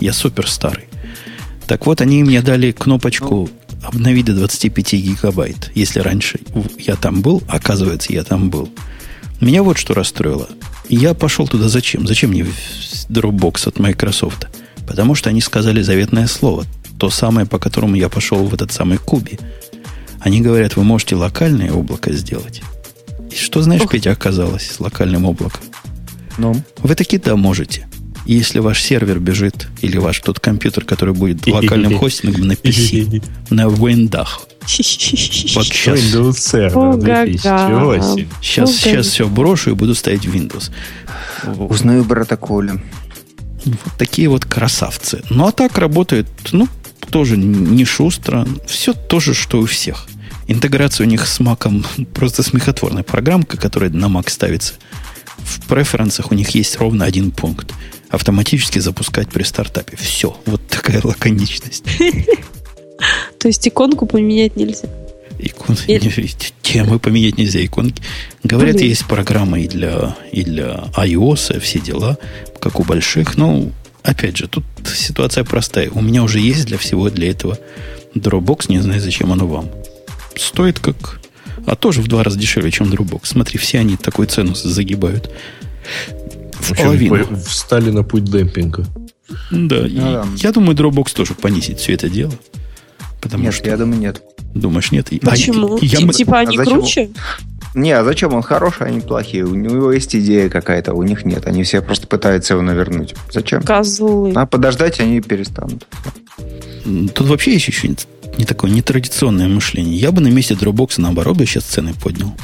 Я 0.00 0.12
супер 0.12 0.48
старый. 0.48 0.84
Так 1.66 1.86
вот, 1.86 2.00
они 2.00 2.22
мне 2.24 2.42
дали 2.42 2.72
кнопочку 2.72 3.48
обновить 3.82 4.26
до 4.26 4.34
25 4.34 4.92
гигабайт. 4.94 5.70
Если 5.74 6.00
раньше 6.00 6.40
я 6.78 6.96
там 6.96 7.22
был, 7.22 7.42
оказывается, 7.48 8.12
я 8.12 8.24
там 8.24 8.50
был. 8.50 8.68
Меня 9.40 9.62
вот 9.62 9.78
что 9.78 9.94
расстроило. 9.94 10.48
Я 10.88 11.14
пошел 11.14 11.46
туда 11.46 11.68
зачем? 11.68 12.06
Зачем 12.06 12.30
мне 12.30 12.44
Dropbox 13.08 13.68
от 13.68 13.78
Microsoft? 13.78 14.48
Потому 14.86 15.14
что 15.14 15.30
они 15.30 15.40
сказали 15.40 15.82
заветное 15.82 16.26
слово. 16.26 16.64
То 16.98 17.10
самое, 17.10 17.46
по 17.46 17.58
которому 17.58 17.94
я 17.94 18.08
пошел 18.08 18.44
в 18.44 18.54
этот 18.54 18.72
самый 18.72 18.98
Куби. 18.98 19.38
Они 20.20 20.40
говорят, 20.40 20.76
вы 20.76 20.84
можете 20.84 21.14
локальное 21.14 21.72
облако 21.72 22.12
сделать. 22.12 22.62
И 23.30 23.36
что, 23.36 23.62
знаешь, 23.62 23.82
Ох. 23.82 23.90
Петя, 23.90 24.10
оказалось 24.12 24.70
с 24.70 24.80
локальным 24.80 25.26
облаком? 25.26 25.62
Ну? 26.38 26.60
Вы 26.78 26.94
такие 26.94 27.20
да 27.20 27.36
можете 27.36 27.86
если 28.28 28.58
ваш 28.58 28.82
сервер 28.82 29.18
бежит, 29.18 29.68
или 29.80 29.96
ваш 29.96 30.20
тот 30.20 30.38
компьютер, 30.38 30.84
который 30.84 31.14
будет 31.14 31.46
локальным 31.46 31.98
хостингом 31.98 32.46
на 32.46 32.52
PC, 32.52 33.24
на 33.50 33.68
виндах. 33.68 34.42
Вот 34.60 34.68
сейчас. 34.68 35.98
Windows 35.98 36.36
Server. 36.36 37.00
Сейчас, 38.42 38.76
сейчас 38.76 39.06
все 39.06 39.26
брошу 39.26 39.70
и 39.70 39.74
буду 39.74 39.94
ставить 39.94 40.26
Windows. 40.26 40.70
Узнаю 41.56 42.04
брата 42.04 42.36
Коля. 42.36 42.82
Вот 43.70 43.94
такие 43.98 44.28
вот 44.28 44.44
красавцы. 44.44 45.22
Ну, 45.30 45.46
а 45.46 45.52
так 45.52 45.78
работает, 45.78 46.26
ну, 46.52 46.68
тоже 47.10 47.36
не 47.36 47.84
шустро. 47.84 48.46
Все 48.66 48.92
то 48.92 49.20
же, 49.20 49.34
что 49.34 49.60
у 49.60 49.66
всех. 49.66 50.06
Интеграция 50.46 51.06
у 51.06 51.08
них 51.08 51.26
с 51.26 51.40
Mac 51.40 52.06
просто 52.14 52.42
смехотворная 52.42 53.02
программка, 53.02 53.56
которая 53.56 53.90
на 53.90 54.06
Mac 54.06 54.30
ставится. 54.30 54.74
В 55.38 55.66
преференсах 55.66 56.30
у 56.32 56.34
них 56.34 56.50
есть 56.50 56.76
ровно 56.78 57.04
один 57.04 57.30
пункт 57.30 57.72
автоматически 58.10 58.78
запускать 58.78 59.28
при 59.28 59.42
стартапе. 59.42 59.96
Все. 59.96 60.36
Вот 60.46 60.66
такая 60.68 61.00
лаконичность. 61.02 61.84
То 63.38 63.48
есть 63.48 63.66
иконку 63.68 64.06
поменять 64.06 64.56
нельзя? 64.56 64.88
Икон... 65.38 65.76
Темы 66.62 66.98
поменять 66.98 67.38
нельзя, 67.38 67.64
иконки. 67.64 68.02
Говорят, 68.44 68.76
Блин. 68.76 68.88
есть 68.88 69.06
программа 69.06 69.60
и 69.60 69.68
для, 69.68 70.16
и 70.32 70.42
для 70.44 70.84
iOS, 70.96 71.60
все 71.60 71.78
дела, 71.80 72.18
как 72.60 72.78
у 72.80 72.84
больших. 72.84 73.36
Но, 73.36 73.70
опять 74.02 74.36
же, 74.36 74.48
тут 74.48 74.64
ситуация 74.86 75.44
простая. 75.44 75.90
У 75.90 76.02
меня 76.02 76.22
уже 76.22 76.40
есть 76.40 76.66
для 76.66 76.76
всего 76.76 77.08
для 77.08 77.30
этого 77.30 77.58
Dropbox, 78.14 78.66
не 78.68 78.80
знаю, 78.80 79.00
зачем 79.00 79.32
оно 79.32 79.46
вам. 79.46 79.70
Стоит 80.36 80.78
как... 80.78 81.20
А 81.66 81.74
тоже 81.74 82.02
в 82.02 82.08
два 82.08 82.22
раза 82.22 82.38
дешевле, 82.38 82.70
чем 82.70 82.88
Dropbox. 82.92 83.20
Смотри, 83.24 83.58
все 83.58 83.78
они 83.78 83.96
такую 83.96 84.28
цену 84.28 84.54
загибают 84.54 85.30
в 86.52 86.72
общем, 86.72 86.84
половину. 86.84 87.36
Встали 87.46 87.90
на 87.90 88.02
путь 88.02 88.24
демпинга. 88.24 88.86
Да, 89.50 89.86
ну, 89.88 90.00
да. 90.00 90.26
Я 90.36 90.52
думаю, 90.52 90.76
Dropbox 90.76 91.14
тоже 91.14 91.34
понизит 91.34 91.78
все 91.78 91.94
это 91.94 92.08
дело. 92.08 92.32
Потому 93.20 93.44
нет, 93.44 93.54
что... 93.54 93.68
я 93.68 93.76
думаю, 93.76 94.00
нет. 94.00 94.22
Думаешь, 94.54 94.92
нет? 94.92 95.08
Почему? 95.22 95.76
А, 95.76 95.78
я... 95.82 96.08
Типа 96.08 96.38
они 96.40 96.58
а 96.58 96.64
круче? 96.64 97.10
Не, 97.74 97.92
а 97.92 98.02
зачем? 98.02 98.34
Он 98.34 98.42
хороший, 98.42 98.86
они 98.86 99.00
плохие. 99.00 99.44
У 99.44 99.54
него 99.54 99.92
есть 99.92 100.14
идея 100.16 100.48
какая-то, 100.48 100.94
у 100.94 101.02
них 101.02 101.24
нет. 101.24 101.46
Они 101.46 101.62
все 101.62 101.82
просто 101.82 102.06
пытаются 102.06 102.54
его 102.54 102.62
навернуть. 102.62 103.14
Зачем? 103.30 103.62
Козлы. 103.62 104.32
А 104.34 104.46
подождать 104.46 105.00
они 105.00 105.20
перестанут. 105.20 105.86
Тут 107.14 107.28
вообще 107.28 107.52
есть 107.52 107.68
еще 107.68 107.94
не 108.38 108.44
такое 108.44 108.70
нетрадиционное 108.70 109.48
мышление. 109.48 109.96
Я 109.96 110.12
бы 110.12 110.20
на 110.20 110.28
месте 110.28 110.54
Dropbox 110.54 110.94
наоборот 110.98 111.36
бы 111.36 111.44
сейчас 111.44 111.64
цены 111.64 111.92
поднял. 111.92 112.34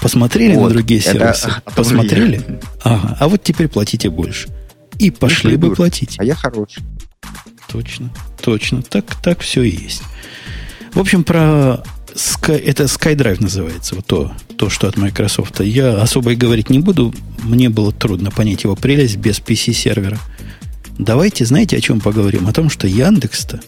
Посмотрели 0.00 0.54
вот, 0.54 0.68
на 0.68 0.70
другие 0.70 1.00
сервисы? 1.00 1.50
Посмотрели? 1.76 2.60
Ага. 2.82 3.16
А 3.20 3.28
вот 3.28 3.42
теперь 3.42 3.68
платите 3.68 4.10
больше. 4.10 4.48
И 4.98 5.10
пошли 5.10 5.56
бы 5.56 5.74
платить. 5.74 6.16
А 6.18 6.24
я 6.24 6.34
хороший. 6.34 6.82
Точно, 7.68 8.10
точно. 8.42 8.82
Так, 8.82 9.04
так 9.22 9.40
все 9.40 9.62
и 9.62 9.70
есть. 9.70 10.02
В 10.94 11.00
общем, 11.00 11.24
про 11.24 11.82
это 12.48 12.84
SkyDrive 12.84 13.42
называется, 13.42 13.94
вот 13.94 14.06
то, 14.06 14.32
то, 14.58 14.68
что 14.68 14.88
от 14.88 14.96
Microsoft. 14.96 15.60
Я 15.60 16.02
особо 16.02 16.32
и 16.32 16.36
говорить 16.36 16.68
не 16.68 16.78
буду. 16.78 17.14
Мне 17.42 17.70
было 17.70 17.92
трудно 17.92 18.30
понять 18.30 18.64
его 18.64 18.76
прелесть 18.76 19.16
без 19.16 19.40
PC-сервера. 19.40 20.18
Давайте, 20.98 21.46
знаете, 21.46 21.76
о 21.78 21.80
чем 21.80 22.00
поговорим? 22.00 22.46
О 22.46 22.52
том, 22.52 22.68
что 22.68 22.86
Яндекс-то 22.86 23.60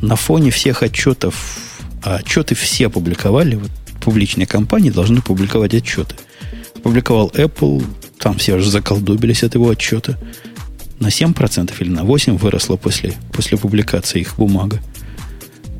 на 0.00 0.16
фоне 0.16 0.50
всех 0.50 0.82
отчетов, 0.82 1.58
а 2.02 2.16
отчеты 2.16 2.54
все 2.54 2.86
опубликовали, 2.86 3.56
вот 3.56 3.70
публичные 4.00 4.46
компании 4.46 4.90
должны 4.90 5.20
публиковать 5.20 5.74
отчеты. 5.74 6.14
Опубликовал 6.76 7.30
Apple, 7.34 7.84
там 8.18 8.38
все 8.38 8.54
уже 8.54 8.70
заколдобились 8.70 9.44
от 9.44 9.54
его 9.54 9.68
отчета. 9.68 10.18
На 11.00 11.08
7% 11.08 11.74
или 11.80 11.90
на 11.90 12.00
8% 12.00 12.38
выросла 12.38 12.76
после, 12.76 13.14
после 13.32 13.58
публикации 13.58 14.20
их 14.20 14.36
бумага. 14.36 14.80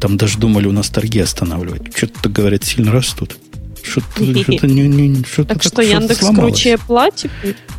Там 0.00 0.16
даже 0.16 0.38
думали 0.38 0.66
у 0.66 0.72
нас 0.72 0.88
торги 0.88 1.20
останавливать. 1.20 1.96
Что-то, 1.96 2.28
говорят, 2.28 2.64
сильно 2.64 2.92
растут. 2.92 3.36
Что-то, 3.82 4.42
что-то, 4.42 4.66
не, 4.66 4.88
не, 4.88 5.22
что-то 5.24 5.54
так, 5.54 5.62
так 5.62 5.72
что 5.72 5.82
Яндекс 5.82 6.18
сломалось. 6.18 6.54
круче 6.54 6.78
платит? 6.78 7.30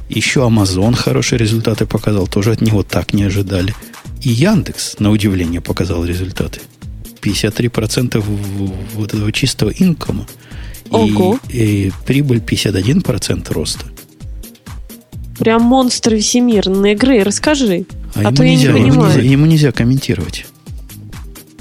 Еще 0.10 0.39
Amazon 0.39 0.95
хорошие 0.95 1.38
результаты 1.38 1.85
показал. 1.85 2.27
Тоже 2.27 2.53
от 2.53 2.61
него 2.61 2.84
так 2.84 3.14
не 3.14 3.23
ожидали. 3.23 3.76
И 4.22 4.30
Яндекс, 4.30 4.99
на 4.99 5.11
удивление, 5.11 5.60
показал 5.60 6.06
результаты. 6.06 6.61
53% 7.22 8.23
вот 8.95 9.14
этого 9.14 9.31
чистого 9.31 9.69
инкома. 9.69 10.27
Ого. 10.89 11.39
И, 11.49 11.88
и 11.88 11.91
прибыль 12.06 12.38
51% 12.38 13.52
роста. 13.52 13.85
Прям 15.38 15.64
монстры 15.64 16.19
всемирные 16.19 16.94
игры. 16.94 17.23
Расскажи. 17.23 17.85
А, 18.15 18.30
а 18.30 18.34
то 18.34 18.45
нельзя, 18.45 18.72
я 18.72 18.80
не 18.80 18.91
понимаю. 18.91 19.11
Ему 19.11 19.18
нельзя, 19.18 19.31
ему 19.31 19.45
нельзя 19.45 19.72
комментировать. 19.72 20.45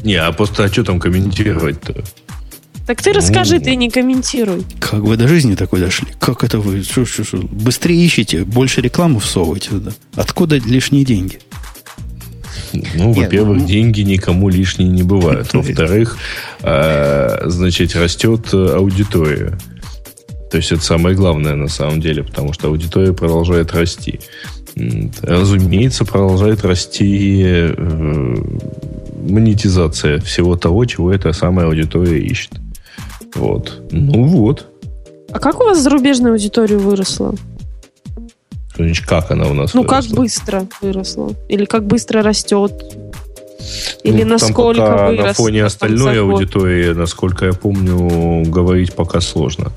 Не, 0.07 0.15
а 0.15 0.31
просто 0.31 0.62
а 0.62 0.69
что 0.69 0.85
там 0.85 1.01
комментировать-то? 1.01 2.05
Так 2.87 3.03
ты 3.03 3.12
расскажи, 3.12 3.57
ну, 3.57 3.65
ты 3.65 3.74
не 3.74 3.91
комментируй. 3.91 4.65
Как 4.78 5.01
вы 5.01 5.16
до 5.16 5.27
жизни 5.27 5.57
такой 5.57 5.81
дошли? 5.81 6.07
Как 6.20 6.45
это 6.45 6.61
вы? 6.61 6.85
Шо, 6.85 7.05
шо, 7.05 7.24
шо? 7.24 7.39
Быстрее 7.39 8.07
ищите, 8.07 8.45
больше 8.45 8.81
рекламу 8.81 9.19
всовывайте 9.19 9.70
туда. 9.70 9.91
Откуда 10.15 10.59
лишние 10.59 11.05
деньги? 11.05 11.41
Ну, 12.95 13.12
во-первых, 13.12 13.62
ну... 13.62 13.66
деньги 13.66 14.03
никому 14.03 14.49
лишние 14.49 14.89
не 14.89 15.03
бывают. 15.03 15.49
Во-вторых, 15.53 16.19
э, 16.62 17.41
значит, 17.47 17.97
растет 17.97 18.55
аудитория. 18.55 19.59
То 20.53 20.59
есть 20.59 20.70
это 20.70 20.83
самое 20.83 21.16
главное 21.16 21.57
на 21.57 21.69
самом 21.69 22.01
деле, 22.01 22.23
потому 22.23 22.53
что 22.53 22.69
аудитория 22.69 23.12
продолжает 23.12 23.74
расти. 23.74 24.20
Разумеется, 25.23 26.05
продолжает 26.05 26.65
расти 26.65 27.43
э, 27.45 28.37
монетизация 29.28 30.19
всего 30.20 30.57
того, 30.57 30.85
чего 30.85 31.12
эта 31.12 31.32
самая 31.32 31.66
аудитория 31.66 32.20
ищет. 32.20 32.53
Вот. 33.35 33.82
Ну 33.90 34.24
вот. 34.24 34.66
А 35.31 35.39
как 35.39 35.61
у 35.61 35.65
вас 35.65 35.81
зарубежная 35.81 36.32
аудитория 36.32 36.77
выросла? 36.77 37.35
Значит, 38.77 39.07
как 39.07 39.31
она 39.31 39.47
у 39.48 39.55
нас 39.55 39.74
Ну, 39.74 39.82
выросла? 39.82 40.09
как 40.09 40.16
быстро 40.16 40.69
выросла? 40.81 41.32
Или 41.48 41.65
как 41.65 41.86
быстро 41.86 42.23
растет? 42.23 42.73
Или 44.05 44.23
ну, 44.23 44.31
насколько 44.31 44.81
там 44.81 44.93
пока 44.93 45.09
вырос? 45.09 45.24
На 45.24 45.35
фоне 45.35 45.65
остальной 45.65 46.20
аудитории, 46.20 46.93
насколько 46.93 47.47
я 47.47 47.53
помню, 47.53 48.44
говорить 48.51 48.94
пока 48.94 49.20
сложно. 49.20 49.73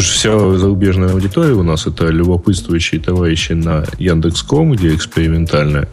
Потому 0.00 0.14
что 0.14 0.18
вся 0.18 0.58
зарубежная 0.58 1.12
аудитория 1.12 1.52
у 1.52 1.62
нас 1.62 1.86
это 1.86 2.06
любопытствующие 2.06 3.02
товарищи 3.02 3.52
на 3.52 3.84
Яндекс.ком, 3.98 4.72
где 4.72 4.94
экспериментальная. 4.94 5.90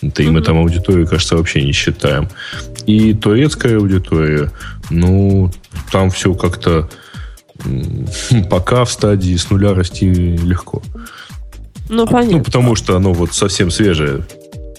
Это 0.00 0.22
mm-hmm. 0.22 0.30
мы 0.30 0.40
там 0.40 0.60
аудиторию, 0.60 1.06
кажется, 1.06 1.36
вообще 1.36 1.62
не 1.62 1.72
считаем. 1.72 2.30
И 2.86 3.12
турецкая 3.12 3.76
аудитория, 3.76 4.50
ну, 4.88 5.50
там 5.92 6.08
все 6.10 6.32
как-то 6.32 6.88
пока 8.50 8.86
в 8.86 8.90
стадии 8.90 9.36
с 9.36 9.50
нуля 9.50 9.74
расти 9.74 10.08
легко. 10.08 10.82
Ну, 11.90 12.06
понятно. 12.06 12.38
Ну, 12.38 12.44
потому 12.44 12.74
что 12.76 12.96
оно 12.96 13.12
вот 13.12 13.34
совсем 13.34 13.70
свежее. 13.70 14.24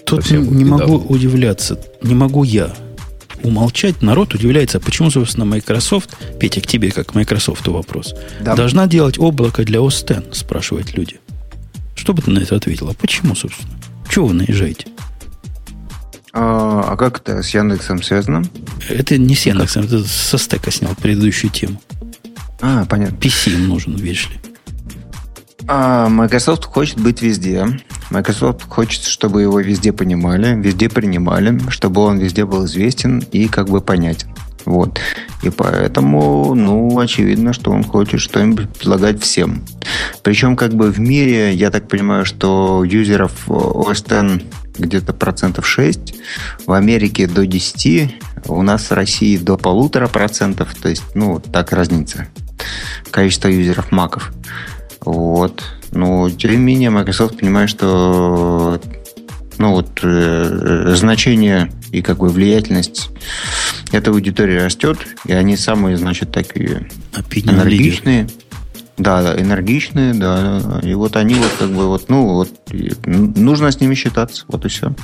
Тут 0.04 0.22
совсем 0.22 0.56
не 0.56 0.64
могу 0.64 0.96
удивляться. 0.96 1.78
Не 2.02 2.16
могу 2.16 2.42
я 2.42 2.74
умолчать. 3.42 4.02
Народ 4.02 4.34
удивляется, 4.34 4.80
почему, 4.80 5.10
собственно, 5.10 5.44
Microsoft, 5.44 6.16
Петя, 6.38 6.60
к 6.60 6.66
тебе 6.66 6.90
как 6.90 7.14
Microsoft 7.14 7.66
вопрос, 7.68 8.14
да. 8.40 8.54
должна 8.54 8.86
делать 8.86 9.18
облако 9.18 9.64
для 9.64 9.80
OS 9.80 10.28
X, 10.28 10.38
спрашивают 10.38 10.94
люди. 10.94 11.20
Что 11.94 12.14
бы 12.14 12.22
ты 12.22 12.30
на 12.30 12.40
это 12.40 12.56
ответила? 12.56 12.94
Почему, 12.94 13.34
собственно? 13.34 13.72
Чего 14.08 14.26
вы 14.26 14.34
наезжаете? 14.34 14.86
А, 16.32 16.92
а 16.92 16.96
как 16.96 17.18
это 17.18 17.42
с 17.42 17.50
Яндексом 17.54 18.02
связано? 18.02 18.42
Это 18.88 19.18
не 19.18 19.34
с 19.34 19.46
Яндексом, 19.46 19.84
это 19.84 20.02
со 20.04 20.38
стека 20.38 20.70
снял 20.70 20.94
предыдущую 20.94 21.50
тему. 21.50 21.80
А, 22.60 22.84
понятно. 22.86 23.16
PC 23.16 23.54
им 23.54 23.68
нужен, 23.68 23.96
видишь 23.96 24.30
ли. 24.30 24.51
А 25.68 26.08
Microsoft 26.08 26.64
хочет 26.64 27.00
быть 27.00 27.22
везде. 27.22 27.66
Microsoft 28.10 28.68
хочет, 28.68 29.04
чтобы 29.04 29.42
его 29.42 29.60
везде 29.60 29.92
понимали, 29.92 30.54
везде 30.54 30.88
принимали, 30.88 31.58
чтобы 31.68 32.02
он 32.02 32.18
везде 32.18 32.44
был 32.44 32.66
известен 32.66 33.20
и 33.32 33.48
как 33.48 33.68
бы 33.68 33.80
понятен. 33.80 34.28
Вот. 34.64 35.00
И 35.42 35.50
поэтому, 35.50 36.54
ну, 36.54 36.98
очевидно, 36.98 37.52
что 37.52 37.72
он 37.72 37.84
хочет 37.84 38.20
что-нибудь 38.20 38.70
предлагать 38.70 39.20
всем. 39.20 39.62
Причем, 40.22 40.56
как 40.56 40.74
бы 40.74 40.90
в 40.90 41.00
мире, 41.00 41.52
я 41.54 41.70
так 41.70 41.88
понимаю, 41.88 42.24
что 42.24 42.84
юзеров 42.84 43.32
OS 43.48 44.36
X 44.36 44.44
где-то 44.78 45.12
процентов 45.12 45.66
6, 45.66 46.14
в 46.66 46.72
Америке 46.72 47.26
до 47.26 47.46
10, 47.46 48.14
у 48.46 48.62
нас 48.62 48.90
в 48.90 48.92
России 48.92 49.36
до 49.36 49.56
полутора 49.56 50.08
процентов, 50.08 50.74
то 50.80 50.88
есть, 50.88 51.02
ну, 51.14 51.40
так 51.40 51.72
разница. 51.72 52.28
Количество 53.10 53.48
юзеров 53.48 53.90
маков. 53.90 54.32
Вот. 55.04 55.62
Но, 55.90 56.30
тем 56.30 56.52
не 56.52 56.56
менее, 56.56 56.90
Microsoft 56.90 57.38
понимает, 57.38 57.70
что 57.70 58.80
ну, 59.58 59.72
вот, 59.72 60.00
э, 60.02 60.94
значение 60.96 61.70
и 61.92 62.02
как 62.02 62.18
бы 62.18 62.28
влиятельность 62.28 63.10
этой 63.92 64.08
аудитории 64.08 64.58
растет, 64.58 64.98
и 65.26 65.32
они 65.32 65.56
самые, 65.56 65.96
значит, 65.96 66.32
такие 66.32 66.88
Opinion 67.12 67.54
энергичные. 67.54 68.24
Leader. 68.24 68.32
Да, 68.98 69.34
энергичные, 69.38 70.14
да. 70.14 70.80
И 70.82 70.94
вот 70.94 71.16
они 71.16 71.34
вот 71.34 71.50
как 71.58 71.70
бы 71.70 71.86
вот, 71.86 72.08
ну, 72.08 72.34
вот 72.34 72.50
нужно 73.06 73.70
с 73.70 73.80
ними 73.80 73.94
считаться, 73.94 74.44
вот 74.48 74.64
и 74.64 74.68
все. 74.68 74.94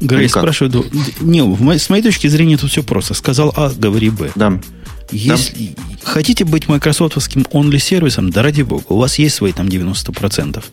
Грей 0.00 0.28
спрашивает, 0.28 0.92
не, 1.20 1.78
с 1.78 1.88
моей 1.88 2.02
точки 2.02 2.26
зрения 2.26 2.58
тут 2.58 2.70
все 2.70 2.82
просто. 2.82 3.14
Сказал 3.14 3.52
А, 3.56 3.70
говори 3.76 4.10
Б. 4.10 4.30
Да. 4.34 4.60
Если 5.10 5.74
да. 5.76 5.82
хотите 6.02 6.44
быть 6.44 6.68
майкрософтовским 6.68 7.42
only 7.52 7.78
сервисом, 7.78 8.30
да 8.30 8.42
ради 8.42 8.62
бога, 8.62 8.84
у 8.88 8.98
вас 8.98 9.18
есть 9.18 9.36
свои 9.36 9.52
там 9.52 9.66
90% 9.66 10.64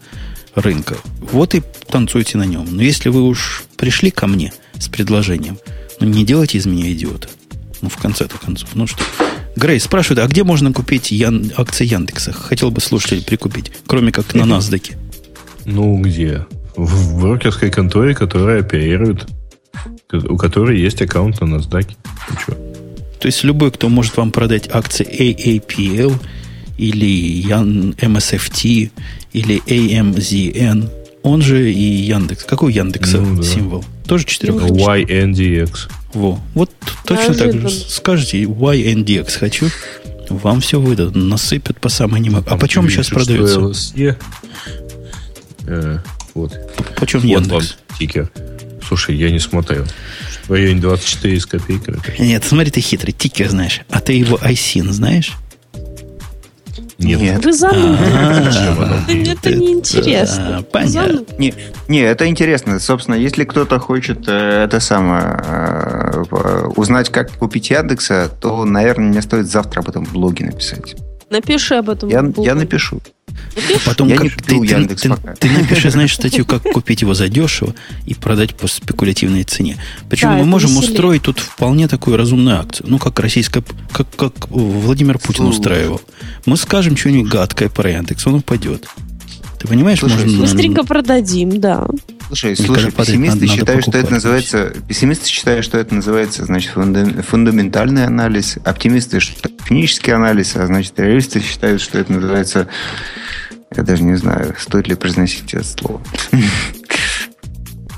рынка. 0.55 0.97
Вот 1.19 1.55
и 1.55 1.61
танцуйте 1.87 2.37
на 2.37 2.43
нем. 2.43 2.67
Но 2.69 2.81
если 2.81 3.09
вы 3.09 3.23
уж 3.23 3.63
пришли 3.77 4.11
ко 4.11 4.27
мне 4.27 4.53
с 4.77 4.87
предложением, 4.87 5.57
ну 5.99 6.07
не 6.07 6.25
делайте 6.25 6.57
из 6.57 6.65
меня 6.65 6.91
идиота. 6.91 7.29
Ну, 7.81 7.89
в 7.89 7.97
конце-то 7.97 8.37
концов. 8.37 8.69
Ну 8.75 8.87
что? 8.87 9.03
Грей 9.55 9.79
спрашивает, 9.79 10.19
а 10.19 10.27
где 10.27 10.43
можно 10.43 10.71
купить 10.71 11.11
ян... 11.11 11.51
акции 11.57 11.85
Яндекса? 11.85 12.31
Хотел 12.31 12.71
бы 12.71 12.79
слушатель 12.79 13.23
прикупить, 13.23 13.71
кроме 13.85 14.11
как 14.11 14.33
на 14.33 14.43
NASDAQ. 14.43 14.95
Ну, 15.65 15.99
где? 16.01 16.45
В 16.75 17.19
брокерской 17.19 17.69
конторе, 17.69 18.15
которая 18.15 18.61
оперирует, 18.61 19.27
у 20.11 20.37
которой 20.37 20.79
есть 20.79 21.01
аккаунт 21.01 21.41
на 21.41 21.55
NASDAQ. 21.55 21.91
Что? 22.41 22.72
То 23.23 23.27
есть 23.27 23.45
любой, 23.45 23.71
кто 23.71 23.87
может 23.87 24.17
вам 24.17 24.31
продать 24.31 24.67
акции 24.69 25.07
AAPL 25.07 26.13
или 26.77 27.41
MSFT 27.45 28.91
или 29.31 29.61
AMZN, 29.65 30.89
он 31.21 31.41
же 31.41 31.71
и 31.71 31.81
Яндекс. 31.81 32.43
Какой 32.43 32.73
Яндекс 32.73 33.13
ну, 33.13 33.37
да. 33.37 33.43
символ? 33.43 33.85
Тоже 34.05 34.25
четырехзначный? 34.25 35.05
YNDX. 35.05 35.89
Во. 36.13 36.37
Вот 36.53 36.69
точно 37.05 37.33
так 37.33 37.53
же 37.53 37.69
скажете 37.69 38.43
YNDX 38.43 39.37
хочу, 39.39 39.69
вам 40.27 40.59
все 40.59 40.81
выдадут, 40.81 41.15
насыпят 41.15 41.79
по 41.79 41.87
самой 41.87 42.19
не 42.19 42.29
могу. 42.29 42.49
А 42.49 42.57
почем 42.57 42.89
сейчас 42.89 43.07
продается? 43.07 43.61
LSE. 43.61 44.17
Э, 45.67 45.99
вот. 46.33 46.59
Почем 46.97 47.21
вот 47.21 47.29
Яндекс? 47.29 47.77
тикер. 47.97 48.29
Слушай, 48.85 49.15
я 49.15 49.31
не 49.31 49.39
смотрел. 49.39 49.85
В 50.47 50.51
районе 50.51 50.81
24 50.81 51.39
с 51.39 51.45
копейками. 51.45 51.97
Нет, 52.19 52.43
смотри, 52.43 52.71
ты 52.71 52.81
хитрый. 52.81 53.13
Тикер 53.13 53.49
знаешь. 53.49 53.81
А 53.89 53.99
ты 54.01 54.13
его 54.13 54.37
ISIN 54.37 54.91
знаешь? 54.91 55.33
Нет. 56.97 57.21
Нет. 57.21 57.45
Вы 57.45 57.53
занудны. 57.53 57.95
Это 59.29 59.53
неинтересно. 59.53 60.63
Понятно. 60.71 61.25
Не, 61.37 61.53
не, 61.87 61.99
это 61.99 62.27
интересно. 62.27 62.79
Собственно, 62.79 63.15
если 63.15 63.43
кто-то 63.43 63.79
хочет 63.79 64.27
э, 64.27 64.63
это 64.63 64.79
самое 64.79 65.39
э, 65.43 66.65
узнать, 66.75 67.09
как 67.09 67.31
купить 67.31 67.69
Яндекса, 67.71 68.29
то, 68.39 68.63
наверное, 68.65 69.09
мне 69.09 69.21
стоит 69.21 69.47
завтра 69.47 69.81
об 69.81 69.89
этом 69.89 70.05
в 70.05 70.13
блоге 70.13 70.45
написать. 70.45 70.95
Напиши 71.29 71.75
об 71.75 71.89
этом. 71.89 72.09
Я, 72.09 72.23
я 72.37 72.55
напишу. 72.55 73.01
Потом 73.85 74.07
я 74.07 74.15
как, 74.15 74.25
не 74.25 74.29
ты, 74.29 74.55
Яндекс 74.55 75.01
ты, 75.01 75.09
пока. 75.09 75.33
ты, 75.35 75.47
ты 75.47 75.49
напиши, 75.49 75.89
знаешь, 75.91 76.13
статью, 76.15 76.45
как 76.45 76.63
купить 76.63 77.01
его 77.01 77.13
задешево 77.13 77.75
и 78.05 78.13
продать 78.13 78.55
по 78.55 78.67
спекулятивной 78.67 79.43
цене. 79.43 79.77
Причем 80.09 80.29
да, 80.29 80.37
мы 80.37 80.45
можем 80.45 80.71
веселее. 80.71 80.89
устроить 80.89 81.21
тут 81.23 81.39
вполне 81.39 81.87
такую 81.87 82.17
разумную 82.17 82.59
акцию. 82.59 82.87
Ну, 82.89 82.97
как 82.97 83.19
российская, 83.19 83.63
как, 83.91 84.07
как 84.15 84.49
Владимир 84.49 85.19
Путин 85.19 85.45
Слушай. 85.45 85.57
устраивал. 85.57 86.01
Мы 86.45 86.57
скажем 86.57 86.97
что-нибудь 86.97 87.29
гадкое 87.29 87.69
про 87.69 87.89
Яндекс, 87.91 88.27
он 88.27 88.35
упадет. 88.35 88.87
Ты 89.63 89.69
понимаешь, 89.69 89.99
Слушай, 89.99 90.25
можно... 90.25 90.39
Быстренько 90.41 90.83
продадим, 90.83 91.61
да. 91.61 91.87
Слушай, 92.27 92.57
слушай, 92.57 92.91
пессимисты 92.91 93.47
считают, 93.47 93.83
что 93.83 93.97
это 93.97 94.11
называется... 94.11 94.73
Пессимисты 94.89 95.29
считают, 95.29 95.63
что 95.63 95.77
это 95.77 95.95
называется, 95.95 96.43
значит, 96.43 96.73
фундаментальный 96.73 98.05
анализ. 98.05 98.57
Оптимисты, 98.65 99.21
что 99.21 99.47
технический 99.47 100.11
анализ, 100.11 100.57
а 100.57 100.67
значит, 100.67 100.99
реалисты 100.99 101.39
считают, 101.39 101.81
что 101.81 101.97
это 101.97 102.11
называется... 102.11 102.67
Я 103.73 103.83
даже 103.83 104.03
не 104.03 104.17
знаю, 104.17 104.53
стоит 104.59 104.89
ли 104.89 104.95
произносить 104.95 105.53
это 105.53 105.63
слово. 105.63 106.01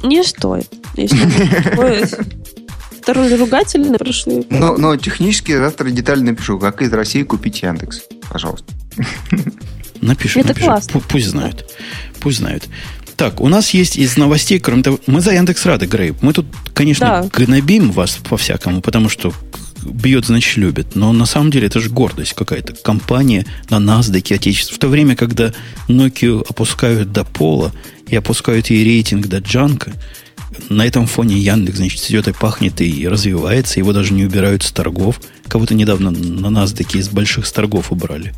Не 0.04 0.24
стоит. 0.24 0.72
Второй 3.02 3.36
ругательный 3.36 3.98
прошли. 3.98 4.46
Но, 4.52 4.78
но 4.78 4.96
технически 4.98 5.58
завтра 5.58 5.90
детально 5.90 6.26
напишу, 6.26 6.60
как 6.60 6.84
из 6.84 6.94
России 6.94 7.24
купить 7.24 7.64
Яндекс. 7.64 8.04
Пожалуйста. 8.30 8.72
Напиши, 10.06 10.40
Это 10.40 10.50
напиши. 10.50 10.66
классно. 10.68 11.00
Пусть 11.00 11.28
знают. 11.28 11.66
Пусть 12.20 12.38
знают. 12.38 12.68
Так, 13.16 13.40
у 13.40 13.48
нас 13.48 13.70
есть 13.72 13.98
из 13.98 14.18
новостей, 14.18 14.60
кроме 14.60 14.84
того, 14.84 15.00
мы 15.08 15.22
за 15.22 15.32
Яндекс 15.32 15.66
рады, 15.66 15.86
Грей. 15.86 16.14
Мы 16.22 16.34
тут, 16.34 16.46
конечно, 16.74 17.06
да. 17.24 17.46
гнобим 17.46 17.92
вас 17.92 18.20
по-всякому, 18.30 18.82
потому 18.82 19.10
что 19.10 19.34
бьет, 19.84 20.26
значит, 20.26 20.58
любит. 20.58 20.96
Но 20.96 21.14
на 21.14 21.26
самом 21.26 21.50
деле 21.50 21.68
это 21.68 21.80
же 21.80 21.90
гордость 21.90 22.34
какая-то. 22.34 22.74
Компания 22.74 23.46
на 23.70 23.78
NASDAQ 23.78 24.36
отечество. 24.36 24.76
В 24.76 24.80
то 24.80 24.90
время, 24.90 25.16
когда 25.16 25.54
Nokia 25.88 26.46
опускают 26.48 27.12
до 27.12 27.24
пола 27.24 27.72
и 28.08 28.16
опускают 28.16 28.70
ей 28.70 28.84
рейтинг 28.84 29.28
до 29.28 29.38
джанка, 29.38 29.94
на 30.70 30.86
этом 30.86 31.08
фоне 31.08 31.38
Яндекс, 31.38 31.78
значит, 31.78 32.00
цветет 32.00 32.28
и 32.28 32.34
пахнет 32.34 32.82
и 32.82 33.08
развивается. 33.08 33.80
Его 33.80 33.94
даже 33.94 34.14
не 34.14 34.26
убирают 34.26 34.64
с 34.64 34.72
торгов. 34.72 35.22
Кого-то 35.48 35.74
недавно 35.74 36.12
на 36.12 36.68
такие 36.68 37.02
из 37.02 37.10
больших 37.10 37.50
торгов 37.50 37.92
убрали. 37.92 38.34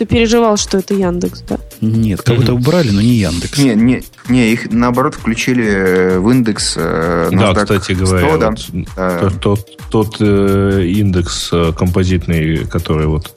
Ты 0.00 0.06
переживал, 0.06 0.56
что 0.56 0.78
это 0.78 0.94
Яндекс, 0.94 1.42
да? 1.46 1.58
Нет, 1.82 2.22
кого-то 2.22 2.54
убрали, 2.54 2.88
но 2.88 3.02
не 3.02 3.16
Яндекс. 3.16 3.58
Не, 3.58 3.74
не, 3.74 4.02
не, 4.30 4.50
их 4.50 4.72
наоборот 4.72 5.14
включили 5.14 6.16
в 6.16 6.30
индекс. 6.30 6.72
Э, 6.78 7.28
да, 7.30 7.52
кстати 7.52 7.92
говоря, 7.92 8.28
100, 8.28 8.38
да? 8.38 8.48
Вот, 8.48 8.88
э, 8.96 9.30
тот, 9.42 9.66
тот, 9.90 9.90
тот 9.90 10.16
э, 10.20 10.86
индекс 10.86 11.50
э, 11.52 11.72
композитный, 11.76 12.64
который 12.64 13.08
вот 13.08 13.30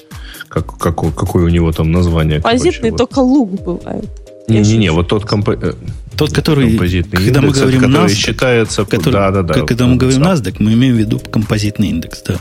как, 0.47 0.77
как, 0.77 0.95
какое 0.95 1.43
у 1.43 1.49
него 1.49 1.73
там 1.73 1.91
название. 1.91 2.39
Композитный 2.39 2.91
короче, 2.91 2.97
только 2.97 3.21
вот. 3.21 3.27
лук 3.27 3.61
бывает. 3.61 4.09
Не-не-не, 4.47 4.93
вот 4.93 5.09
тот 5.09 5.25
компо... 5.25 5.51
Э, 5.61 5.73
тот, 6.15 6.31
который, 6.31 6.69
композитный 6.69 7.25
когда 7.25 7.41
индекс, 7.41 7.57
мы 7.57 7.61
говорим 7.61 7.81
который 7.81 8.05
NASDAQ, 8.05 8.15
считается... 8.15 8.85
Который, 8.85 9.11
да, 9.11 9.31
да, 9.31 9.41
да. 9.43 9.53
Когда 9.65 9.85
мы 9.85 9.97
говорим 9.97 10.23
NASDAQ, 10.23 10.55
мы 10.59 10.75
имеем 10.75 10.95
в 10.95 10.99
виду 10.99 11.19
композитный 11.19 11.89
индекс, 11.89 12.23
да. 12.25 12.37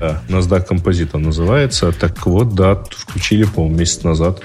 Да, 0.00 0.22
NASDAQ 0.28 1.08
он 1.12 1.22
называется. 1.22 1.92
Так 1.92 2.26
вот, 2.26 2.54
да, 2.54 2.76
включили, 2.90 3.44
по-моему, 3.44 3.78
месяц 3.78 4.02
назад. 4.02 4.42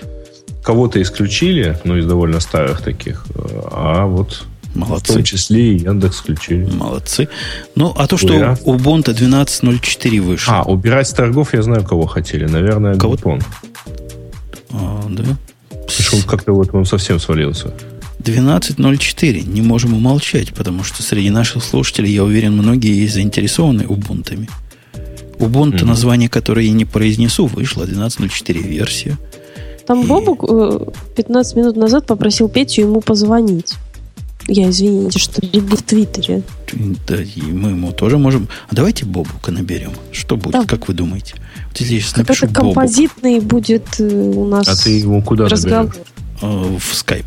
Кого-то 0.64 1.02
исключили, 1.02 1.78
ну, 1.84 1.98
из 1.98 2.06
довольно 2.06 2.40
старых 2.40 2.82
таких. 2.82 3.26
А 3.72 4.06
вот 4.06 4.46
Молодцы. 4.76 5.14
В 5.14 5.16
том 5.16 5.24
числе 5.24 5.76
и 5.76 5.78
Яндекс 5.84 6.20
включили. 6.20 6.66
Молодцы. 6.66 7.28
Ну, 7.76 7.94
а 7.96 8.08
то, 8.08 8.18
что 8.18 8.34
Ура. 8.34 8.58
у 8.64 8.76
Ubuntu 8.76 9.14
12.04 9.14 10.22
вышло. 10.22 10.62
А, 10.62 10.64
убирать 10.64 11.08
с 11.08 11.14
торгов 11.14 11.54
я 11.54 11.62
знаю, 11.62 11.84
кого 11.84 12.08
хотели. 12.08 12.46
Наверное, 12.46 12.96
кого 12.96 13.16
Groupon. 13.16 13.44
А, 14.72 15.06
да? 15.10 15.24
Что 15.88 16.18
как-то 16.28 16.54
вот 16.54 16.74
он 16.74 16.86
совсем 16.86 17.20
свалился. 17.20 17.74
12.04. 18.24 19.48
Не 19.48 19.62
можем 19.62 19.94
умолчать, 19.94 20.54
потому 20.54 20.84
что 20.84 21.04
среди 21.04 21.30
наших 21.30 21.64
слушателей, 21.64 22.12
я 22.12 22.24
уверен, 22.24 22.54
многие 22.54 23.00
есть 23.00 23.14
заинтересованы 23.14 23.84
Ubuntu. 23.84 24.50
Ubuntu, 25.40 25.84
mm-hmm. 25.84 25.88
название 25.88 26.30
которое 26.30 26.66
я 26.66 26.74
не 26.74 26.86
произнесу, 26.86 27.48
вышло 27.48 27.84
12.04 27.84 28.54
версия. 28.62 29.18
Там 29.86 30.02
и... 30.02 30.06
Бобук 30.06 30.46
15 31.16 31.56
э, 31.56 31.60
минут 31.60 31.76
назад 31.76 32.06
попросил 32.06 32.50
Петю 32.50 32.82
ему 32.82 33.02
позвонить. 33.02 33.76
Я, 34.48 34.70
извините, 34.70 35.20
что 35.20 35.42
либо 35.42 35.78
в 35.78 35.84
Твиттере. 35.84 36.44
Да, 37.08 37.16
и 37.22 37.42
мы 37.42 37.70
ему 37.70 37.92
тоже 37.94 38.18
можем... 38.18 38.50
А 38.70 38.76
давайте 38.76 39.06
Бобука 39.06 39.52
наберем. 39.52 39.94
Что 40.12 40.36
будет, 40.36 40.54
да. 40.54 40.66
как 40.66 40.88
вы 40.88 40.94
думаете? 40.94 41.36
Вот 41.70 41.78
если 41.80 41.96
я 41.96 42.02
сейчас 42.02 42.18
напишу 42.18 42.46
Это 42.46 42.56
композитный 42.56 43.36
Бобук. 43.36 43.50
будет 43.50 44.00
э, 44.00 44.04
у 44.04 44.46
нас 44.46 44.68
А 44.68 44.76
ты 44.76 44.98
его 45.00 45.22
куда 45.22 45.48
разговор? 45.48 45.88
наберешь? 45.88 46.08
А, 46.42 46.78
в 46.78 46.96
скайп. 46.96 47.26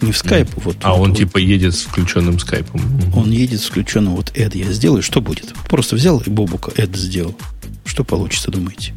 Не 0.00 0.12
в 0.12 0.18
скайп, 0.18 0.48
mm. 0.48 0.62
вот. 0.64 0.76
А 0.82 0.92
вот, 0.92 1.00
он 1.00 1.10
вот. 1.10 1.18
типа 1.18 1.38
едет 1.38 1.74
с 1.74 1.82
включенным 1.82 2.38
скайпом. 2.38 2.80
Он 3.14 3.30
едет 3.30 3.60
с 3.60 3.64
включенным, 3.64 4.16
вот 4.16 4.32
Эд 4.34 4.54
я 4.54 4.72
сделаю, 4.72 5.02
что 5.02 5.20
будет? 5.20 5.54
Просто 5.68 5.96
взял 5.96 6.18
и 6.24 6.30
Бобука 6.30 6.72
Эд 6.76 6.94
сделал. 6.96 7.34
Что 7.84 8.04
получится, 8.04 8.50
думаете? 8.50 8.92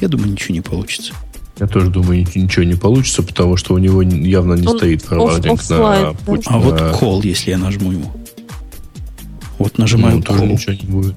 Я 0.00 0.08
думаю, 0.08 0.30
ничего 0.30 0.54
не 0.54 0.60
получится. 0.60 1.12
Я 1.58 1.66
тоже 1.66 1.90
думаю, 1.90 2.24
ничего 2.34 2.64
не 2.64 2.76
получится, 2.76 3.22
потому 3.22 3.56
что 3.56 3.74
у 3.74 3.78
него 3.78 4.02
явно 4.02 4.54
не 4.54 4.66
Он 4.66 4.76
стоит 4.76 5.02
форвардинг 5.02 5.68
на 5.70 6.12
почту. 6.12 6.50
А 6.50 6.58
вот 6.58 6.80
call, 6.80 7.20
если 7.24 7.50
я 7.50 7.58
нажму 7.58 7.90
ему. 7.90 8.12
Вот 9.58 9.76
нажимаю 9.76 10.18
ну, 10.18 10.22
тоже 10.22 10.46
ничего 10.46 10.72
не 10.74 10.86
будет. 10.86 11.14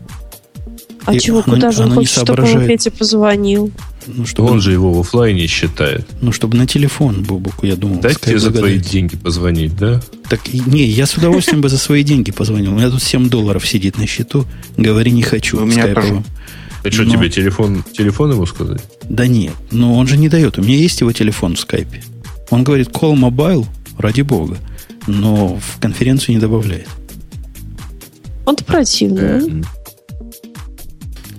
А 1.05 1.15
и 1.15 1.19
чего, 1.19 1.41
оно, 1.45 1.55
куда 1.55 1.71
же 1.71 1.83
он 1.83 1.93
хочет, 1.93 2.11
чтобы 2.11 2.43
он 2.43 2.67
Петя 2.67 2.91
позвонил? 2.91 3.71
Ну, 4.07 4.25
чтобы... 4.25 4.49
Он 4.49 4.61
же 4.61 4.71
его 4.71 4.93
в 4.93 4.99
офлайне 4.99 5.47
считает. 5.47 6.07
Ну, 6.21 6.31
чтобы 6.31 6.57
на 6.57 6.67
телефон, 6.67 7.23
Бубуку, 7.23 7.65
я 7.65 7.75
думал. 7.75 7.99
Дать 7.99 8.19
тебе 8.19 8.39
за 8.39 8.51
твои 8.51 8.77
деньги 8.77 9.15
позвонить, 9.15 9.75
да? 9.77 10.01
Так, 10.29 10.41
не, 10.53 10.83
я 10.83 11.05
с 11.05 11.15
удовольствием 11.15 11.61
бы 11.61 11.69
за 11.69 11.77
свои 11.77 12.03
деньги 12.03 12.31
позвонил. 12.31 12.73
У 12.73 12.75
меня 12.75 12.89
тут 12.89 13.01
7 13.01 13.29
долларов 13.29 13.67
сидит 13.67 13.97
на 13.97 14.07
счету. 14.07 14.45
Говори, 14.77 15.11
не 15.11 15.23
хочу. 15.23 15.61
У 15.61 15.65
меня 15.65 15.93
тоже. 15.93 16.23
Ты 16.83 16.91
что, 16.91 17.05
тебе 17.05 17.29
телефон, 17.29 17.83
телефон 17.93 18.31
ему 18.31 18.45
сказать? 18.47 18.81
Да 19.03 19.27
нет, 19.27 19.53
но 19.69 19.95
он 19.95 20.07
же 20.07 20.17
не 20.17 20.29
дает. 20.29 20.57
У 20.57 20.63
меня 20.63 20.77
есть 20.77 21.01
его 21.01 21.11
телефон 21.11 21.55
в 21.55 21.59
скайпе. 21.59 22.03
Он 22.49 22.63
говорит 22.63 22.89
call 22.89 23.13
mobile, 23.13 23.67
ради 23.99 24.21
бога, 24.21 24.57
но 25.05 25.59
в 25.59 25.79
конференцию 25.79 26.35
не 26.35 26.41
добавляет. 26.41 26.87
Он-то 28.45 28.63
противный. 28.65 29.63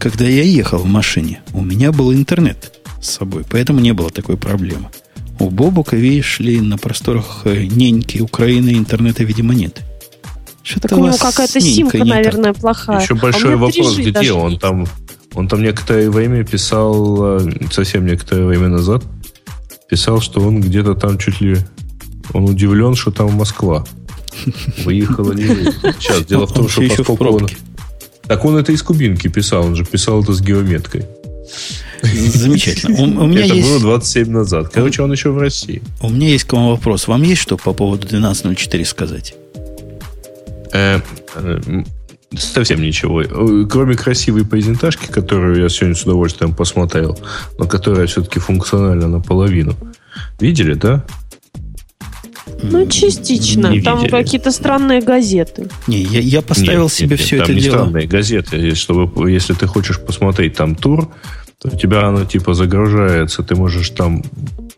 Когда 0.03 0.25
я 0.25 0.43
ехал 0.43 0.79
в 0.79 0.87
машине, 0.87 1.43
у 1.55 1.63
меня 1.63 1.93
был 1.93 2.13
интернет 2.13 2.81
с 3.01 3.09
собой, 3.09 3.45
поэтому 3.49 3.79
не 3.79 3.93
было 3.93 4.11
такой 4.11 4.37
проблемы. 4.37 4.89
У 5.39 5.49
Бобука, 5.49 5.95
видишь 5.95 6.41
ли, 6.41 6.61
на 6.61 6.77
просторах 6.77 7.43
э, 7.45 7.67
неньки 7.67 8.19
Украины 8.19 8.71
интернета, 8.71 9.23
видимо, 9.23 9.55
нет. 9.55 9.81
Что-то 10.65 10.89
так 10.89 10.99
у 10.99 11.07
него 11.07 11.17
какая-то 11.17 11.61
симка, 11.61 12.05
наверное, 12.05 12.53
плохая. 12.53 13.01
Еще 13.01 13.15
большой 13.15 13.55
а 13.55 13.59
вопрос, 13.59 13.97
где 13.97 14.33
он 14.33 14.59
там 14.59 14.87
он 15.35 15.47
там 15.47 15.63
некоторое 15.63 16.11
время 16.11 16.45
писал, 16.45 17.39
э, 17.39 17.51
совсем 17.71 18.05
некоторое 18.05 18.45
время 18.45 18.67
назад, 18.67 19.05
писал, 19.89 20.21
что 20.21 20.41
он 20.41 20.61
где-то 20.61 20.97
там 20.97 21.17
чуть 21.17 21.41
ли... 21.41 21.59
Он 22.33 22.45
удивлен, 22.45 22.97
что 22.97 23.13
там 23.13 23.33
Москва. 23.35 23.85
Выехала 24.85 25.33
не 25.33 25.45
Сейчас, 26.01 26.25
дело 26.25 26.47
в 26.47 26.53
том, 26.53 26.69
что 26.69 26.83
поскольку 26.89 27.25
он... 27.25 27.49
Так 28.27 28.45
он 28.45 28.57
это 28.57 28.73
из 28.73 28.83
кубинки 28.83 29.29
писал, 29.29 29.67
он 29.67 29.77
же 29.77 29.85
писал 29.85 30.23
это 30.23 30.33
с 30.33 30.41
геометкой. 30.41 31.05
Замечательно. 32.03 33.01
У, 33.01 33.05
у 33.05 33.27
меня 33.27 33.45
это 33.45 33.55
есть... 33.55 33.69
было 33.69 33.81
27 33.81 34.31
назад. 34.31 34.69
Короче, 34.73 35.03
он 35.03 35.13
еще 35.13 35.31
в 35.31 35.39
России. 35.39 35.83
У 36.01 36.09
меня 36.09 36.29
есть 36.29 36.45
к 36.45 36.53
вам 36.53 36.69
вопрос. 36.69 37.07
Вам 37.09 37.23
есть 37.23 37.43
что 37.43 37.57
по 37.57 37.73
поводу 37.73 38.07
12.04 38.07 38.85
сказать? 38.85 39.35
Э, 40.73 41.01
э, 41.35 41.83
Совсем 42.37 42.81
ничего. 42.81 43.23
Э, 43.23 43.67
кроме 43.71 43.95
красивой 43.95 44.45
презентажки, 44.45 45.07
которую 45.07 45.61
я 45.61 45.69
сегодня 45.69 45.95
с 45.95 46.03
удовольствием 46.03 46.55
посмотрел, 46.55 47.19
но 47.59 47.67
которая 47.67 48.07
все-таки 48.07 48.41
функциональна 48.41 49.07
наполовину. 49.07 49.75
Видели, 50.41 50.75
да? 50.75 51.05
Ну, 52.63 52.87
частично. 52.87 53.69
Не 53.69 53.81
там 53.81 54.09
какие-то 54.09 54.51
странные 54.51 55.01
газеты. 55.01 55.69
Не, 55.87 55.99
я, 55.99 56.21
я 56.21 56.43
поставил 56.43 56.85
нет, 56.85 56.93
себе 56.93 57.11
нет, 57.11 57.21
все 57.21 57.37
нет, 57.37 57.45
это 57.45 57.53
там 57.53 57.61
дело. 57.61 57.77
Там 57.77 57.87
не 57.87 57.91
странные 57.91 58.07
газеты. 58.07 58.75
Чтобы, 58.75 59.31
если 59.31 59.55
ты 59.55 59.67
хочешь 59.67 60.01
посмотреть 60.01 60.55
там 60.55 60.75
тур, 60.75 61.09
то 61.59 61.69
у 61.69 61.77
тебя 61.77 62.07
оно 62.07 62.25
типа 62.25 62.55
загружается. 62.55 63.43
Ты 63.43 63.57
можешь 63.57 63.91
там 63.91 64.23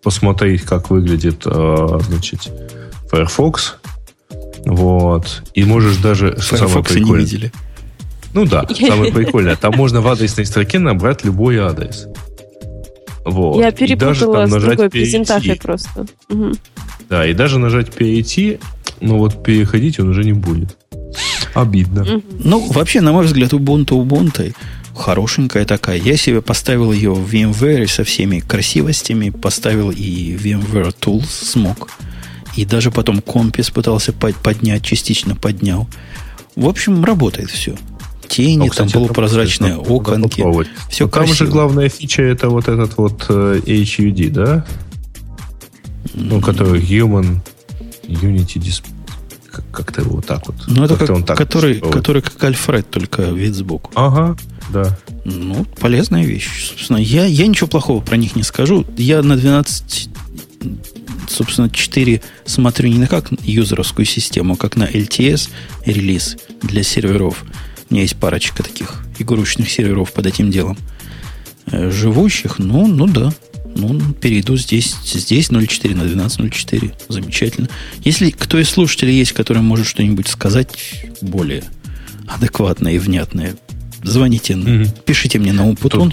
посмотреть, 0.02 0.62
как 0.62 0.90
выглядит, 0.90 1.42
а, 1.46 1.98
значит, 2.00 2.50
Firefox, 3.10 3.76
вот. 4.64 5.42
И 5.54 5.64
можешь 5.64 5.96
даже... 5.98 6.32
Прикольное, 6.32 7.02
не 7.02 7.14
видели. 7.14 7.52
Ну 8.32 8.46
да, 8.46 8.66
самое 8.88 9.12
прикольное. 9.12 9.56
Там 9.56 9.74
можно 9.76 10.00
в 10.00 10.08
адресной 10.08 10.46
строке 10.46 10.78
набрать 10.78 11.24
любой 11.24 11.58
адрес. 11.58 12.06
Вот. 13.24 13.58
Я 13.58 13.70
перепутала 13.72 14.46
с 14.46 14.50
другой 14.50 14.90
презентацией 14.90 15.58
просто. 15.58 16.06
Угу. 16.28 16.52
Да, 17.08 17.26
и 17.26 17.34
даже 17.34 17.58
нажать 17.58 17.92
перейти, 17.92 18.58
ну 19.00 19.18
вот 19.18 19.42
переходить 19.42 19.98
он 20.00 20.08
уже 20.08 20.24
не 20.24 20.32
будет. 20.32 20.76
Обидно. 21.54 22.22
Ну, 22.38 22.60
вообще, 22.72 23.00
на 23.00 23.12
мой 23.12 23.24
взгляд, 23.24 23.52
Ubuntu 23.52 24.04
Ubuntu 24.04 24.54
хорошенькая 24.94 25.64
такая. 25.64 25.98
Я 25.98 26.16
себе 26.16 26.40
поставил 26.40 26.92
ее 26.92 27.12
в 27.12 27.32
VMware 27.32 27.86
со 27.86 28.04
всеми 28.04 28.40
красивостями, 28.40 29.30
поставил 29.30 29.90
и 29.90 30.36
VMware 30.36 30.94
Tools 30.98 31.26
смог. 31.28 31.90
И 32.56 32.64
даже 32.64 32.90
потом 32.90 33.20
компис 33.20 33.70
пытался 33.70 34.12
поднять, 34.12 34.84
частично 34.84 35.34
поднял. 35.34 35.88
В 36.54 36.68
общем, 36.68 37.04
работает 37.04 37.50
все. 37.50 37.74
Тени, 38.28 38.68
ну, 38.68 38.68
там 38.70 38.88
полупрозрачные 38.88 39.74
оконки. 39.74 40.42
Все 40.88 41.08
там 41.08 41.26
же 41.26 41.46
главная 41.46 41.88
фича 41.88 42.22
это 42.22 42.48
вот 42.48 42.68
этот 42.68 42.96
вот 42.96 43.26
э, 43.28 43.60
HUD, 43.66 44.30
да? 44.30 44.66
Ну, 46.12 46.40
который 46.40 46.80
Human 46.80 47.40
Unity 48.06 48.60
Display. 48.60 48.90
Как-то 49.72 50.00
его 50.00 50.16
вот 50.16 50.26
так 50.26 50.46
вот. 50.46 50.56
Ну, 50.66 50.84
это 50.84 50.96
как, 50.96 51.10
он 51.10 51.24
так 51.24 51.38
который, 51.38 51.78
который 51.78 52.22
как 52.22 52.42
Альфред, 52.42 52.90
только 52.90 53.22
вид 53.22 53.54
сбоку. 53.54 53.92
Ага, 53.94 54.36
да. 54.70 54.98
Ну, 55.24 55.64
полезная 55.78 56.24
вещь. 56.24 56.70
Собственно, 56.70 56.96
я, 56.98 57.24
я 57.24 57.46
ничего 57.46 57.68
плохого 57.68 58.00
про 58.00 58.16
них 58.16 58.34
не 58.34 58.42
скажу. 58.42 58.84
Я 58.96 59.22
на 59.22 59.36
12 59.36 60.10
собственно, 61.28 61.70
4 61.70 62.20
смотрю 62.44 62.88
не 62.88 62.98
на 62.98 63.06
как 63.06 63.30
юзеровскую 63.42 64.04
систему, 64.06 64.54
а 64.54 64.56
как 64.56 64.76
на 64.76 64.84
LTS 64.84 65.50
релиз 65.84 66.36
для 66.62 66.82
серверов. 66.82 67.44
У 67.90 67.94
меня 67.94 68.02
есть 68.02 68.16
парочка 68.16 68.62
таких 68.62 69.04
игрушечных 69.18 69.70
серверов 69.70 70.12
под 70.12 70.26
этим 70.26 70.50
делом. 70.50 70.76
Э, 71.66 71.90
живущих, 71.90 72.58
ну, 72.58 72.86
ну 72.86 73.06
да. 73.06 73.32
Ну, 73.74 73.98
перейду 74.14 74.56
здесь, 74.56 74.94
здесь 75.04 75.50
0.4 75.50 75.94
на 75.94 76.02
12.04. 76.02 76.94
Замечательно. 77.08 77.68
Если 78.04 78.30
кто 78.30 78.58
из 78.58 78.68
слушателей 78.68 79.14
есть, 79.14 79.32
который 79.32 79.62
может 79.62 79.86
что-нибудь 79.86 80.28
сказать 80.28 80.70
более 81.20 81.64
адекватное 82.26 82.92
и 82.92 82.98
внятное, 82.98 83.56
звоните, 84.02 84.54
mm-hmm. 84.54 85.04
пишите 85.04 85.38
мне 85.38 85.52
на 85.52 85.66
Умпутун, 85.66 86.12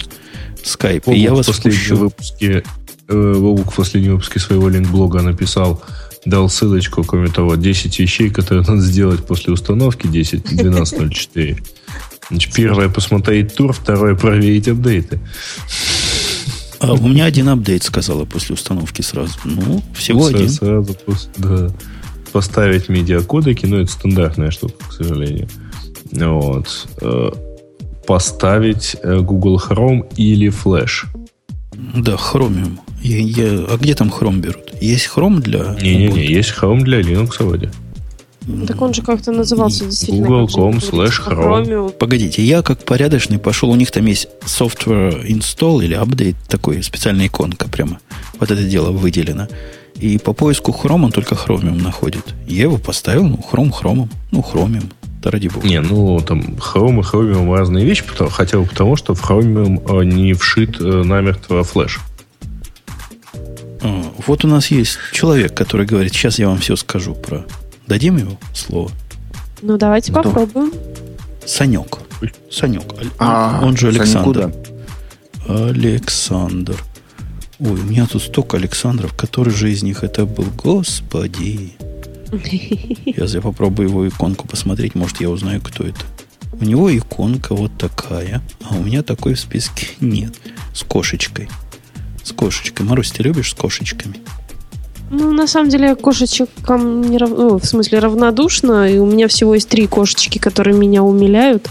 скайп, 0.64 1.08
и 1.08 1.18
я 1.18 1.34
вас 1.34 1.46
в 1.46 1.50
последнем 1.50 1.96
выпуске 1.96 2.64
Вовук 3.08 3.72
в 3.72 3.76
последнем 3.76 4.12
выпуске 4.12 4.40
своего 4.40 4.68
линк-блога 4.68 5.22
написал 5.22 5.82
дал 6.24 6.48
ссылочку, 6.48 7.02
кроме 7.02 7.28
того, 7.28 7.56
10 7.56 7.98
вещей, 7.98 8.30
которые 8.30 8.64
надо 8.68 8.80
сделать 8.80 9.26
после 9.26 9.52
установки 9.52 10.06
10, 10.06 10.40
12.04. 10.40 11.62
Значит, 12.30 12.54
первое 12.54 12.88
посмотреть 12.88 13.54
тур, 13.54 13.72
второе 13.72 14.14
проверить 14.14 14.68
апдейты. 14.68 15.18
А 16.82 16.92
у 16.94 17.08
меня 17.08 17.24
один 17.26 17.48
апдейт 17.48 17.82
сказала 17.84 18.24
после 18.24 18.54
установки 18.54 19.02
сразу. 19.02 19.34
Ну, 19.44 19.82
всего 19.94 20.28
сразу, 20.28 20.36
один. 20.36 20.48
Сразу, 20.50 20.96
да. 21.38 21.70
Поставить 22.32 22.88
медиакодеки, 22.88 23.66
но 23.66 23.78
это 23.78 23.92
стандартная 23.92 24.50
штука, 24.50 24.88
к 24.88 24.92
сожалению. 24.92 25.48
Вот. 26.10 26.88
Э, 27.00 27.30
поставить 28.06 28.96
э, 29.02 29.20
Google 29.20 29.58
Chrome 29.58 30.12
или 30.16 30.48
Flash. 30.48 31.06
Да, 31.94 32.12
Chromium. 32.14 32.78
Я, 33.02 33.18
я, 33.18 33.64
а 33.68 33.76
где 33.76 33.94
там 33.94 34.08
Chrome 34.08 34.40
берут? 34.40 34.72
Есть 34.80 35.10
Chrome 35.14 35.40
для... 35.40 35.76
Не-не-не, 35.80 36.24
есть 36.26 36.52
Chrome 36.58 36.82
для 36.82 37.00
Linux 37.00 37.42
вроде. 37.42 37.70
Так 38.66 38.80
он 38.80 38.92
же 38.92 39.02
как-то 39.02 39.32
назывался 39.32 39.84
действительно. 39.84 40.26
Google.com 40.26 40.78
slash 40.78 41.24
Chrome. 41.24 41.92
Погодите, 41.92 42.42
я 42.42 42.62
как 42.62 42.84
порядочный 42.84 43.38
пошел, 43.38 43.70
у 43.70 43.76
них 43.76 43.90
там 43.90 44.06
есть 44.06 44.28
software 44.44 45.24
install 45.26 45.84
или 45.84 45.96
update, 45.96 46.36
такой 46.48 46.82
специальная 46.82 47.26
иконка 47.26 47.68
прямо. 47.68 48.00
Вот 48.38 48.50
это 48.50 48.62
дело 48.64 48.90
выделено. 48.90 49.48
И 49.94 50.18
по 50.18 50.32
поиску 50.32 50.72
Chrome 50.72 51.04
он 51.04 51.12
только 51.12 51.34
Chromium 51.34 51.80
находит. 51.80 52.34
Я 52.46 52.62
его 52.62 52.78
поставил, 52.78 53.24
ну, 53.24 53.38
Chrome 53.50 53.70
Chromium. 53.70 54.08
Ну, 54.32 54.40
Chromium. 54.40 54.90
Да 55.22 55.30
ради 55.30 55.46
бога. 55.46 55.68
Не, 55.68 55.80
ну, 55.80 56.20
там 56.20 56.40
Chrome 56.40 57.00
и 57.00 57.02
Chromium 57.02 57.56
разные 57.56 57.84
вещи, 57.84 58.02
потому, 58.04 58.30
хотя 58.30 58.58
бы 58.58 58.64
потому, 58.64 58.96
что 58.96 59.14
в 59.14 59.22
Chromium 59.22 60.04
не 60.04 60.32
вшит 60.32 60.80
э, 60.80 61.04
намертво 61.04 61.62
флеш. 61.62 62.00
А, 63.82 64.02
вот 64.26 64.44
у 64.44 64.48
нас 64.48 64.72
есть 64.72 64.98
человек, 65.12 65.54
который 65.54 65.86
говорит, 65.86 66.12
сейчас 66.12 66.40
я 66.40 66.48
вам 66.48 66.58
все 66.58 66.74
скажу 66.74 67.14
про 67.14 67.44
Дадим 67.86 68.16
ему 68.16 68.38
слово? 68.54 68.90
Ну, 69.60 69.76
давайте 69.76 70.12
Кто? 70.12 70.22
попробуем. 70.22 70.72
Санек. 71.44 71.98
Санек. 72.50 72.84
А, 73.18 73.60
он 73.62 73.76
же 73.76 73.88
Александр. 73.88 74.52
Александр. 75.48 76.76
Ой, 77.58 77.70
у 77.80 77.84
меня 77.84 78.06
тут 78.06 78.22
столько 78.22 78.56
Александров. 78.56 79.14
Который 79.14 79.52
же 79.52 79.70
из 79.70 79.82
них 79.82 80.04
это 80.04 80.26
был? 80.26 80.46
Господи. 80.56 81.74
Сейчас 82.32 83.34
я 83.34 83.40
попробую 83.40 83.88
его 83.88 84.08
иконку 84.08 84.48
посмотреть. 84.48 84.94
Может, 84.94 85.20
я 85.20 85.28
узнаю, 85.30 85.60
кто 85.60 85.84
это. 85.84 86.00
У 86.52 86.64
него 86.64 86.94
иконка 86.96 87.54
вот 87.54 87.76
такая, 87.78 88.42
а 88.62 88.74
у 88.76 88.82
меня 88.82 89.02
такой 89.02 89.34
в 89.34 89.40
списке 89.40 89.88
нет. 90.00 90.34
С 90.74 90.82
кошечкой. 90.82 91.48
С 92.22 92.32
кошечкой. 92.32 92.86
Марусь, 92.86 93.10
ты 93.10 93.22
любишь 93.22 93.50
с 93.50 93.54
кошечками? 93.54 94.16
Ну, 95.12 95.30
на 95.30 95.46
самом 95.46 95.68
деле, 95.68 95.88
я 95.88 95.94
кошечкам 95.94 97.02
не 97.02 97.18
рав... 97.18 97.30
ну, 97.30 97.58
в 97.58 97.64
смысле 97.66 97.98
равнодушна, 97.98 98.90
и 98.90 98.96
у 98.96 99.04
меня 99.04 99.28
всего 99.28 99.54
есть 99.54 99.68
три 99.68 99.86
кошечки, 99.86 100.38
которые 100.38 100.74
меня 100.74 101.02
умиляют. 101.02 101.68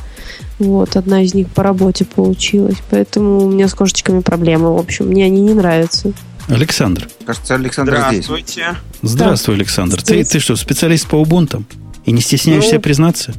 Вот, 0.60 0.96
одна 0.96 1.24
из 1.24 1.34
них 1.34 1.50
по 1.50 1.64
работе 1.64 2.06
получилась, 2.06 2.78
поэтому 2.92 3.40
у 3.40 3.50
меня 3.50 3.68
с 3.68 3.74
кошечками 3.74 4.20
проблемы, 4.20 4.76
в 4.76 4.78
общем, 4.78 5.08
мне 5.08 5.26
они 5.26 5.42
не 5.42 5.56
нравятся. 5.56 6.14
Александр. 6.50 7.10
Кажется, 7.26 7.56
Александр 7.56 7.96
Здравствуйте. 7.96 8.78
здесь. 9.02 9.12
Здравствуй, 9.12 9.56
Александр. 9.56 10.04
Ты, 10.04 10.24
ты 10.24 10.40
что, 10.40 10.56
специалист 10.56 11.08
по 11.08 11.16
убунтам? 11.16 11.66
И 12.06 12.12
не 12.12 12.22
стесняешься 12.22 12.76
ну, 12.76 12.82
признаться? 12.82 13.34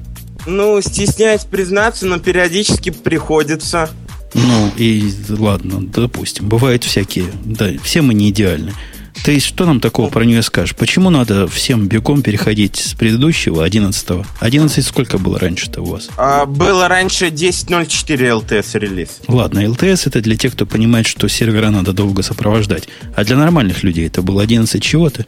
Ну, 0.47 0.81
стесняюсь 0.81 1.45
признаться, 1.45 2.07
но 2.07 2.19
периодически 2.19 2.91
приходится. 2.91 3.89
Ну, 4.35 4.71
и 4.77 5.13
ладно, 5.29 5.81
допустим. 5.81 6.49
Бывают 6.49 6.83
всякие. 6.83 7.27
Да, 7.45 7.71
все 7.85 8.03
мы 8.03 8.15
не 8.15 8.31
идеальны. 8.31 8.73
Ты 9.25 9.39
что 9.39 9.67
нам 9.67 9.79
такого 9.79 10.11
про 10.11 10.25
нее 10.25 10.43
скажешь? 10.43 10.75
Почему 10.75 11.09
надо 11.09 11.47
всем 11.47 11.87
бегом 11.87 12.23
переходить 12.23 12.77
с 12.77 12.95
предыдущего 12.95 13.63
11 13.63 14.11
-го? 14.11 14.27
11 14.41 14.85
сколько 14.85 15.17
было 15.17 15.39
раньше-то 15.39 15.81
у 15.81 15.85
вас? 15.85 16.09
А, 16.17 16.45
было 16.45 16.89
раньше 16.89 17.29
10.04 17.29 18.43
LTS 18.43 18.79
релиз. 18.81 19.21
Ладно, 19.29 19.61
LTS 19.61 20.09
это 20.09 20.21
для 20.21 20.37
тех, 20.37 20.55
кто 20.55 20.67
понимает, 20.67 21.07
что 21.07 21.29
сервера 21.29 21.71
надо 21.71 21.93
долго 21.93 22.23
сопровождать. 22.23 22.89
А 23.15 23.23
для 23.23 23.37
нормальных 23.37 23.85
людей 23.85 24.09
это 24.09 24.23
было 24.23 24.43
11 24.43 24.83
чего-то? 24.83 25.25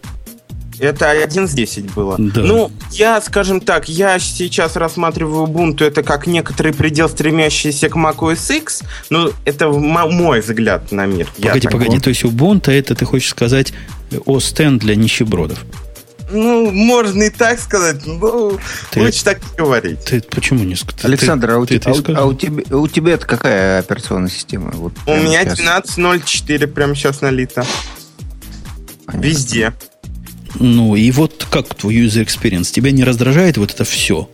Это 0.84 1.12
11.10 1.12 1.94
было. 1.94 2.16
Да. 2.18 2.40
Ну, 2.42 2.70
я, 2.90 3.20
скажем 3.20 3.60
так, 3.60 3.88
я 3.88 4.18
сейчас 4.18 4.76
рассматриваю 4.76 5.46
Ubuntu 5.46 5.84
это 5.84 6.02
как 6.02 6.26
некоторый 6.26 6.72
предел, 6.72 7.08
стремящийся 7.08 7.88
к 7.88 7.96
macOS 7.96 8.56
X. 8.56 8.82
Ну, 9.10 9.32
это 9.44 9.68
мой 9.68 10.40
взгляд 10.40 10.92
на 10.92 11.06
мир. 11.06 11.28
Погоди, 11.40 11.68
погоди. 11.68 11.98
То 12.00 12.10
есть 12.10 12.24
Ubuntu 12.24 12.70
это, 12.70 12.94
ты 12.94 13.04
хочешь 13.04 13.30
сказать, 13.30 13.72
OS 14.10 14.78
для 14.78 14.94
нищебродов? 14.94 15.64
Ну, 16.30 16.70
можно 16.70 17.24
и 17.24 17.30
так 17.30 17.60
сказать, 17.60 18.06
но 18.06 18.58
ты, 18.90 19.00
лучше 19.00 19.24
так 19.24 19.40
не 19.42 19.56
говорить. 19.56 20.04
Ты 20.04 20.20
почему 20.22 20.64
не 20.64 20.74
сказал? 20.74 21.10
Александр, 21.10 21.48
ты, 21.48 21.52
а, 21.52 21.58
у, 21.58 21.66
ты, 21.66 21.78
ты 21.78 22.12
а, 22.12 22.24
у, 22.24 22.34
тебя, 22.34 22.76
у 22.76 22.88
тебя 22.88 23.12
это 23.12 23.26
какая 23.26 23.80
операционная 23.80 24.30
система? 24.30 24.70
Вот 24.72 24.94
у 25.06 25.14
меня 25.14 25.44
12.04 25.44 26.66
прямо 26.66 26.94
сейчас 26.94 27.20
налито. 27.20 27.64
Понятно. 29.06 29.26
Везде. 29.26 29.72
Ну, 30.60 30.94
и 30.96 31.10
вот 31.10 31.46
как 31.50 31.74
твой 31.74 31.94
user 31.94 32.24
experience? 32.24 32.72
Тебя 32.72 32.90
не 32.90 33.04
раздражает 33.04 33.56
вот 33.56 33.72
это 33.72 33.84
все? 33.84 34.28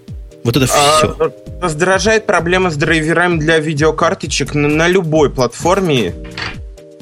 Вот 0.44 0.56
это 0.56 0.66
все. 0.66 1.16
А, 1.18 1.30
раздражает 1.60 2.26
проблема 2.26 2.70
с 2.70 2.76
драйверами 2.76 3.38
для 3.38 3.58
видеокарточек 3.58 4.54
на, 4.54 4.68
на 4.68 4.88
любой 4.88 5.30
платформе. 5.30 6.14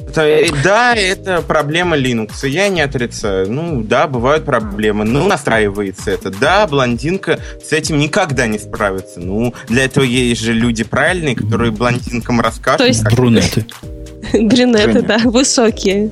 Это, 0.08 0.22
э, 0.22 0.48
да, 0.64 0.94
это 0.94 1.42
проблема 1.42 1.96
Linux. 1.96 2.46
Я 2.48 2.68
не 2.68 2.80
отрицаю. 2.80 3.50
Ну, 3.52 3.82
да, 3.82 4.06
бывают 4.06 4.44
проблемы. 4.44 5.04
Ну, 5.04 5.26
настраивается 5.26 6.10
это. 6.10 6.30
Да, 6.30 6.66
блондинка 6.66 7.38
с 7.62 7.72
этим 7.72 7.98
никогда 7.98 8.46
не 8.46 8.58
справится. 8.58 9.20
Ну, 9.20 9.54
для 9.68 9.84
этого 9.84 10.04
есть 10.04 10.40
же 10.40 10.52
люди 10.52 10.82
правильные, 10.82 11.36
которые 11.36 11.70
блондинкам 11.70 12.40
расскажут. 12.40 12.78
То 12.78 12.86
есть 12.86 13.04
брюнеты. 13.12 13.66
Брюнеты, 14.32 15.02
да, 15.02 15.18
высокие. 15.18 16.10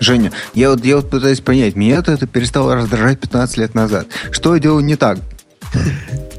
Женя, 0.00 0.32
я 0.54 0.70
вот, 0.70 0.84
я 0.84 0.96
вот 0.96 1.10
пытаюсь 1.10 1.40
понять, 1.40 1.76
меня 1.76 1.98
это 1.98 2.26
перестало 2.26 2.74
раздражать 2.74 3.20
15 3.20 3.56
лет 3.58 3.74
назад. 3.74 4.08
Что 4.30 4.54
я 4.54 4.60
делаю 4.60 4.82
не 4.82 4.96
так? 4.96 5.18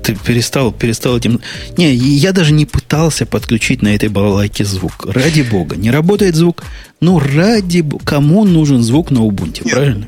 Ты 0.03 0.15
перестал, 0.15 0.71
перестал 0.71 1.17
этим... 1.17 1.39
Не, 1.77 1.93
я 1.93 2.33
даже 2.33 2.53
не 2.53 2.65
пытался 2.65 3.27
подключить 3.27 3.83
на 3.83 3.93
этой 3.95 4.09
балалайке 4.09 4.65
звук. 4.65 5.05
Ради 5.05 5.43
бога. 5.43 5.75
Не 5.75 5.91
работает 5.91 6.35
звук. 6.35 6.63
Ну, 6.99 7.19
ради 7.19 7.81
бога. 7.81 8.03
Кому 8.03 8.43
нужен 8.43 8.81
звук 8.81 9.11
на 9.11 9.19
Ubuntu, 9.19 9.69
правильно? 9.69 10.07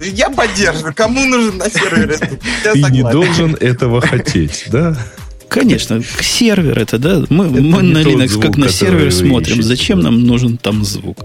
Я 0.00 0.30
поддерживаю. 0.30 0.94
Кому 0.94 1.24
нужен 1.24 1.58
на 1.58 1.68
сервере? 1.68 2.16
Ты 2.62 2.80
не 2.90 3.02
должен 3.02 3.56
этого 3.56 4.00
хотеть, 4.00 4.66
да? 4.70 4.96
Конечно, 5.48 6.02
сервер 6.20 6.78
это, 6.78 6.98
да. 6.98 7.24
Мы, 7.28 7.48
мы 7.48 7.82
на 7.82 7.98
Linux 7.98 8.28
звук, 8.28 8.44
как 8.44 8.56
на 8.56 8.68
сервер 8.68 9.12
смотрим. 9.12 9.62
Зачем 9.62 10.00
нам 10.00 10.24
нужен 10.24 10.58
там 10.58 10.84
звук? 10.84 11.18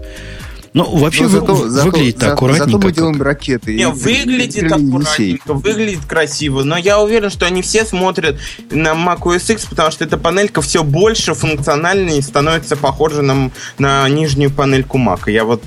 Ну, 0.72 0.84
вообще 0.84 1.24
вы, 1.24 1.40
зато, 1.40 1.54
выглядит 1.54 2.20
зато, 2.20 2.32
аккуратненько. 2.32 2.70
Зато 2.70 2.86
мы 2.86 2.92
делаем 2.92 3.22
ракеты. 3.22 3.74
Не, 3.74 3.88
выглядит 3.88 4.70
аккуратненько, 4.70 5.54
выглядит 5.54 6.04
красиво, 6.06 6.62
но 6.62 6.76
я 6.76 7.00
уверен, 7.00 7.30
что 7.30 7.46
они 7.46 7.62
все 7.62 7.84
смотрят 7.84 8.38
на 8.70 8.90
Mac 8.90 9.20
OS 9.22 9.52
X, 9.52 9.66
потому 9.66 9.90
что 9.90 10.04
эта 10.04 10.16
панелька 10.16 10.62
все 10.62 10.84
больше 10.84 11.34
функциональнее 11.34 12.18
и 12.18 12.22
становится 12.22 12.76
похожа 12.76 13.22
на, 13.22 13.50
на 13.78 14.08
нижнюю 14.08 14.50
панельку 14.50 14.98
Mac. 14.98 15.30
Я 15.30 15.44
вот 15.44 15.62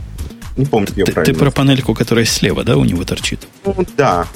не 0.56 0.66
помню, 0.66 0.88
ты, 0.88 1.04
ты 1.04 1.34
про 1.34 1.50
панельку, 1.52 1.94
которая 1.96 2.26
слева, 2.26 2.64
да, 2.64 2.78
у 2.78 2.86
него 2.86 3.04
торчит? 3.04 3.48
Ну, 3.66 3.76
да. 3.98 4.28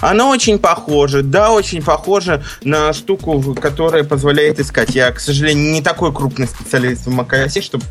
Она 0.00 0.28
очень 0.28 0.58
похожа, 0.58 1.22
да, 1.22 1.52
очень 1.52 1.82
похожа 1.82 2.44
на 2.62 2.92
штуку, 2.92 3.54
которая 3.54 4.04
позволяет 4.04 4.60
искать. 4.60 4.94
Я, 4.94 5.10
к 5.12 5.20
сожалению, 5.20 5.72
не 5.72 5.82
такой 5.82 6.12
крупный 6.12 6.46
специалист 6.46 7.06
в 7.06 7.10
macOS, 7.10 7.60
чтобы 7.60 7.84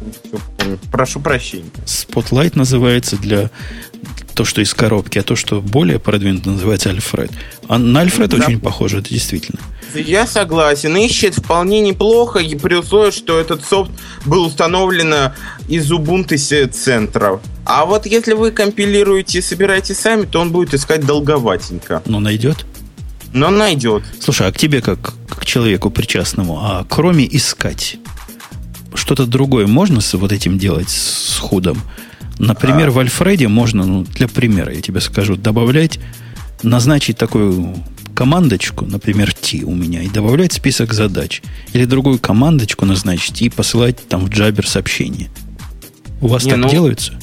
прошу 0.92 1.20
прощения. 1.20 1.70
Spotlight 1.86 2.54
называется 2.56 3.18
для 3.18 3.50
то, 4.36 4.46
что 4.46 4.62
из 4.62 4.74
коробки, 4.74 5.18
а 5.18 5.24
то, 5.24 5.36
что 5.36 5.62
более 5.62 5.98
продвинуто, 5.98 6.50
называется 6.50 6.90
Альфред. 6.90 7.32
А 7.68 7.80
на 7.80 8.02
Альфред 8.02 8.30
да. 8.30 8.38
очень 8.38 8.60
похоже, 8.60 9.00
это 9.00 9.10
действительно. 9.10 9.60
Я 9.96 10.28
согласен. 10.28 10.96
Ищет 10.98 11.36
вполне 11.36 11.80
неплохо, 11.82 12.40
и 12.40 12.56
при 12.56 12.76
условии, 12.76 13.12
что 13.12 13.40
этот 13.40 13.64
софт 13.64 13.92
был 14.26 14.46
установлен 14.46 15.32
из 15.70 15.92
Ubuntu 15.92 16.68
центра. 16.68 17.40
А 17.66 17.86
вот 17.86 18.06
если 18.06 18.34
вы 18.34 18.52
компилируете 18.52 19.40
и 19.40 19.42
собираете 19.42 19.96
сами, 19.96 20.26
то 20.26 20.42
он 20.42 20.52
будет 20.52 20.74
искать 20.74 21.06
долговатенько. 21.06 22.04
Но 22.06 22.20
найдет? 22.20 22.66
Но 23.34 23.50
найдет. 23.50 24.04
Слушай, 24.20 24.48
а 24.48 24.52
к 24.52 24.58
тебе 24.58 24.82
как 24.82 25.14
к 25.30 25.46
человеку 25.46 25.90
причастному, 25.90 26.60
а 26.62 26.86
кроме 26.88 27.26
искать, 27.36 27.98
что-то 28.94 29.26
другое 29.26 29.68
можно 29.68 30.02
с 30.02 30.14
вот 30.14 30.32
этим 30.32 30.58
делать, 30.58 30.90
с 30.90 31.38
худом? 31.40 31.82
Например, 32.40 32.90
а... 32.90 32.92
в 32.92 33.00
Альфреде 33.00 33.48
можно, 33.48 33.86
ну, 33.86 34.04
для 34.04 34.28
примера 34.28 34.74
я 34.74 34.82
тебе 34.82 35.00
скажу, 35.02 35.36
добавлять, 35.36 36.00
назначить 36.64 37.18
такую 37.18 37.76
командочку, 38.14 38.86
например, 38.86 39.34
T 39.34 39.64
у 39.64 39.76
меня, 39.76 40.02
и 40.02 40.08
добавлять 40.08 40.54
список 40.54 40.94
задач. 40.94 41.42
Или 41.74 41.86
другую 41.86 42.20
командочку 42.20 42.86
назначить 42.86 43.42
и 43.42 43.50
посылать 43.50 44.08
там 44.08 44.26
в 44.26 44.30
Jabber 44.30 44.66
сообщение. 44.66 45.30
У 46.22 46.28
вас 46.28 46.46
Не, 46.46 46.52
так 46.52 46.60
ну, 46.60 46.70
делается? 46.70 47.20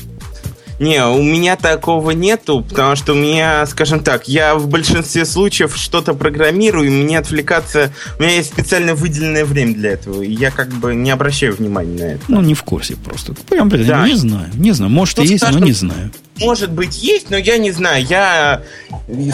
Не, 0.78 1.04
у 1.06 1.22
меня 1.22 1.56
такого 1.56 2.10
нету, 2.10 2.64
потому 2.68 2.96
что 2.96 3.12
у 3.12 3.16
меня, 3.16 3.64
скажем 3.66 4.00
так, 4.00 4.28
я 4.28 4.54
в 4.54 4.68
большинстве 4.68 5.24
случаев 5.24 5.76
что-то 5.76 6.14
программирую, 6.14 6.86
и 6.86 6.90
мне 6.90 7.18
отвлекаться... 7.18 7.92
У 8.18 8.22
меня 8.22 8.36
есть 8.36 8.52
специально 8.52 8.94
выделенное 8.94 9.44
время 9.44 9.74
для 9.74 9.92
этого, 9.92 10.22
и 10.22 10.32
я 10.32 10.50
как 10.50 10.68
бы 10.68 10.94
не 10.94 11.10
обращаю 11.10 11.54
внимания 11.54 11.98
на 11.98 12.12
это. 12.14 12.24
Ну, 12.28 12.40
не 12.40 12.54
в 12.54 12.62
курсе 12.62 12.96
просто. 12.96 13.34
Прям, 13.34 13.68
блин, 13.68 13.86
да. 13.86 14.06
не 14.06 14.14
знаю, 14.14 14.50
не 14.54 14.72
знаю. 14.72 14.90
Может, 14.90 15.18
ну, 15.18 15.24
и 15.24 15.28
есть, 15.28 15.50
но 15.50 15.58
не 15.58 15.72
знаю. 15.72 16.10
Может 16.40 16.72
быть, 16.72 17.02
есть, 17.02 17.30
но 17.30 17.36
я 17.36 17.58
не 17.58 17.70
знаю. 17.70 18.04
Я 18.04 18.62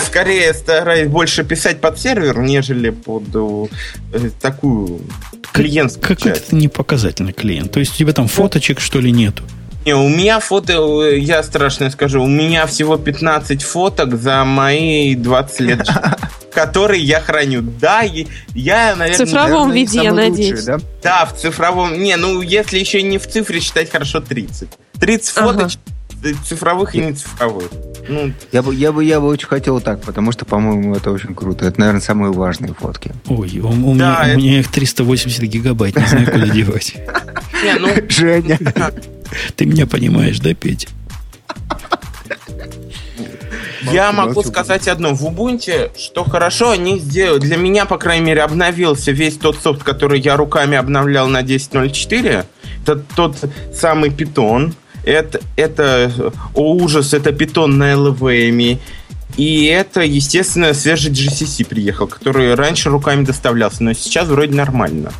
скорее 0.05 0.53
стараюсь 0.53 1.09
больше 1.09 1.45
писать 1.45 1.81
под 1.81 1.99
сервер, 1.99 2.39
нежели 2.41 2.91
под 2.91 3.25
э, 3.35 4.31
такую 4.41 5.01
клиентскую 5.53 6.17
Какой-то 6.17 6.55
не 6.55 6.69
показательный 6.69 7.33
клиент. 7.33 7.73
То 7.73 7.81
есть 7.81 7.95
у 7.95 7.97
тебя 7.97 8.13
там 8.13 8.29
фоточек, 8.29 8.81
что 8.81 9.01
ли, 9.01 9.11
нету? 9.11 9.45
Не, 9.89 9.95
у 9.95 10.07
меня 10.07 10.39
фото, 10.39 11.15
я 11.15 11.43
страшно 11.43 11.89
скажу, 11.91 12.23
у 12.23 12.27
меня 12.27 12.67
всего 12.67 12.99
15 12.99 13.63
фоток 13.63 14.21
за 14.21 14.45
мои 14.45 15.15
20 15.15 15.61
лет, 15.61 15.89
которые 16.53 17.03
я 17.03 17.23
храню. 17.23 17.63
Да, 17.63 18.03
я, 18.03 18.97
наверное... 18.97 19.25
В 19.25 19.31
цифровом 19.31 19.73
виде, 19.73 20.03
я 20.03 20.13
надеюсь. 20.13 20.65
Да? 20.65 20.77
да, 21.03 21.25
в 21.25 21.35
цифровом... 21.39 21.99
Не, 21.99 22.17
ну, 22.17 22.43
если 22.43 22.79
еще 22.79 23.01
не 23.01 23.17
в 23.17 23.27
цифре 23.27 23.61
считать, 23.61 23.91
хорошо 23.91 24.21
30. 24.21 24.69
30 25.01 25.29
фоточек 25.31 25.81
цифровых 26.45 26.95
и 26.95 26.99
не 26.99 27.15
цифровых. 27.15 27.71
Ну, 28.11 28.33
я 28.53 28.63
бы, 28.63 28.75
я 28.75 28.93
бы, 28.93 29.03
я 29.03 29.21
бы 29.21 29.29
очень 29.29 29.49
хотел 29.49 29.81
так, 29.81 30.03
потому 30.03 30.33
что, 30.33 30.45
по-моему, 30.45 30.97
это 30.97 31.11
очень 31.13 31.35
круто. 31.35 31.65
Это, 31.65 31.81
наверное, 31.81 32.03
самые 32.03 32.33
важные 32.33 32.75
фотки. 32.75 33.13
Ой, 33.27 33.59
у, 33.61 33.69
у, 33.69 33.95
да, 33.95 34.25
меня, 34.25 34.27
это... 34.27 34.35
у 34.35 34.39
меня 34.39 34.61
их 34.61 34.69
380 34.69 35.43
гигабайт, 35.45 35.97
не 35.97 36.07
знаю, 36.07 36.31
куда 36.31 36.47
девать. 36.55 36.95
Ну, 37.79 37.89
Женя. 38.09 38.59
Ты 39.57 39.67
меня 39.67 39.87
понимаешь, 39.87 40.41
да, 40.41 40.55
Петь? 40.55 40.89
Я 43.93 44.13
могу 44.13 44.43
сказать 44.43 44.89
одно. 44.89 45.15
В 45.15 45.25
Ubuntu, 45.27 45.91
что 45.99 46.25
хорошо 46.25 46.71
они 46.71 46.99
сделали, 46.99 47.41
для 47.41 47.57
меня, 47.57 47.85
по 47.87 47.97
крайней 47.97 48.27
мере, 48.27 48.43
обновился 48.43 49.13
весь 49.13 49.37
тот 49.37 49.59
софт, 49.59 49.83
который 49.83 50.21
я 50.21 50.37
руками 50.37 50.77
обновлял 50.77 51.29
на 51.29 51.43
10.04. 51.43 52.45
Это 52.83 52.97
тот 53.15 53.37
самый 53.73 54.11
Python. 54.11 54.73
Это, 55.05 55.41
это 55.57 56.13
о, 56.55 56.75
ужас, 56.75 57.15
это 57.15 57.31
Python 57.31 57.67
на 57.67 57.93
LVM. 57.93 58.79
И 59.37 59.65
это, 59.67 60.01
естественно, 60.01 60.75
свежий 60.75 61.13
GCC 61.13 61.65
приехал, 61.65 62.09
который 62.09 62.55
раньше 62.55 62.91
руками 62.91 63.25
доставлялся, 63.25 63.85
но 63.85 63.93
сейчас 63.93 64.27
вроде 64.29 64.55
нормально. 64.55 65.13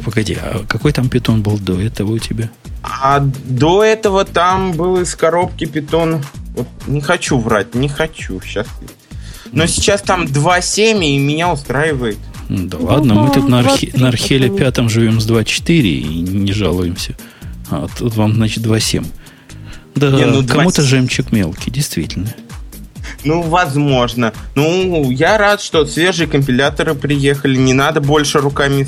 Погоди, 0.00 0.36
а 0.40 0.64
какой 0.66 0.92
там 0.92 1.08
питон 1.08 1.42
был 1.42 1.58
до 1.58 1.80
этого 1.80 2.12
у 2.12 2.18
тебя? 2.18 2.50
А 2.82 3.20
до 3.20 3.84
этого 3.84 4.24
там 4.24 4.72
был 4.72 5.00
из 5.00 5.14
коробки 5.14 5.66
питон. 5.66 6.24
Вот 6.54 6.66
не 6.86 7.00
хочу 7.00 7.38
врать, 7.38 7.74
не 7.74 7.88
хочу 7.88 8.40
сейчас. 8.40 8.66
Но 9.52 9.66
сейчас 9.66 10.02
там 10.02 10.24
2.7 10.24 11.04
и 11.04 11.18
меня 11.18 11.52
устраивает. 11.52 12.18
Да 12.48 12.78
ну, 12.78 12.86
ладно, 12.86 13.14
мы 13.14 13.30
тут 13.32 13.48
на, 13.48 13.60
архи, 13.60 13.92
на 13.94 14.08
Археле 14.08 14.50
пятом 14.50 14.88
живем 14.88 15.20
с 15.20 15.28
2.4 15.28 15.82
и 15.82 16.20
не 16.20 16.52
жалуемся. 16.52 17.16
А 17.70 17.86
тут 17.96 18.16
вам, 18.16 18.34
значит, 18.34 18.64
2.7. 18.64 19.06
Да, 19.94 20.10
не, 20.10 20.24
ну, 20.24 20.46
кому-то 20.46 20.82
2... 20.82 20.84
жемчуг 20.84 21.32
мелкий, 21.32 21.70
действительно. 21.70 22.34
Ну, 23.24 23.42
возможно. 23.42 24.32
Ну, 24.54 25.10
я 25.10 25.38
рад, 25.38 25.60
что 25.60 25.84
свежие 25.84 26.26
компиляторы 26.26 26.94
приехали. 26.94 27.56
Не 27.56 27.74
надо 27.74 28.00
больше 28.00 28.38
руками 28.38 28.86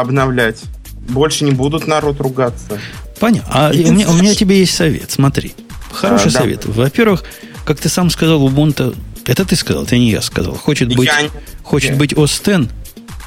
обновлять. 0.00 0.60
Больше 1.08 1.44
не 1.44 1.52
будут 1.52 1.86
народ 1.86 2.20
ругаться. 2.20 2.78
Понятно. 3.18 3.50
А 3.52 3.70
у 3.70 3.92
меня, 3.92 4.08
у 4.08 4.14
меня 4.14 4.34
тебе 4.34 4.60
есть 4.60 4.74
совет. 4.74 5.10
Смотри. 5.10 5.54
Хороший 5.90 6.28
а, 6.28 6.30
совет. 6.30 6.62
Да. 6.64 6.72
Во-первых, 6.72 7.24
как 7.64 7.78
ты 7.78 7.88
сам 7.88 8.10
сказал, 8.10 8.46
Ubuntu... 8.46 8.96
Это 9.26 9.44
ты 9.44 9.56
сказал, 9.56 9.84
это 9.84 9.96
не 9.96 10.10
я 10.10 10.22
сказал. 10.22 10.54
Хочет 10.54 10.94
быть, 10.94 11.06
я... 11.06 11.28
хочет 11.62 11.98
быть 11.98 12.12
OS 12.14 12.62
X, 12.62 12.70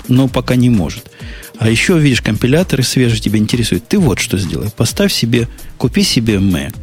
но 0.08 0.28
пока 0.28 0.56
не 0.56 0.70
может. 0.70 1.12
А 1.60 1.70
еще, 1.70 2.00
видишь, 2.00 2.24
компиляторы 2.24 2.82
свежие 2.82 3.20
тебя 3.20 3.38
интересуют. 3.38 3.88
Ты 3.88 4.00
вот 4.00 4.20
что 4.20 4.40
сделай. 4.40 4.72
Поставь 4.72 5.14
себе, 5.14 5.48
купи 5.78 6.02
себе 6.04 6.38
Mac, 6.38 6.76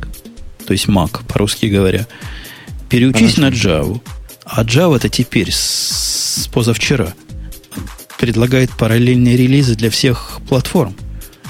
то 0.64 0.72
есть 0.72 0.86
Mac, 0.86 1.24
по-русски 1.26 1.66
говоря. 1.66 2.06
Переучись 2.88 3.34
Хорошо. 3.34 3.40
на 3.40 3.48
Java. 3.48 4.00
А 4.44 4.64
Java 4.64 4.96
это 4.96 5.08
теперь 5.08 5.50
с, 5.50 6.44
с 6.44 6.46
позавчера 6.46 7.12
предлагает 8.18 8.70
параллельные 8.70 9.36
релизы 9.36 9.74
для 9.74 9.90
всех 9.90 10.40
платформ. 10.48 10.94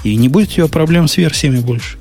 И 0.04 0.14
не 0.16 0.28
будет 0.28 0.50
у 0.50 0.52
тебя 0.52 0.68
проблем 0.68 1.08
с 1.08 1.16
версиями 1.16 1.58
больше. 1.58 1.98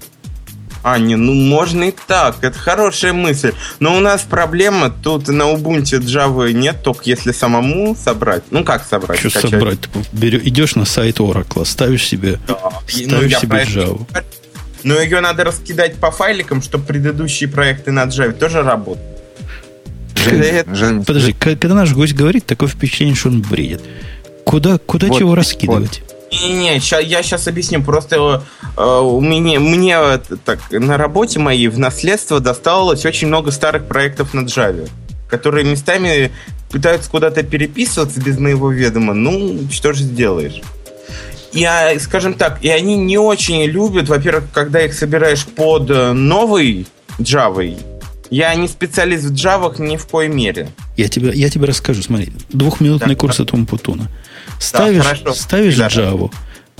А, 0.83 0.99
не, 0.99 1.15
ну 1.15 1.33
можно 1.33 1.85
и 1.85 1.93
так, 2.07 2.37
это 2.41 2.57
хорошая 2.57 3.11
мысль. 3.11 3.51
Но 3.79 3.97
у 3.97 3.99
нас 3.99 4.21
проблема, 4.21 4.89
тут 4.89 5.27
на 5.27 5.43
Ubuntu 5.43 5.99
Java 5.99 6.51
нет, 6.53 6.81
только 6.81 7.03
если 7.05 7.33
самому 7.33 7.95
собрать. 7.95 8.43
Ну 8.51 8.63
как 8.63 8.85
собрать? 8.85 9.19
Что 9.19 9.29
скачать? 9.29 9.51
собрать? 9.51 9.79
Ты 9.81 9.89
берешь, 10.13 10.43
идешь 10.43 10.75
на 10.75 10.85
сайт 10.85 11.19
Oracle, 11.19 11.65
ставишь 11.65 12.07
себе, 12.07 12.39
да. 12.47 12.57
ставишь 12.87 13.33
ну, 13.33 13.39
себе 13.39 13.63
Java. 13.63 14.23
Но 14.83 14.97
ее 15.01 15.19
надо 15.19 15.43
раскидать 15.43 15.95
по 15.95 16.11
файликам, 16.11 16.61
чтобы 16.61 16.85
предыдущие 16.85 17.49
проекты 17.49 17.91
на 17.91 18.05
Java 18.05 18.31
тоже 18.31 18.61
работали. 18.61 19.03
Жень, 20.73 21.03
Подожди, 21.03 21.33
когда 21.33 21.73
наш 21.73 21.93
гость 21.93 22.13
говорит, 22.13 22.45
такое 22.45 22.69
впечатление, 22.69 23.15
что 23.15 23.29
он 23.29 23.41
бредит. 23.41 23.81
Куда, 24.47 24.77
куда 24.77 25.07
вот, 25.07 25.17
чего 25.17 25.35
раскидывать? 25.35 26.01
Не-не, 26.31 26.75
я 26.77 27.23
сейчас 27.23 27.47
объясню. 27.49 27.83
Просто 27.83 28.43
э, 28.77 28.81
у 28.81 29.19
меня, 29.19 29.59
мне 29.59 29.99
так, 30.45 30.59
на 30.71 30.97
работе 30.97 31.39
моей 31.39 31.67
в 31.67 31.77
наследство 31.77 32.39
досталось 32.39 33.05
очень 33.05 33.27
много 33.27 33.51
старых 33.51 33.87
проектов 33.87 34.33
на 34.33 34.41
Java, 34.41 34.89
которые 35.29 35.65
местами 35.65 36.31
пытаются 36.69 37.11
куда-то 37.11 37.43
переписываться 37.43 38.21
без 38.21 38.39
моего 38.39 38.71
ведома. 38.71 39.13
Ну, 39.13 39.67
что 39.69 39.91
же 39.91 40.03
сделаешь? 40.03 40.61
Я, 41.51 41.99
скажем 41.99 42.33
так, 42.33 42.59
и 42.61 42.69
они 42.69 42.95
не 42.95 43.17
очень 43.17 43.65
любят, 43.65 44.07
во-первых, 44.07 44.45
когда 44.53 44.81
их 44.81 44.93
собираешь 44.93 45.45
под 45.45 45.91
э, 45.91 46.13
новый 46.13 46.87
Java. 47.19 47.77
Я 48.29 48.55
не 48.55 48.69
специалист 48.69 49.25
в 49.25 49.33
Java 49.33 49.73
ни 49.81 49.97
в 49.97 50.07
коей 50.07 50.29
мере. 50.29 50.69
Я 50.95 51.09
тебе, 51.09 51.31
я 51.33 51.49
тебе 51.49 51.65
расскажу, 51.65 52.01
смотри. 52.01 52.31
Двухминутный 52.49 53.15
да, 53.15 53.19
курс 53.19 53.37
да. 53.37 53.43
от 53.43 53.53
Умпутуна. 53.53 54.09
Ставишь, 54.59 55.21
да, 55.23 55.33
ставишь 55.33 55.75
да. 55.75 55.87
Java, 55.87 56.31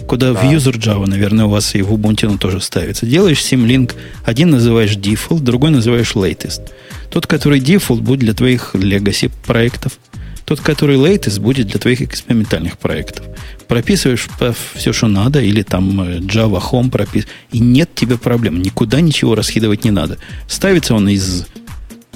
куда 0.08 0.34
да. 0.34 0.40
в 0.40 0.44
user 0.44 0.74
Java, 0.74 1.08
наверное, 1.08 1.46
у 1.46 1.50
вас 1.50 1.76
и 1.76 1.82
в 1.82 1.94
Ubuntu 1.94 2.38
тоже 2.38 2.62
ставится. 2.62 3.06
Делаешь 3.06 3.44
симлинк, 3.44 3.96
один 4.26 4.50
называешь 4.50 4.96
default, 4.96 5.40
другой 5.40 5.72
называешь 5.72 6.14
latest. 6.14 6.62
Тот, 7.10 7.28
который 7.28 7.60
default, 7.60 8.02
будет 8.02 8.20
для 8.20 8.34
твоих 8.34 8.76
legacy 8.76 9.32
проектов. 9.46 9.94
Тот, 10.46 10.62
который 10.62 10.96
latest, 10.96 11.42
будет 11.42 11.68
для 11.68 11.80
твоих 11.80 12.02
экспериментальных 12.02 12.78
проектов. 12.78 13.26
Прописываешь 13.68 14.28
все, 14.76 14.94
что 14.94 15.08
надо, 15.08 15.42
или 15.42 15.62
там 15.62 16.02
э, 16.02 16.20
Java 16.20 16.64
Home 16.72 16.90
прописываешь, 16.90 17.36
и 17.52 17.60
нет 17.60 17.90
тебе 17.94 18.18
проблем. 18.18 18.62
Никуда 18.62 19.02
ничего 19.02 19.36
раскидывать 19.36 19.84
не 19.84 19.92
надо. 19.92 20.18
Ставится 20.48 20.96
он 20.96 21.10
из 21.10 21.48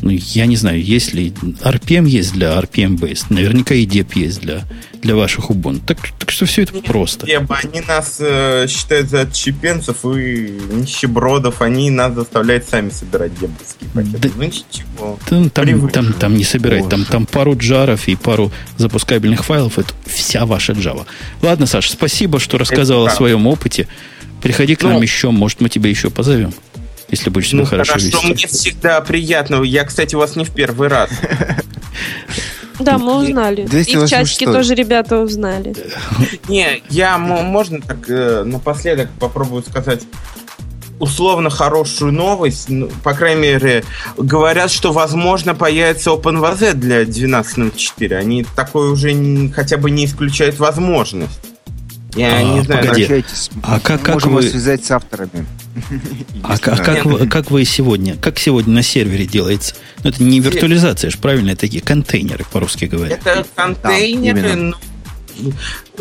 ну, 0.02 0.10
я 0.10 0.48
не 0.48 0.56
знаю, 0.56 0.84
есть 0.84 1.14
ли 1.14 1.30
RPM 1.30 2.08
есть 2.08 2.34
для 2.34 2.60
RPM-based. 2.60 3.26
Наверняка 3.30 3.76
и 3.76 3.86
DEP 3.86 4.08
есть 4.16 4.42
для, 4.42 4.64
для 5.02 5.16
ваших 5.16 5.52
Ubuntu. 5.52 5.82
Так, 5.86 6.00
так 6.18 6.32
что 6.32 6.46
все 6.46 6.64
это 6.64 6.74
Нет, 6.74 6.86
просто. 6.86 7.28
Деба, 7.28 7.60
они 7.64 7.82
нас 7.82 8.18
э, 8.20 8.66
считают 8.68 9.10
за 9.10 9.22
отщепенцев 9.22 10.04
и 10.06 10.60
нищебродов. 10.72 11.62
Они 11.62 11.92
нас 11.92 12.16
заставляют 12.16 12.68
сами 12.68 12.90
собирать 12.90 13.32
дебовские 13.40 13.90
пакеты. 13.94 14.18
Да, 14.18 14.30
ну 14.36 14.44
ничего. 14.44 15.20
Там, 15.30 15.50
там, 15.52 15.90
там, 15.90 16.14
там 16.14 16.36
не 16.36 16.44
собирать. 16.44 16.90
Там, 16.90 17.06
там 17.06 17.26
пару 17.28 17.56
джаров 17.56 18.08
и 18.08 18.16
пару 18.16 18.52
запускабельных 18.78 19.46
файлов. 19.46 19.78
Это 19.78 19.94
вся 20.06 20.48
ваша 20.48 20.74
Java. 20.74 21.06
Ладно, 21.44 21.68
Саша, 21.68 21.92
спасибо, 21.92 22.40
что 22.40 22.58
рассказал 22.58 23.06
это 23.06 23.14
о 23.14 23.16
своем 23.16 23.46
опыте. 23.46 23.88
Приходи 24.42 24.74
к 24.74 24.82
ну, 24.82 24.90
нам 24.90 25.02
еще, 25.04 25.30
может, 25.30 25.62
мы 25.62 25.70
тебя 25.70 25.92
еще 25.92 26.10
позовем 26.10 26.54
если 27.12 27.30
будешь 27.30 27.50
себя 27.50 27.62
ну, 27.62 27.66
хорошо, 27.66 27.94
хорошо 27.94 28.08
вести. 28.08 28.28
мне 28.28 28.48
всегда 28.48 29.02
приятно. 29.02 29.62
Я, 29.64 29.84
кстати, 29.84 30.16
у 30.16 30.20
вас 30.20 30.36
не 30.36 30.46
в 30.46 30.52
первый 30.52 30.88
раз. 30.88 31.10
Да, 32.80 32.98
мы 32.98 33.18
узнали. 33.18 33.62
И 33.62 33.96
в 33.96 34.08
чатике 34.08 34.46
тоже 34.46 34.74
ребята 34.74 35.20
узнали. 35.20 35.76
Не, 36.48 36.82
я, 36.90 37.20
можно 37.20 37.80
так 37.80 38.10
э, 38.10 38.44
напоследок 38.44 39.12
попробую 39.20 39.62
сказать 39.62 40.02
условно 41.02 41.50
хорошую 41.50 42.12
новость. 42.12 42.70
Ну, 42.70 42.90
по 43.04 43.14
крайней 43.14 43.42
мере, 43.42 43.84
говорят, 44.18 44.72
что, 44.72 44.92
возможно, 44.94 45.54
появится 45.54 46.12
OpenVZ 46.12 46.74
для 46.74 47.04
12.04. 47.04 48.16
Они 48.16 48.46
такое 48.56 48.90
уже 48.92 49.14
хотя 49.54 49.78
бы 49.78 49.92
не 49.92 50.06
исключают 50.06 50.60
возможность. 50.60 51.51
Я 52.16 52.38
а, 52.38 52.44
не 52.44 52.62
знаю, 52.64 52.88
погоди. 52.88 53.24
А 53.64 53.80
как, 53.80 54.02
как 54.02 54.16
Можем 54.16 54.34
вы... 54.36 54.44
связать 54.44 54.84
с 54.84 54.92
авторами. 54.92 55.46
А, 56.44 56.56
а 56.56 56.78
как, 56.78 57.06
вы, 57.06 57.28
как 57.28 57.52
вы 57.52 57.64
сегодня, 57.64 58.18
как 58.18 58.40
сегодня 58.40 58.74
на 58.74 58.84
сервере 58.84 59.26
делается? 59.26 59.76
Ну, 60.04 60.10
это 60.10 60.22
не 60.22 60.40
виртуализация, 60.40 61.10
же 61.10 61.18
правильно, 61.18 61.52
это 61.52 61.62
такие 61.62 61.82
контейнеры, 61.82 62.46
по-русски 62.52 62.86
говоря. 62.86 63.16
Это 63.16 63.46
контейнеры, 63.56 64.42
да, 64.42 64.56
но 64.56 64.76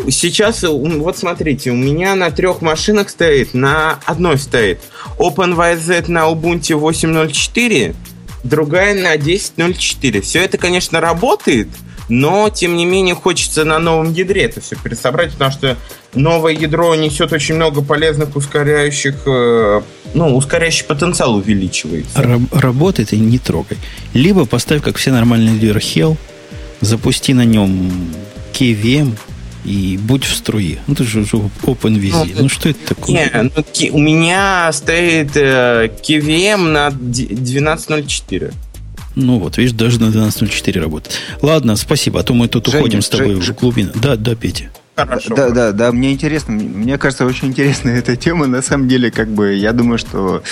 сейчас, 0.09 0.63
вот 0.63 1.17
смотрите, 1.17 1.71
у 1.71 1.75
меня 1.75 2.15
на 2.15 2.31
трех 2.31 2.61
машинах 2.61 3.09
стоит, 3.09 3.53
на 3.53 3.99
одной 4.05 4.37
стоит 4.39 4.79
OpenYZ 5.17 6.09
на 6.09 6.29
Ubuntu 6.29 6.79
8.04, 6.79 7.95
другая 8.43 8.95
на 8.95 9.15
10.04. 9.15 10.21
Все 10.21 10.43
это, 10.43 10.57
конечно, 10.57 10.99
работает, 10.99 11.69
но, 12.11 12.49
тем 12.49 12.75
не 12.75 12.85
менее, 12.85 13.15
хочется 13.15 13.63
на 13.63 13.79
новом 13.79 14.11
ядре 14.11 14.43
это 14.43 14.59
все 14.59 14.75
пересобрать, 14.75 15.31
потому 15.31 15.51
что 15.51 15.77
новое 16.13 16.51
ядро 16.51 16.93
несет 16.95 17.31
очень 17.31 17.55
много 17.55 17.81
полезных 17.81 18.35
ускоряющих, 18.35 19.15
э, 19.25 19.81
ну, 20.13 20.35
ускоряющий 20.35 20.83
потенциал 20.83 21.35
увеличивается. 21.35 22.21
Раб- 22.21 22.53
работает 22.53 23.13
и 23.13 23.17
не 23.17 23.39
трогай. 23.39 23.77
Либо 24.13 24.45
поставь, 24.45 24.81
как 24.81 24.97
все 24.97 25.11
нормальные 25.11 25.53
люди, 25.53 25.67
Hell, 25.77 26.17
запусти 26.81 27.33
на 27.33 27.45
нем 27.45 27.89
KVM, 28.59 29.15
и 29.63 29.97
будь 30.01 30.25
в 30.25 30.35
струе. 30.35 30.79
Ну, 30.87 30.95
это 30.95 31.05
же 31.05 31.21
OpenVZ. 31.21 32.31
Ну, 32.35 32.41
ну 32.41 32.49
что 32.49 32.67
это 32.67 32.93
такое? 32.93 33.15
Не, 33.15 33.43
ну, 33.43 33.95
у 33.95 33.99
меня 33.99 34.69
стоит 34.73 35.37
э, 35.37 35.89
KVM 36.03 36.57
на 36.57 36.89
12.04. 36.89 38.53
Ну 39.15 39.39
вот, 39.39 39.57
видишь, 39.57 39.73
даже 39.73 39.99
на 39.99 40.05
12.04 40.05 40.79
работает. 40.79 41.17
Ладно, 41.41 41.75
спасибо, 41.75 42.19
а 42.19 42.23
то 42.23 42.33
мы 42.33 42.47
тут 42.47 42.67
Женя, 42.67 42.79
уходим 42.79 43.01
с 43.01 43.09
тобой 43.09 43.41
Жень, 43.41 43.55
в 43.55 43.59
глубину. 43.59 43.91
Да, 43.95 44.15
да, 44.15 44.35
Петя. 44.35 44.71
Хорошо. 45.05 45.35
Да, 45.35 45.49
да, 45.49 45.71
да, 45.71 45.91
мне 45.91 46.13
интересно, 46.13 46.53
мне 46.53 46.97
кажется, 46.97 47.25
очень 47.25 47.49
интересная 47.49 47.99
эта 47.99 48.15
тема. 48.15 48.47
На 48.47 48.61
самом 48.61 48.87
деле, 48.87 49.11
как 49.11 49.29
бы, 49.29 49.53
я 49.53 49.73
думаю, 49.73 49.97
что 49.97 50.43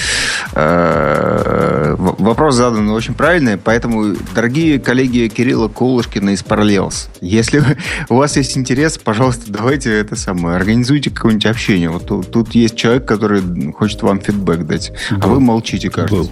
э, 0.54 1.96
вопрос 1.98 2.56
задан 2.56 2.90
очень 2.90 3.14
правильный, 3.14 3.58
поэтому, 3.58 4.16
дорогие 4.34 4.80
коллеги 4.80 5.28
Кирилла 5.28 5.68
Колышкина 5.68 6.32
из 6.32 6.44
Parallels, 6.44 7.10
если 7.22 7.64
у 8.10 8.16
вас 8.16 8.38
есть 8.38 8.58
интерес, 8.58 8.98
пожалуйста, 8.98 9.52
давайте 9.52 9.94
это 9.94 10.16
самое, 10.16 10.56
организуйте 10.56 11.10
какое-нибудь 11.10 11.46
общение. 11.46 11.90
Вот 11.90 12.06
тут, 12.06 12.32
тут 12.32 12.56
есть 12.56 12.76
человек, 12.76 13.06
который 13.06 13.72
хочет 13.74 14.02
вам 14.02 14.20
фидбэк 14.20 14.66
дать, 14.66 14.92
Был. 15.12 15.20
а 15.22 15.28
вы 15.28 15.40
молчите, 15.40 15.90
кажется. 15.90 16.16
Был. 16.16 16.32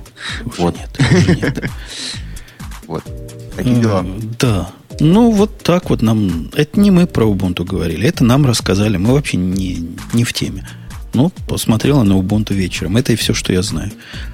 вот. 0.57 0.75
нет, 1.11 1.41
нет. 1.41 1.71
Вот. 2.87 3.03
Такие 3.55 3.75
дела. 3.81 4.05
Да. 4.39 4.69
Ну, 4.99 5.31
вот 5.31 5.57
так 5.59 5.89
вот 5.89 6.01
нам... 6.01 6.49
Это 6.55 6.79
не 6.79 6.91
мы 6.91 7.05
про 7.07 7.25
Ubuntu 7.25 7.63
говорили, 7.63 8.07
это 8.07 8.23
нам 8.23 8.45
рассказали. 8.45 8.97
Мы 8.97 9.13
вообще 9.13 9.37
не, 9.37 9.87
не 10.13 10.23
в 10.23 10.33
теме. 10.33 10.67
Ну, 11.13 11.31
посмотрела 11.47 12.03
на 12.03 12.13
Ubuntu 12.13 12.53
вечером. 12.53 12.97
Это 12.97 13.13
и 13.13 13.15
все, 13.15 13.33
что 13.33 13.53
я 13.53 13.61
знаю. 13.61 13.91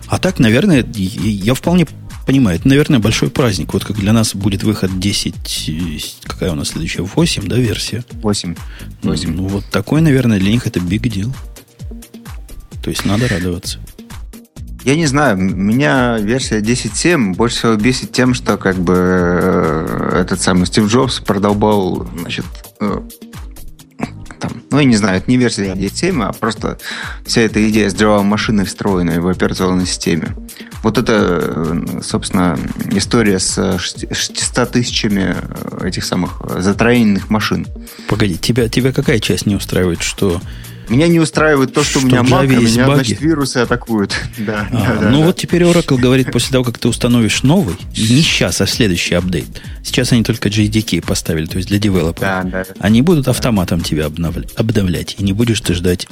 А 0.08 0.20
так, 0.20 0.40
наверное, 0.40 0.86
я 0.96 1.54
вполне 1.54 1.88
понимаю, 2.26 2.58
это, 2.58 2.68
наверное, 2.68 3.00
большой 3.00 3.30
праздник. 3.30 3.74
Вот 3.74 3.84
как 3.86 3.98
для 3.98 4.14
нас 4.14 4.36
будет 4.36 4.64
выход 4.64 5.00
10... 5.00 6.22
Какая 6.24 6.52
у 6.52 6.56
нас 6.56 6.70
следующая? 6.70 7.04
8, 7.04 7.48
да, 7.48 7.58
версия? 7.58 8.04
8. 8.12 8.56
8. 9.04 9.36
Ну, 9.36 9.48
вот 9.48 9.66
такой, 9.66 10.02
наверное, 10.02 10.40
для 10.40 10.52
них 10.52 10.66
это 10.66 10.80
big 10.80 11.04
deal. 11.04 11.34
То 12.84 12.90
есть 12.90 13.06
надо 13.06 13.28
радоваться. 13.28 13.80
Я 14.84 14.98
не 14.98 15.06
знаю, 15.06 15.38
меня 15.38 16.18
версия 16.20 16.60
10.7 16.60 17.36
больше 17.36 17.58
всего 17.58 17.76
бесит 17.76 18.12
тем, 18.12 18.34
что 18.34 18.58
как 18.58 18.76
бы 18.76 18.94
э, 18.98 20.20
этот 20.22 20.42
самый 20.42 20.66
Стив 20.66 20.88
Джобс 20.88 21.22
продолбал, 21.22 22.06
значит, 22.20 22.46
э, 22.82 23.00
там, 24.42 24.52
ну, 24.72 24.80
я 24.80 24.84
не 24.84 24.98
знаю, 24.98 25.20
это 25.20 25.32
не 25.32 25.38
версия 25.38 25.72
10.7, 25.72 26.22
а 26.26 26.34
просто 26.34 26.78
вся 27.26 27.42
эта 27.42 27.66
идея 27.70 27.90
с 27.90 27.96
Java 27.96 28.24
машиной, 28.24 28.66
встроенной 28.66 29.20
в 29.20 29.28
операционной 29.30 29.86
системе. 29.86 30.36
Вот 30.82 30.98
это, 30.98 31.40
э, 31.42 32.02
собственно, 32.04 32.60
история 32.92 33.40
с 33.40 33.80
600 33.80 34.70
тысячами 34.70 35.34
этих 35.82 36.04
самых 36.04 36.42
затроенных 36.60 37.30
машин. 37.30 37.68
Погоди, 38.10 38.38
тебя, 38.38 38.68
тебя 38.68 38.92
какая 38.92 39.20
часть 39.20 39.46
не 39.46 39.56
устраивает, 39.56 40.02
что 40.02 40.42
меня 40.90 41.08
не 41.08 41.20
устраивает 41.20 41.74
то, 41.74 41.84
что, 41.84 42.00
что 42.00 42.08
у 42.08 42.10
меня 42.10 42.22
Mac, 42.22 42.40
а 42.40 42.46
меня, 42.46 42.88
баги. 42.88 42.96
значит, 42.96 43.22
вирусы 43.22 43.58
атакуют. 43.58 44.14
Да, 44.38 44.68
а, 44.72 44.98
да, 45.00 45.10
ну 45.10 45.20
да. 45.20 45.26
вот 45.28 45.38
теперь 45.38 45.62
Oracle 45.62 45.98
говорит, 45.98 46.32
после 46.32 46.52
того, 46.52 46.64
как 46.64 46.78
ты 46.78 46.88
установишь 46.88 47.44
новый, 47.44 47.76
не 47.96 48.22
сейчас, 48.22 48.60
а 48.62 48.68
следующий 48.68 49.16
апдейт. 49.16 49.62
Сейчас 49.84 50.12
они 50.12 50.24
только 50.24 50.50
JDK 50.50 51.06
поставили, 51.06 51.46
то 51.46 51.58
есть 51.58 51.70
для 51.70 51.80
девелоперов. 51.80 52.20
Да, 52.20 52.44
да, 52.44 52.66
они 52.80 53.02
будут 53.02 53.28
автоматом 53.28 53.80
да. 53.80 53.86
тебя 53.86 54.06
обновлять, 54.06 55.16
и 55.18 55.24
не 55.24 55.34
будешь 55.34 55.62
ты 55.62 55.74
ждать 55.74 56.08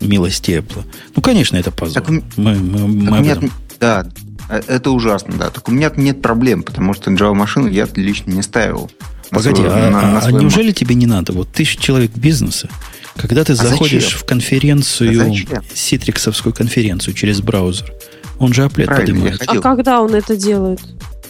милости 0.00 0.50
Apple. 0.50 0.84
Ну, 1.16 1.22
конечно, 1.22 1.56
это 1.56 1.70
позор. 1.70 2.02
Так, 2.02 2.10
мы, 2.10 2.22
мы, 2.36 2.86
мы 2.88 3.20
нет, 3.20 3.38
да, 3.80 4.06
э, 4.48 4.62
это 4.66 4.90
ужасно, 4.90 5.34
да. 5.38 5.50
Так 5.50 5.68
у 5.68 5.72
меня 5.72 5.90
нет 5.96 6.22
проблем, 6.22 6.62
потому 6.62 6.94
что 6.94 7.10
Java 7.10 7.34
машину 7.34 7.68
я 7.68 7.88
лично 7.94 8.32
не 8.32 8.42
ставил. 8.42 8.90
Погоди, 9.30 9.62
свой, 9.62 9.68
а, 9.68 9.90
на, 9.90 10.00
на 10.12 10.18
а 10.20 10.30
неужели 10.30 10.72
тебе 10.72 10.94
не 10.94 11.06
надо? 11.06 11.32
Вот 11.32 11.50
тысяча 11.50 11.80
человек 11.80 12.12
бизнеса, 12.14 12.68
когда 13.16 13.44
ты 13.44 13.52
а 13.52 13.56
заходишь 13.56 14.04
зачем? 14.04 14.18
в 14.18 14.24
конференцию, 14.24 15.32
а 15.50 15.62
ситриксовскую 15.74 16.54
конференцию 16.54 17.14
через 17.14 17.40
браузер, 17.40 17.92
он 18.38 18.52
же 18.52 18.64
аплет 18.64 18.88
поднимает. 18.88 19.42
А 19.46 19.60
когда 19.60 20.00
он 20.00 20.14
это 20.14 20.36
делает? 20.36 20.80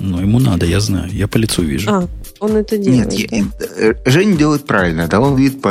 Ну, 0.01 0.21
ему 0.21 0.41
надо, 0.41 0.67
я 0.67 0.81
знаю. 0.81 1.11
Я 1.13 1.29
по 1.29 1.37
лицу 1.37 1.63
вижу. 1.63 1.91
А, 1.91 2.09
он 2.41 2.57
это 2.57 2.77
делает. 2.77 3.13
Нет, 3.13 3.31
я, 3.31 3.45
э, 3.77 3.95
Женя 4.07 4.37
делает 4.37 4.67
правильно. 4.67 5.07
Да, 5.07 5.21
он 5.21 5.37
видит 5.37 5.63
по, 5.63 5.71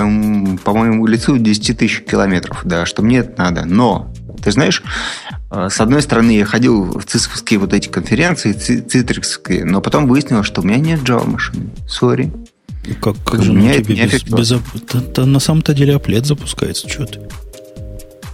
по 0.63 0.73
моему 0.73 1.05
лицу 1.05 1.37
10 1.37 1.77
тысяч 1.77 2.03
километров. 2.03 2.61
Да, 2.63 2.85
что 2.85 3.01
мне 3.01 3.19
это 3.19 3.33
надо. 3.37 3.65
Но, 3.65 4.13
ты 4.41 4.51
знаешь, 4.51 4.81
э, 5.51 5.67
с 5.69 5.79
одной 5.81 6.01
стороны, 6.01 6.31
я 6.31 6.45
ходил 6.45 6.99
в 6.99 7.03
цисковские 7.05 7.59
вот 7.59 7.73
эти 7.73 7.89
конференции, 7.89 8.53
цитрикские, 8.53 9.65
но 9.65 9.81
потом 9.81 10.07
выяснилось, 10.07 10.47
что 10.47 10.61
у 10.61 10.63
меня 10.63 10.77
нет 10.77 11.01
Java 11.01 11.27
машины. 11.27 11.69
Сори. 11.87 12.31
Как, 13.01 13.15
как 13.23 13.41
же 13.41 13.53
меня 13.53 13.75
тебе 13.81 14.05
без, 14.05 14.23
без, 14.23 14.51
без, 14.51 15.25
на 15.25 15.39
самом-то 15.39 15.73
деле 15.73 15.95
аплет 15.95 16.25
запускается, 16.25 16.89
что 16.89 17.05
ты? 17.05 17.19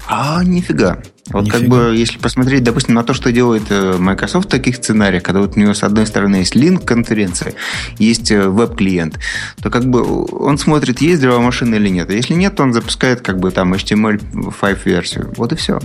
А, 0.07 0.43
нифига. 0.43 1.03
Вот 1.29 1.43
нифига. 1.43 1.59
как 1.59 1.67
бы, 1.67 1.95
если 1.95 2.17
посмотреть, 2.17 2.63
допустим, 2.63 2.95
на 2.95 3.03
то, 3.03 3.13
что 3.13 3.31
делает 3.31 3.63
э, 3.69 3.97
Microsoft 3.99 4.47
в 4.47 4.49
таких 4.49 4.77
сценариях, 4.77 5.21
когда 5.21 5.41
вот 5.41 5.55
у 5.55 5.59
него 5.59 5.75
с 5.75 5.83
одной 5.83 6.07
стороны 6.07 6.37
есть 6.37 6.55
линк 6.55 6.83
конференции, 6.83 7.53
есть 7.99 8.31
э, 8.31 8.49
веб-клиент, 8.49 9.19
то 9.61 9.69
как 9.69 9.85
бы 9.85 10.25
он 10.25 10.57
смотрит, 10.57 10.99
есть 11.01 11.21
Java 11.21 11.39
машина 11.39 11.75
или 11.75 11.89
нет. 11.89 12.09
А 12.09 12.13
если 12.13 12.33
нет, 12.33 12.55
то 12.55 12.63
он 12.63 12.73
запускает 12.73 13.21
как 13.21 13.39
бы 13.39 13.51
там 13.51 13.75
HTML5 13.75 14.79
версию. 14.85 15.33
Вот 15.37 15.53
и 15.53 15.55
все. 15.55 15.79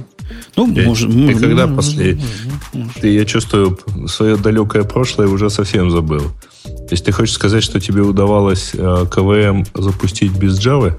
Ну, 0.57 0.73
и, 0.73 0.87
может, 0.87 1.11
ты 1.11 1.17
может, 1.17 1.41
когда 1.41 1.67
может, 1.67 1.77
после... 1.77 2.19
Может. 2.73 3.01
Ты, 3.03 3.09
я 3.09 3.27
чувствую, 3.27 3.79
свое 4.09 4.37
далекое 4.37 4.85
прошлое 4.85 5.29
уже 5.29 5.51
совсем 5.51 5.91
забыл. 5.91 6.33
То 6.87 6.93
есть 6.93 7.05
ты 7.05 7.13
хочешь 7.13 7.35
сказать, 7.35 7.63
что 7.63 7.81
тебе 7.81 8.03
удавалось 8.03 8.73
э, 8.75 9.07
КВМ 9.11 9.65
запустить 9.75 10.33
без 10.33 10.59
Java? 10.65 10.95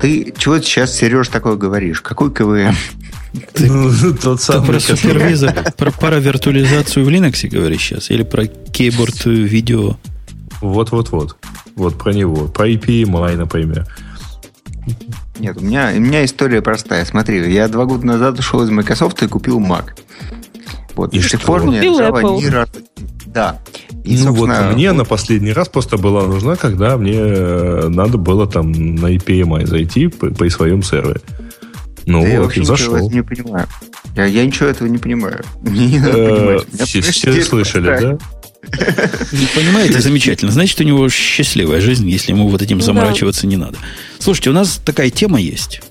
Ты 0.00 0.34
чего 0.36 0.58
сейчас, 0.58 0.96
Сереж, 0.96 1.28
такое 1.28 1.54
говоришь? 1.54 2.00
Какой 2.00 2.32
КВМ? 2.32 2.74
Ты, 3.52 3.70
ну, 3.70 4.14
тот 4.22 4.42
самый, 4.42 4.66
про 4.66 4.80
супервизор, 4.80 5.54
про 5.76 5.92
паравиртуализацию 5.92 7.04
в 7.04 7.08
Linux 7.08 7.48
говоришь 7.48 7.82
сейчас? 7.82 8.10
Или 8.10 8.24
про 8.24 8.46
кейборд 8.46 9.24
видео? 9.24 9.96
Вот-вот-вот. 10.60 11.36
Вот 11.76 11.98
про 11.98 12.12
него. 12.12 12.48
Про 12.48 12.68
EPMI, 12.68 13.36
например. 13.36 13.86
Нет, 15.38 15.56
у 15.56 15.64
меня, 15.64 15.92
у 15.94 16.00
меня 16.00 16.24
история 16.24 16.62
простая. 16.62 17.04
Смотри, 17.04 17.52
я 17.52 17.68
два 17.68 17.84
года 17.84 18.04
назад 18.06 18.38
ушел 18.38 18.62
из 18.62 18.70
Microsoft 18.70 19.22
и 19.22 19.28
купил 19.28 19.60
Mac. 19.60 19.90
Вот, 20.94 21.14
и, 21.14 21.20
с 21.20 21.30
тех 21.30 21.40
пор 21.40 21.64
мне 21.64 21.80
Java 21.80 22.40
ни 22.40 22.46
разу... 22.46 22.72
Да. 23.32 23.60
И, 24.04 24.16
ну 24.18 24.32
вот 24.32 24.50
мне 24.74 24.92
на 24.92 25.04
последний 25.04 25.52
раз 25.52 25.68
просто 25.68 25.96
была 25.96 26.26
нужна, 26.26 26.56
когда 26.56 26.96
мне 26.96 27.18
э, 27.18 27.88
надо 27.88 28.18
было 28.18 28.46
там 28.46 28.72
на 28.72 29.14
EPMI 29.14 29.66
зайти 29.66 30.08
по, 30.08 30.28
по 30.28 30.48
своем 30.50 30.82
сервере. 30.82 31.20
Ну 32.04 32.22
да 32.22 32.42
вот, 32.42 32.56
и 32.56 32.64
зашел. 32.64 33.10
не 33.10 33.22
понимаю. 33.22 33.66
Я, 34.16 34.24
я 34.26 34.44
ничего 34.44 34.68
этого 34.68 34.88
не 34.88 34.98
понимаю. 34.98 35.44
Мне 35.62 35.86
не 35.86 35.98
надо 36.00 36.18
э, 36.18 36.36
понимать. 36.36 36.88
Все, 36.88 37.00
все 37.00 37.42
слышали, 37.42 37.84
да? 37.84 38.18
Не 39.32 39.46
понимаете, 39.56 40.00
замечательно. 40.00 40.52
Значит, 40.52 40.80
у 40.80 40.84
него 40.84 41.08
счастливая 41.08 41.80
жизнь, 41.80 42.08
если 42.08 42.30
ему 42.30 42.48
вот 42.48 42.62
этим 42.62 42.80
заморачиваться 42.80 43.48
не 43.48 43.56
надо. 43.56 43.76
Слушайте, 44.20 44.50
у 44.50 44.52
нас 44.52 44.80
такая 44.84 45.10
тема 45.10 45.40
есть. 45.40 45.82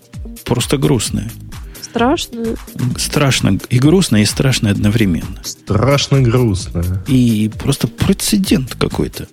Просто 0.45 0.77
грустная. 0.77 1.29
Страшно. 1.91 2.55
Страшно 2.97 3.59
и 3.69 3.77
грустно, 3.77 4.21
и 4.21 4.25
страшно 4.25 4.69
одновременно. 4.69 5.41
Страшно 5.43 6.21
грустно. 6.21 7.03
И 7.07 7.51
просто 7.59 7.87
прецедент 7.87 8.75
какой-то. 8.75 9.27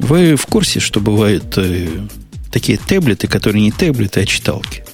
Вы 0.00 0.34
в 0.34 0.46
курсе, 0.46 0.80
что 0.80 0.98
бывают 1.00 1.56
э, 1.56 1.88
такие 2.50 2.78
таблеты, 2.78 3.28
которые 3.28 3.62
не 3.62 3.70
таблеты, 3.70 4.20
а 4.20 4.26
читалки? 4.26 4.84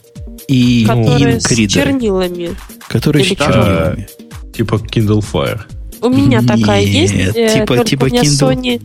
И 0.46 0.84
которые 0.86 1.40
с 1.40 1.48
чернилами. 1.48 2.54
Которые 2.88 3.24
Или 3.24 3.34
с 3.34 3.38
чернилами. 3.38 4.08
Типа 4.54 4.74
Kindle 4.74 5.24
Fire. 5.32 5.62
У 6.00 6.08
меня 6.08 6.40
Нет, 6.40 6.46
такая 6.46 6.82
есть. 6.82 7.14
Э, 7.14 7.60
типа, 7.60 7.84
типа 7.84 8.04
у 8.04 8.06
меня 8.06 8.22
Kindle. 8.22 8.54
Sony, 8.54 8.82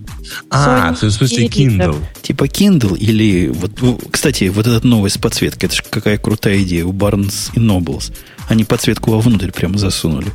а, 0.49 0.93
Sony 0.93 1.07
в 1.07 1.11
смысле 1.11 1.45
Kindle. 1.47 2.03
Типа 2.21 2.45
Kindle 2.45 2.97
или... 2.97 3.49
Вот, 3.49 3.71
кстати, 4.11 4.45
вот 4.45 4.67
этот 4.67 4.83
новый 4.83 5.09
с 5.09 5.17
подсветкой, 5.17 5.67
это 5.67 5.75
же 5.75 5.83
какая 5.89 6.17
крутая 6.17 6.61
идея 6.63 6.85
у 6.85 6.93
Barnes 6.93 7.51
и 7.53 7.59
Nobles. 7.59 8.13
Они 8.47 8.63
подсветку 8.63 9.11
вовнутрь 9.11 9.51
прямо 9.51 9.77
засунули. 9.77 10.31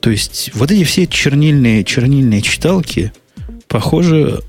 То 0.00 0.10
есть 0.10 0.50
вот 0.54 0.70
эти 0.70 0.84
все 0.84 1.06
чернильные, 1.06 1.82
чернильные 1.82 2.42
читалки, 2.42 3.12
похоже, 3.66 4.40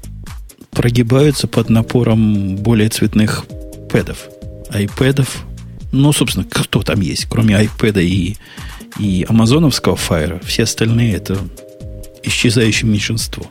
прогибаются 0.71 1.47
под 1.47 1.69
напором 1.69 2.57
более 2.57 2.89
цветных 2.89 3.45
пэдов. 3.89 4.27
Айпэдов, 4.69 5.45
ну, 5.91 6.13
собственно, 6.13 6.45
кто 6.47 6.83
там 6.83 7.01
есть, 7.01 7.25
кроме 7.25 7.55
iPad 7.55 8.03
и, 8.03 8.37
и 8.99 9.25
амазоновского 9.27 9.95
файра, 9.95 10.39
все 10.45 10.63
остальные 10.63 11.15
это 11.15 11.37
исчезающее 12.23 12.89
меньшинство. 12.89 13.45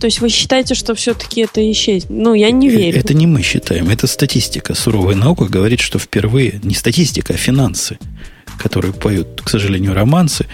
То 0.00 0.06
есть 0.06 0.20
вы 0.20 0.30
считаете, 0.30 0.74
что 0.74 0.94
все-таки 0.94 1.42
это 1.42 1.70
исчезнет? 1.70 2.08
Ну, 2.08 2.32
я 2.32 2.50
не 2.50 2.70
верю. 2.70 2.98
Это 2.98 3.12
не 3.12 3.26
мы 3.26 3.42
считаем, 3.42 3.90
это 3.90 4.06
статистика. 4.06 4.74
Суровая 4.74 5.14
наука 5.14 5.44
говорит, 5.44 5.80
что 5.80 5.98
впервые, 5.98 6.58
не 6.62 6.74
статистика, 6.74 7.34
а 7.34 7.36
финансы, 7.36 7.98
которые 8.58 8.94
поют, 8.94 9.42
к 9.44 9.50
сожалению, 9.50 9.92
романсы, 9.92 10.46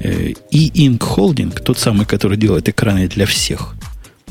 э, 0.00 0.32
и 0.50 0.88
Inc. 0.88 1.00
Holding, 1.00 1.62
тот 1.62 1.78
самый, 1.78 2.06
который 2.06 2.38
делает 2.38 2.68
экраны 2.70 3.08
для 3.08 3.26
всех, 3.26 3.74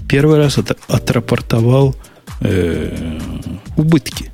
первый 0.10 0.38
раз 0.40 0.58
это 0.58 0.76
отрапортовал 0.88 1.96
э, 2.42 3.20
убытки. 3.76 4.32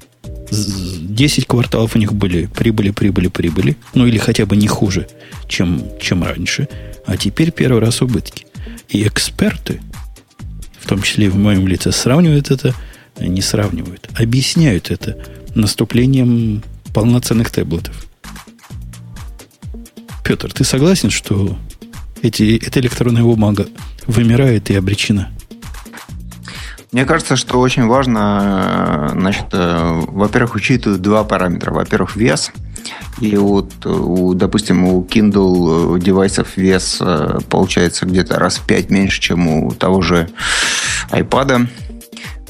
10 0.52 1.48
кварталов 1.48 1.96
у 1.96 2.00
них 2.00 2.14
были 2.14 2.46
прибыли, 2.48 2.92
прибыли, 2.92 3.28
прибыли. 3.28 3.78
Ну, 3.94 4.06
или 4.06 4.18
хотя 4.18 4.46
бы 4.46 4.56
не 4.56 4.68
хуже, 4.68 5.08
чем, 5.48 5.84
чем 6.00 6.24
раньше. 6.24 6.68
А 7.06 7.18
теперь 7.18 7.52
первый 7.52 7.80
раз 7.80 8.02
убытки. 8.02 8.46
И 8.90 9.08
эксперты, 9.08 9.82
в 10.80 10.88
том 10.88 11.02
числе 11.02 11.28
и 11.28 11.30
в 11.30 11.36
моем 11.36 11.68
лице, 11.68 11.92
сравнивают 11.92 12.52
это, 12.52 12.74
не 13.20 13.42
сравнивают, 13.42 14.10
объясняют 14.16 14.92
это 14.92 15.18
наступлением 15.56 16.64
полноценных 16.94 17.52
таблетов. 17.52 18.08
Петр, 20.24 20.52
ты 20.54 20.64
согласен, 20.64 21.10
что 21.10 21.58
эти, 22.22 22.58
эта 22.66 22.80
электронная 22.80 23.24
бумага 23.24 23.68
вымирает 24.08 24.70
и 24.70 24.76
обречена? 24.76 25.32
Мне 26.94 27.06
кажется, 27.06 27.36
что 27.36 27.60
очень 27.60 27.88
важно, 27.88 29.10
значит, 29.14 29.48
э, 29.52 30.02
во-первых, 30.08 30.54
учитывать 30.54 31.02
два 31.02 31.24
параметра. 31.24 31.72
Во-первых, 31.72 32.16
вес. 32.16 32.52
И 33.20 33.36
вот, 33.36 33.84
у, 33.84 34.36
допустим, 34.36 34.86
у 34.86 35.04
Kindle 35.04 36.00
девайсов 36.00 36.56
вес 36.56 37.00
э, 37.02 37.40
получается 37.50 38.06
где-то 38.06 38.38
раз 38.38 38.58
в 38.58 38.68
пять 38.68 38.92
меньше, 38.92 39.20
чем 39.20 39.48
у 39.48 39.72
того 39.72 40.04
же 40.04 40.30
iPad. 41.10 41.68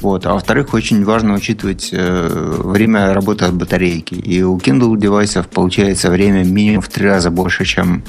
Вот. 0.02 0.26
А 0.26 0.34
во-вторых, 0.34 0.74
очень 0.74 1.02
важно 1.06 1.32
учитывать 1.32 1.88
э, 1.92 2.58
время 2.62 3.14
работы 3.14 3.46
от 3.46 3.54
батарейки. 3.54 4.12
И 4.12 4.42
у 4.42 4.58
Kindle 4.58 4.98
девайсов 4.98 5.48
получается 5.48 6.10
время 6.10 6.44
минимум 6.44 6.82
в 6.82 6.88
три 6.88 7.08
раза 7.08 7.30
больше, 7.30 7.64
чем 7.64 8.04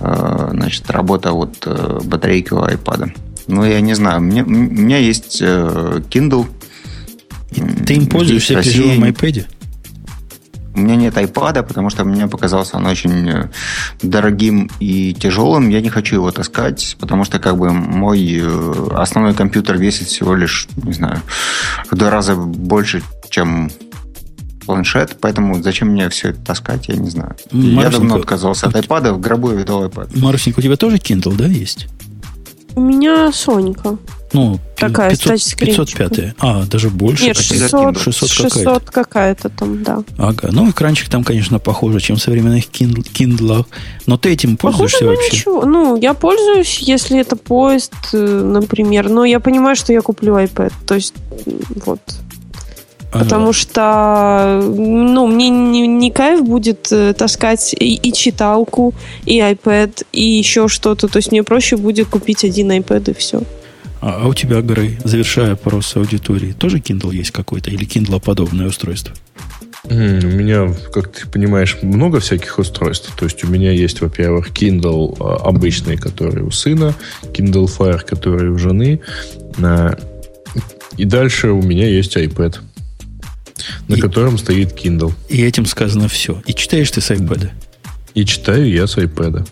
э, 0.00 0.48
значит, 0.50 0.90
работа 0.90 1.32
от 1.32 1.62
э, 1.64 2.00
батарейки 2.02 2.52
у 2.54 2.58
iPad. 2.58 3.12
Ну, 3.48 3.64
я 3.64 3.80
не 3.80 3.94
знаю. 3.94 4.20
Мне, 4.20 4.42
у 4.44 4.48
меня 4.48 4.98
есть 4.98 5.38
э, 5.40 6.00
Kindle. 6.10 6.46
Ты 7.86 7.94
им 7.94 8.06
пользуешься 8.06 8.58
при 8.58 8.70
живом 8.70 9.04
iPad? 9.04 9.46
У 10.74 10.80
меня 10.80 10.94
нет 10.94 11.14
iPad, 11.16 11.64
потому 11.64 11.90
что 11.90 12.04
мне 12.04 12.28
показался 12.28 12.76
он 12.76 12.86
очень 12.86 13.28
э, 13.28 13.50
дорогим 14.02 14.70
и 14.78 15.12
тяжелым. 15.14 15.70
Я 15.70 15.80
не 15.80 15.88
хочу 15.88 16.16
его 16.16 16.30
таскать, 16.30 16.96
потому 17.00 17.24
что 17.24 17.38
как 17.40 17.56
бы 17.56 17.72
мой 17.72 18.38
э, 18.40 18.88
основной 18.92 19.34
компьютер 19.34 19.78
весит 19.78 20.08
всего 20.08 20.36
лишь, 20.36 20.68
не 20.76 20.92
знаю, 20.92 21.20
в 21.90 21.96
два 21.96 22.10
раза 22.10 22.36
больше, 22.36 23.02
чем 23.28 23.70
планшет, 24.66 25.16
поэтому 25.18 25.62
зачем 25.62 25.88
мне 25.88 26.10
все 26.10 26.28
это 26.28 26.44
таскать, 26.44 26.88
я 26.88 26.96
не 26.96 27.08
знаю. 27.08 27.34
Марусенька, 27.50 27.82
я 27.82 27.90
давно 27.90 28.16
отказался 28.16 28.66
от 28.66 28.76
iPad, 28.76 29.14
в 29.14 29.20
гробу 29.20 29.50
я 29.52 29.56
видал 29.56 29.86
iPad. 29.86 30.16
Марусенька, 30.20 30.58
у 30.58 30.62
тебя 30.62 30.76
тоже 30.76 30.98
Kindle, 30.98 31.34
да, 31.34 31.46
есть? 31.46 31.88
У 32.78 32.80
меня 32.80 33.32
Сонька. 33.32 33.98
Ну, 34.32 34.60
Такая 34.76 35.10
500, 35.10 35.56
505. 35.56 36.34
А, 36.38 36.64
даже 36.66 36.90
больше. 36.90 37.24
Нет, 37.24 37.36
600, 37.36 37.98
600, 37.98 38.30
600 38.30 38.52
какая-то. 38.52 38.92
какая-то 38.92 39.48
там, 39.48 39.82
да. 39.82 40.04
Ага. 40.16 40.50
Ну, 40.52 40.70
экранчик 40.70 41.08
там, 41.08 41.24
конечно, 41.24 41.58
похуже, 41.58 41.98
чем 41.98 42.18
в 42.18 42.22
современных 42.22 42.66
Kindle. 42.70 43.66
Но 44.06 44.16
ты 44.16 44.30
этим 44.30 44.56
пользуешься 44.56 44.98
похоже, 44.98 45.16
вообще? 45.16 45.36
Ничего. 45.38 45.64
Ну, 45.64 45.96
я 45.96 46.14
пользуюсь, 46.14 46.78
если 46.78 47.18
это 47.18 47.34
поезд, 47.34 47.92
э, 48.12 48.16
например. 48.16 49.08
Но 49.08 49.24
я 49.24 49.40
понимаю, 49.40 49.74
что 49.74 49.92
я 49.92 50.00
куплю 50.00 50.36
iPad. 50.36 50.72
То 50.86 50.94
есть, 50.94 51.14
вот. 51.84 52.00
Потому 53.10 53.52
что, 53.54 54.60
ну, 54.62 55.26
мне 55.26 55.48
не, 55.48 55.86
не 55.86 56.10
кайф 56.10 56.44
будет 56.44 56.92
э, 56.92 57.14
таскать 57.14 57.74
и, 57.78 57.94
и 57.94 58.12
читалку, 58.12 58.92
и 59.24 59.38
iPad, 59.40 60.04
и 60.12 60.22
еще 60.22 60.68
что-то. 60.68 61.08
То 61.08 61.16
есть 61.18 61.32
мне 61.32 61.42
проще 61.42 61.76
будет 61.76 62.08
купить 62.08 62.44
один 62.44 62.70
iPad 62.70 63.10
и 63.10 63.14
все. 63.14 63.42
А, 64.00 64.20
а 64.22 64.28
у 64.28 64.34
тебя, 64.34 64.60
Грей, 64.60 64.98
завершая 65.04 65.52
опрос 65.52 65.96
аудитории, 65.96 66.52
тоже 66.52 66.78
Kindle 66.78 67.14
есть 67.14 67.30
какой-то 67.30 67.70
или 67.70 67.86
Kindle 67.86 68.20
подобное 68.20 68.66
устройство? 68.66 69.14
У 69.84 69.94
меня, 69.94 70.74
как 70.92 71.10
ты 71.10 71.26
понимаешь, 71.26 71.78
много 71.80 72.20
всяких 72.20 72.58
устройств. 72.58 73.10
То 73.16 73.24
есть 73.24 73.42
у 73.42 73.48
меня 73.48 73.72
есть, 73.72 74.02
во-первых, 74.02 74.50
Kindle 74.50 75.16
а, 75.18 75.48
обычный, 75.48 75.96
который 75.96 76.42
у 76.42 76.50
сына, 76.50 76.94
Kindle 77.32 77.66
Fire, 77.66 78.04
который 78.04 78.50
у 78.50 78.58
жены. 78.58 79.00
И 80.96 81.04
дальше 81.04 81.50
у 81.50 81.62
меня 81.62 81.86
есть 81.86 82.16
iPad, 82.16 82.58
на 83.88 83.94
и, 83.94 84.00
котором 84.00 84.38
стоит 84.38 84.72
Kindle. 84.72 85.12
И 85.28 85.42
этим 85.42 85.66
сказано 85.66 86.08
все. 86.08 86.42
И 86.46 86.54
читаешь 86.54 86.90
ты 86.90 87.00
с 87.00 87.10
iPad? 87.10 87.50
И 88.14 88.24
читаю 88.24 88.70
я 88.70 88.86
с 88.86 88.96
iPad. 88.96 89.46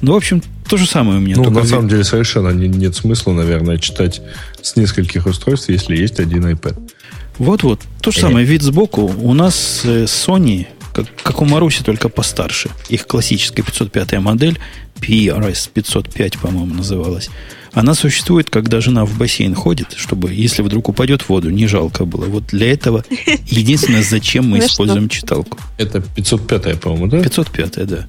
Ну, 0.00 0.12
в 0.12 0.16
общем, 0.16 0.42
то 0.68 0.76
же 0.76 0.86
самое 0.86 1.18
у 1.18 1.20
меня. 1.20 1.36
Ну, 1.36 1.50
на 1.50 1.64
самом 1.64 1.88
деле, 1.88 2.04
совершенно 2.04 2.50
не, 2.50 2.68
нет 2.68 2.94
смысла, 2.94 3.32
наверное, 3.32 3.78
читать 3.78 4.22
с 4.60 4.76
нескольких 4.76 5.26
устройств, 5.26 5.68
если 5.68 5.96
есть 5.96 6.20
один 6.20 6.46
iPad. 6.46 6.90
Вот-вот. 7.38 7.80
То 8.00 8.10
же 8.10 8.20
самое. 8.20 8.46
Вид 8.46 8.62
сбоку. 8.62 9.02
У 9.02 9.34
нас 9.34 9.80
э, 9.84 10.04
Sony, 10.04 10.66
как, 10.92 11.06
как 11.22 11.42
у 11.42 11.44
Маруси, 11.44 11.82
только 11.82 12.08
постарше. 12.08 12.70
Их 12.88 13.06
классическая 13.06 13.62
505 13.62 14.20
модель, 14.20 14.58
PRS 15.00 15.70
505, 15.72 16.38
по-моему, 16.38 16.74
называлась. 16.74 17.30
Она 17.72 17.94
существует, 17.94 18.50
когда 18.50 18.80
жена 18.80 19.04
в 19.04 19.16
бассейн 19.16 19.54
ходит, 19.54 19.94
чтобы, 19.96 20.32
если 20.32 20.62
вдруг 20.62 20.88
упадет 20.88 21.22
в 21.22 21.30
воду, 21.30 21.50
не 21.50 21.66
жалко 21.66 22.04
было. 22.04 22.26
Вот 22.26 22.46
для 22.48 22.70
этого 22.70 23.04
единственное, 23.46 24.02
зачем 24.02 24.48
мы 24.48 24.58
используем 24.58 25.08
читалку. 25.08 25.58
Это 25.78 26.00
505, 26.00 26.80
по-моему, 26.80 27.06
да? 27.06 27.22
505, 27.22 27.86
да. 27.86 28.06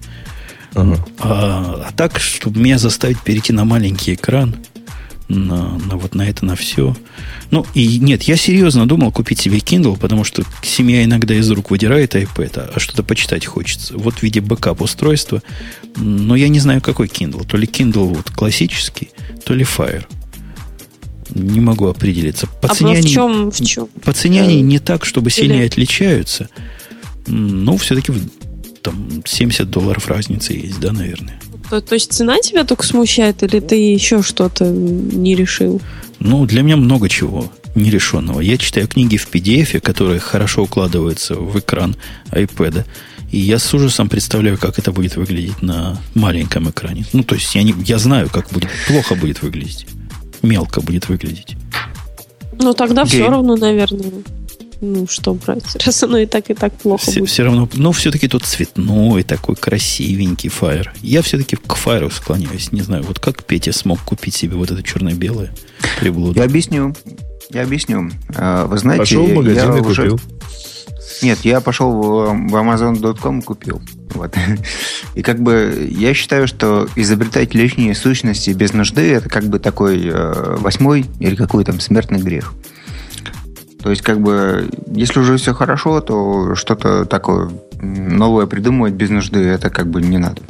Ага. 0.76 1.06
А, 1.20 1.86
а 1.88 1.92
так, 1.94 2.20
чтобы 2.20 2.60
меня 2.60 2.78
заставить 2.78 3.20
перейти 3.22 3.54
на 3.54 3.64
маленький 3.64 4.16
экран, 4.16 4.56
на, 5.30 5.78
на 5.78 5.98
вот 5.98 6.16
на 6.16 6.28
это, 6.28 6.46
на 6.46 6.56
все. 6.56 6.96
Ну, 7.52 7.66
и 7.74 8.00
нет, 8.00 8.24
я 8.24 8.36
серьезно 8.36 8.88
думал 8.88 9.12
купить 9.12 9.40
себе 9.40 9.58
Kindle, 9.60 9.98
потому 9.98 10.24
что 10.24 10.44
семья 10.62 11.04
иногда 11.04 11.34
из 11.34 11.50
рук 11.50 11.72
выдирает 11.72 12.16
iPad, 12.16 12.72
а 12.76 12.80
что-то 12.80 13.04
почитать 13.04 13.46
хочется. 13.46 13.98
Вот 13.98 14.16
в 14.16 14.24
виде 14.24 14.42
бэкап-устройства. 14.42 15.42
Но 15.96 16.36
я 16.36 16.50
не 16.50 16.60
знаю, 16.60 16.82
какой 16.82 17.08
Kindle. 17.08 17.46
То 17.46 17.58
ли 17.58 17.68
Kindle 17.68 18.14
вот 18.14 18.30
классический, 18.32 19.12
то 19.46 19.54
ли 19.54 19.64
Fire. 19.64 20.06
Не 21.30 21.60
могу 21.60 21.88
определиться. 21.88 22.48
По 22.62 22.70
а 22.70 22.76
цене 22.76 23.02
в 23.02 23.06
чем, 23.06 23.52
в 23.52 23.66
чем? 23.66 23.88
По 24.04 24.14
цене 24.14 24.42
они 24.44 24.62
не 24.62 24.80
так, 24.80 25.06
чтобы 25.06 25.30
сильно 25.30 25.64
отличаются. 25.64 26.50
Но 27.28 27.78
все-таки 27.78 28.12
там 28.82 29.24
70 29.26 29.70
долларов 29.70 30.08
разницы 30.08 30.54
есть, 30.54 30.80
да, 30.80 30.92
наверное. 30.92 31.40
То, 31.70 31.82
то 31.82 31.96
есть 31.96 32.12
цена 32.12 32.40
тебя 32.40 32.66
только 32.66 32.86
смущает, 32.86 33.42
или 33.44 33.60
ты 33.60 33.76
еще 33.76 34.22
что-то 34.22 34.66
не 34.66 35.36
решил? 35.36 35.82
Ну, 36.20 36.46
для 36.46 36.62
меня 36.62 36.78
много 36.78 37.10
чего 37.10 37.52
нерешенного. 37.76 38.42
Я 38.42 38.58
читаю 38.58 38.88
книги 38.88 39.18
в 39.18 39.30
PDF, 39.32 39.80
которые 39.80 40.20
хорошо 40.20 40.64
укладываются 40.64 41.36
в 41.36 41.58
экран 41.58 41.96
iPad. 42.32 42.86
И 43.34 43.40
я 43.40 43.58
с 43.58 43.74
ужасом 43.74 44.10
представляю, 44.10 44.60
как 44.60 44.78
это 44.78 44.92
будет 44.92 45.16
выглядеть 45.16 45.64
на 45.64 45.98
маленьком 46.14 46.70
экране. 46.70 47.04
Ну, 47.14 47.24
то 47.24 47.34
есть 47.34 47.56
я, 47.56 47.64
не, 47.64 47.74
я 47.84 47.98
знаю, 47.98 48.30
как 48.30 48.50
будет 48.50 48.70
плохо 48.88 49.16
будет 49.16 49.42
выглядеть. 49.42 49.88
Мелко 50.44 50.82
будет 50.82 51.10
выглядеть. 51.10 51.56
Ну, 52.60 52.76
тогда 52.76 53.06
Гейм. 53.06 53.08
все 53.08 53.30
равно, 53.30 53.56
наверное 53.56 54.12
ну, 54.82 55.08
что 55.08 55.34
брать, 55.34 55.64
раз 55.86 56.04
оно 56.04 56.20
и 56.20 56.28
так, 56.28 56.52
и 56.52 56.54
так 56.54 56.74
плохо 56.74 57.10
все, 57.10 57.22
будет. 57.22 57.30
Все 57.32 57.44
равно, 57.44 57.68
ну, 57.74 57.92
все-таки 57.92 58.28
тут 58.28 58.44
цветной 58.44 59.24
такой 59.24 59.56
красивенький 59.56 60.50
фаер. 60.50 60.94
Я 61.02 61.24
все-таки 61.24 61.56
к 61.56 61.74
фаеру 61.74 62.12
склоняюсь. 62.12 62.72
Не 62.72 62.82
знаю, 62.82 63.04
вот 63.04 63.18
как 63.20 63.46
Петя 63.46 63.72
смог 63.72 64.00
купить 64.02 64.36
себе 64.36 64.58
вот 64.58 64.70
это 64.70 64.84
черно-белое 64.84 65.56
приблуду? 66.00 66.38
Я 66.38 66.46
объясню. 66.46 66.96
Я 67.50 67.64
объясню. 67.64 68.12
А, 68.36 68.68
вы 68.68 68.78
знаете, 68.78 69.00
Пошел 69.00 69.26
в 69.26 69.34
магазин 69.34 69.74
я 69.74 69.78
и 69.78 69.82
уже... 69.82 70.10
купил. 70.10 70.20
Нет, 71.22 71.40
я 71.44 71.62
пошел 71.62 71.92
в, 71.92 72.50
в 72.50 72.56
Amazon.com 72.56 73.42
купил. 73.42 73.82
Вот. 74.14 74.36
И 75.16 75.22
как 75.22 75.40
бы 75.40 75.88
я 75.92 76.14
считаю, 76.14 76.48
что 76.48 76.88
изобретать 76.96 77.54
лишние 77.54 77.96
сущности 77.96 78.52
без 78.52 78.74
нужды 78.74 79.14
это 79.14 79.30
как 79.30 79.46
бы 79.46 79.60
такой 79.60 80.08
э, 80.08 80.56
восьмой 80.58 81.06
или 81.20 81.36
какой 81.36 81.64
там 81.64 81.80
смертный 81.80 82.20
грех. 82.20 82.54
То 83.84 83.90
есть, 83.90 84.02
как 84.02 84.22
бы, 84.22 84.70
если 84.88 85.20
уже 85.20 85.36
все 85.36 85.54
хорошо, 85.54 86.00
то 86.00 86.56
что-то 86.56 87.04
такое 87.04 87.52
новое 87.84 88.46
придумывать 88.46 88.94
без 88.94 89.10
нужды, 89.10 89.40
это 89.40 89.70
как 89.70 89.90
бы 89.90 90.02
не 90.02 90.18
надо. 90.18 90.42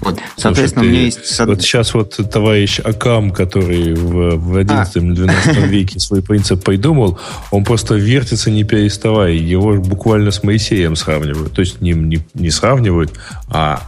Вот, 0.00 0.18
соответственно, 0.36 0.84
Слушай, 0.84 0.88
у 0.88 0.90
меня 0.92 1.04
есть... 1.04 1.40
Вот 1.40 1.62
сейчас 1.62 1.94
вот 1.94 2.18
товарищ 2.30 2.80
Акам, 2.80 3.30
который 3.30 3.94
в, 3.94 4.36
в 4.36 4.56
11-12 4.56 5.30
а. 5.46 5.52
веке 5.66 6.00
свой 6.00 6.22
принцип 6.22 6.64
придумал, 6.64 7.18
он 7.50 7.64
просто 7.64 7.94
вертится 7.94 8.50
не 8.50 8.64
переставая. 8.64 9.32
Его 9.32 9.74
буквально 9.76 10.30
с 10.30 10.42
Моисеем 10.42 10.96
сравнивают. 10.96 11.52
То 11.52 11.60
есть 11.60 11.80
не, 11.80 11.92
не, 11.92 12.20
не 12.34 12.50
сравнивают, 12.50 13.12
а 13.48 13.82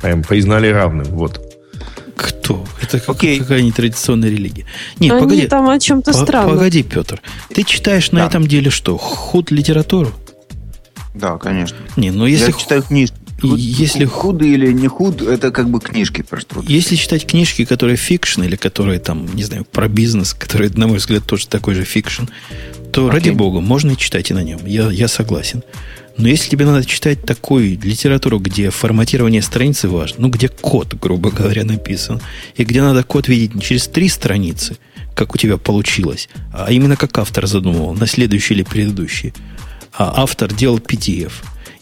прям 0.00 0.22
признали 0.22 0.68
равным. 0.68 1.06
Вот. 1.06 1.40
Кто? 2.16 2.64
Это 2.82 3.00
как, 3.00 3.16
okay. 3.16 3.38
какая 3.38 3.62
нетрадиционная 3.62 4.30
религия. 4.30 4.66
Нет, 4.98 5.12
Они 5.12 5.22
погоди. 5.22 5.46
там 5.46 5.68
о 5.68 5.78
чем-то 5.78 6.12
странном. 6.12 6.52
Погоди, 6.52 6.82
Петр. 6.82 7.20
Ты 7.54 7.62
читаешь 7.64 8.10
на 8.12 8.20
да. 8.20 8.26
этом 8.26 8.46
деле 8.46 8.70
что? 8.70 8.96
Худ 8.98 9.50
литературу? 9.50 10.12
Да, 11.14 11.38
конечно. 11.38 11.76
Не, 11.96 12.10
ну 12.10 12.26
если... 12.26 12.52
Я 12.52 12.52
читаю 12.52 12.82
книжки. 12.82 13.16
Худ, 13.40 13.58
если 13.58 14.04
худ 14.04 14.42
или 14.42 14.70
не 14.70 14.86
худ, 14.86 15.22
это 15.22 15.50
как 15.50 15.70
бы 15.70 15.80
книжки 15.80 16.20
просто. 16.20 16.60
Если 16.68 16.96
читать 16.96 17.26
книжки, 17.26 17.64
которые 17.64 17.96
fiction, 17.96 18.42
или 18.42 18.56
которые 18.56 18.98
там, 18.98 19.34
не 19.34 19.44
знаю, 19.44 19.64
про 19.64 19.88
бизнес, 19.88 20.34
которые, 20.34 20.70
на 20.70 20.86
мой 20.86 20.98
взгляд, 20.98 21.24
тоже 21.24 21.48
такой 21.48 21.74
же 21.74 21.84
fiction, 21.84 22.24
то 22.92 23.08
okay. 23.08 23.12
ради 23.12 23.30
бога, 23.30 23.60
можно 23.60 23.92
и 23.92 23.96
читать 23.96 24.30
и 24.30 24.34
на 24.34 24.42
нем. 24.42 24.60
Я, 24.66 24.90
я 24.90 25.08
согласен. 25.08 25.62
Но 26.18 26.28
если 26.28 26.50
тебе 26.50 26.66
надо 26.66 26.84
читать 26.84 27.22
такую 27.22 27.78
литературу, 27.80 28.38
где 28.40 28.68
форматирование 28.68 29.40
страницы 29.40 29.88
важно, 29.88 30.16
ну, 30.18 30.28
где 30.28 30.48
код, 30.48 30.94
грубо 31.00 31.30
говоря, 31.30 31.64
написан, 31.64 32.20
и 32.56 32.64
где 32.64 32.82
надо 32.82 33.04
код 33.04 33.28
видеть 33.28 33.54
не 33.54 33.62
через 33.62 33.88
три 33.88 34.10
страницы, 34.10 34.76
как 35.14 35.34
у 35.34 35.38
тебя 35.38 35.56
получилось, 35.56 36.28
а 36.52 36.70
именно 36.70 36.96
как 36.96 37.16
автор 37.18 37.46
задумывал, 37.46 37.94
на 37.94 38.06
следующий 38.06 38.54
или 38.54 38.64
предыдущий, 38.64 39.32
а 39.92 40.22
автор 40.22 40.52
делал 40.52 40.78
PDF. 40.78 41.32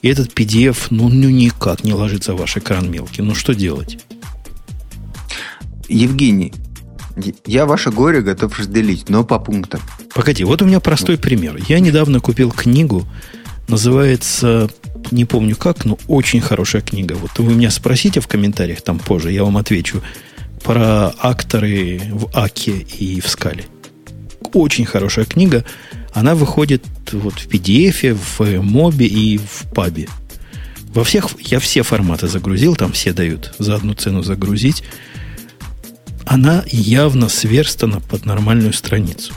И 0.03 0.09
этот 0.09 0.33
PDF, 0.33 0.89
ну, 0.91 1.09
ну 1.09 1.29
никак 1.29 1.85
не 1.85 1.93
ложится 1.93 2.35
в 2.35 2.39
ваш 2.39 2.57
экран 2.57 2.91
мелкий. 2.91 3.23
Ну, 3.23 3.35
что 3.35 3.55
делать? 3.55 3.99
Евгений, 5.89 6.53
я 7.47 7.67
ваше 7.67 7.91
горе 7.91 8.21
готов 8.21 8.59
разделить, 8.59 9.09
но 9.09 9.25
по 9.25 9.39
пунктам. 9.39 9.81
Погоди, 10.15 10.45
вот 10.45 10.63
у 10.63 10.67
меня 10.67 10.81
простой 10.81 11.19
пример. 11.19 11.57
Я 11.69 11.81
недавно 11.81 12.21
купил 12.21 12.51
книгу 12.51 13.07
Называется, 13.69 14.71
не 15.11 15.27
помню 15.27 15.55
как, 15.55 15.85
но 15.85 15.99
очень 16.09 16.41
хорошая 16.41 16.81
книга. 16.81 17.13
Вот 17.13 17.39
вы 17.39 17.55
меня 17.55 17.71
спросите 17.71 18.21
в 18.21 18.27
комментариях 18.27 18.81
там 18.81 18.99
позже, 18.99 19.31
я 19.31 19.45
вам 19.45 19.59
отвечу 19.59 20.03
про 20.65 21.13
акторы 21.19 22.01
в 22.11 22.31
Аке 22.35 22.73
и 22.73 23.21
в 23.21 23.29
Скале. 23.29 23.67
Очень 24.55 24.87
хорошая 24.87 25.27
книга. 25.27 25.67
Она 26.19 26.35
выходит 26.35 26.83
вот 27.13 27.35
в 27.35 27.47
PDF, 27.47 28.13
в 28.13 28.61
Моби 28.61 29.07
и 29.07 29.39
в 29.39 29.73
Пабе. 29.73 30.09
Во 30.89 31.05
всех, 31.05 31.29
я 31.39 31.61
все 31.61 31.85
форматы 31.85 32.27
загрузил, 32.27 32.75
там 32.75 32.91
все 32.91 33.13
дают 33.13 33.55
за 33.59 33.77
одну 33.77 33.95
цену 33.95 34.25
загрузить. 34.25 34.83
Она 36.27 36.65
явно 36.67 37.29
сверстана 37.29 38.01
под 38.01 38.27
нормальную 38.27 38.73
страницу. 38.73 39.33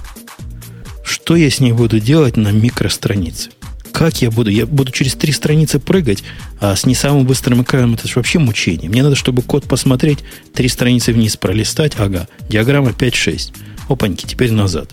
Что 1.03 1.35
я 1.35 1.51
с 1.51 1.59
ней 1.59 1.71
буду 1.71 1.99
делать 1.99 2.35
на 2.35 2.51
микространице? 2.51 3.51
Как 3.91 4.23
я 4.23 4.31
буду? 4.31 4.49
Я 4.49 4.65
буду 4.65 4.91
через 4.91 5.13
три 5.13 5.33
страницы 5.33 5.77
прыгать, 5.77 6.23
а 6.59 6.75
с 6.75 6.87
не 6.87 6.95
самым 6.95 7.27
быстрым 7.27 7.61
экраном 7.61 7.93
это 7.93 8.07
же 8.07 8.15
вообще 8.15 8.39
мучение. 8.39 8.89
Мне 8.89 9.03
надо, 9.03 9.15
чтобы 9.15 9.43
код 9.43 9.65
посмотреть, 9.65 10.19
три 10.55 10.67
страницы 10.67 11.13
вниз 11.13 11.37
пролистать, 11.37 11.93
ага, 11.99 12.27
диаграмма 12.49 12.89
5-6. 12.89 13.53
Опаньки, 13.87 14.25
теперь 14.25 14.51
назад. 14.51 14.89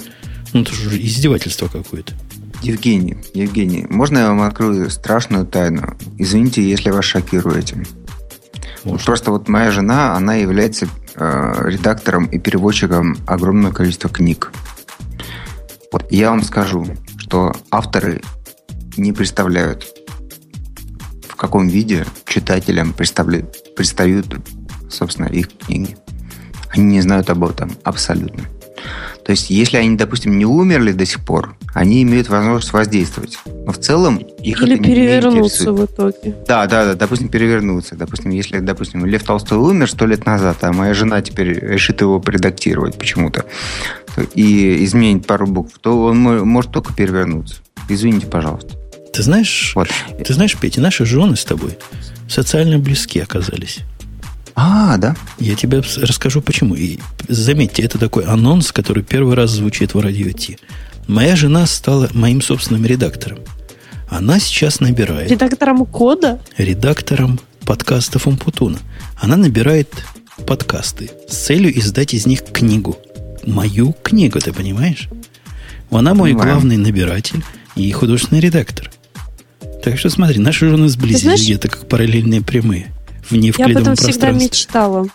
Ну, 0.53 0.63
это 0.63 0.73
же 0.73 1.01
издевательство 1.01 1.69
какое-то. 1.69 2.15
Евгений, 2.63 3.17
Евгений, 3.35 3.87
можно 3.89 4.19
я 4.19 4.29
вам 4.29 4.43
открою 4.43 4.91
страшную 4.91 5.47
тайну? 5.47 5.97
Извините, 6.19 6.69
если 6.69 6.91
вас 6.91 7.05
шокирую 7.05 7.57
этим. 7.57 7.85
Может. 8.85 9.07
Просто 9.07 9.31
вот 9.31 9.49
моя 9.49 9.71
жена, 9.71 10.17
она 10.17 10.35
является 10.35 10.89
э, 11.15 11.55
редактором 11.67 12.27
и 12.27 12.39
переводчиком 12.39 13.17
огромного 13.27 13.73
количества 13.73 14.11
книг. 14.11 14.53
Вот 15.93 16.11
я 16.11 16.31
вам 16.31 16.43
скажу, 16.43 16.87
что 17.19 17.55
авторы 17.71 18.23
не 18.97 19.13
представляют, 19.13 19.87
в 21.29 21.37
каком 21.37 21.69
виде 21.69 22.05
читателям 22.27 22.93
представляют, 22.93 23.75
предстают, 23.77 24.27
собственно, 24.91 25.27
их 25.27 25.49
книги. 25.57 25.97
Они 26.71 26.85
не 26.85 27.01
знают 27.01 27.31
об 27.31 27.45
этом 27.45 27.73
абсолютно. 27.85 28.45
То 29.25 29.33
есть, 29.33 29.51
если 29.51 29.77
они, 29.77 29.97
допустим, 29.97 30.39
не 30.39 30.47
умерли 30.47 30.93
до 30.93 31.05
сих 31.05 31.25
пор, 31.25 31.55
они 31.75 32.03
имеют 32.03 32.29
возможность 32.29 32.73
воздействовать. 32.73 33.39
Но 33.47 33.73
в 33.73 33.79
целом 33.79 34.17
их 34.17 34.63
Или 34.63 34.77
это 34.77 34.85
перевернуться 34.85 35.71
не 35.71 35.77
в 35.77 35.85
итоге. 35.85 36.35
Да, 36.47 36.67
да, 36.67 36.87
да, 36.87 36.95
допустим, 36.95 37.29
перевернуться. 37.29 37.95
Допустим, 37.95 38.31
если, 38.31 38.59
допустим, 38.61 39.05
Лев 39.05 39.23
Толстой 39.25 39.59
умер 39.59 39.91
сто 39.91 40.07
лет 40.07 40.25
назад, 40.25 40.57
а 40.63 40.73
моя 40.73 40.95
жена 40.95 41.21
теперь 41.21 41.59
решит 41.59 42.01
его 42.01 42.21
предактировать 42.21 42.97
почему-то 42.99 43.45
и 44.35 44.85
изменить 44.85 45.27
пару 45.27 45.47
букв, 45.47 45.79
то 45.79 46.05
он 46.05 46.19
может 46.19 46.73
только 46.73 46.95
перевернуться. 46.95 47.57
Извините, 47.89 48.27
пожалуйста. 48.27 48.75
Ты 49.13 49.23
знаешь, 49.23 49.73
вот. 49.75 49.89
ты 50.25 50.33
знаешь, 50.33 50.57
Петя, 50.57 50.81
наши 50.81 51.05
жены 51.05 51.37
с 51.37 51.45
тобой 51.45 51.77
социально 52.29 52.79
близки 52.79 53.21
оказались. 53.21 53.81
А, 54.61 54.97
да? 54.97 55.15
Я 55.39 55.55
тебе 55.55 55.79
расскажу 55.99 56.43
почему. 56.43 56.75
И 56.75 56.99
заметьте, 57.29 57.85
это 57.85 57.97
такой 57.97 58.25
анонс, 58.25 58.73
который 58.73 59.05
первый 59.05 59.37
раз 59.37 59.53
звучит 59.53 59.95
в 59.95 60.01
радио 60.01 60.33
Ти. 60.33 60.59
Моя 61.07 61.37
жена 61.37 61.65
стала 61.67 62.09
моим 62.13 62.43
собственным 62.43 62.85
редактором. 62.85 63.39
Она 64.09 64.41
сейчас 64.41 64.81
набирает... 64.81 65.31
Редактором 65.31 65.87
кода? 65.87 66.41
Редактором 66.57 67.39
подкастов 67.65 68.27
Умпутуна. 68.27 68.81
Она 69.21 69.37
набирает 69.37 69.93
подкасты 70.45 71.13
с 71.29 71.37
целью 71.37 71.79
издать 71.79 72.13
из 72.13 72.27
них 72.27 72.43
книгу. 72.43 72.99
Мою 73.47 73.95
книгу, 74.03 74.41
ты 74.41 74.53
понимаешь? 74.53 75.09
Она 75.93 76.15
мой 76.15 76.31
Понимаем. 76.31 76.51
главный 76.51 76.77
набиратель 76.79 77.45
и 77.77 77.93
художественный 77.93 78.41
редактор. 78.41 78.91
Так 79.85 80.01
что 80.01 80.11
смотри, 80.11 80.41
наши 80.41 80.69
жены 80.69 80.89
сблизились 80.89 81.45
где-то 81.45 81.69
как 81.69 81.87
параллельные 81.89 82.43
прямые 82.43 82.89
в 83.31 83.37
невклидовом 83.37 83.73
Я 83.73 83.79
потом 83.79 83.97
всегда 83.97 84.31
мечтала. 84.31 85.07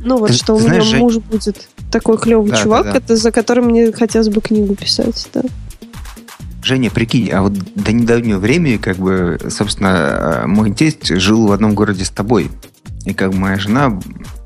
ну 0.00 0.18
вот, 0.18 0.34
что 0.34 0.54
у 0.54 0.60
меня 0.60 0.98
муж 0.98 1.16
будет 1.16 1.68
такой 1.90 2.18
клевый 2.18 2.56
чувак, 2.56 2.86
это 2.86 3.16
за 3.16 3.30
которым 3.30 3.66
мне 3.66 3.92
хотелось 3.92 4.28
бы 4.28 4.40
книгу 4.40 4.74
писать, 4.74 5.28
да. 5.32 5.42
Женя, 6.62 6.90
прикинь, 6.90 7.30
а 7.30 7.42
вот 7.42 7.52
до 7.52 7.92
недавнего 7.92 8.38
времени, 8.38 8.78
как 8.78 8.96
бы, 8.96 9.38
собственно, 9.50 10.44
мой 10.46 10.72
тесть 10.72 11.06
жил 11.06 11.46
в 11.46 11.52
одном 11.52 11.74
городе 11.74 12.06
с 12.06 12.10
тобой. 12.10 12.50
И 13.04 13.12
как 13.12 13.34
моя 13.34 13.58
жена, 13.58 14.00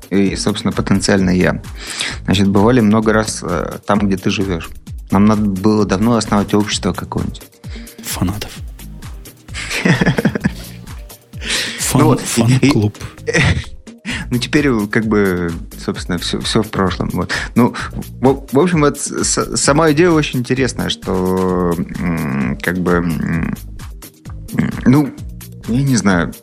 и, 0.09 0.35
собственно, 0.35 0.73
потенциально 0.73 1.29
я. 1.29 1.61
Значит, 2.25 2.49
бывали 2.49 2.81
много 2.81 3.13
раз 3.13 3.39
э, 3.41 3.77
там, 3.85 3.99
где 3.99 4.17
ты 4.17 4.29
живешь. 4.31 4.69
Нам 5.11 5.25
надо 5.25 5.43
было 5.43 5.85
давно 5.85 6.15
основать 6.15 6.53
общество 6.53 6.91
какое-нибудь. 6.91 7.41
Фанатов. 8.03 8.51
Ну 11.93 12.17
фан-клуб. 12.17 12.97
Ну, 14.31 14.37
теперь, 14.37 14.69
как 14.87 15.07
бы, 15.07 15.51
собственно, 15.83 16.17
все, 16.17 16.39
все 16.39 16.61
в 16.63 16.69
прошлом. 16.69 17.09
Вот. 17.13 17.31
Ну, 17.55 17.73
в, 17.91 18.47
в 18.51 18.59
общем, 18.59 18.81
вот 18.81 18.99
сама 18.99 19.91
идея 19.91 20.11
очень 20.11 20.39
интересная, 20.39 20.89
что, 20.89 21.75
как 22.61 22.79
бы, 22.79 23.03
ну, 24.85 25.13
я 25.67 25.81
не 25.81 25.95
знаю. 25.95 26.33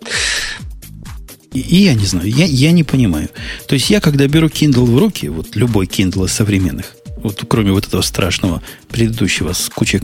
И, 1.52 1.60
и 1.60 1.76
я 1.84 1.94
не 1.94 2.04
знаю, 2.06 2.28
я, 2.28 2.44
я 2.44 2.72
не 2.72 2.84
понимаю. 2.84 3.28
То 3.66 3.74
есть 3.74 3.88
я, 3.90 4.00
когда 4.00 4.26
беру 4.26 4.48
Kindle 4.48 4.84
в 4.84 4.98
руки, 4.98 5.28
вот 5.28 5.56
любой 5.56 5.86
Kindle 5.86 6.26
из 6.26 6.32
современных, 6.32 6.94
вот 7.16 7.44
кроме 7.48 7.72
вот 7.72 7.86
этого 7.86 8.02
страшного 8.02 8.62
предыдущего 8.88 9.52
с 9.52 9.68
кучей 9.68 10.02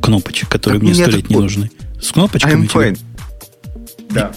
кнопочек, 0.00 0.48
которые 0.48 0.80
так 0.80 0.88
мне 0.88 0.94
сто 0.94 1.10
лет 1.10 1.30
не 1.30 1.36
нужны. 1.36 1.70
С 2.00 2.12
кнопочками. 2.12 2.66
I'm 2.66 2.98
Да. 4.10 4.32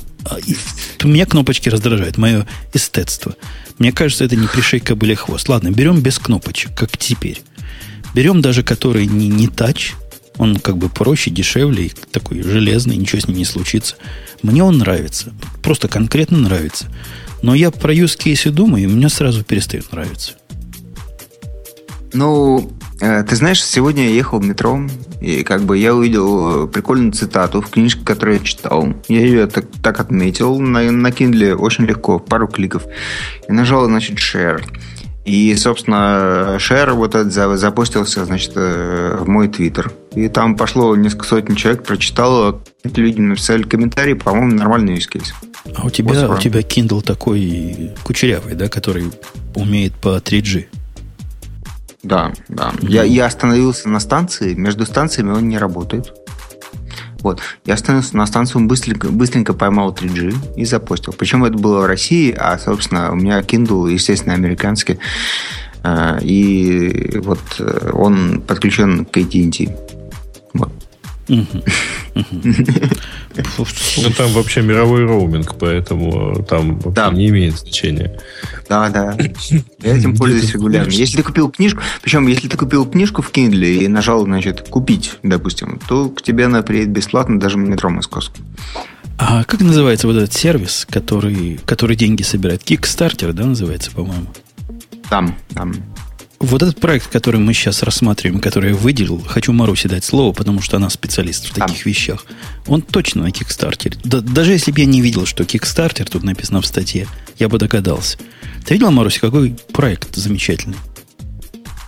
И, 0.45 0.55
меня 1.03 1.25
кнопочки 1.25 1.69
раздражают, 1.69 2.17
мое 2.17 2.45
эстетство. 2.73 3.35
Мне 3.77 3.91
кажется, 3.91 4.25
это 4.25 4.35
не 4.35 4.47
пришей 4.47 4.79
кобыле 4.79 5.15
хвост. 5.15 5.47
Ладно, 5.49 5.71
берем 5.71 6.01
без 6.01 6.19
кнопочек, 6.19 6.75
как 6.75 6.97
теперь. 6.97 7.41
Берем 8.13 8.41
даже 8.41 8.63
который 8.63 9.05
не, 9.05 9.27
не 9.27 9.47
тач, 9.47 9.93
он 10.37 10.57
как 10.57 10.77
бы 10.77 10.89
проще, 10.89 11.31
дешевле, 11.31 11.91
такой 12.11 12.41
железный, 12.41 12.97
ничего 12.97 13.21
с 13.21 13.27
ним 13.27 13.37
не 13.37 13.45
случится. 13.45 13.95
Мне 14.41 14.63
он 14.63 14.77
нравится. 14.77 15.33
Просто 15.61 15.87
конкретно 15.87 16.37
нравится. 16.37 16.85
Но 17.41 17.55
я 17.55 17.71
про 17.71 17.93
use 17.93 18.17
case 18.17 18.49
думаю, 18.49 18.83
и 18.83 18.87
мне 18.87 19.09
сразу 19.09 19.43
перестает 19.43 19.91
нравиться. 19.91 20.33
Ну, 22.13 22.71
ты 22.99 23.35
знаешь, 23.35 23.63
сегодня 23.63 24.03
я 24.03 24.15
ехал 24.15 24.39
в 24.39 24.45
метро, 24.45 24.81
и 25.21 25.43
как 25.43 25.63
бы 25.63 25.77
я 25.77 25.95
увидел 25.95 26.65
э, 26.65 26.67
прикольную 26.67 27.11
цитату 27.13 27.61
в 27.61 27.69
книжке, 27.69 28.03
которую 28.03 28.39
я 28.39 28.43
читал. 28.43 28.93
Я 29.07 29.21
ее 29.21 29.47
так, 29.47 29.65
так 29.81 29.99
отметил 29.99 30.59
на, 30.59 30.91
на 30.91 31.07
Kindle 31.07 31.55
очень 31.55 31.85
легко, 31.85 32.19
пару 32.19 32.47
кликов. 32.47 32.83
И 33.47 33.51
нажал, 33.51 33.85
значит, 33.85 34.17
share. 34.17 34.61
И, 35.25 35.55
собственно, 35.55 36.57
share 36.57 36.91
вот 36.93 37.15
этот 37.15 37.31
запустился, 37.31 38.25
значит, 38.25 38.53
э, 38.55 39.17
в 39.19 39.27
мой 39.27 39.47
твиттер. 39.47 39.91
И 40.15 40.27
там 40.27 40.55
пошло 40.55 40.95
несколько 40.95 41.25
сотен 41.25 41.55
человек, 41.55 41.83
прочитало, 41.83 42.61
эти 42.83 42.99
люди 42.99 43.19
написали 43.19 43.63
комментарии, 43.63 44.13
по-моему, 44.13 44.55
нормальный 44.55 44.95
use 44.95 45.09
case. 45.11 45.33
А 45.75 45.85
у 45.85 45.89
тебя, 45.89 46.29
у 46.29 46.37
тебя 46.37 46.61
Kindle 46.61 47.01
такой 47.01 47.91
кучерявый, 48.03 48.55
да, 48.55 48.69
который 48.69 49.11
умеет 49.55 49.93
по 49.93 50.17
3G. 50.17 50.65
Да, 52.03 52.31
да. 52.47 52.71
Я, 52.81 53.03
я 53.03 53.25
остановился 53.25 53.89
на 53.89 53.99
станции, 53.99 54.53
между 54.53 54.85
станциями 54.85 55.31
он 55.31 55.47
не 55.47 55.57
работает. 55.57 56.13
Вот. 57.21 57.41
Я 57.65 57.73
остановился 57.73 58.15
на 58.15 58.25
станции, 58.25 58.57
он 58.57 58.67
быстренько, 58.67 59.09
быстренько 59.09 59.53
поймал 59.53 59.93
3G 59.93 60.55
и 60.55 60.65
запостил. 60.65 61.13
Причем 61.13 61.43
это 61.43 61.57
было 61.57 61.81
в 61.81 61.85
России, 61.85 62.33
а, 62.37 62.57
собственно, 62.57 63.11
у 63.11 63.15
меня 63.15 63.41
Kindle, 63.41 63.91
естественно, 63.91 64.35
американский. 64.35 64.99
Э, 65.83 66.19
и 66.21 67.17
вот 67.19 67.39
э, 67.59 67.91
он 67.93 68.41
подключен 68.41 69.05
к 69.05 69.17
AT&T. 69.17 69.75
Вот. 70.53 70.71
Ну, 71.29 71.45
там 74.17 74.31
вообще 74.33 74.61
мировой 74.61 75.05
роуминг, 75.05 75.55
поэтому 75.57 76.43
там 76.43 76.79
вообще 76.79 76.91
да. 76.91 77.11
не 77.11 77.29
имеет 77.29 77.57
значения. 77.57 78.19
Да, 78.67 78.89
да. 78.89 79.15
Я 79.81 79.97
этим 79.97 80.15
пользуюсь 80.17 80.51
регулярно. 80.53 80.91
Если 80.91 81.17
ты 81.17 81.23
купил 81.23 81.49
книжку, 81.49 81.81
причем, 82.01 82.27
если 82.27 82.47
ты 82.47 82.57
купил 82.57 82.85
книжку 82.85 83.21
в 83.21 83.31
Kindle 83.31 83.65
и 83.65 83.87
нажал, 83.87 84.23
значит, 84.25 84.67
купить, 84.69 85.13
допустим, 85.23 85.79
то 85.87 86.09
к 86.09 86.21
тебе 86.21 86.45
она 86.45 86.61
приедет 86.61 86.89
бесплатно 86.89 87.39
даже 87.39 87.57
в 87.57 87.59
метро 87.59 87.89
московском. 87.89 88.45
А 89.17 89.43
как 89.43 89.59
называется 89.61 90.07
вот 90.07 90.15
этот 90.15 90.33
сервис, 90.33 90.87
который, 90.89 91.59
который 91.65 91.95
деньги 91.95 92.23
собирает? 92.23 92.63
Kickstarter, 92.63 93.33
да, 93.33 93.45
называется, 93.45 93.91
по-моему? 93.91 94.27
Там, 95.09 95.35
там. 95.53 95.73
Вот 96.39 96.63
этот 96.63 96.79
проект, 96.79 97.07
который 97.07 97.39
мы 97.39 97.53
сейчас 97.53 97.83
рассматриваем, 97.83 98.39
который 98.39 98.71
я 98.71 98.75
выделил, 98.75 99.21
хочу 99.27 99.51
Марусе 99.51 99.89
дать 99.89 100.05
слово, 100.05 100.31
потому 100.31 100.61
что 100.61 100.77
она 100.77 100.89
специалист 100.89 101.45
в 101.45 101.53
таких 101.53 101.85
а. 101.85 101.89
вещах. 101.89 102.25
Он 102.65 102.81
точно 102.81 103.23
на 103.23 103.31
Кикстартере. 103.31 103.97
Да, 104.05 104.21
даже 104.21 104.53
если 104.53 104.71
бы 104.71 104.79
я 104.79 104.85
не 104.85 105.01
видел, 105.01 105.25
что 105.25 105.43
Кикстартер 105.43 106.09
тут 106.09 106.23
написано 106.23 106.61
в 106.61 106.65
статье, 106.65 107.07
я 107.39 107.49
бы 107.49 107.57
догадался. 107.57 108.17
Ты 108.65 108.75
видела, 108.75 108.89
Маруся, 108.89 109.19
какой 109.19 109.57
проект 109.73 110.15
замечательный? 110.15 110.77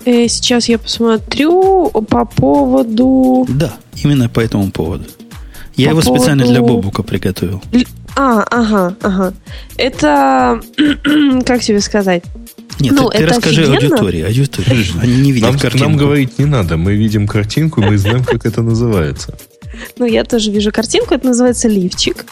Э, 0.05 0.27
сейчас 0.27 0.67
я 0.67 0.79
посмотрю 0.79 1.89
по 1.89 2.25
поводу... 2.25 3.45
Да, 3.47 3.73
именно 4.03 4.27
по 4.27 4.41
этому 4.41 4.69
поводу. 4.71 5.05
Я 5.77 5.87
по 5.87 5.91
его 5.91 6.01
поводу... 6.01 6.19
специально 6.19 6.45
для 6.45 6.61
Бобука 6.61 7.03
приготовил. 7.03 7.63
А, 8.17 8.43
ага, 8.51 8.95
ага. 9.01 9.33
Это, 9.77 10.59
как 11.45 11.61
тебе 11.61 11.79
сказать? 11.79 12.23
Нет, 12.81 12.93
ну, 12.93 13.09
ты, 13.09 13.19
ты 13.19 13.25
расскажи 13.25 13.61
офигенно. 13.61 13.95
аудитории. 13.95 14.21
Аудитории. 14.23 14.85
Они 15.01 15.21
не 15.21 15.31
видят 15.31 15.49
нам, 15.49 15.59
картинку. 15.59 15.89
Нам 15.89 15.97
говорить 15.97 16.39
не 16.39 16.45
надо. 16.45 16.77
Мы 16.77 16.95
видим 16.95 17.27
картинку, 17.27 17.81
мы 17.81 17.97
знаем, 17.97 18.23
как 18.23 18.45
это 18.45 18.61
называется. 18.61 19.37
Ну, 19.97 20.05
я 20.05 20.23
тоже 20.23 20.51
вижу 20.51 20.71
картинку. 20.71 21.13
Это 21.13 21.27
называется 21.27 21.67
лифчик. 21.67 22.25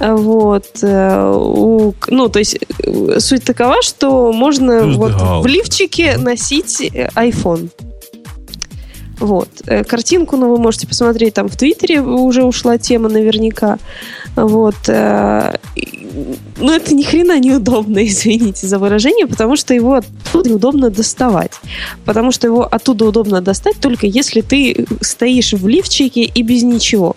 Вот. 0.00 0.66
Э, 0.82 1.32
ну, 2.08 2.28
то 2.28 2.38
есть 2.38 2.58
э, 2.82 3.20
суть 3.20 3.44
такова, 3.44 3.82
что 3.82 4.32
можно 4.32 4.86
вот 4.86 5.12
в 5.44 5.46
лифчике 5.46 6.16
носить 6.16 6.80
э, 6.80 7.08
iPhone. 7.14 7.70
Вот. 9.18 9.50
Картинку, 9.86 10.38
ну, 10.38 10.48
вы 10.48 10.56
можете 10.58 10.86
посмотреть 10.86 11.34
там 11.34 11.48
в 11.48 11.56
Твиттере, 11.56 12.00
уже 12.00 12.42
ушла 12.42 12.78
тема 12.78 13.10
наверняка. 13.10 13.78
Вот. 14.36 14.76
Ну, 14.86 16.72
это 16.72 16.94
ни 16.94 17.02
хрена 17.02 17.38
неудобно, 17.38 17.98
извините 18.06 18.66
за 18.66 18.78
выражение, 18.78 19.26
потому 19.26 19.56
что 19.56 19.74
его 19.74 19.94
оттуда 19.94 20.50
неудобно 20.50 20.90
доставать. 20.90 21.52
Потому 22.04 22.32
что 22.32 22.46
его 22.46 22.64
оттуда 22.64 23.06
удобно 23.06 23.40
достать 23.40 23.76
только 23.80 24.06
если 24.06 24.40
ты 24.40 24.86
стоишь 25.00 25.52
в 25.52 25.66
лифчике 25.68 26.22
и 26.22 26.42
без 26.42 26.62
ничего. 26.62 27.16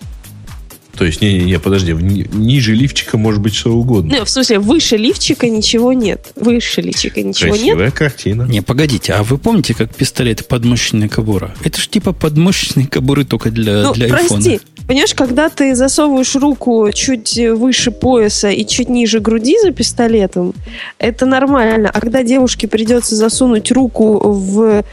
То 0.96 1.04
есть, 1.04 1.20
не-не-не, 1.20 1.58
подожди, 1.58 1.92
ниже 1.92 2.74
лифчика 2.74 3.18
может 3.18 3.40
быть 3.40 3.54
что 3.54 3.72
угодно. 3.72 4.12
Не, 4.12 4.24
в 4.24 4.28
смысле, 4.28 4.58
выше 4.58 4.96
лифчика 4.96 5.48
ничего 5.48 5.92
нет. 5.92 6.32
Выше 6.36 6.80
лифчика 6.80 7.22
ничего 7.22 7.50
Красивая 7.50 7.86
нет. 7.86 7.94
картина. 7.94 8.42
Не, 8.42 8.62
погодите, 8.62 9.12
а 9.12 9.22
вы 9.22 9.38
помните, 9.38 9.74
как 9.74 9.94
пистолеты 9.94 10.44
подмышечная 10.44 11.08
кобура? 11.08 11.54
Это 11.64 11.80
ж 11.80 11.88
типа 11.88 12.12
подмышечные 12.12 12.86
кобуры 12.86 13.24
только 13.24 13.50
для, 13.50 13.82
ну, 13.82 13.94
для 13.94 14.08
прости, 14.08 14.34
айфона. 14.34 14.58
Понимаешь, 14.86 15.14
когда 15.14 15.48
ты 15.48 15.74
засовываешь 15.74 16.36
руку 16.36 16.90
чуть 16.92 17.38
выше 17.38 17.90
пояса 17.90 18.50
и 18.50 18.66
чуть 18.66 18.90
ниже 18.90 19.18
груди 19.18 19.56
за 19.62 19.70
пистолетом, 19.70 20.52
это 20.98 21.24
нормально. 21.24 21.90
А 21.92 22.00
когда 22.00 22.22
девушке 22.22 22.68
придется 22.68 23.16
засунуть 23.16 23.72
руку 23.72 24.18
в 24.20 24.84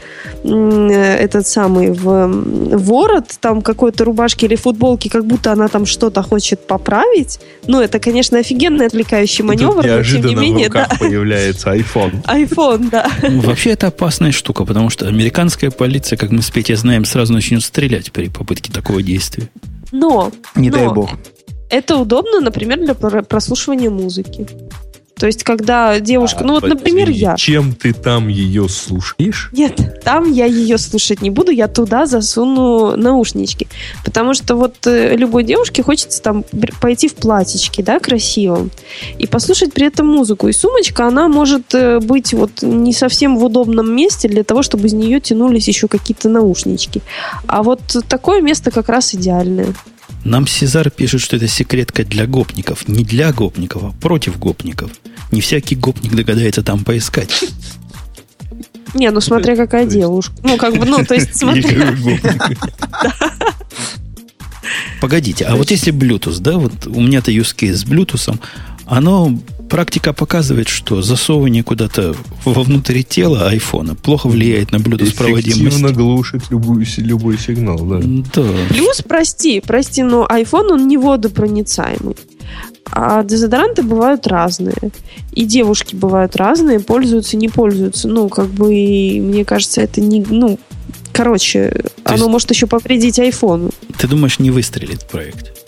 этот 0.42 1.46
самый 1.46 1.90
в 1.90 2.26
ворот 2.76 3.26
там 3.40 3.60
какой-то 3.60 4.04
рубашки 4.04 4.46
или 4.46 4.56
футболки, 4.56 5.08
как 5.08 5.26
будто 5.26 5.52
она 5.52 5.68
там 5.68 5.84
что-то 5.92 6.22
хочет 6.22 6.66
поправить, 6.66 7.38
ну, 7.66 7.80
это, 7.80 8.00
конечно, 8.00 8.38
офигенный 8.38 8.86
отвлекающий 8.86 9.44
маневр, 9.44 9.86
но 9.86 10.02
тем 10.02 10.26
не 10.26 10.34
менее, 10.34 10.68
в 10.68 10.72
руках 10.72 10.88
да. 10.90 10.96
появляется 10.96 11.74
iPhone. 11.74 12.24
iPhone, 12.24 12.90
да. 12.90 13.10
Вообще, 13.22 13.70
это 13.70 13.88
опасная 13.88 14.32
штука, 14.32 14.64
потому 14.64 14.90
что 14.90 15.06
американская 15.06 15.70
полиция, 15.70 16.16
как 16.16 16.30
мы 16.30 16.42
с 16.42 16.50
Петей 16.50 16.76
знаем, 16.76 17.04
сразу 17.04 17.32
начнет 17.32 17.62
стрелять 17.62 18.10
при 18.10 18.28
попытке 18.28 18.72
такого 18.72 19.02
действия. 19.02 19.48
Но... 19.92 20.32
Не 20.54 20.70
но 20.70 20.76
дай 20.76 20.88
бог. 20.88 21.10
Это 21.70 21.96
удобно, 21.96 22.40
например, 22.40 22.78
для 22.78 22.94
прослушивания 22.94 23.90
музыки. 23.90 24.46
То 25.22 25.26
есть, 25.26 25.44
когда 25.44 26.00
девушка, 26.00 26.40
а, 26.40 26.44
ну 26.44 26.54
вот, 26.54 26.64
например, 26.64 27.08
я. 27.08 27.36
Чем 27.36 27.76
ты 27.76 27.92
там 27.92 28.26
ее 28.26 28.68
слушаешь? 28.68 29.50
Нет, 29.52 30.02
там 30.02 30.32
я 30.32 30.46
ее 30.46 30.78
слушать 30.78 31.22
не 31.22 31.30
буду, 31.30 31.52
я 31.52 31.68
туда 31.68 32.06
засуну 32.06 32.96
наушнички. 32.96 33.68
Потому 34.04 34.34
что 34.34 34.56
вот 34.56 34.84
э, 34.84 35.14
любой 35.14 35.44
девушке 35.44 35.84
хочется 35.84 36.20
там 36.20 36.44
пойти 36.80 37.06
в 37.06 37.14
платьичке, 37.14 37.84
да, 37.84 38.00
красивом, 38.00 38.72
и 39.16 39.28
послушать 39.28 39.72
при 39.72 39.86
этом 39.86 40.08
музыку. 40.08 40.48
И 40.48 40.52
сумочка, 40.52 41.06
она 41.06 41.28
может 41.28 41.72
э, 41.72 42.00
быть 42.00 42.34
вот 42.34 42.62
не 42.62 42.92
совсем 42.92 43.38
в 43.38 43.44
удобном 43.44 43.94
месте 43.94 44.26
для 44.26 44.42
того, 44.42 44.62
чтобы 44.62 44.88
из 44.88 44.92
нее 44.92 45.20
тянулись 45.20 45.68
еще 45.68 45.86
какие-то 45.86 46.28
наушнички. 46.30 47.00
А 47.46 47.62
вот 47.62 47.80
такое 48.08 48.40
место 48.40 48.72
как 48.72 48.88
раз 48.88 49.14
идеальное. 49.14 49.72
Нам 50.24 50.46
Сезар 50.46 50.90
пишет, 50.90 51.20
что 51.20 51.36
это 51.36 51.48
секретка 51.48 52.04
для 52.04 52.26
гопников. 52.26 52.88
Не 52.88 53.04
для 53.04 53.32
гопников, 53.32 53.84
а 53.84 53.92
против 53.92 54.38
гопников. 54.38 54.90
Не 55.30 55.40
всякий 55.40 55.74
гопник 55.74 56.14
догадается 56.14 56.62
там 56.62 56.84
поискать. 56.84 57.44
Не, 58.94 59.10
ну 59.10 59.20
смотря 59.20 59.56
какая 59.56 59.86
девушка. 59.86 60.34
Ну, 60.42 60.56
как 60.56 60.76
бы, 60.76 60.84
ну, 60.86 61.04
то 61.04 61.14
есть 61.14 61.36
смотря... 61.38 61.96
Погодите, 65.00 65.44
а 65.46 65.56
вот 65.56 65.70
если 65.72 65.92
Bluetooth, 65.92 66.38
да, 66.40 66.58
вот 66.58 66.86
у 66.86 67.00
меня-то 67.00 67.32
case 67.56 67.74
с 67.74 67.84
Bluetooth, 67.84 68.38
оно 68.86 69.38
практика 69.70 70.12
показывает, 70.12 70.68
что 70.68 71.00
засовывание 71.00 71.62
куда-то 71.62 72.14
вовнутрь 72.44 73.02
тела 73.02 73.48
айфона 73.48 73.94
плохо 73.94 74.28
влияет 74.28 74.70
на 74.70 74.76
Bluetooth 74.76 75.16
проводимость. 75.16 75.62
Эффективно 75.62 75.92
глушит 75.92 76.42
любой, 76.50 76.86
любой 76.98 77.38
сигнал, 77.38 77.78
да. 77.78 78.00
да. 78.34 78.48
Плюс, 78.68 79.00
прости, 79.02 79.60
прости, 79.60 80.02
но 80.02 80.26
iPhone, 80.26 80.72
он 80.72 80.88
не 80.88 80.98
водопроницаемый. 80.98 82.16
А 82.90 83.24
дезодоранты 83.24 83.82
бывают 83.82 84.26
разные. 84.26 84.76
И 85.32 85.46
девушки 85.46 85.96
бывают 85.96 86.36
разные, 86.36 86.78
пользуются, 86.78 87.38
не 87.38 87.48
пользуются. 87.48 88.08
Ну, 88.08 88.28
как 88.28 88.48
бы, 88.48 88.68
мне 88.68 89.46
кажется, 89.46 89.80
это 89.80 90.02
не... 90.02 90.20
Ну, 90.20 90.58
короче, 91.14 91.84
То 92.04 92.14
оно 92.14 92.28
может 92.28 92.50
еще 92.50 92.66
повредить 92.66 93.18
айфону. 93.18 93.70
Ты 93.96 94.06
думаешь, 94.06 94.38
не 94.38 94.50
выстрелит 94.50 95.08
проект? 95.08 95.61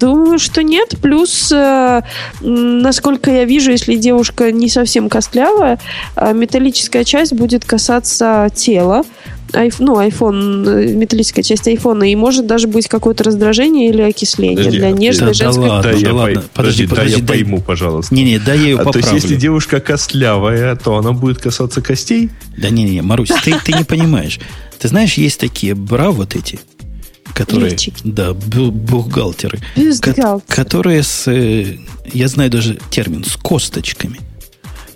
Думаю, 0.00 0.38
что 0.38 0.62
нет. 0.62 0.96
Плюс, 1.02 1.52
э, 1.52 2.00
насколько 2.40 3.30
я 3.30 3.44
вижу, 3.44 3.70
если 3.70 3.96
девушка 3.96 4.50
не 4.50 4.70
совсем 4.70 5.10
костлявая, 5.10 5.78
э, 6.16 6.32
металлическая 6.32 7.04
часть 7.04 7.34
будет 7.34 7.66
касаться 7.66 8.48
тела. 8.54 9.04
Айф, 9.52 9.78
ну, 9.78 10.00
iPhone, 10.00 10.66
э, 10.66 10.94
металлическая 10.94 11.42
часть 11.42 11.68
айфона, 11.68 12.10
и 12.10 12.14
может 12.14 12.46
даже 12.46 12.66
быть 12.66 12.88
какое-то 12.88 13.24
раздражение 13.24 13.90
или 13.90 14.00
окисление 14.00 14.56
подожди, 14.56 14.78
для 14.78 14.90
нежной 14.90 15.28
да, 15.28 15.34
женской... 15.34 15.64
Да 15.64 15.72
ладно, 15.74 15.92
да, 15.92 15.98
я 15.98 16.14
ладно. 16.14 16.44
Подожди, 16.54 16.86
подожди, 16.86 16.86
подожди, 16.86 16.94
да, 16.94 17.18
я 17.18 17.26
дай... 17.26 17.38
пойму, 17.38 17.60
пожалуйста. 17.60 18.14
Не-не, 18.14 18.38
да 18.38 18.54
я 18.54 18.62
ее 18.62 18.74
а 18.76 18.78
поправлю. 18.84 19.02
То 19.02 19.10
есть, 19.10 19.24
если 19.24 19.36
девушка 19.36 19.80
костлявая, 19.80 20.76
то 20.76 20.96
она 20.96 21.12
будет 21.12 21.38
касаться 21.38 21.82
костей? 21.82 22.30
Да 22.56 22.70
не-не, 22.70 23.02
Марусь, 23.02 23.32
ты, 23.44 23.54
ты 23.62 23.72
не 23.72 23.84
понимаешь. 23.84 24.40
Ты 24.78 24.88
знаешь, 24.88 25.14
есть 25.14 25.38
такие 25.38 25.74
бра 25.74 26.10
вот 26.10 26.36
эти, 26.36 26.58
которые, 27.44 27.70
Лифчики. 27.70 28.00
да, 28.04 28.34
бухгалтеры, 28.34 29.60
ко- 30.00 30.40
которые 30.46 31.02
с, 31.02 31.26
э, 31.26 31.78
я 32.12 32.28
знаю 32.28 32.50
даже 32.50 32.78
термин, 32.90 33.24
с 33.24 33.36
косточками. 33.36 34.18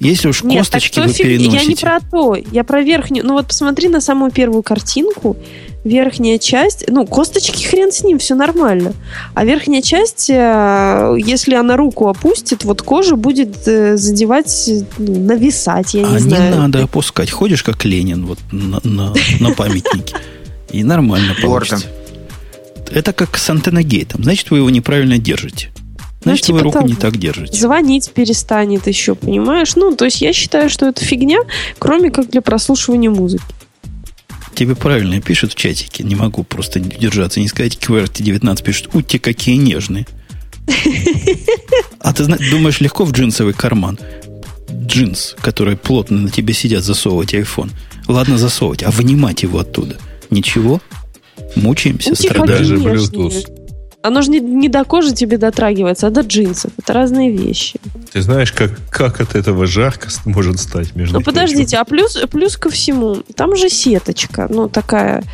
Если 0.00 0.28
уж 0.28 0.42
Нет, 0.42 0.58
косточки 0.58 1.00
вы 1.00 1.08
фиг... 1.08 1.26
переносите... 1.26 1.56
Я 1.56 1.64
не 1.64 1.76
про 1.76 2.00
то, 2.00 2.36
я 2.52 2.64
про 2.64 2.82
верхнюю. 2.82 3.26
Ну 3.26 3.34
вот 3.34 3.46
посмотри 3.46 3.88
на 3.88 4.00
самую 4.00 4.30
первую 4.32 4.62
картинку. 4.62 5.36
Верхняя 5.84 6.38
часть, 6.38 6.84
ну, 6.88 7.06
косточки 7.06 7.62
хрен 7.64 7.92
с 7.92 8.02
ним, 8.02 8.18
все 8.18 8.34
нормально. 8.34 8.94
А 9.34 9.44
верхняя 9.44 9.82
часть, 9.82 10.30
э, 10.30 11.16
если 11.18 11.54
она 11.54 11.76
руку 11.76 12.08
опустит, 12.08 12.64
вот 12.64 12.82
кожа 12.82 13.16
будет 13.16 13.68
э, 13.68 13.96
задевать, 13.96 14.70
ну, 14.98 15.20
нависать, 15.20 15.94
я 15.94 16.02
не 16.02 16.16
а 16.16 16.18
знаю. 16.18 16.52
не 16.52 16.58
надо 16.58 16.82
опускать. 16.84 17.30
Ходишь 17.30 17.62
как 17.62 17.84
Ленин 17.84 18.26
вот 18.26 18.38
на, 18.50 18.80
на, 18.82 19.14
на 19.40 19.52
памятнике. 19.52 20.16
И 20.72 20.82
нормально 20.82 21.34
получится. 21.40 21.86
Это 22.90 23.12
как 23.12 23.36
с 23.36 23.50
антенногейтом. 23.50 24.22
Значит, 24.22 24.50
вы 24.50 24.58
его 24.58 24.70
неправильно 24.70 25.18
держите. 25.18 25.70
Значит, 26.22 26.42
ну, 26.42 26.46
типа 26.46 26.56
вы 26.56 26.62
руку 26.62 26.86
не 26.86 26.94
так 26.94 27.16
держите. 27.18 27.58
Звонить 27.58 28.10
перестанет 28.12 28.86
еще, 28.86 29.14
понимаешь? 29.14 29.76
Ну, 29.76 29.94
то 29.94 30.06
есть 30.06 30.20
я 30.22 30.32
считаю, 30.32 30.70
что 30.70 30.86
это 30.86 31.04
фигня, 31.04 31.38
кроме 31.78 32.10
как 32.10 32.30
для 32.30 32.40
прослушивания 32.40 33.10
музыки. 33.10 33.44
Тебе 34.54 34.74
правильно 34.74 35.20
пишут 35.20 35.52
в 35.52 35.56
чатике. 35.56 36.04
Не 36.04 36.14
могу 36.14 36.44
просто 36.44 36.80
держаться, 36.80 37.40
не 37.40 37.48
сказать. 37.48 37.76
QWERTY19 37.76 38.62
пишет, 38.62 38.94
ути 38.94 39.18
какие 39.18 39.56
нежные. 39.56 40.06
А 41.98 42.12
ты 42.12 42.24
думаешь, 42.24 42.80
легко 42.80 43.04
в 43.04 43.12
джинсовый 43.12 43.52
карман 43.52 43.98
джинс, 44.86 45.34
которые 45.40 45.76
плотно 45.76 46.18
на 46.18 46.30
тебе 46.30 46.54
сидят, 46.54 46.84
засовывать 46.84 47.34
iPhone. 47.34 47.70
Ладно 48.06 48.38
засовывать, 48.38 48.82
а 48.82 48.90
вынимать 48.90 49.42
его 49.42 49.58
оттуда. 49.58 49.96
Ничего? 50.30 50.80
Мучаемся, 51.56 52.10
ну, 52.10 52.16
страдаем. 52.16 52.46
Даже 52.48 52.76
Bluetooth. 52.76 53.64
Оно 54.04 54.20
же 54.20 54.30
не, 54.30 54.38
не 54.38 54.68
до 54.68 54.84
кожи 54.84 55.14
тебе 55.14 55.38
дотрагивается, 55.38 56.08
а 56.08 56.10
до 56.10 56.20
джинсов. 56.20 56.72
Это 56.76 56.92
разные 56.92 57.30
вещи. 57.30 57.80
Ты 58.12 58.20
знаешь, 58.20 58.52
как, 58.52 58.72
как 58.90 59.22
от 59.22 59.34
этого 59.34 59.64
жарко 59.64 60.08
может 60.26 60.60
стать 60.60 60.94
между 60.94 61.18
Ну, 61.18 61.24
подождите, 61.24 61.78
а 61.78 61.84
плюс, 61.86 62.18
плюс 62.30 62.58
ко 62.58 62.68
всему, 62.68 63.22
там 63.34 63.56
же 63.56 63.70
сеточка, 63.70 64.46
ну, 64.50 64.68
такая. 64.68 65.24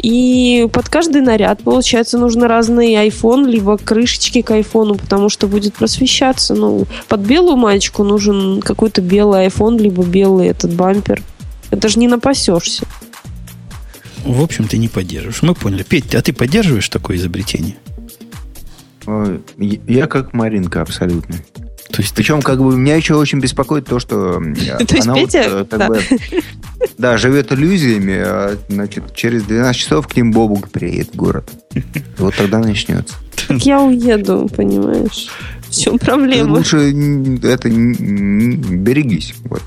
И 0.00 0.68
под 0.72 0.88
каждый 0.88 1.20
наряд, 1.20 1.64
получается, 1.64 2.16
нужно 2.16 2.46
разный 2.46 2.94
iPhone, 3.08 3.44
либо 3.50 3.76
крышечки 3.76 4.42
к 4.42 4.52
айфону, 4.52 4.94
потому 4.94 5.28
что 5.28 5.48
будет 5.48 5.74
просвещаться. 5.74 6.54
Ну, 6.54 6.86
под 7.08 7.20
белую 7.22 7.56
маечку 7.56 8.04
нужен 8.04 8.60
какой-то 8.60 9.00
белый 9.02 9.48
iPhone, 9.48 9.78
либо 9.78 10.04
белый 10.04 10.46
этот 10.46 10.72
бампер. 10.74 11.20
Это 11.72 11.88
же 11.88 11.98
не 11.98 12.06
напасешься. 12.06 12.86
В 14.24 14.42
общем, 14.42 14.68
ты 14.68 14.78
не 14.78 14.88
поддерживаешь. 14.88 15.42
Мы 15.42 15.54
поняли. 15.54 15.82
Петь, 15.82 16.14
а 16.14 16.22
ты 16.22 16.32
поддерживаешь 16.32 16.88
такое 16.88 17.16
изобретение? 17.16 17.76
Я 19.86 20.06
как 20.06 20.32
Маринка 20.32 20.82
абсолютно. 20.82 21.36
То 21.90 22.00
есть 22.00 22.14
Причем, 22.14 22.40
как 22.40 22.58
бы, 22.58 22.74
меня 22.74 22.96
еще 22.96 23.14
очень 23.14 23.38
беспокоит 23.38 23.86
то, 23.86 23.98
что 23.98 24.40
то 24.88 25.02
она 25.02 25.14
вот, 25.14 25.34
э, 25.34 25.66
как 25.68 25.78
да. 25.78 25.88
бы, 25.88 26.00
да, 26.96 27.18
живет 27.18 27.52
иллюзиями, 27.52 28.16
а, 28.16 28.56
значит, 28.68 29.14
через 29.14 29.42
12 29.42 29.78
часов 29.78 30.08
к 30.08 30.16
ним 30.16 30.32
Бобук 30.32 30.70
приедет 30.70 31.10
в 31.12 31.16
город. 31.16 31.50
И 31.74 31.82
вот 32.16 32.34
тогда 32.34 32.60
начнется. 32.60 33.14
Так 33.46 33.58
я 33.66 33.82
уеду, 33.82 34.48
понимаешь? 34.56 35.28
Все, 35.68 35.96
проблема. 35.98 36.52
Лучше 36.52 36.78
это 37.42 37.68
берегись. 37.68 39.34
Вот. 39.44 39.62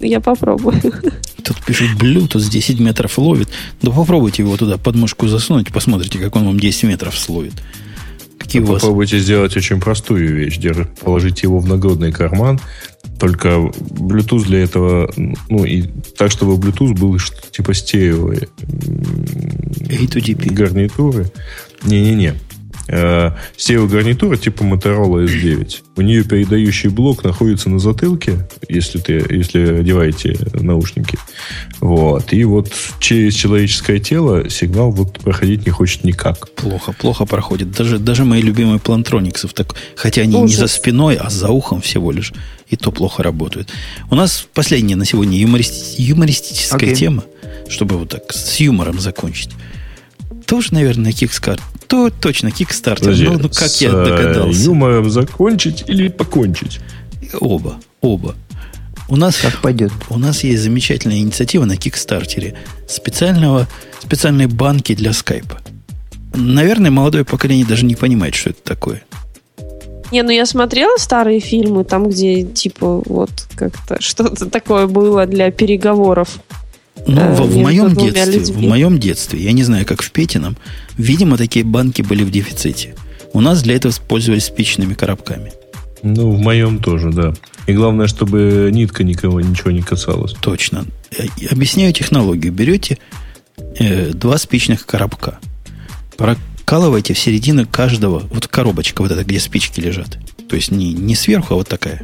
Я 0.00 0.20
попробую. 0.20 0.80
Тут 1.44 1.64
пишут 1.66 1.90
Bluetooth 1.98 2.50
10 2.50 2.80
метров 2.80 3.18
ловит. 3.18 3.48
Да 3.82 3.90
попробуйте 3.90 4.42
его 4.42 4.56
туда 4.56 4.78
под 4.78 4.96
мышку 4.96 5.28
засунуть, 5.28 5.70
посмотрите, 5.72 6.18
как 6.18 6.36
он 6.36 6.46
вам 6.46 6.58
10 6.58 6.84
метров 6.84 7.18
словит. 7.18 7.52
Какие 8.38 8.62
вас... 8.62 8.80
Попробуйте 8.80 9.18
сделать 9.18 9.54
очень 9.56 9.80
простую 9.80 10.34
вещь. 10.34 10.58
Положите 11.00 11.42
его 11.42 11.58
в 11.58 11.68
нагрудный 11.68 12.12
карман. 12.12 12.58
Только 13.18 13.48
Bluetooth 13.48 14.44
для 14.44 14.62
этого, 14.62 15.12
ну, 15.48 15.64
и 15.64 15.82
так, 16.16 16.30
чтобы 16.30 16.54
Bluetooth 16.54 16.98
был 16.98 17.18
типа 17.50 17.74
стерео. 17.74 18.32
A2DP. 18.32 20.52
Гарнитуры. 20.52 21.30
Не-не-не 21.84 22.34
э, 22.90 23.30
стереогарнитура 23.56 24.36
типа 24.36 24.62
Motorola 24.62 25.24
S9. 25.24 25.82
У 25.96 26.02
нее 26.02 26.24
передающий 26.24 26.88
блок 26.88 27.24
находится 27.24 27.70
на 27.70 27.78
затылке, 27.78 28.46
если, 28.68 28.98
ты, 28.98 29.24
если 29.30 29.80
одеваете 29.80 30.36
наушники. 30.54 31.18
Вот. 31.80 32.32
И 32.32 32.44
вот 32.44 32.72
через 32.98 33.34
человеческое 33.34 34.00
тело 34.00 34.48
сигнал 34.50 34.90
вот 34.90 35.20
проходить 35.20 35.66
не 35.66 35.72
хочет 35.72 36.04
никак. 36.04 36.50
Плохо, 36.54 36.92
плохо 36.92 37.26
проходит. 37.26 37.70
Даже, 37.72 37.98
даже 37.98 38.24
мои 38.24 38.42
любимые 38.42 38.80
плантрониксов, 38.80 39.52
так, 39.52 39.74
хотя 39.96 40.22
они 40.22 40.36
Ужас. 40.36 40.50
не 40.50 40.56
за 40.56 40.66
спиной, 40.66 41.16
а 41.16 41.30
за 41.30 41.48
ухом 41.48 41.80
всего 41.80 42.10
лишь, 42.12 42.32
и 42.68 42.76
то 42.76 42.90
плохо 42.90 43.22
работают. 43.22 43.70
У 44.10 44.14
нас 44.14 44.46
последняя 44.52 44.96
на 44.96 45.04
сегодня 45.04 45.38
юмористи- 45.38 45.94
юмористическая 45.98 46.90
okay. 46.90 46.94
тема, 46.94 47.24
чтобы 47.68 47.96
вот 47.96 48.10
так 48.10 48.32
с 48.32 48.58
юмором 48.60 48.98
закончить. 48.98 49.50
Тоже, 50.50 50.74
наверное, 50.74 51.12
Kickstarter 51.12 51.60
то 51.90 52.08
точно 52.08 52.48
Kickstarter. 52.48 53.00
Подожди, 53.00 53.24
ну, 53.24 53.32
ну, 53.38 53.48
как 53.48 53.68
с 53.68 53.80
я 53.80 53.90
догадался. 53.90 54.60
юмором 54.60 55.10
закончить 55.10 55.82
или 55.88 56.08
покончить? 56.08 56.78
Оба. 57.40 57.80
Оба. 58.00 58.36
У 59.08 59.16
нас, 59.16 59.36
как 59.36 59.60
пойдет. 59.60 59.90
У 60.08 60.16
нас 60.16 60.44
есть 60.44 60.62
замечательная 60.62 61.18
инициатива 61.18 61.64
на 61.64 61.76
Кикстартере 61.76 62.54
специального, 62.88 63.66
специальной 64.00 64.46
банки 64.46 64.94
для 64.94 65.12
скайпа. 65.12 65.60
Наверное, 66.32 66.92
молодое 66.92 67.24
поколение 67.24 67.66
даже 67.66 67.84
не 67.84 67.96
понимает, 67.96 68.36
что 68.36 68.50
это 68.50 68.62
такое. 68.62 69.02
Не, 70.12 70.22
ну 70.22 70.30
я 70.30 70.46
смотрела 70.46 70.96
старые 70.96 71.40
фильмы, 71.40 71.82
там, 71.82 72.08
где 72.08 72.44
типа 72.44 73.02
вот 73.04 73.30
как-то 73.56 73.96
что-то 74.00 74.46
такое 74.46 74.86
было 74.86 75.26
для 75.26 75.50
переговоров. 75.50 76.38
Ну, 77.06 77.20
э, 77.20 77.34
в, 77.34 77.40
в 77.42 77.56
моем 77.56 77.94
детстве, 77.94 78.38
людьми. 78.38 78.66
в 78.66 78.68
моем 78.68 78.98
детстве, 78.98 79.42
я 79.42 79.52
не 79.52 79.62
знаю, 79.62 79.86
как 79.86 80.02
в 80.02 80.10
Петином, 80.10 80.56
видимо, 80.96 81.36
такие 81.36 81.64
банки 81.64 82.02
были 82.02 82.22
в 82.22 82.30
дефиците. 82.30 82.94
У 83.32 83.40
нас 83.40 83.62
для 83.62 83.76
этого 83.76 83.92
пользовались 84.08 84.44
спичными 84.44 84.94
коробками. 84.94 85.52
Ну, 86.02 86.30
в 86.30 86.40
моем 86.40 86.78
тоже, 86.78 87.10
да. 87.10 87.34
И 87.66 87.72
главное, 87.72 88.06
чтобы 88.06 88.70
нитка 88.72 89.04
никого 89.04 89.40
ничего 89.40 89.70
не 89.70 89.82
касалась. 89.82 90.32
Точно. 90.40 90.86
Объясняю 91.50 91.92
технологию. 91.92 92.52
Берете 92.52 92.98
э, 93.78 94.10
два 94.12 94.38
спичных 94.38 94.86
коробка, 94.86 95.38
прокалываете 96.16 97.14
в 97.14 97.18
середину 97.18 97.66
каждого, 97.66 98.20
вот 98.30 98.48
коробочка 98.48 99.02
вот 99.02 99.12
эта, 99.12 99.24
где 99.24 99.38
спички 99.38 99.80
лежат. 99.80 100.18
То 100.48 100.56
есть 100.56 100.70
не, 100.70 100.92
не 100.92 101.14
сверху, 101.14 101.54
а 101.54 101.56
вот 101.58 101.68
такая. 101.68 102.02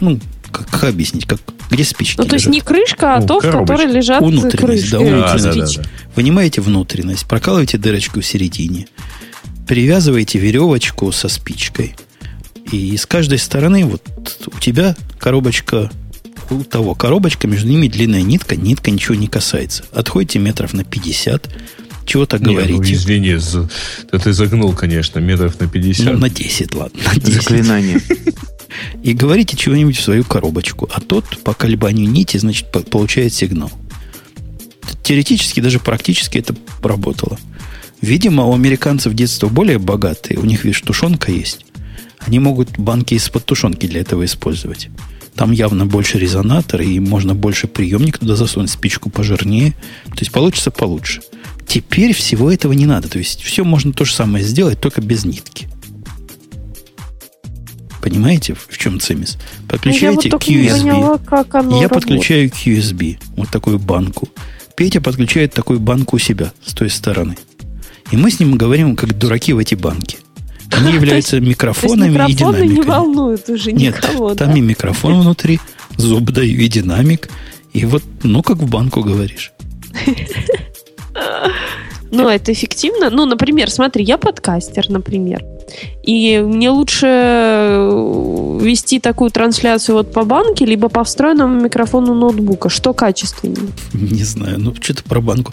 Ну, 0.00 0.20
как, 0.50 0.68
как 0.68 0.84
объяснить, 0.84 1.26
как, 1.26 1.40
где 1.70 1.84
спички 1.84 2.18
Ну, 2.18 2.26
то 2.26 2.34
есть 2.34 2.46
не 2.46 2.60
крышка, 2.60 3.16
а 3.16 3.20
ну, 3.20 3.26
то, 3.26 3.40
коробочка. 3.40 3.74
в 3.74 3.76
которой 3.76 3.92
лежат 3.92 4.22
внутренность, 4.22 4.58
крышки. 4.58 4.90
Да, 4.90 4.98
внутренность. 4.98 5.76
Да, 5.76 5.82
да, 5.82 5.88
да. 5.88 6.10
Вынимаете 6.16 6.60
внутренность, 6.60 7.26
прокалываете 7.26 7.78
дырочку 7.78 8.20
в 8.20 8.26
середине, 8.26 8.86
привязываете 9.66 10.38
веревочку 10.38 11.12
со 11.12 11.28
спичкой. 11.28 11.94
И 12.70 12.96
с 12.96 13.06
каждой 13.06 13.38
стороны 13.38 13.84
вот 13.84 14.02
у 14.46 14.58
тебя 14.60 14.96
коробочка 15.18 15.90
у 16.50 16.64
того 16.64 16.94
коробочка, 16.94 17.46
между 17.46 17.68
ними 17.68 17.88
длинная 17.88 18.22
нитка, 18.22 18.56
нитка 18.56 18.90
ничего 18.90 19.14
не 19.14 19.28
касается. 19.28 19.84
Отходите 19.92 20.38
метров 20.38 20.72
на 20.72 20.84
50, 20.84 21.48
чего-то 22.04 22.38
говорите. 22.38 22.74
Ну, 22.74 22.82
извини, 22.82 23.38
ты 24.10 24.32
загнул, 24.32 24.72
конечно, 24.72 25.20
метров 25.20 25.60
на 25.60 25.68
50. 25.68 26.06
Ну, 26.06 26.18
на 26.18 26.28
10, 26.28 26.74
ладно. 26.74 27.00
На 27.06 27.14
10. 27.20 27.34
Заклинание. 27.34 28.00
И 29.02 29.12
говорите 29.12 29.56
чего-нибудь 29.56 29.96
в 29.96 30.02
свою 30.02 30.24
коробочку. 30.24 30.88
А 30.92 31.00
тот 31.00 31.24
по 31.42 31.54
колебанию 31.54 32.08
нити, 32.08 32.36
значит, 32.36 32.70
получает 32.90 33.32
сигнал. 33.34 33.70
Теоретически, 35.02 35.60
даже 35.60 35.80
практически 35.80 36.38
это 36.38 36.54
работало. 36.82 37.38
Видимо, 38.00 38.44
у 38.44 38.54
американцев 38.54 39.14
детство 39.14 39.48
более 39.48 39.78
богатые. 39.78 40.38
У 40.38 40.44
них, 40.44 40.64
видишь, 40.64 40.80
тушенка 40.80 41.32
есть. 41.32 41.66
Они 42.18 42.38
могут 42.38 42.78
банки 42.78 43.14
из-под 43.14 43.44
тушенки 43.44 43.86
для 43.86 44.00
этого 44.00 44.24
использовать. 44.24 44.88
Там 45.34 45.52
явно 45.52 45.86
больше 45.86 46.18
резонатор, 46.18 46.82
и 46.82 46.98
можно 47.00 47.34
больше 47.34 47.66
приемник 47.66 48.18
туда 48.18 48.36
засунуть, 48.36 48.70
спичку 48.70 49.10
пожирнее. 49.10 49.72
То 50.06 50.20
есть 50.20 50.32
получится 50.32 50.70
получше. 50.70 51.22
Теперь 51.66 52.12
всего 52.12 52.50
этого 52.50 52.72
не 52.72 52.86
надо. 52.86 53.08
То 53.08 53.18
есть 53.18 53.42
все 53.42 53.64
можно 53.64 53.92
то 53.92 54.04
же 54.04 54.14
самое 54.14 54.44
сделать, 54.44 54.80
только 54.80 55.00
без 55.00 55.24
нитки. 55.24 55.68
Понимаете, 58.00 58.54
в 58.54 58.78
чем 58.78 58.98
цимис? 58.98 59.36
Подключаете 59.68 60.28
я 60.28 60.32
вот 60.34 60.42
QSB. 60.42 60.80
Поняла, 60.80 61.18
как 61.18 61.54
оно 61.54 61.76
я 61.76 61.88
работает. 61.88 61.90
подключаю 61.90 62.48
QSB, 62.48 63.18
вот 63.36 63.48
такую 63.50 63.78
банку. 63.78 64.28
Петя 64.74 65.00
подключает 65.00 65.52
такую 65.52 65.80
банку 65.80 66.16
у 66.16 66.18
себя 66.18 66.52
с 66.64 66.72
той 66.72 66.88
стороны. 66.88 67.36
И 68.10 68.16
мы 68.16 68.30
с 68.30 68.40
ним 68.40 68.56
говорим, 68.56 68.96
как 68.96 69.16
дураки 69.18 69.52
в 69.52 69.58
эти 69.58 69.74
банки. 69.74 70.18
Они 70.72 70.92
являются 70.94 71.40
микрофонами 71.40 72.30
и 72.30 72.34
динамиками. 72.34 72.66
не 72.66 72.82
волнуют 72.82 73.48
уже 73.48 73.72
никого. 73.72 74.30
Нет, 74.30 74.38
там 74.38 74.56
и 74.56 74.60
микрофон 74.60 75.20
внутри, 75.20 75.60
зуб 75.96 76.30
даю 76.30 76.58
и 76.58 76.68
динамик. 76.68 77.28
И 77.72 77.84
вот, 77.84 78.02
ну, 78.22 78.42
как 78.42 78.56
в 78.58 78.68
банку 78.68 79.02
говоришь. 79.02 79.52
Ну, 82.12 82.28
это 82.28 82.52
эффективно. 82.52 83.08
Ну, 83.10 83.24
например, 83.24 83.70
смотри, 83.70 84.04
я 84.04 84.18
подкастер, 84.18 84.90
например. 84.90 85.44
И 86.02 86.38
мне 86.38 86.70
лучше 86.70 87.06
э, 87.06 88.58
вести 88.62 89.00
такую 89.00 89.30
трансляцию 89.30 89.96
вот 89.96 90.12
по 90.12 90.24
банке, 90.24 90.64
либо 90.64 90.88
по 90.88 91.04
встроенному 91.04 91.60
микрофону 91.60 92.14
ноутбука. 92.14 92.68
Что 92.68 92.92
качественнее? 92.92 93.70
Не 93.92 94.24
знаю, 94.24 94.58
ну 94.58 94.74
что-то 94.80 95.02
про 95.04 95.20
банку. 95.20 95.52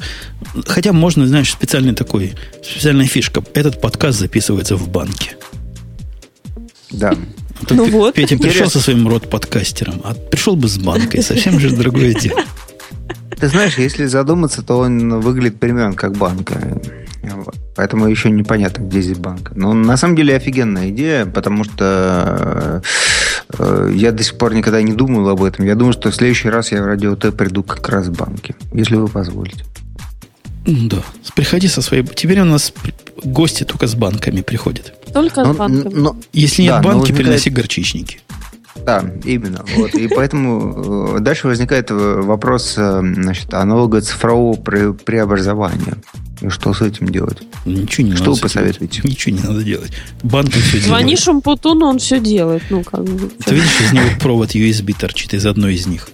Хотя 0.65 0.93
можно, 0.93 1.27
знаешь, 1.27 1.51
специальный 1.51 1.93
такой, 1.93 2.33
специальная 2.63 3.07
фишка. 3.07 3.43
Этот 3.53 3.81
подкаст 3.81 4.19
записывается 4.19 4.75
в 4.75 4.89
банке. 4.89 5.37
Да. 6.91 7.15
А 7.69 7.73
ну 7.73 7.85
вот. 7.85 8.15
Петя 8.15 8.37
пришел 8.37 8.69
со 8.69 8.79
своим 8.79 9.07
рот-подкастером, 9.07 10.01
а 10.03 10.13
пришел 10.13 10.55
бы 10.55 10.67
с 10.67 10.77
банкой. 10.77 11.23
Совсем 11.23 11.59
же 11.59 11.71
другое 11.71 12.13
дело. 12.13 12.41
Ты 13.39 13.47
знаешь, 13.47 13.77
если 13.77 14.05
задуматься, 14.05 14.63
то 14.63 14.79
он 14.79 15.19
выглядит 15.19 15.59
примерно 15.59 15.93
как 15.93 16.13
банка. 16.17 16.55
Поэтому 17.75 18.07
еще 18.07 18.31
непонятно, 18.31 18.83
где 18.83 19.01
здесь 19.01 19.17
банк. 19.17 19.51
Но 19.55 19.73
на 19.73 19.97
самом 19.97 20.15
деле 20.15 20.35
офигенная 20.35 20.89
идея, 20.89 21.25
потому 21.25 21.63
что 21.63 22.81
э, 23.59 23.91
я 23.93 24.11
до 24.11 24.23
сих 24.23 24.37
пор 24.37 24.55
никогда 24.55 24.81
не 24.81 24.93
думал 24.93 25.29
об 25.29 25.43
этом. 25.43 25.65
Я 25.65 25.75
думаю, 25.75 25.93
что 25.93 26.09
в 26.09 26.15
следующий 26.15 26.49
раз 26.49 26.71
я 26.71 26.81
в 26.81 26.85
радио 26.85 27.15
Т 27.15 27.31
приду 27.31 27.63
как 27.63 27.87
раз 27.89 28.07
в 28.07 28.13
банки, 28.13 28.55
если 28.73 28.95
вы 28.95 29.07
позволите. 29.07 29.63
Да, 30.65 31.03
приходи 31.35 31.67
со 31.67 31.81
своей... 31.81 32.03
Теперь 32.03 32.41
у 32.41 32.45
нас 32.45 32.73
гости 33.23 33.63
только 33.63 33.87
с 33.87 33.95
банками 33.95 34.41
приходят. 34.41 34.93
Только 35.13 35.43
но, 35.43 35.53
с 35.53 35.57
банками. 35.57 35.93
Но, 35.93 36.17
если 36.33 36.63
нет 36.63 36.71
да, 36.71 36.81
банки, 36.81 37.11
возникает... 37.11 37.25
приноси 37.25 37.49
горчичники. 37.49 38.19
Да, 38.85 39.03
именно. 39.23 39.65
Вот. 39.75 39.93
И 39.95 40.07
поэтому 40.07 41.17
э, 41.17 41.19
дальше 41.19 41.47
возникает 41.47 41.91
вопрос 41.91 42.75
э, 42.77 43.01
значит, 43.01 43.53
аналога 43.53 44.01
цифрового 44.01 44.55
преобразования. 44.55 45.95
И 46.41 46.49
что 46.49 46.73
с 46.73 46.81
этим 46.81 47.09
делать? 47.09 47.39
Ничего 47.65 48.07
не 48.07 48.15
что 48.15 48.25
надо. 48.25 48.31
Что 48.31 48.31
вы 48.33 48.39
посоветуете? 48.39 49.01
Ничего 49.03 49.35
не 49.35 49.41
надо 49.41 49.63
делать. 49.63 49.91
Банк 50.23 50.51
все 50.51 50.79
делает. 50.79 50.85
Звонишь 50.85 51.27
Умпутуну, 51.27 51.87
он 51.87 51.99
все 51.99 52.19
делает. 52.19 52.63
Ну, 52.69 52.83
как 52.83 53.03
бы. 53.03 53.29
Ты 53.43 53.55
видишь, 53.55 53.81
из 53.81 53.93
него 53.93 54.05
провод 54.19 54.55
USB 54.55 54.95
торчит 54.97 55.33
из 55.33 55.45
одной 55.45 55.75
из 55.75 55.87
них. 55.87 56.07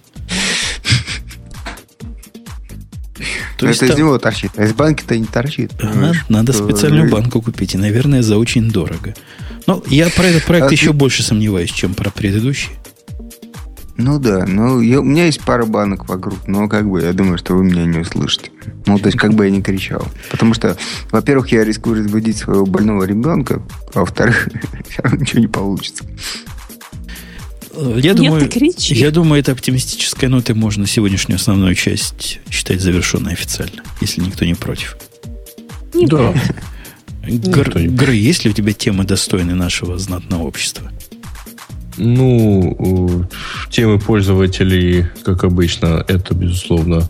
То 3.57 3.67
есть 3.69 3.81
это 3.81 3.93
там... 3.93 3.95
из 3.95 3.99
него 3.99 4.17
торчит, 4.17 4.51
а 4.57 4.63
из 4.65 4.73
банки-то 4.73 5.17
не 5.17 5.25
торчит. 5.25 5.71
Ага, 5.79 6.13
надо 6.27 6.51
специальную 6.53 7.09
банку 7.09 7.41
купить, 7.41 7.75
и, 7.75 7.77
наверное, 7.77 8.21
за 8.21 8.37
очень 8.37 8.69
дорого. 8.69 9.13
Но 9.67 9.83
я 9.87 10.09
про 10.09 10.25
этот 10.25 10.43
проект 10.45 10.69
а 10.69 10.71
еще 10.71 10.87
ты... 10.87 10.93
больше 10.93 11.23
сомневаюсь, 11.23 11.71
чем 11.71 11.93
про 11.93 12.09
предыдущий. 12.09 12.71
Ну 13.95 14.17
да, 14.17 14.45
ну 14.47 14.81
я, 14.81 15.01
у 15.01 15.03
меня 15.03 15.25
есть 15.25 15.41
пара 15.41 15.65
банок 15.65 16.09
вокруг, 16.09 16.47
но 16.47 16.67
как 16.67 16.89
бы 16.89 17.01
я 17.01 17.13
думаю, 17.13 17.37
что 17.37 17.53
вы 17.53 17.63
меня 17.63 17.85
не 17.85 17.99
услышите. 17.99 18.49
Ну, 18.87 18.97
то 18.97 19.05
есть, 19.05 19.17
как 19.17 19.33
бы 19.33 19.45
я 19.45 19.51
не 19.51 19.61
кричал. 19.61 20.07
Потому 20.31 20.55
что, 20.55 20.75
во-первых, 21.11 21.51
я 21.51 21.63
рискую 21.63 22.03
разбудить 22.03 22.37
своего 22.37 22.65
больного 22.65 23.03
ребенка, 23.03 23.61
а 23.93 23.99
во-вторых, 23.99 24.49
ничего 25.13 25.39
не 25.39 25.47
получится. 25.47 26.03
Я 27.75 28.13
думаю, 28.13 28.49
я 28.89 29.11
думаю, 29.11 29.39
это 29.39 29.51
оптимистическая 29.51 30.29
нота 30.29 30.53
можно 30.53 30.85
сегодняшнюю 30.85 31.37
основную 31.37 31.73
часть 31.75 32.39
считать 32.49 32.81
завершенной 32.81 33.33
официально, 33.33 33.81
если 33.99 34.21
никто 34.21 34.45
не 34.45 34.53
против. 34.53 34.97
Не 35.93 36.05
да. 36.05 36.33
Гр, 37.25 37.71
Гры, 37.73 38.15
есть 38.15 38.43
ли 38.43 38.51
у 38.51 38.53
тебя 38.53 38.73
темы 38.73 39.05
достойные 39.05 39.55
нашего 39.55 39.97
знатного 39.97 40.43
общества? 40.43 40.91
Ну, 41.97 43.25
темы 43.69 43.99
пользователей, 43.99 45.05
как 45.23 45.43
обычно, 45.43 46.03
это, 46.07 46.33
безусловно, 46.33 47.07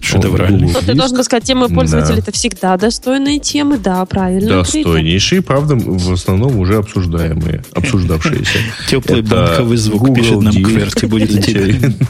шедевральный. 0.00 0.72
Но 0.72 0.80
ты 0.80 0.94
должен 0.94 1.22
сказать, 1.22 1.44
темы 1.44 1.68
пользователей 1.68 2.16
да. 2.16 2.22
это 2.22 2.32
всегда 2.32 2.76
достойные 2.76 3.38
темы, 3.38 3.78
да, 3.78 4.04
правильно. 4.04 4.56
Достойнейшие, 4.58 5.42
правда, 5.42 5.76
в 5.76 6.12
основном 6.12 6.58
уже 6.58 6.76
обсуждаемые, 6.76 7.64
обсуждавшиеся. 7.72 8.58
Теплый 8.90 9.22
банковый 9.22 9.76
звук 9.76 10.14
пишет 10.14 10.40
нам 10.40 10.52
Кверти, 10.54 11.06
будет 11.06 11.30
интересно. 11.30 11.94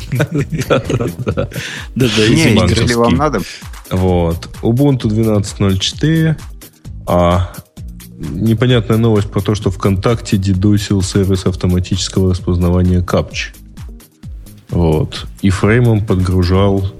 Да, 0.68 2.06
да, 2.16 2.24
если 2.24 2.94
вам 2.94 3.14
надо. 3.14 3.40
Вот. 3.90 4.48
Ubuntu 4.62 5.08
12.04, 5.08 6.36
а 7.06 7.52
непонятная 8.18 8.98
новость 8.98 9.30
про 9.30 9.40
то, 9.40 9.54
что 9.54 9.70
ВКонтакте 9.70 10.36
дедусил 10.36 11.02
сервис 11.02 11.46
автоматического 11.46 12.30
распознавания 12.30 13.02
капч. 13.02 13.52
Вот. 14.70 15.26
И 15.42 15.50
фреймом 15.50 16.04
подгружал 16.04 16.92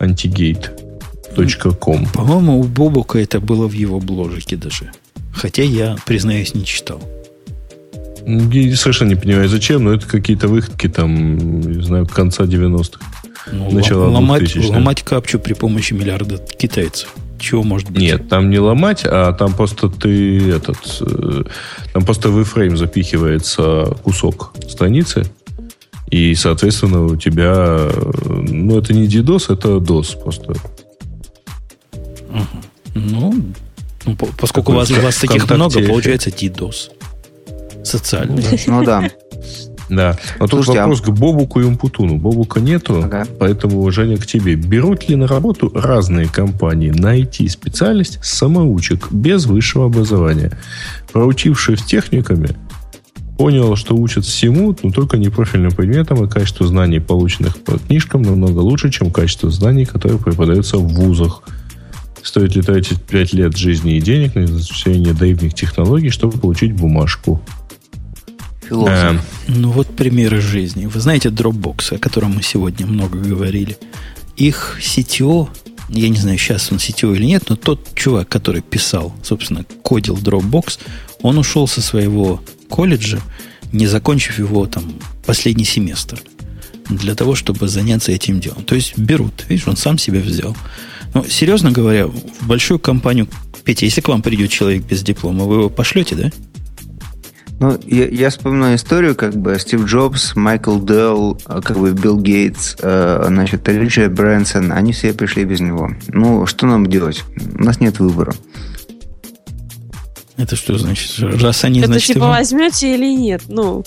antigate.com. 0.00 2.06
По-моему, 2.06 2.60
у 2.60 2.64
Бобука 2.64 3.18
это 3.18 3.40
было 3.40 3.68
в 3.68 3.72
его 3.72 4.00
бложике 4.00 4.56
даже. 4.56 4.90
Хотя 5.32 5.62
я, 5.62 5.96
признаюсь, 6.06 6.54
не 6.54 6.64
читал. 6.64 7.00
Я 8.26 8.76
совершенно 8.76 9.10
не 9.10 9.16
понимаю, 9.16 9.48
зачем, 9.48 9.84
но 9.84 9.94
это 9.94 10.06
какие-то 10.06 10.48
выходки 10.48 10.88
там, 10.88 11.60
не 11.60 11.82
знаю, 11.82 12.06
конца 12.06 12.44
90-х. 12.44 13.00
Ну, 13.50 13.72
начала 13.72 14.08
ломать, 14.08 14.54
ломать 14.54 15.02
капчу 15.02 15.40
при 15.40 15.54
помощи 15.54 15.94
миллиарда 15.94 16.38
китайцев. 16.38 17.12
Чего 17.42 17.64
может 17.64 17.90
быть? 17.90 18.00
Нет, 18.00 18.28
там 18.28 18.50
не 18.50 18.60
ломать, 18.60 19.02
а 19.04 19.32
там 19.32 19.52
просто 19.52 19.88
ты 19.88 20.52
этот... 20.52 20.78
Э, 21.00 21.42
там 21.92 22.04
просто 22.04 22.28
в 22.28 22.38
iframe 22.38 22.76
запихивается 22.76 23.96
кусок 24.04 24.54
страницы, 24.68 25.24
и, 26.08 26.36
соответственно, 26.36 27.04
у 27.04 27.16
тебя... 27.16 27.90
Ну, 28.24 28.78
это 28.78 28.94
не 28.94 29.08
DDoS, 29.08 29.52
это 29.52 29.78
DOS 29.78 30.22
просто. 30.22 30.54
Ну, 32.94 33.34
ну, 34.04 34.16
поскольку 34.38 34.70
у 34.70 34.76
вас, 34.76 34.90
у 34.92 35.00
вас 35.00 35.16
таких 35.16 35.50
много, 35.50 35.82
получается 35.82 36.30
DDoS. 36.30 36.92
Социальный. 37.82 38.44
Ну 38.68 38.84
да. 38.84 39.10
Да. 39.92 40.16
А 40.38 40.48
тут 40.48 40.68
а 40.68 40.72
вопрос 40.72 41.00
а... 41.02 41.04
к 41.04 41.10
Бобуку 41.10 41.60
и 41.60 41.64
Умпутуну. 41.64 42.16
Бобука 42.16 42.60
нету, 42.60 43.02
ага. 43.04 43.26
поэтому, 43.38 43.88
Женя, 43.90 44.16
к 44.16 44.26
тебе. 44.26 44.56
Берут 44.56 45.08
ли 45.08 45.16
на 45.16 45.26
работу 45.26 45.70
разные 45.74 46.28
компании 46.28 46.90
на 46.90 47.18
IT-специальность 47.20 48.18
самоучек 48.22 49.12
без 49.12 49.44
высшего 49.44 49.86
образования, 49.86 50.58
проучившие 51.12 51.76
в 51.76 51.84
техниками 51.84 52.56
понял, 53.36 53.76
что 53.76 53.96
учат 53.96 54.24
всему, 54.24 54.74
но 54.82 54.90
только 54.90 55.18
не 55.18 55.28
профильным 55.28 55.72
предметам, 55.72 56.24
и 56.24 56.28
качество 56.28 56.66
знаний, 56.66 57.00
полученных 57.00 57.58
по 57.58 57.78
книжкам, 57.78 58.22
намного 58.22 58.60
лучше, 58.60 58.90
чем 58.90 59.10
качество 59.10 59.50
знаний, 59.50 59.84
которые 59.84 60.18
преподаются 60.18 60.78
в 60.78 60.86
вузах. 60.86 61.42
Стоит 62.22 62.54
ли 62.54 62.62
тратить 62.62 63.02
5 63.02 63.32
лет 63.32 63.56
жизни 63.56 63.96
и 63.96 64.00
денег 64.00 64.36
на 64.36 64.44
изучение 64.44 65.12
наивных 65.12 65.54
технологий, 65.54 66.10
чтобы 66.10 66.38
получить 66.38 66.72
бумажку? 66.72 67.42
Э, 68.70 69.18
ну 69.48 69.70
вот 69.70 69.94
примеры 69.96 70.40
жизни. 70.40 70.86
Вы 70.86 71.00
знаете 71.00 71.28
Dropbox, 71.28 71.96
о 71.96 71.98
котором 71.98 72.36
мы 72.36 72.42
сегодня 72.42 72.86
много 72.86 73.18
говорили. 73.18 73.76
Их 74.36 74.78
CTO, 74.80 75.48
я 75.88 76.08
не 76.08 76.16
знаю, 76.16 76.38
сейчас 76.38 76.70
он 76.72 76.78
CTO 76.78 77.14
или 77.14 77.24
нет, 77.24 77.44
но 77.48 77.56
тот 77.56 77.94
чувак, 77.94 78.28
который 78.28 78.62
писал, 78.62 79.14
собственно, 79.22 79.64
кодил 79.82 80.16
Dropbox, 80.16 80.78
он 81.20 81.38
ушел 81.38 81.68
со 81.68 81.82
своего 81.82 82.42
колледжа, 82.68 83.20
не 83.72 83.86
закончив 83.86 84.38
его 84.38 84.66
там 84.66 84.94
последний 85.26 85.64
семестр, 85.64 86.20
для 86.88 87.14
того, 87.14 87.34
чтобы 87.34 87.68
заняться 87.68 88.12
этим 88.12 88.40
делом. 88.40 88.64
То 88.64 88.74
есть 88.74 88.98
берут, 88.98 89.44
видишь, 89.48 89.68
он 89.68 89.76
сам 89.76 89.98
себя 89.98 90.20
взял. 90.20 90.56
Но, 91.14 91.24
серьезно 91.24 91.70
говоря, 91.70 92.06
в 92.06 92.46
большую 92.46 92.78
компанию, 92.78 93.28
Петя, 93.64 93.84
если 93.84 94.00
к 94.00 94.08
вам 94.08 94.22
придет 94.22 94.50
человек 94.50 94.84
без 94.84 95.02
диплома, 95.02 95.44
вы 95.44 95.56
его 95.56 95.68
пошлете, 95.70 96.14
да? 96.14 96.30
Ну, 97.62 97.78
я, 97.86 98.08
я 98.08 98.30
вспоминаю 98.30 98.74
историю, 98.74 99.14
как 99.14 99.36
бы 99.36 99.56
Стив 99.56 99.84
Джобс, 99.84 100.34
Майкл 100.34 100.80
Делл, 100.80 101.38
э, 101.46 101.60
как 101.62 101.78
бы 101.78 101.92
Билл 101.92 102.18
Гейтс, 102.18 102.74
э, 102.80 103.24
значит, 103.28 103.68
Ричард 103.68 104.12
Брэнсон, 104.14 104.72
они 104.72 104.92
все 104.92 105.12
пришли 105.12 105.44
без 105.44 105.60
него. 105.60 105.92
Ну, 106.08 106.44
что 106.46 106.66
нам 106.66 106.88
делать? 106.88 107.22
У 107.54 107.62
нас 107.62 107.78
нет 107.78 108.00
выбора. 108.00 108.34
Это 110.36 110.56
что 110.56 110.76
значит? 110.76 111.20
Раз 111.40 111.62
они, 111.62 111.78
Это 111.78 111.86
значит, 111.86 112.08
типа 112.08 112.18
его... 112.18 112.28
возьмете 112.30 112.96
или 112.96 113.14
нет? 113.14 113.42
Ну, 113.46 113.84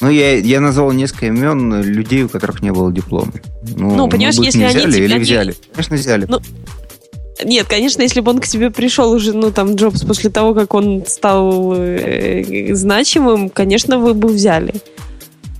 ну 0.00 0.08
я, 0.08 0.38
я 0.38 0.60
назвал 0.60 0.92
несколько 0.92 1.26
имен 1.26 1.82
людей, 1.82 2.22
у 2.22 2.30
которых 2.30 2.62
не 2.62 2.72
было 2.72 2.90
диплома. 2.90 3.32
Ну, 3.76 3.94
ну 3.94 4.08
понимаешь, 4.08 4.36
если 4.36 4.62
они... 4.62 4.74
Взяли 4.74 5.04
или 5.04 5.12
они... 5.12 5.22
взяли? 5.22 5.54
Конечно, 5.74 5.96
взяли. 5.96 6.24
Ну, 6.26 6.40
нет, 7.44 7.66
конечно, 7.68 8.02
если 8.02 8.20
бы 8.20 8.30
он 8.30 8.40
к 8.40 8.46
тебе 8.46 8.70
пришел 8.70 9.10
уже, 9.12 9.32
ну, 9.32 9.50
там, 9.50 9.74
Джобс, 9.74 10.02
после 10.02 10.30
того, 10.30 10.54
как 10.54 10.74
он 10.74 11.04
стал 11.06 11.74
э, 11.76 12.74
значимым, 12.74 13.48
конечно, 13.50 13.98
вы 13.98 14.14
бы 14.14 14.28
взяли. 14.28 14.74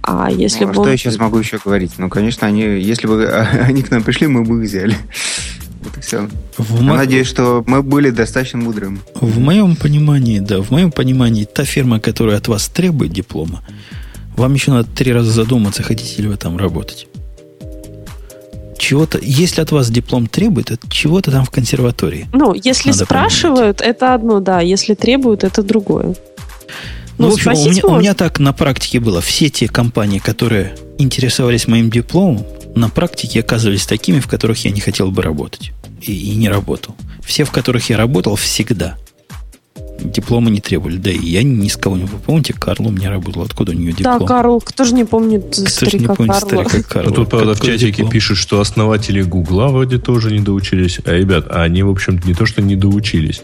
А 0.02 0.30
если 0.30 0.64
ну, 0.64 0.66
а 0.66 0.68
бы 0.68 0.74
что 0.74 0.82
он... 0.82 0.90
я 0.90 0.96
сейчас 0.96 1.18
могу 1.18 1.38
еще 1.38 1.58
говорить? 1.62 1.92
Ну, 1.98 2.08
конечно, 2.08 2.46
они, 2.46 2.62
если 2.62 3.06
бы 3.06 3.26
они 3.62 3.82
к 3.82 3.90
нам 3.90 4.02
пришли, 4.02 4.26
мы 4.26 4.44
бы 4.44 4.62
их 4.62 4.68
взяли. 4.68 4.96
Вот 5.80 5.96
и 5.96 6.00
все. 6.00 6.28
В 6.56 6.82
Я 6.82 6.82
мо... 6.82 6.96
надеюсь, 6.96 7.28
что 7.28 7.62
мы 7.68 7.84
были 7.84 8.10
достаточно 8.10 8.58
мудрым. 8.58 9.00
В 9.14 9.38
моем 9.38 9.76
понимании, 9.76 10.40
да, 10.40 10.60
в 10.60 10.72
моем 10.72 10.90
понимании, 10.90 11.44
та 11.44 11.64
фирма, 11.64 12.00
которая 12.00 12.36
от 12.38 12.48
вас 12.48 12.66
требует 12.66 13.12
диплома, 13.12 13.62
вам 14.36 14.54
еще 14.54 14.72
надо 14.72 14.88
три 14.90 15.12
раза 15.12 15.30
задуматься, 15.30 15.84
хотите 15.84 16.20
ли 16.20 16.28
вы 16.28 16.36
там 16.36 16.56
работать 16.56 17.06
чего-то, 18.78 19.18
если 19.20 19.60
от 19.60 19.72
вас 19.72 19.90
диплом 19.90 20.26
требует, 20.26 20.70
это 20.70 20.88
чего-то 20.88 21.30
там 21.30 21.44
в 21.44 21.50
консерватории. 21.50 22.28
Ну, 22.32 22.54
если 22.54 22.92
спрашивают, 22.92 23.78
понимать. 23.78 23.96
это 23.96 24.14
одно, 24.14 24.40
да. 24.40 24.60
Если 24.60 24.94
требуют, 24.94 25.44
это 25.44 25.62
другое. 25.62 26.14
Ну, 27.18 27.26
ну 27.26 27.30
в 27.30 27.34
общем, 27.34 27.52
у 27.52 27.70
меня, 27.70 27.82
у 27.84 27.98
меня 27.98 28.14
так 28.14 28.38
на 28.38 28.52
практике 28.52 29.00
было. 29.00 29.20
Все 29.20 29.50
те 29.50 29.68
компании, 29.68 30.18
которые 30.18 30.76
интересовались 30.98 31.66
моим 31.66 31.90
дипломом, 31.90 32.46
на 32.74 32.88
практике 32.88 33.40
оказывались 33.40 33.86
такими, 33.86 34.20
в 34.20 34.28
которых 34.28 34.64
я 34.64 34.70
не 34.70 34.80
хотел 34.80 35.10
бы 35.10 35.22
работать. 35.22 35.72
И, 36.00 36.12
и 36.12 36.36
не 36.36 36.48
работал. 36.48 36.94
Все, 37.24 37.44
в 37.44 37.50
которых 37.50 37.90
я 37.90 37.96
работал, 37.96 38.36
всегда– 38.36 38.96
диплома 40.00 40.50
не 40.50 40.60
требовали. 40.60 40.96
Да 40.96 41.10
и 41.10 41.18
я 41.18 41.42
ни 41.42 41.68
с 41.68 41.76
кого 41.76 41.96
не 41.96 42.04
помню. 42.04 42.22
Помните, 42.24 42.54
Карл 42.54 42.86
у 42.86 42.90
меня 42.90 43.10
работал. 43.10 43.42
Откуда 43.42 43.72
у 43.72 43.74
нее 43.74 43.92
диплом? 43.92 44.20
Да, 44.20 44.26
Карл. 44.26 44.60
Кто 44.60 44.84
же 44.84 44.94
не 44.94 45.04
помнит 45.04 45.46
кто 45.52 45.66
старика 45.66 45.98
не 45.98 46.06
помнит 46.06 46.32
Карла? 46.32 46.64
старика 46.64 46.88
Карла? 46.88 47.08
Ну, 47.10 47.14
тут, 47.14 47.30
правда, 47.30 47.54
в 47.54 47.60
чатике 47.60 47.92
диплом? 47.92 48.10
пишут, 48.10 48.38
что 48.38 48.60
основатели 48.60 49.22
Гугла 49.22 49.68
вроде 49.68 49.98
тоже 49.98 50.30
не 50.30 50.40
доучились. 50.40 51.00
А, 51.04 51.12
ребят, 51.12 51.46
а 51.50 51.62
они, 51.62 51.82
в 51.82 51.90
общем 51.90 52.20
не 52.24 52.34
то, 52.34 52.46
что 52.46 52.62
не 52.62 52.76
доучились. 52.76 53.42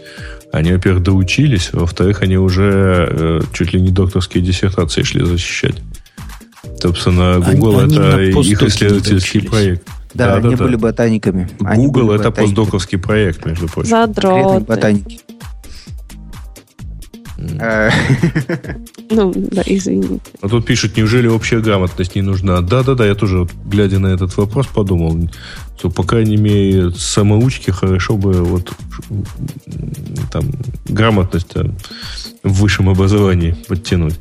Они, 0.51 0.71
во-первых, 0.71 1.03
доучились, 1.03 1.73
во-вторых, 1.73 2.21
они 2.21 2.37
уже 2.37 3.07
э, 3.09 3.41
чуть 3.51 3.73
ли 3.73 3.81
не 3.81 3.89
докторские 3.89 4.43
диссертации 4.43 5.03
шли 5.03 5.25
защищать. 5.25 5.75
Собственно, 6.79 7.39
Google 7.39 7.79
они, 7.79 7.95
это 7.95 8.15
они 8.15 8.49
их 8.49 8.63
исследовательский 8.63 9.41
проект. 9.41 9.87
Да, 10.13 10.27
да 10.27 10.35
они 10.35 10.55
да, 10.55 10.63
были 10.63 10.75
да. 10.75 10.81
ботаниками. 10.81 11.49
Google 11.59 12.11
это 12.11 12.29
ботаниками. 12.29 12.45
постдоковский 12.45 12.97
проект, 12.97 13.45
между 13.45 13.67
прочим. 13.67 13.89
Задроты. 13.89 14.65
ботаники. 14.65 15.19
Э. 17.37 17.91
Ну, 19.09 19.33
да, 19.35 19.61
извини. 19.65 20.19
А 20.41 20.49
тут 20.49 20.65
пишут, 20.65 20.97
неужели 20.97 21.27
общая 21.27 21.59
грамотность 21.59 22.15
не 22.15 22.21
нужна? 22.21 22.61
Да-да-да, 22.61 23.05
я 23.05 23.15
тоже, 23.15 23.39
вот, 23.39 23.51
глядя 23.65 23.99
на 23.99 24.07
этот 24.07 24.35
вопрос, 24.37 24.67
подумал, 24.67 25.29
что, 25.77 25.89
по 25.89 26.03
крайней 26.03 26.37
мере, 26.37 26.91
самоучки 26.91 27.71
хорошо 27.71 28.17
бы 28.17 28.33
вот 28.33 28.71
там 30.31 30.51
грамотность 30.85 31.53
в 32.43 32.61
высшем 32.61 32.89
образовании 32.89 33.55
подтянуть. 33.67 34.15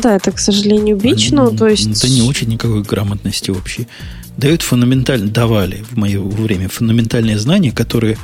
Да, 0.00 0.14
это, 0.14 0.30
к 0.30 0.38
сожалению, 0.38 0.96
бич, 0.96 1.30
но 1.30 1.50
то 1.50 1.66
есть... 1.66 2.04
Это 2.04 2.08
не 2.08 2.22
очень 2.22 2.48
никакой 2.48 2.82
грамотности 2.82 3.50
вообще. 3.50 3.86
Дают 4.36 4.62
фундаментально, 4.62 5.28
давали 5.28 5.84
в 5.90 5.96
мое 5.96 6.22
время 6.22 6.68
фундаментальные 6.68 7.38
знания, 7.38 7.72
которые 7.72 8.16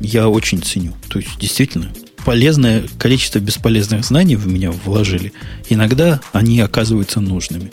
я 0.00 0.28
очень 0.28 0.62
ценю. 0.62 0.92
То 1.08 1.18
есть, 1.18 1.38
действительно, 1.38 1.90
полезное 2.24 2.84
количество 2.98 3.38
бесполезных 3.38 4.04
знаний 4.04 4.36
в 4.36 4.46
меня 4.46 4.70
вложили. 4.70 5.32
Иногда 5.68 6.20
они 6.32 6.60
оказываются 6.60 7.20
нужными. 7.20 7.70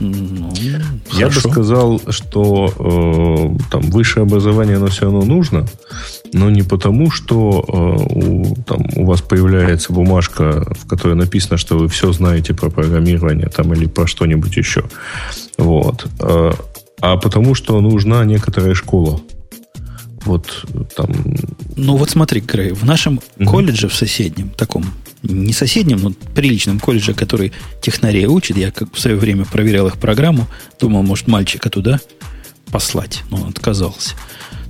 Ну, 0.00 0.50
Я 1.12 1.26
бы 1.26 1.34
сказал, 1.34 2.00
что 2.08 2.72
э, 2.78 3.70
там 3.70 3.82
высшее 3.90 4.22
образование 4.22 4.76
оно 4.76 4.86
все 4.86 5.02
равно 5.02 5.22
нужно, 5.22 5.66
но 6.32 6.48
не 6.48 6.62
потому, 6.62 7.10
что 7.10 7.62
э, 7.68 8.14
у, 8.14 8.56
там, 8.66 8.86
у 8.96 9.04
вас 9.04 9.20
появляется 9.20 9.92
бумажка, 9.92 10.66
в 10.82 10.88
которой 10.88 11.16
написано, 11.16 11.58
что 11.58 11.76
вы 11.76 11.88
все 11.88 12.12
знаете 12.12 12.54
про 12.54 12.70
программирование 12.70 13.48
там, 13.48 13.74
или 13.74 13.86
про 13.86 14.06
что-нибудь 14.06 14.56
еще. 14.56 14.84
Вот. 15.58 16.06
Э, 16.20 16.52
а 17.02 17.16
потому, 17.18 17.54
что 17.54 17.78
нужна 17.82 18.24
некоторая 18.24 18.74
школа. 18.74 19.20
Вот 20.24 20.66
там... 20.96 21.12
Ну 21.76 21.96
вот 21.96 22.10
смотри, 22.10 22.40
Грей, 22.40 22.72
в 22.72 22.84
нашем 22.84 23.20
угу. 23.38 23.50
колледже, 23.50 23.88
в 23.88 23.94
соседнем, 23.94 24.50
таком, 24.50 24.84
не 25.22 25.52
соседнем, 25.52 25.98
но 25.98 26.12
приличном 26.34 26.78
колледже, 26.78 27.14
который 27.14 27.52
технарей 27.80 28.26
учит, 28.26 28.56
я 28.56 28.70
как 28.70 28.94
в 28.94 29.00
свое 29.00 29.16
время 29.16 29.44
проверял 29.44 29.86
их 29.86 29.98
программу, 29.98 30.46
думал, 30.78 31.02
может, 31.02 31.26
мальчика 31.26 31.70
туда 31.70 32.00
послать, 32.70 33.22
но 33.30 33.38
он 33.38 33.48
отказался. 33.48 34.14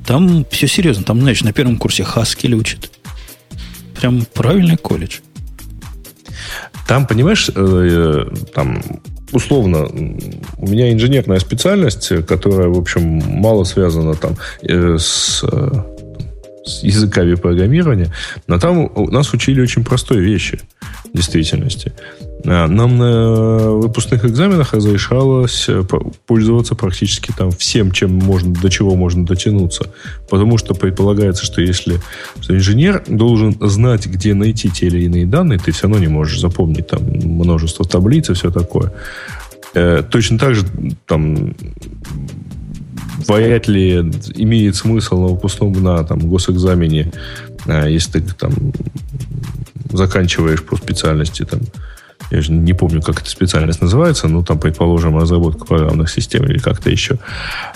Там 0.06 0.46
все 0.50 0.66
серьезно, 0.66 1.04
там, 1.04 1.20
знаешь, 1.20 1.42
на 1.42 1.52
первом 1.52 1.76
курсе 1.76 2.02
Haskell 2.02 2.54
учат. 2.54 2.90
Прям 4.00 4.24
правильный 4.24 4.76
колледж. 4.76 5.18
Там, 6.86 7.06
понимаешь, 7.06 7.48
э, 7.48 7.52
э, 7.54 8.34
там 8.54 8.82
условно, 9.32 9.86
у 10.58 10.66
меня 10.66 10.92
инженерная 10.92 11.38
специальность, 11.38 12.12
которая, 12.26 12.68
в 12.68 12.78
общем, 12.78 13.02
мало 13.02 13.64
связана 13.64 14.14
там 14.14 14.36
э, 14.62 14.96
с, 14.98 15.44
э, 15.44 15.70
с 16.64 16.82
языками 16.82 17.34
программирования, 17.34 18.12
но 18.46 18.58
там 18.58 18.90
нас 18.96 19.32
учили 19.32 19.60
очень 19.60 19.84
простой 19.84 20.18
вещи 20.18 20.60
в 21.12 21.16
действительности. 21.16 21.92
А, 22.46 22.66
нам 22.66 22.98
на 22.98 23.70
выпускных 23.72 24.24
экзаменах 24.24 24.72
разрешалось 24.72 25.66
э, 25.68 25.82
пользоваться 26.26 26.74
практически 26.74 27.32
там 27.36 27.50
всем, 27.50 27.92
чем 27.92 28.12
можно, 28.12 28.54
до 28.54 28.70
чего 28.70 28.94
можно 28.94 29.26
дотянуться. 29.26 29.90
Потому 30.28 30.58
что 30.58 30.74
предполагается, 30.74 31.44
что 31.44 31.60
если 31.60 32.00
что 32.40 32.56
инженер 32.56 33.02
должен 33.06 33.56
знать, 33.60 34.06
где 34.06 34.34
найти 34.34 34.70
те 34.70 34.86
или 34.86 35.04
иные 35.04 35.26
данные, 35.26 35.58
ты 35.58 35.72
все 35.72 35.82
равно 35.82 35.98
не 35.98 36.08
можешь 36.08 36.40
запомнить 36.40 36.88
там 36.88 37.02
множество 37.02 37.84
таблиц 37.84 38.30
и 38.30 38.34
все 38.34 38.50
такое. 38.50 38.92
Э, 39.74 40.02
точно 40.08 40.38
так 40.38 40.54
же 40.54 40.64
там 41.06 41.54
вряд 43.28 43.68
ли 43.68 43.98
имеет 44.34 44.76
смысл 44.76 45.20
на 45.20 45.26
выпускном 45.28 45.72
на 45.72 46.02
там, 46.04 46.20
госэкзамене, 46.20 47.12
э, 47.66 47.90
если 47.90 48.20
ты 48.20 48.34
там 48.34 48.52
заканчиваешь 49.92 50.62
по 50.62 50.76
специальности 50.76 51.44
там, 51.44 51.60
я 52.30 52.40
же 52.40 52.52
не 52.52 52.72
помню, 52.72 53.02
как 53.02 53.20
эта 53.20 53.30
специальность 53.30 53.80
называется, 53.80 54.28
но 54.28 54.42
там, 54.42 54.58
предположим, 54.58 55.16
разработка 55.16 55.64
программных 55.64 56.10
систем 56.10 56.44
или 56.44 56.58
как-то 56.58 56.90
еще, 56.90 57.18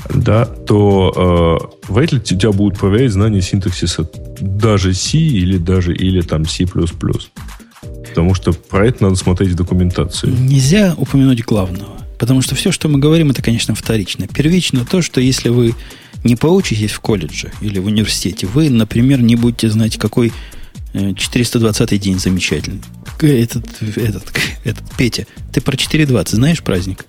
да, 0.08 0.44
то 0.44 1.68
э, 1.88 1.92
вряд 1.92 2.12
ли 2.12 2.20
тебя 2.20 2.52
будут 2.52 2.78
проверять 2.78 3.12
знания 3.12 3.42
синтаксиса 3.42 4.08
даже 4.40 4.94
C 4.94 5.18
или 5.18 5.58
даже 5.58 5.94
или 5.94 6.20
там 6.20 6.46
C++. 6.46 6.66
Потому 8.08 8.34
что 8.34 8.52
про 8.52 8.86
это 8.86 9.02
надо 9.02 9.16
смотреть 9.16 9.50
в 9.50 9.56
документации. 9.56 10.28
Нельзя 10.28 10.94
упомянуть 10.96 11.44
главного. 11.44 11.94
Потому 12.18 12.42
что 12.42 12.54
все, 12.54 12.70
что 12.70 12.88
мы 12.88 13.00
говорим, 13.00 13.30
это, 13.30 13.42
конечно, 13.42 13.74
вторично. 13.74 14.28
Первично 14.28 14.86
то, 14.88 15.02
что 15.02 15.20
если 15.20 15.48
вы 15.48 15.74
не 16.22 16.36
поучитесь 16.36 16.92
в 16.92 17.00
колледже 17.00 17.52
или 17.60 17.78
в 17.80 17.86
университете, 17.86 18.46
вы, 18.46 18.70
например, 18.70 19.20
не 19.20 19.36
будете 19.36 19.68
знать, 19.68 19.98
какой 19.98 20.32
420 20.94 22.00
день 22.00 22.18
замечательный. 22.18 22.80
Этот, 23.20 23.64
этот, 23.96 24.24
этот, 24.64 24.84
Петя, 24.96 25.26
ты 25.52 25.60
про 25.60 25.76
4.20 25.76 26.28
знаешь 26.30 26.62
праздник? 26.62 27.06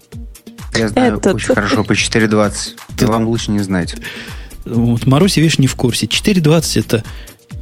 Я 0.73 0.89
знаю 0.89 1.17
этот. 1.17 1.35
очень 1.35 1.53
хорошо 1.53 1.83
по 1.83 1.93
4.20. 1.93 2.53
Ты... 2.97 3.07
Вам 3.07 3.27
лучше 3.27 3.51
не 3.51 3.59
знать. 3.59 3.95
Вот 4.65 5.05
Маруся, 5.05 5.41
видишь, 5.41 5.59
не 5.59 5.67
в 5.67 5.75
курсе. 5.75 6.05
4.20 6.05 6.79
это 6.79 7.03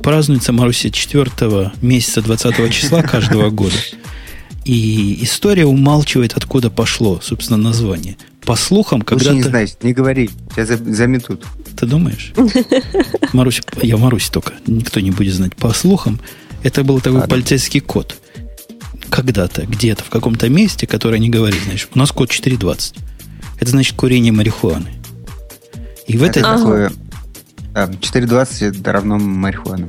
празднуется 0.01 0.51
Маруся 0.53 0.89
4 0.89 1.71
месяца 1.81 2.21
20 2.21 2.71
числа 2.71 3.01
каждого 3.01 3.49
года. 3.49 3.75
И 4.65 5.23
история 5.23 5.65
умалчивает, 5.65 6.37
откуда 6.37 6.69
пошло, 6.69 7.19
собственно, 7.21 7.57
название. 7.57 8.17
По 8.45 8.55
слухам, 8.55 9.01
когда 9.01 9.31
Лучше 9.31 9.35
не 9.35 9.43
знать, 9.43 9.77
не 9.83 9.93
говори, 9.93 10.29
тебя 10.55 10.65
заметут. 10.65 11.45
Ты 11.77 11.85
думаешь? 11.85 12.33
Марусь, 13.33 13.61
я 13.81 13.97
Марусь 13.97 14.29
только, 14.29 14.53
никто 14.67 14.99
не 14.99 15.11
будет 15.11 15.33
знать. 15.33 15.55
По 15.55 15.73
слухам, 15.73 16.19
это 16.61 16.83
был 16.83 16.99
такой 16.99 17.19
Ладно. 17.19 17.29
полицейский 17.29 17.79
код. 17.81 18.15
Когда-то, 19.09 19.65
где-то, 19.65 20.03
в 20.03 20.09
каком-то 20.09 20.49
месте, 20.49 20.87
которое 20.87 21.19
не 21.19 21.29
говорит, 21.29 21.61
знаешь, 21.63 21.87
у 21.93 21.99
нас 21.99 22.11
код 22.11 22.29
420. 22.29 22.95
Это 23.59 23.69
значит 23.69 23.95
курение 23.95 24.31
марихуаны. 24.31 24.91
И 26.07 26.17
в 26.17 26.23
это... 26.23 26.39
этот... 26.39 26.57
Такое... 26.57 26.91
Да, 27.73 27.91
420 27.99 28.61
это 28.61 28.91
равно 28.91 29.17
марихуана. 29.17 29.87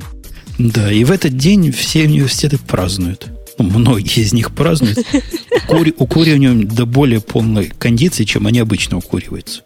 Да, 0.57 0.91
и 0.91 1.03
в 1.03 1.11
этот 1.11 1.35
день 1.35 1.71
все 1.71 2.03
университеты 2.03 2.57
празднуют. 2.57 3.27
Ну, 3.57 3.79
многие 3.79 4.21
из 4.21 4.33
них 4.33 4.53
празднуют. 4.53 4.99
Кури, 5.67 5.93
укуриванием 5.97 6.67
до 6.67 6.85
более 6.85 7.21
полной 7.21 7.67
кондиции, 7.67 8.23
чем 8.23 8.47
они 8.47 8.59
обычно 8.59 8.97
укуриваются. 8.97 9.63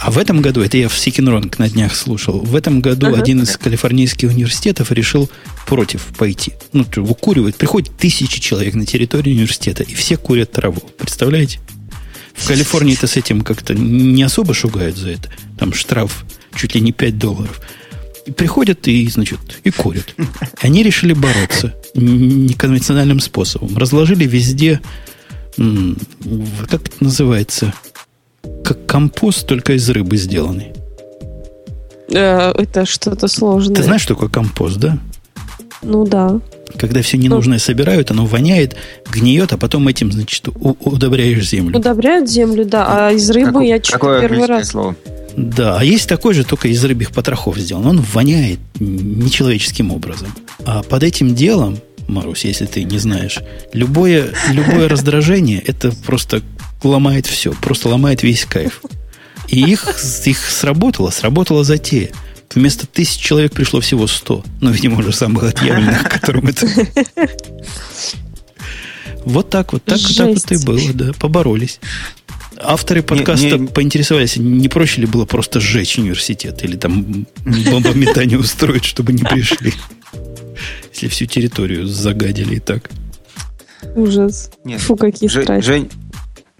А 0.00 0.10
в 0.10 0.18
этом 0.18 0.40
году, 0.40 0.62
это 0.62 0.76
я 0.76 0.88
в 0.88 0.96
Сикинронг 0.96 1.58
на 1.58 1.68
днях 1.68 1.94
слушал, 1.96 2.38
в 2.38 2.54
этом 2.54 2.80
году 2.80 3.08
uh-huh. 3.08 3.20
один 3.20 3.42
из 3.42 3.56
калифорнийских 3.56 4.30
университетов 4.30 4.92
решил 4.92 5.28
против 5.66 6.02
пойти. 6.16 6.52
Ну, 6.72 6.86
выкуривает. 6.96 7.56
Приходит 7.56 7.96
тысячи 7.96 8.40
человек 8.40 8.74
на 8.74 8.86
территорию 8.86 9.34
университета, 9.34 9.82
и 9.82 9.94
все 9.94 10.16
курят 10.16 10.52
траву. 10.52 10.80
Представляете? 10.96 11.58
В 12.34 12.46
Калифорнии-то 12.46 13.08
с 13.08 13.16
этим 13.16 13.40
как-то 13.40 13.74
не 13.74 14.22
особо 14.22 14.54
шугают 14.54 14.96
за 14.96 15.10
это. 15.10 15.30
Там 15.58 15.74
штраф 15.74 16.24
чуть 16.54 16.74
ли 16.74 16.80
не 16.80 16.92
5 16.92 17.18
долларов. 17.18 17.60
И 18.26 18.30
приходят 18.30 18.86
и, 18.86 19.08
значит, 19.08 19.40
и 19.64 19.70
курят. 19.70 20.14
Они 20.60 20.82
решили 20.84 21.12
бороться 21.12 21.74
неконвенциональным 21.94 23.18
способом. 23.18 23.76
Разложили 23.76 24.24
везде, 24.24 24.80
как 25.56 26.86
это 26.86 27.04
называется, 27.04 27.74
как 28.64 28.86
компост, 28.86 29.46
только 29.46 29.74
из 29.74 29.88
рыбы 29.90 30.16
сделанный. 30.16 30.72
Э, 32.10 32.52
это 32.52 32.86
что-то 32.86 33.28
сложное. 33.28 33.76
Ты 33.76 33.82
знаешь, 33.82 34.02
что 34.02 34.14
такое 34.14 34.28
компост, 34.28 34.78
да? 34.78 34.98
Ну 35.82 36.06
да. 36.06 36.40
Когда 36.76 37.02
все 37.02 37.16
ненужное 37.16 37.56
ну, 37.56 37.60
собирают, 37.60 38.10
оно 38.10 38.26
воняет, 38.26 38.76
гниет, 39.10 39.52
а 39.52 39.56
потом 39.56 39.88
этим, 39.88 40.12
значит, 40.12 40.48
удобряешь 40.54 41.48
землю. 41.48 41.78
Удобряют 41.78 42.28
землю, 42.28 42.64
да. 42.64 43.06
А 43.08 43.12
из 43.12 43.30
рыбы 43.30 43.60
как, 43.60 43.62
я 43.62 43.82
что-то 43.82 44.20
первый 44.20 44.46
раз. 44.46 44.68
Слово? 44.68 44.96
Да, 45.36 45.78
а 45.78 45.84
есть 45.84 46.08
такой 46.08 46.34
же, 46.34 46.44
только 46.44 46.68
из 46.68 46.84
рыбьих 46.84 47.12
потрохов 47.12 47.56
сделан. 47.58 47.86
Он 47.86 48.00
воняет 48.00 48.58
нечеловеческим 48.80 49.92
образом. 49.92 50.28
А 50.64 50.82
под 50.82 51.04
этим 51.04 51.34
делом, 51.34 51.78
Марусь, 52.08 52.44
если 52.44 52.66
ты 52.66 52.82
не 52.84 52.98
знаешь, 52.98 53.38
любое, 53.72 54.30
любое 54.50 54.88
раздражение, 54.88 55.60
это 55.60 55.92
просто 56.04 56.42
ломает 56.82 57.26
все, 57.26 57.52
просто 57.52 57.88
ломает 57.88 58.22
весь 58.22 58.44
кайф. 58.44 58.82
И 59.48 59.60
их, 59.60 59.86
их 60.24 60.38
сработало, 60.50 61.10
сработала 61.10 61.64
затея. 61.64 62.10
Вместо 62.54 62.86
тысяч 62.86 63.18
человек 63.20 63.52
пришло 63.52 63.80
всего 63.80 64.06
сто. 64.06 64.44
Ну, 64.60 64.70
видимо, 64.70 64.98
уже 64.98 65.12
самых 65.12 65.44
отъявленных, 65.44 66.08
которым 66.08 66.48
это... 66.48 66.68
Вот 69.24 69.50
так 69.50 69.72
вот, 69.72 69.84
так, 69.84 69.98
так 70.16 70.28
вот 70.28 70.52
и 70.52 70.64
было, 70.64 70.80
да, 70.94 71.12
поборолись. 71.12 71.80
Авторы 72.60 73.02
подкаста 73.02 73.46
не, 73.46 73.58
не... 73.58 73.66
поинтересовались, 73.66 74.36
не 74.36 74.68
проще 74.68 75.02
ли 75.02 75.06
было 75.06 75.26
просто 75.26 75.60
сжечь 75.60 75.98
университет 75.98 76.64
или 76.64 76.76
там 76.76 77.26
бомбометание 77.44 78.38
устроить, 78.38 78.84
чтобы 78.84 79.12
не 79.12 79.22
пришли. 79.22 79.74
Если 80.92 81.08
всю 81.08 81.26
территорию 81.26 81.86
загадили 81.86 82.56
и 82.56 82.60
так. 82.60 82.90
Ужас. 83.94 84.50
Нет, 84.64 84.80
Фу, 84.80 84.96
какие 84.96 85.28
Жень, 85.28 85.62
Жень, 85.62 85.90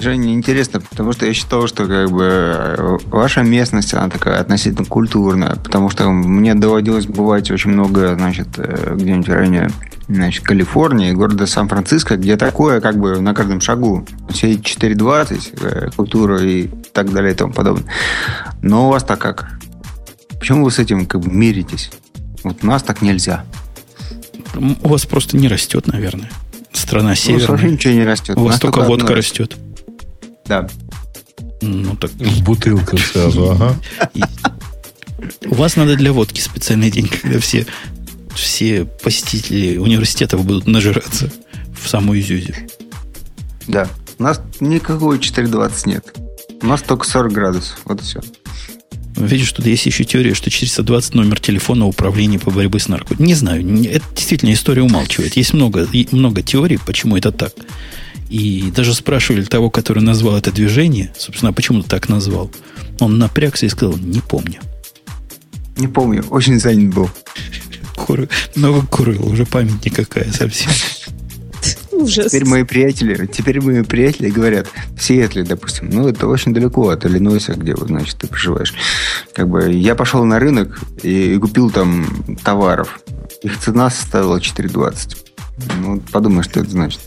Женя, 0.00 0.32
интересно, 0.32 0.80
потому 0.80 1.12
что 1.12 1.26
я 1.26 1.34
считал, 1.34 1.66
что 1.66 1.86
как 1.86 2.12
бы 2.12 3.00
ваша 3.06 3.42
местность, 3.42 3.94
она 3.94 4.08
такая 4.08 4.40
относительно 4.40 4.84
культурная, 4.84 5.56
потому 5.56 5.90
что 5.90 6.08
мне 6.10 6.54
доводилось 6.54 7.06
бывать 7.06 7.50
очень 7.50 7.72
много, 7.72 8.14
значит, 8.14 8.46
э, 8.58 8.94
где-нибудь 8.94 9.26
в 9.26 9.32
районе 9.32 9.70
значит, 10.06 10.44
Калифорнии, 10.44 11.10
города 11.10 11.46
Сан-Франциско, 11.46 12.16
где 12.16 12.36
такое 12.36 12.80
как 12.80 12.96
бы 12.96 13.20
на 13.20 13.34
каждом 13.34 13.60
шагу. 13.60 14.06
Все 14.30 14.52
4.20, 14.52 15.58
э, 15.62 15.90
культура 15.96 16.40
и 16.40 16.68
так 16.92 17.12
далее 17.12 17.32
и 17.32 17.36
тому 17.36 17.52
подобное. 17.52 17.92
Но 18.62 18.86
у 18.86 18.90
вас-то 18.92 19.16
как? 19.16 19.48
Почему 20.38 20.64
вы 20.64 20.70
с 20.70 20.78
этим 20.78 21.06
как 21.06 21.22
бы 21.22 21.32
миритесь? 21.32 21.90
Вот 22.44 22.58
у 22.62 22.66
нас 22.66 22.84
так 22.84 23.02
нельзя. 23.02 23.44
У 24.54 24.88
вас 24.88 25.06
просто 25.06 25.36
не 25.36 25.48
растет, 25.48 25.88
наверное. 25.88 26.30
Страна 26.72 27.16
северная. 27.16 27.38
У 27.38 27.40
вас 27.40 27.48
вообще 27.48 27.70
ничего 27.72 27.94
не 27.94 28.04
растет. 28.04 28.36
У, 28.36 28.42
у 28.42 28.44
вас 28.44 28.60
только 28.60 28.82
водка 28.82 29.12
растет. 29.12 29.56
Да. 30.48 30.68
Ну, 31.60 31.96
так... 31.96 32.10
Бутылка 32.42 32.96
сразу, 32.96 33.50
ага. 33.50 33.76
У 35.46 35.54
вас 35.54 35.76
надо 35.76 35.96
для 35.96 36.12
водки 36.12 36.40
специальный 36.40 36.90
день, 36.90 37.08
когда 37.08 37.38
все, 37.40 37.66
все 38.34 38.84
посетители 38.84 39.76
университетов 39.76 40.44
будут 40.44 40.66
нажираться 40.66 41.30
в 41.80 41.88
самую 41.88 42.20
Изюзю. 42.20 42.54
Да. 43.66 43.88
У 44.18 44.22
нас 44.22 44.40
никакого 44.60 45.14
4.20 45.14 45.88
нет. 45.88 46.16
У 46.62 46.66
нас 46.66 46.82
только 46.82 47.06
40 47.06 47.32
градусов. 47.32 47.78
Вот 47.84 48.00
и 48.00 48.04
все. 48.04 48.20
Видишь, 49.16 49.52
тут 49.52 49.66
есть 49.66 49.84
еще 49.86 50.04
теория, 50.04 50.34
что 50.34 50.50
420 50.50 51.14
номер 51.14 51.40
телефона 51.40 51.86
управления 51.86 52.38
по 52.38 52.50
борьбе 52.50 52.78
с 52.78 52.88
наркотиками. 52.88 53.26
Не 53.26 53.34
знаю, 53.34 53.62
это 53.84 54.04
действительно 54.14 54.52
история 54.52 54.82
умалчивает. 54.82 55.36
Есть 55.36 55.54
много, 55.54 55.88
много 56.12 56.42
теорий, 56.42 56.78
почему 56.84 57.16
это 57.16 57.32
так. 57.32 57.52
И 58.28 58.70
даже 58.74 58.94
спрашивали 58.94 59.44
того, 59.44 59.70
который 59.70 60.02
назвал 60.02 60.36
это 60.36 60.52
движение, 60.52 61.12
собственно, 61.16 61.52
почему 61.52 61.82
ты 61.82 61.88
так 61.88 62.08
назвал. 62.08 62.50
Он 63.00 63.18
напрягся 63.18 63.66
и 63.66 63.70
сказал, 63.70 63.96
не 63.96 64.20
помню. 64.20 64.60
Не 65.76 65.88
помню, 65.88 66.24
очень 66.30 66.58
занят 66.58 66.92
был. 66.92 67.10
Куры, 67.96 68.28
много 68.54 68.86
курил, 68.86 69.26
уже 69.26 69.46
память 69.46 69.84
никакая 69.84 70.30
совсем. 70.32 70.70
Ужас. 71.92 72.30
Теперь 72.30 72.44
мои 72.44 72.62
приятели, 72.62 73.26
теперь 73.26 73.60
мои 73.60 73.82
приятели 73.82 74.30
говорят, 74.30 74.68
в 74.96 75.02
Сиэтле, 75.02 75.42
допустим, 75.42 75.90
ну, 75.90 76.06
это 76.06 76.28
очень 76.28 76.54
далеко 76.54 76.90
от 76.90 77.04
Иллинойса, 77.04 77.54
где, 77.54 77.74
вот, 77.74 77.88
значит, 77.88 78.18
ты 78.18 78.28
проживаешь. 78.28 78.72
Как 79.34 79.48
бы 79.48 79.72
я 79.72 79.96
пошел 79.96 80.24
на 80.24 80.38
рынок 80.38 80.80
и, 81.02 81.34
и 81.34 81.38
купил 81.38 81.70
там 81.70 82.36
товаров. 82.44 83.00
Их 83.42 83.58
цена 83.58 83.90
составила 83.90 84.38
4,20. 84.38 85.16
Ну, 85.80 86.00
подумай, 86.12 86.44
что 86.44 86.60
это 86.60 86.70
значит. 86.70 87.00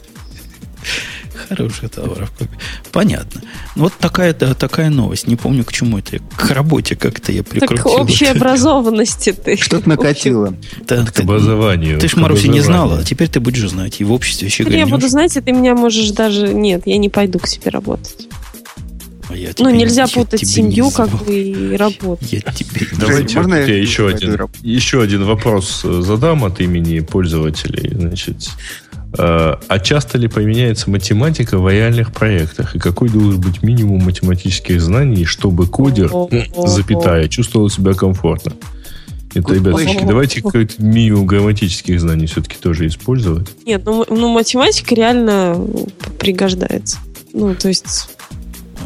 Хорошая 1.50 1.90
товаров 1.90 2.32
копия. 2.38 2.58
Понятно. 2.92 3.42
Вот 3.76 3.94
такая, 4.00 4.34
да, 4.34 4.54
такая 4.54 4.90
новость. 4.90 5.28
Не 5.28 5.36
помню, 5.36 5.64
к 5.64 5.72
чему 5.72 5.98
это. 5.98 6.20
К 6.38 6.52
работе 6.52 6.96
как-то 6.96 7.32
я 7.32 7.44
прикрутил. 7.44 7.78
Так 7.78 7.86
общей 7.86 8.26
образованности 8.26 9.32
ты. 9.34 9.58
Что-то 9.58 9.90
накатило. 9.90 10.56
Да, 10.88 11.06
к 11.06 11.20
образованию. 11.20 12.00
Ты 12.00 12.08
ж, 12.08 12.16
Маруси, 12.16 12.48
не 12.48 12.62
знала, 12.62 13.00
а 13.00 13.04
теперь 13.04 13.30
ты 13.30 13.40
будешь 13.40 13.70
знать. 13.70 14.02
И 14.02 14.04
в 14.04 14.12
обществе 14.12 14.48
еще 14.48 14.64
Я 14.64 14.88
буду 14.88 15.08
знать, 15.08 15.36
и 15.38 15.42
ты 15.42 15.52
меня 15.52 15.76
можешь 15.76 16.12
даже... 16.12 16.54
Нет, 16.54 16.84
я 16.86 16.98
не 16.98 17.10
пойду 17.10 17.40
к 17.40 17.48
себе 17.48 17.72
работать. 17.72 18.28
А 19.30 19.36
я 19.36 19.52
ну, 19.60 19.70
нельзя 19.70 20.06
не, 20.06 20.12
путать 20.12 20.46
семью 20.46 20.92
как 20.92 21.10
бы 21.10 21.34
и 21.34 21.76
работу. 21.78 22.24
Я 22.30 22.42
тебе 22.42 22.88
Давайте 23.00 23.38
Можно 23.38 23.56
я 23.56 23.78
еще 23.78 24.10
один, 24.10 24.38
еще 24.62 25.02
один 25.02 25.24
вопрос 25.24 25.84
задам 25.84 26.44
от 26.44 26.60
имени 26.60 27.00
пользователей. 27.00 27.96
Значит, 27.96 28.50
Э, 28.91 28.91
а 29.18 29.80
часто 29.80 30.18
ли 30.18 30.28
применяется 30.28 30.90
математика 30.90 31.58
в 31.58 31.70
реальных 31.70 32.14
проектах? 32.14 32.76
И 32.76 32.80
какой 32.80 33.10
должен 33.10 33.40
быть 33.42 33.64
минимум 33.64 34.04
математических 34.04 34.82
знаний, 34.82 35.26
чтобы 35.26 35.68
кодер, 35.68 36.12
запятая, 36.66 37.28
чувствовал 37.28 37.70
себя 37.70 37.94
комфортно? 37.94 38.54
Это, 39.34 39.54
ребяточки, 39.54 40.04
давайте 40.06 40.42
какой-то 40.42 40.84
минимум 40.84 41.26
грамматических 41.26 42.02
знаний 42.02 42.26
все-таки 42.26 42.58
тоже 42.58 42.88
использовать. 42.88 43.48
Нет, 43.66 43.84
ну, 43.86 44.06
ну 44.10 44.28
математика 44.30 44.94
реально 44.94 45.58
пригождается. 46.20 46.98
Ну, 47.34 47.56
то 47.56 47.70
есть... 47.70 48.10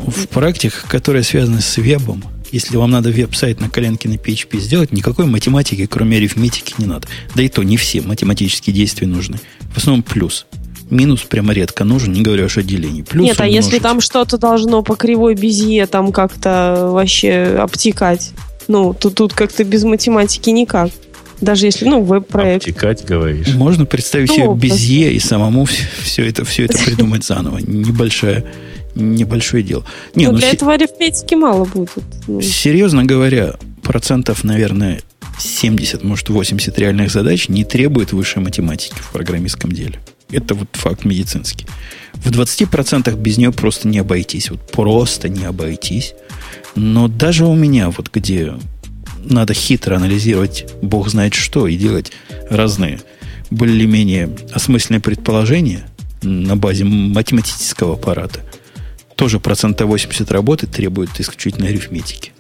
В 0.06 0.28
практиках, 0.28 0.86
которые 0.88 1.24
связаны 1.24 1.62
с 1.62 1.78
вебом, 1.78 2.24
если 2.56 2.78
вам 2.78 2.90
надо 2.90 3.10
веб-сайт 3.10 3.60
на 3.60 3.70
коленке 3.70 4.08
на 4.08 4.14
PHP 4.14 4.60
сделать, 4.60 4.94
никакой 4.94 5.26
математики, 5.26 5.86
кроме 5.88 6.16
арифметики, 6.18 6.74
не 6.78 6.86
надо. 6.86 7.06
Да 7.36 7.44
и 7.44 7.50
то 7.50 7.64
не 7.64 7.76
все 7.76 8.02
математические 8.02 8.74
действия 8.74 9.08
нужны. 9.08 9.40
В 9.74 9.78
основном 9.78 10.04
плюс. 10.04 10.46
Минус 10.90 11.24
прямо 11.24 11.52
редко 11.52 11.84
нужен, 11.84 12.14
не 12.14 12.22
говоря 12.22 12.46
уж 12.46 12.58
о 12.58 12.64
делении. 12.64 13.02
Плюс 13.02 13.26
Нет, 13.26 13.42
а 13.42 13.46
если 13.48 13.80
там 13.80 14.00
что-то 14.00 14.38
должно 14.38 14.84
по 14.84 14.96
кривой 14.96 15.36
безе 15.36 15.86
там 15.86 16.14
как-то 16.14 16.92
вообще 16.94 17.58
обтекать, 17.60 18.32
ну, 18.70 18.94
тут, 18.94 19.16
тут 19.16 19.34
как-то 19.34 19.66
без 19.66 19.84
математики 19.84 20.50
никак. 20.50 20.92
Даже 21.42 21.66
если, 21.66 21.86
ну, 21.90 22.04
веб-проект. 22.04 22.66
Обтекать, 22.66 23.04
говоришь. 23.04 23.54
Можно 23.54 23.86
представить 23.86 24.30
ну, 24.30 24.36
себе 24.36 24.56
безе 24.56 25.12
и 25.12 25.20
самому 25.20 25.66
все, 25.66 25.84
все, 26.02 26.26
это, 26.26 26.46
все 26.46 26.64
это 26.66 26.78
придумать 26.78 27.26
заново. 27.26 27.58
Небольшая 27.58 28.46
небольшое 28.96 29.64
дело. 29.64 29.86
Не, 30.16 30.28
ну, 30.28 30.32
ну, 30.34 30.38
для 30.40 30.52
с... 30.52 30.54
этого 30.54 30.74
арифметики 30.74 31.36
мало 31.36 31.66
будет. 31.66 32.04
Ну. 32.28 32.42
Серьезно 32.42 33.04
говоря, 33.04 33.56
процентов, 33.84 34.44
наверное, 34.44 35.02
70, 35.38 36.04
может 36.04 36.30
80 36.30 36.78
реальных 36.80 37.12
задач 37.12 37.50
не 37.50 37.64
требует 37.66 38.14
высшей 38.14 38.42
математики 38.42 38.96
в 38.96 39.12
программистском 39.12 39.72
деле. 39.72 40.00
Это 40.32 40.56
вот 40.56 40.70
факт 40.74 41.06
медицинский. 41.06 41.68
В 42.14 42.32
20% 42.32 43.16
без 43.20 43.38
нее 43.38 43.52
просто 43.52 43.88
не 43.88 44.00
обойтись. 44.00 44.50
Вот 44.50 44.72
просто 44.72 45.30
не 45.30 45.46
обойтись. 45.46 46.14
Но 46.76 47.08
даже 47.08 47.46
у 47.46 47.54
меня, 47.54 47.90
вот 47.90 48.10
где 48.12 48.54
надо 49.24 49.54
хитро 49.54 49.96
анализировать 49.96 50.66
бог 50.82 51.10
знает 51.10 51.34
что 51.34 51.68
и 51.68 51.76
делать 51.76 52.12
разные 52.50 53.02
более-менее 53.52 54.30
осмысленные 54.54 55.02
предположения 55.02 55.88
на 56.22 56.56
базе 56.56 56.86
математического 56.86 57.94
аппарата– 57.94 58.40
тоже 59.16 59.40
процента 59.40 59.86
80 59.86 60.32
работы 60.32 60.68
требует 60.68 61.20
исключительно 61.20 61.68
арифметики. 61.68 62.32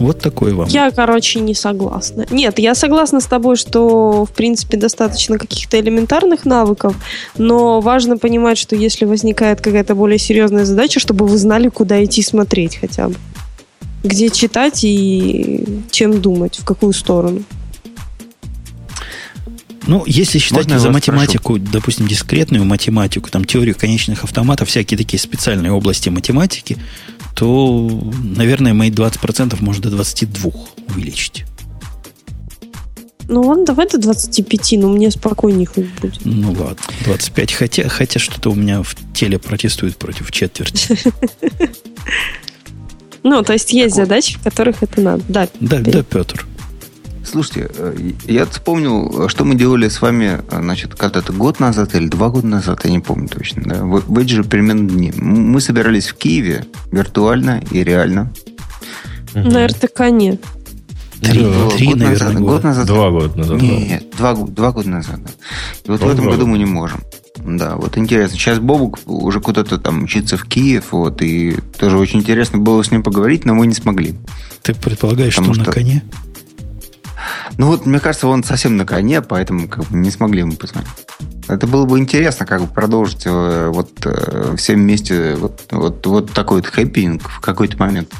Вот 0.00 0.18
такой 0.18 0.54
вам. 0.54 0.66
Я, 0.68 0.90
короче, 0.90 1.40
не 1.40 1.54
согласна. 1.54 2.26
Нет, 2.30 2.58
я 2.58 2.74
согласна 2.74 3.20
с 3.20 3.26
тобой, 3.26 3.56
что, 3.56 4.24
в 4.24 4.30
принципе, 4.32 4.78
достаточно 4.78 5.38
каких-то 5.38 5.78
элементарных 5.78 6.46
навыков, 6.46 6.96
но 7.36 7.82
важно 7.82 8.16
понимать, 8.16 8.56
что 8.56 8.74
если 8.74 9.04
возникает 9.04 9.60
какая-то 9.60 9.94
более 9.94 10.18
серьезная 10.18 10.64
задача, 10.64 11.00
чтобы 11.00 11.26
вы 11.26 11.36
знали, 11.36 11.68
куда 11.68 12.02
идти 12.02 12.22
смотреть 12.22 12.76
хотя 12.76 13.08
бы. 13.08 13.16
Где 14.02 14.30
читать 14.30 14.84
и 14.84 15.82
чем 15.90 16.22
думать, 16.22 16.58
в 16.58 16.64
какую 16.64 16.94
сторону. 16.94 17.42
Ну, 19.86 20.04
если 20.06 20.38
считать 20.38 20.64
Можно 20.64 20.78
за 20.78 20.90
математику, 20.90 21.56
спрошу? 21.56 21.72
допустим, 21.72 22.06
дискретную 22.06 22.64
математику, 22.64 23.30
там 23.30 23.44
теорию 23.44 23.74
конечных 23.74 24.24
автоматов, 24.24 24.68
всякие 24.68 24.98
такие 24.98 25.18
специальные 25.18 25.72
области 25.72 26.08
математики, 26.10 26.76
то, 27.34 27.88
наверное, 28.22 28.74
мои 28.74 28.90
20% 28.90 29.56
можно 29.60 29.82
до 29.82 29.90
22 29.90 30.50
увеличить. 30.94 31.44
Ну 33.28 33.42
ладно, 33.42 33.64
давай 33.64 33.88
до 33.88 33.96
25, 33.98 34.72
но 34.72 34.88
мне 34.88 35.10
спокойнее 35.10 35.66
хоть 35.66 35.86
будет. 36.00 36.18
Ну 36.24 36.50
ладно, 36.50 36.82
25. 37.04 37.52
Хотя, 37.52 37.88
хотя 37.88 38.18
что-то 38.18 38.50
у 38.50 38.56
меня 38.56 38.82
в 38.82 38.96
теле 39.14 39.38
протестует 39.38 39.96
против 39.96 40.30
четверти. 40.32 40.98
Ну, 43.22 43.42
то 43.42 43.52
есть 43.52 43.70
есть 43.74 43.94
задачи, 43.94 44.38
в 44.38 44.42
которых 44.42 44.82
это 44.82 45.00
надо. 45.02 45.22
Да, 45.28 45.48
да, 45.60 46.02
Петр. 46.02 46.46
Слушайте, 47.30 47.70
э, 47.76 48.12
я 48.26 48.44
вспомнил, 48.46 49.28
что 49.28 49.44
мы 49.44 49.54
делали 49.54 49.88
с 49.88 50.02
вами, 50.02 50.40
э, 50.50 50.60
значит, 50.60 50.94
когда-то 50.96 51.32
год 51.32 51.60
назад 51.60 51.94
или 51.94 52.08
два 52.08 52.28
года 52.28 52.46
назад, 52.48 52.84
я 52.84 52.90
не 52.90 52.98
помню 52.98 53.28
точно, 53.28 53.62
да, 53.64 53.84
в, 53.84 54.00
в 54.00 54.18
эти 54.18 54.34
же 54.34 54.42
переменные 54.42 54.88
дни. 54.88 55.12
Мы 55.14 55.60
собирались 55.60 56.08
в 56.08 56.14
Киеве 56.14 56.64
виртуально 56.90 57.62
и 57.70 57.84
реально. 57.84 58.32
На 59.34 59.68
РТК 59.68 60.10
нет. 60.10 60.40
Три, 61.20 61.42
да. 61.42 61.68
три 61.76 61.86
год 61.86 61.98
наверное, 61.98 62.28
назад, 62.28 62.40
год 62.40 62.64
назад. 62.64 62.86
Два 62.86 63.10
года 63.10 63.38
назад. 63.38 63.62
Нет, 63.62 64.04
два, 64.16 64.34
два 64.34 64.72
года 64.72 64.88
назад. 64.88 65.22
Да. 65.22 65.30
И 65.84 65.90
вот 65.90 66.00
Два 66.00 66.08
в 66.08 66.12
этом 66.12 66.24
году 66.24 66.46
мы 66.46 66.58
не 66.58 66.64
можем. 66.64 67.00
Да, 67.36 67.76
вот 67.76 67.96
интересно. 67.96 68.36
Сейчас 68.36 68.58
Бобук 68.58 68.98
уже 69.06 69.40
куда-то 69.40 69.78
там 69.78 70.02
учится 70.02 70.36
в 70.36 70.44
Киев, 70.46 70.92
вот, 70.92 71.22
и 71.22 71.56
тоже 71.78 71.96
очень 71.98 72.20
интересно 72.20 72.58
было 72.58 72.82
с 72.82 72.90
ним 72.90 73.02
поговорить, 73.02 73.44
но 73.44 73.54
мы 73.54 73.66
не 73.66 73.74
смогли. 73.74 74.14
Ты 74.62 74.74
предполагаешь, 74.74 75.36
Потому 75.36 75.54
что, 75.54 75.62
что 75.62 75.70
на 75.70 75.74
коне? 75.74 76.02
Ну 77.58 77.66
вот, 77.66 77.86
мне 77.86 78.00
кажется, 78.00 78.28
он 78.28 78.44
совсем 78.44 78.76
на 78.76 78.86
коне, 78.86 79.22
поэтому 79.22 79.68
как 79.68 79.86
бы 79.86 79.98
не 79.98 80.10
смогли 80.10 80.40
ему 80.40 80.52
позвонить. 80.52 80.90
Это 81.48 81.66
было 81.66 81.84
бы 81.84 81.98
интересно, 81.98 82.46
как 82.46 82.62
бы 82.62 82.66
продолжить 82.66 83.22
э, 83.24 83.70
вот 83.72 83.90
э, 84.04 84.54
все 84.56 84.74
вместе 84.74 85.34
вот, 85.36 85.60
вот, 85.70 86.06
вот 86.06 86.32
такой 86.32 86.58
вот 86.58 86.66
хэппинг 86.66 87.28
в 87.28 87.40
какой-то 87.40 87.76
момент. 87.78 88.12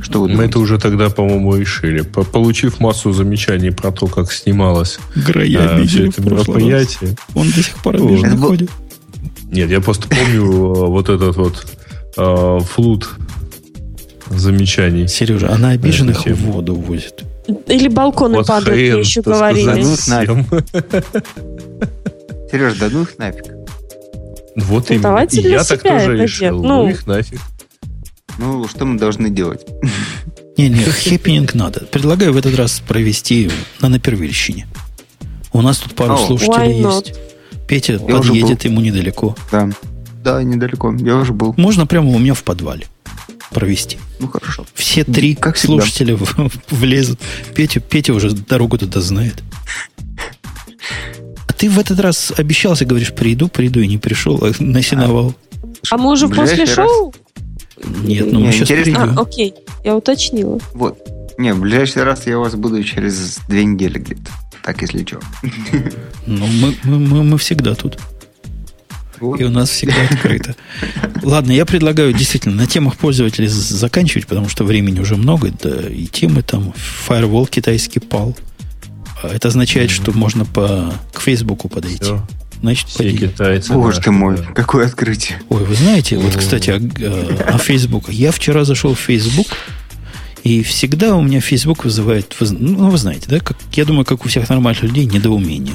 Что 0.00 0.22
вы 0.22 0.28
Мы 0.28 0.44
это 0.44 0.58
уже 0.58 0.78
тогда, 0.78 1.10
по-моему, 1.10 1.54
решили. 1.54 2.00
Получив 2.00 2.80
массу 2.80 3.12
замечаний 3.12 3.70
про 3.70 3.92
то, 3.92 4.06
как 4.06 4.32
снималось 4.32 4.98
Грая 5.14 5.80
а, 5.80 5.86
все 5.86 6.08
это 6.08 6.22
мероприятие. 6.22 7.16
Он 7.34 7.50
до 7.50 7.62
сих 7.62 7.76
пор 7.76 7.96
обиженно 7.96 8.36
ходит. 8.36 8.70
Нет, 9.50 9.70
я 9.70 9.80
просто 9.80 10.08
помню 10.08 10.42
э, 10.42 10.86
вот 10.86 11.08
этот 11.08 11.36
вот 11.36 11.66
э, 12.16 12.58
флуд 12.64 13.10
замечаний. 14.30 15.06
Сережа, 15.08 15.52
на 15.52 15.70
обиженных 15.70 16.34
воду 16.36 16.74
возят. 16.74 17.24
Или 17.66 17.88
балконы 17.88 18.38
вот 18.38 18.46
падают, 18.46 18.78
хрен, 18.78 18.98
еще 19.00 19.22
говорили. 19.22 19.84
Сереж, 22.50 22.78
да 22.78 22.88
ну 22.90 23.02
их 23.02 23.18
нафиг. 23.18 23.44
Вот 24.56 24.90
ну, 24.90 24.94
именно. 24.94 25.26
И 25.30 25.40
я 25.50 25.64
так 25.64 25.82
тоже 25.82 26.16
решил. 26.16 26.62
Ну, 26.62 26.84
ну 26.84 26.88
их 26.88 27.06
нафиг. 27.06 27.40
Ну, 28.38 28.66
что 28.68 28.84
мы 28.84 28.98
должны 28.98 29.30
делать? 29.30 29.66
Не-не, 30.56 30.84
хэппенинг 30.84 31.54
надо. 31.54 31.80
Предлагаю 31.80 32.32
в 32.32 32.36
этот 32.36 32.56
раз 32.56 32.80
провести 32.86 33.50
на 33.80 33.88
Напервильщине. 33.88 34.66
У 35.52 35.60
нас 35.60 35.78
тут 35.78 35.94
пару 35.94 36.14
о, 36.14 36.26
слушателей 36.26 36.82
есть. 36.82 37.14
Петя 37.66 37.94
я 37.94 37.98
подъедет, 37.98 38.64
ему 38.64 38.80
недалеко. 38.80 39.36
Да. 39.50 39.70
Да, 40.22 40.42
недалеко. 40.42 40.94
Я 40.98 41.16
уже 41.16 41.32
был. 41.32 41.54
Можно 41.56 41.86
прямо 41.86 42.10
у 42.10 42.18
меня 42.18 42.34
в 42.34 42.42
подвале 42.44 42.86
провести. 43.50 43.98
Ну, 44.22 44.28
хорошо. 44.28 44.64
Все 44.74 45.02
три 45.02 45.34
как 45.34 45.56
слушателя 45.56 46.16
в, 46.16 46.50
влезут. 46.70 47.18
Петя, 47.56 47.80
Петя 47.80 48.14
уже 48.14 48.30
дорогу 48.30 48.78
туда 48.78 49.00
знает. 49.00 49.42
А 51.48 51.52
ты 51.52 51.68
в 51.68 51.76
этот 51.76 51.98
раз 51.98 52.32
обещался, 52.36 52.84
говоришь, 52.84 53.12
приду, 53.12 53.48
приду, 53.48 53.80
и 53.80 53.88
не 53.88 53.98
пришел, 53.98 54.38
а 54.40 54.52
насиновал. 54.60 55.34
А 55.90 55.96
мы 55.96 56.12
уже 56.12 56.28
после 56.28 56.66
шоу? 56.66 57.12
Нет, 58.04 58.32
ну 58.32 58.40
мы 58.40 58.52
сейчас 58.52 58.68
придем. 58.68 59.18
А, 59.18 59.22
окей, 59.22 59.54
я 59.84 59.96
уточнила. 59.96 60.60
Вот. 60.72 60.98
Не, 61.36 61.52
в 61.52 61.60
ближайший 61.60 62.04
раз 62.04 62.24
я 62.28 62.38
у 62.38 62.42
вас 62.42 62.54
буду 62.54 62.84
через 62.84 63.40
две 63.48 63.64
недели 63.64 63.98
где-то. 63.98 64.30
Так, 64.62 64.82
если 64.82 65.04
что. 65.04 65.18
Ну, 66.26 66.46
мы, 66.46 66.76
мы, 66.84 66.98
мы, 67.00 67.24
мы 67.24 67.38
всегда 67.38 67.74
тут. 67.74 67.98
Вот. 69.22 69.40
И 69.40 69.44
у 69.44 69.50
нас 69.50 69.70
всегда 69.70 69.94
открыто. 70.10 70.56
Ладно, 71.22 71.52
я 71.52 71.64
предлагаю 71.64 72.12
действительно 72.12 72.56
на 72.56 72.66
темах 72.66 72.96
пользователей 72.96 73.46
заканчивать, 73.46 74.26
потому 74.26 74.48
что 74.48 74.64
времени 74.64 74.98
уже 74.98 75.16
много, 75.16 75.52
да 75.62 75.88
и 75.88 76.06
темы 76.06 76.42
там. 76.42 76.74
Firewall 77.08 77.48
китайский 77.48 78.00
пал. 78.00 78.36
А 79.22 79.28
это 79.28 79.48
означает, 79.48 79.90
mm-hmm. 79.90 79.94
что 79.94 80.12
можно 80.12 80.44
по, 80.44 80.92
к 81.12 81.20
Фейсбуку 81.20 81.68
подойти. 81.68 82.02
Все. 82.02 82.26
Значит, 82.60 82.88
Все 82.88 82.98
поделим. 82.98 83.30
китайцы. 83.30 83.72
Боже 83.72 84.00
ты 84.00 84.10
мой, 84.10 84.36
да. 84.36 84.44
какое 84.54 84.86
открытие. 84.86 85.40
Ой, 85.48 85.64
вы 85.64 85.74
знаете, 85.76 86.18
вот, 86.18 86.34
кстати, 86.36 86.70
о, 86.70 86.76
о, 86.76 87.54
о 87.54 87.58
Facebook. 87.58 88.08
Я 88.08 88.32
вчера 88.32 88.64
зашел 88.64 88.94
в 88.94 89.00
Facebook, 89.00 89.46
и 90.42 90.64
всегда 90.64 91.14
у 91.14 91.22
меня 91.22 91.40
Facebook 91.40 91.84
вызывает, 91.84 92.34
ну, 92.40 92.90
вы 92.90 92.98
знаете, 92.98 93.26
да, 93.28 93.38
как, 93.38 93.56
я 93.74 93.84
думаю, 93.84 94.04
как 94.04 94.24
у 94.24 94.28
всех 94.28 94.48
нормальных 94.48 94.82
людей, 94.82 95.06
недоумение. 95.06 95.74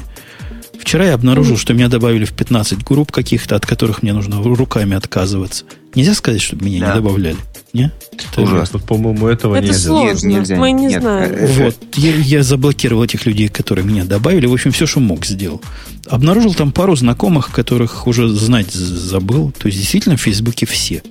Вчера 0.88 1.04
я 1.04 1.12
обнаружил, 1.12 1.58
что 1.58 1.74
меня 1.74 1.90
добавили 1.90 2.24
в 2.24 2.32
15 2.32 2.82
групп 2.82 3.12
каких-то, 3.12 3.56
от 3.56 3.66
которых 3.66 4.02
мне 4.02 4.14
нужно 4.14 4.42
руками 4.42 4.96
отказываться. 4.96 5.66
Нельзя 5.94 6.14
сказать, 6.14 6.40
чтобы 6.40 6.64
меня 6.64 6.80
да. 6.80 6.86
не 6.86 6.94
добавляли? 6.94 7.36
Не? 7.74 7.92
Это 8.10 8.40
ужасно. 8.40 8.78
По-моему, 8.78 9.28
этого 9.28 9.56
это 9.56 9.66
нельзя. 9.66 9.86
сложно. 9.86 10.26
Нет, 10.26 10.38
нельзя. 10.38 10.56
Мы 10.56 10.72
не 10.72 10.86
Нет. 10.86 11.02
знаем. 11.02 11.34
Э, 11.34 11.46
вот. 11.46 11.76
Я, 11.96 12.16
я 12.16 12.42
заблокировал 12.42 13.04
этих 13.04 13.26
людей, 13.26 13.48
которые 13.48 13.84
меня 13.84 14.06
добавили. 14.06 14.46
В 14.46 14.52
общем, 14.54 14.72
все, 14.72 14.86
что 14.86 15.00
мог, 15.00 15.26
сделал. 15.26 15.60
Обнаружил 16.06 16.54
там 16.54 16.72
пару 16.72 16.96
знакомых, 16.96 17.50
которых 17.50 18.06
уже 18.06 18.26
знать 18.30 18.72
забыл. 18.72 19.52
То 19.58 19.66
есть, 19.66 19.78
действительно, 19.78 20.16
в 20.16 20.22
Фейсбуке 20.22 20.64
все. 20.64 21.02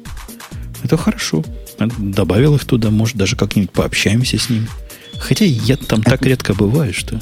Это 0.84 0.98
хорошо. 0.98 1.46
Добавил 2.00 2.56
их 2.56 2.66
туда. 2.66 2.90
Может, 2.90 3.16
даже 3.16 3.36
как-нибудь 3.36 3.70
пообщаемся 3.70 4.40
с 4.40 4.50
ними. 4.50 4.68
Хотя 5.20 5.46
я 5.46 5.78
там 5.78 6.02
так 6.02 6.24
редко 6.24 6.56
бываю, 6.56 6.96
что... 6.96 7.22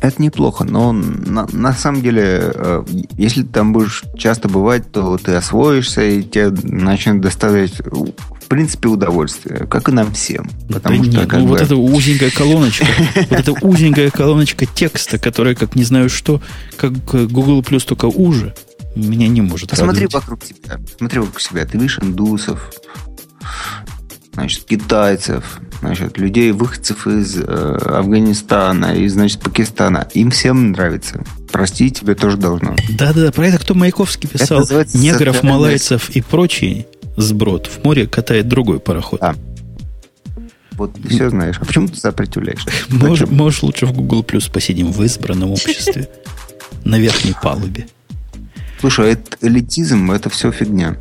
Это 0.00 0.22
неплохо, 0.22 0.64
но 0.64 0.92
на, 0.92 1.46
на 1.52 1.72
самом 1.72 2.02
деле, 2.02 2.52
э, 2.54 2.84
если 3.16 3.42
ты 3.42 3.48
там 3.48 3.72
будешь 3.72 4.04
часто 4.16 4.48
бывать, 4.48 4.92
то 4.92 5.18
ты 5.18 5.34
освоишься, 5.34 6.02
и 6.02 6.22
тебе 6.22 6.50
начнет 6.62 7.20
доставлять, 7.20 7.80
в 7.80 8.46
принципе, 8.48 8.88
удовольствие, 8.88 9.66
как 9.66 9.88
и 9.88 9.92
нам 9.92 10.12
всем. 10.12 10.48
Потому 10.72 11.04
да 11.04 11.10
что, 11.10 11.20
нет, 11.20 11.32
ну, 11.32 11.42
бы... 11.42 11.48
вот 11.48 11.60
эта 11.60 11.74
узенькая 11.74 12.30
колоночка, 12.30 12.86
вот 13.16 13.32
эта 13.32 13.52
узенькая 13.52 14.10
колоночка 14.10 14.66
текста, 14.66 15.18
которая, 15.18 15.56
как 15.56 15.74
не 15.74 15.84
знаю 15.84 16.08
что, 16.08 16.40
как 16.76 16.92
Google 17.04 17.60
Plus 17.62 17.84
только 17.84 18.06
уже, 18.06 18.54
меня 18.94 19.28
не 19.28 19.40
может 19.40 19.70
Посмотри 19.70 20.06
вокруг 20.06 20.44
себя, 20.44 20.78
смотри 20.96 21.20
вокруг 21.20 21.40
себя, 21.40 21.66
ты 21.66 21.76
видишь 21.76 21.98
индусов, 22.00 22.70
значит, 24.38 24.64
китайцев, 24.64 25.60
значит, 25.80 26.16
людей, 26.16 26.52
выходцев 26.52 27.08
из 27.08 27.36
э, 27.36 27.42
Афганистана 27.42 28.94
и, 28.94 29.08
значит, 29.08 29.40
Пакистана. 29.40 30.06
Им 30.14 30.30
всем 30.30 30.70
нравится. 30.70 31.24
Прости, 31.50 31.90
тебе 31.90 32.14
тоже 32.14 32.36
должно. 32.36 32.76
Да-да-да, 32.90 33.32
про 33.32 33.48
это 33.48 33.58
кто 33.58 33.74
Маяковский 33.74 34.28
писал. 34.28 34.60
Негров, 34.94 35.42
малайцев 35.42 36.10
и 36.10 36.20
прочие 36.20 36.86
сброд 37.16 37.66
в 37.66 37.84
море 37.84 38.06
катает 38.06 38.46
другой 38.46 38.78
пароход. 38.78 39.20
Да. 39.20 39.34
Вот 40.72 40.94
ты 40.94 41.08
все 41.08 41.30
знаешь. 41.30 41.56
А 41.60 41.64
почему 41.64 41.88
ты 41.88 41.96
сопротивляешься? 41.96 42.70
Можешь, 42.88 43.28
можешь 43.28 43.64
лучше 43.64 43.86
в 43.86 43.92
Google 43.92 44.22
Plus 44.22 44.50
посидим 44.52 44.92
в 44.92 45.02
избранном 45.02 45.50
обществе 45.50 46.08
на 46.84 46.96
верхней 46.96 47.34
палубе. 47.42 47.88
Слушай, 48.80 49.14
это 49.14 49.36
элитизм, 49.40 50.12
это 50.12 50.30
все 50.30 50.52
фигня. 50.52 50.96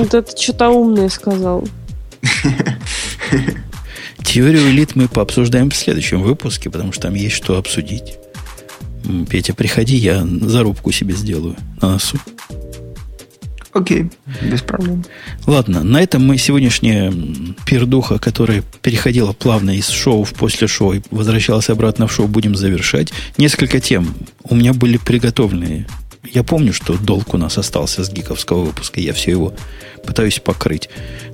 Вот 0.00 0.14
это 0.14 0.34
что-то 0.40 0.70
умное 0.70 1.10
сказал. 1.10 1.68
Теорию 4.24 4.70
элит 4.70 4.96
мы 4.96 5.08
пообсуждаем 5.08 5.68
в 5.68 5.76
следующем 5.76 6.22
выпуске, 6.22 6.70
потому 6.70 6.92
что 6.92 7.02
там 7.02 7.14
есть 7.14 7.36
что 7.36 7.58
обсудить. 7.58 8.16
Петя, 9.28 9.52
приходи, 9.52 9.96
я 9.96 10.26
зарубку 10.40 10.90
себе 10.90 11.12
сделаю 11.14 11.54
на 11.82 11.92
носу. 11.92 12.16
Окей, 13.72 14.10
без 14.40 14.62
проблем. 14.62 15.04
Ладно, 15.46 15.84
на 15.84 16.02
этом 16.02 16.26
мы 16.26 16.38
сегодняшняя 16.38 17.12
пердуха, 17.66 18.18
которая 18.18 18.64
переходила 18.80 19.34
плавно 19.34 19.76
из 19.76 19.90
шоу 19.90 20.24
в 20.24 20.32
после 20.32 20.66
шоу 20.66 20.94
и 20.94 21.02
возвращалась 21.10 21.68
обратно 21.68 22.06
в 22.06 22.12
шоу, 22.12 22.26
будем 22.26 22.56
завершать. 22.56 23.12
Несколько 23.36 23.80
тем 23.80 24.14
у 24.44 24.54
меня 24.54 24.72
были 24.72 24.96
приготовленные 24.96 25.86
я 26.24 26.42
помню, 26.42 26.72
что 26.72 26.96
долг 26.98 27.34
у 27.34 27.38
нас 27.38 27.56
остался 27.58 28.04
с 28.04 28.10
гиковского 28.10 28.64
выпуска. 28.64 29.00
Я 29.00 29.12
все 29.12 29.30
его 29.30 29.54
пытаюсь 30.04 30.38
покрыть. 30.38 30.88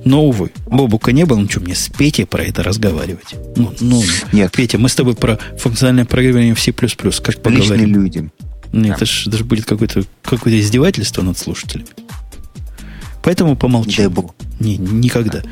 Но, 0.05 0.25
увы, 0.25 0.51
Бобука 0.65 1.11
не 1.11 1.25
было. 1.25 1.37
Ну 1.37 1.49
что, 1.49 1.59
мне 1.59 1.75
с 1.75 1.89
Петей 1.89 2.25
про 2.25 2.43
это 2.43 2.63
разговаривать? 2.63 3.35
Ну, 3.55 3.73
ну 3.79 4.01
Нет. 4.31 4.51
Петя, 4.51 4.77
мы 4.77 4.89
с 4.89 4.95
тобой 4.95 5.15
про 5.15 5.37
функциональное 5.57 6.05
программирование 6.05 6.55
в 6.55 6.59
C++. 6.59 6.71
Как 6.71 6.87
поговорим? 6.87 7.61
Личные 7.61 7.85
люди. 7.85 8.29
Нет, 8.73 8.89
да. 8.89 8.95
это 8.95 9.05
же 9.05 9.29
это 9.29 9.37
ж 9.37 9.43
будет 9.43 9.65
какое-то 9.65 10.03
какое 10.23 10.59
издевательство 10.59 11.21
над 11.21 11.37
слушателями. 11.37 11.87
Поэтому 13.23 13.55
помолчи. 13.55 14.01
Не, 14.59 14.77
никогда. 14.77 15.43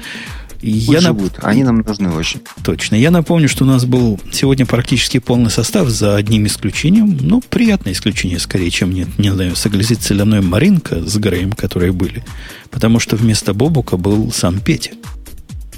Я 0.61 1.01
нап... 1.01 1.17
Они 1.41 1.63
нам 1.63 1.79
нужны 1.79 2.09
очень. 2.11 2.41
Точно. 2.63 2.95
Я 2.95 3.11
напомню, 3.11 3.47
что 3.47 3.63
у 3.63 3.67
нас 3.67 3.85
был 3.85 4.19
сегодня 4.31 4.65
практически 4.65 5.19
полный 5.19 5.51
состав, 5.51 5.89
за 5.89 6.15
одним 6.15 6.47
исключением. 6.47 7.17
Ну, 7.21 7.41
приятное 7.49 7.93
исключение, 7.93 8.39
скорее, 8.39 8.71
чем, 8.71 8.91
не, 8.93 9.07
не 9.17 9.31
знаю, 9.31 9.55
согласится 9.55 10.13
ли 10.13 10.23
мной 10.23 10.41
Маринка 10.41 11.01
с 11.01 11.15
Греем, 11.17 11.51
которые 11.51 11.91
были. 11.91 12.23
Потому 12.71 12.99
что 12.99 13.15
вместо 13.15 13.53
Бобука 13.53 13.97
был 13.97 14.31
сам 14.31 14.59
Петя. 14.59 14.91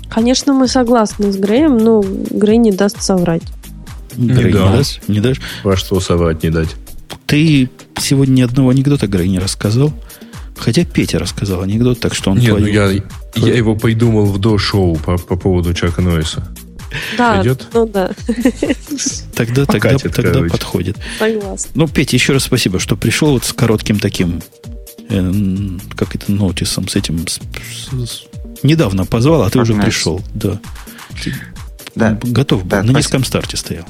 Конечно, 0.09 0.53
мы 0.53 0.67
согласны 0.67 1.31
с 1.31 1.37
Греем, 1.37 1.77
но 1.77 2.01
Грей 2.01 2.57
не 2.57 2.71
даст 2.71 3.01
соврать. 3.01 3.43
Грей 4.15 4.53
не, 4.53 4.59
не 4.59 4.77
даст? 4.77 5.01
Не 5.07 5.19
дашь? 5.19 5.41
Во 5.63 5.75
что 5.75 5.99
соврать 5.99 6.43
не 6.43 6.49
дать? 6.49 6.69
Ты 7.25 7.69
сегодня 7.99 8.33
ни 8.33 8.41
одного 8.41 8.69
анекдота 8.69 9.07
Грей 9.07 9.27
не 9.27 9.39
рассказал. 9.39 9.93
Хотя 10.57 10.83
Петя 10.85 11.19
рассказал 11.19 11.61
анекдот, 11.61 11.99
так 11.99 12.13
что 12.13 12.31
он 12.31 12.39
Нет, 12.39 12.59
ну 12.59 12.65
я, 12.65 12.91
я 13.35 13.53
его 13.53 13.75
придумал 13.75 14.25
в 14.25 14.39
до-шоу 14.39 14.95
по, 14.97 15.17
по 15.17 15.35
поводу 15.35 15.73
Чака 15.73 16.01
Нойса. 16.01 16.47
Да, 17.17 17.35
Пойдет? 17.35 17.67
ну 17.73 17.85
да. 17.85 18.11
Тогда, 19.35 19.65
тогда, 19.65 19.97
тогда 19.97 20.41
подходит. 20.49 20.97
Согласна. 21.19 21.71
Ну, 21.75 21.87
Петя, 21.87 22.15
еще 22.15 22.33
раз 22.33 22.43
спасибо, 22.43 22.79
что 22.79 22.95
пришел 22.95 23.31
вот 23.31 23.45
с 23.45 23.53
коротким 23.53 23.99
таким, 23.99 24.41
э, 25.09 25.31
как 25.95 26.15
это, 26.15 26.31
нотисом, 26.31 26.87
с 26.87 26.95
этим. 26.95 27.27
С, 27.27 27.39
с, 27.91 28.23
недавно 28.63 29.05
позвал, 29.05 29.43
а 29.43 29.49
ты 29.49 29.59
уже 29.59 29.75
пришел. 29.75 30.21
Да. 30.33 30.59
Да. 31.95 32.19
Готов 32.23 32.63
был. 32.63 32.69
Да, 32.69 32.83
на 32.83 32.91
низком 32.91 33.23
старте 33.23 33.57
стоял. 33.57 33.85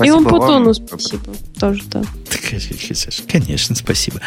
Спасибо 0.00 0.06
И 0.06 0.10
он 0.16 0.24
Путону 0.24 0.74
спасибо. 0.74 1.34
Тоже, 1.58 1.82
да. 1.86 2.02
Конечно, 3.28 3.76
спасибо. 3.76 4.20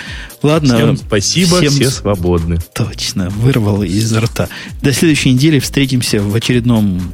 Ладно. 0.43 0.75
Всем 0.75 0.97
спасибо, 0.97 1.57
всем 1.57 1.71
все 1.71 1.89
свободны. 1.89 2.59
Точно, 2.73 3.29
вырвал 3.31 3.81
из 3.81 4.13
рта. 4.13 4.49
До 4.83 4.93
следующей 4.93 5.31
недели 5.31 5.59
встретимся 5.59 6.21
в 6.21 6.35
очередном 6.35 7.13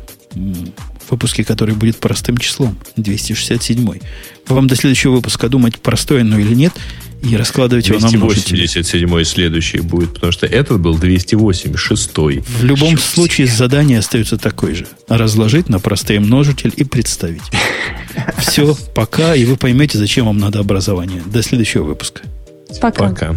выпуске, 1.10 1.46
который 1.46 1.74
будет 1.74 1.98
простым 1.98 2.38
числом, 2.38 2.78
267. 2.98 4.00
Вам 4.48 4.68
до 4.68 4.76
следующего 4.76 5.14
выпуска 5.14 5.48
думать, 5.48 5.80
простой 5.80 6.22
оно 6.22 6.38
или 6.38 6.54
нет, 6.54 6.74
и 7.22 7.36
раскладывать 7.36 7.88
его 7.88 8.00
на 8.00 8.10
множители. 8.10 8.56
287 8.56 9.24
следующий 9.24 9.80
будет, 9.80 10.14
потому 10.14 10.32
что 10.32 10.46
этот 10.46 10.80
был 10.80 10.98
286. 10.98 12.18
В 12.18 12.64
любом 12.64 12.92
Черт 12.92 13.02
случае 13.02 13.48
задание 13.48 14.00
остается 14.00 14.38
такое 14.38 14.76
же. 14.76 14.88
Разложить 15.08 15.70
на 15.70 15.80
простые 15.80 16.20
множитель 16.20 16.74
и 16.76 16.84
представить. 16.84 17.42
Все, 18.38 18.76
пока, 18.96 19.36
и 19.36 19.46
вы 19.46 19.58
поймете, 19.58 19.98
зачем 19.98 20.26
вам 20.26 20.38
надо 20.38 20.60
образование. 20.60 21.22
До 21.26 21.42
следующего 21.44 21.84
выпуска. 21.84 22.22
Пока. 22.82 23.10
Пока. 23.10 23.36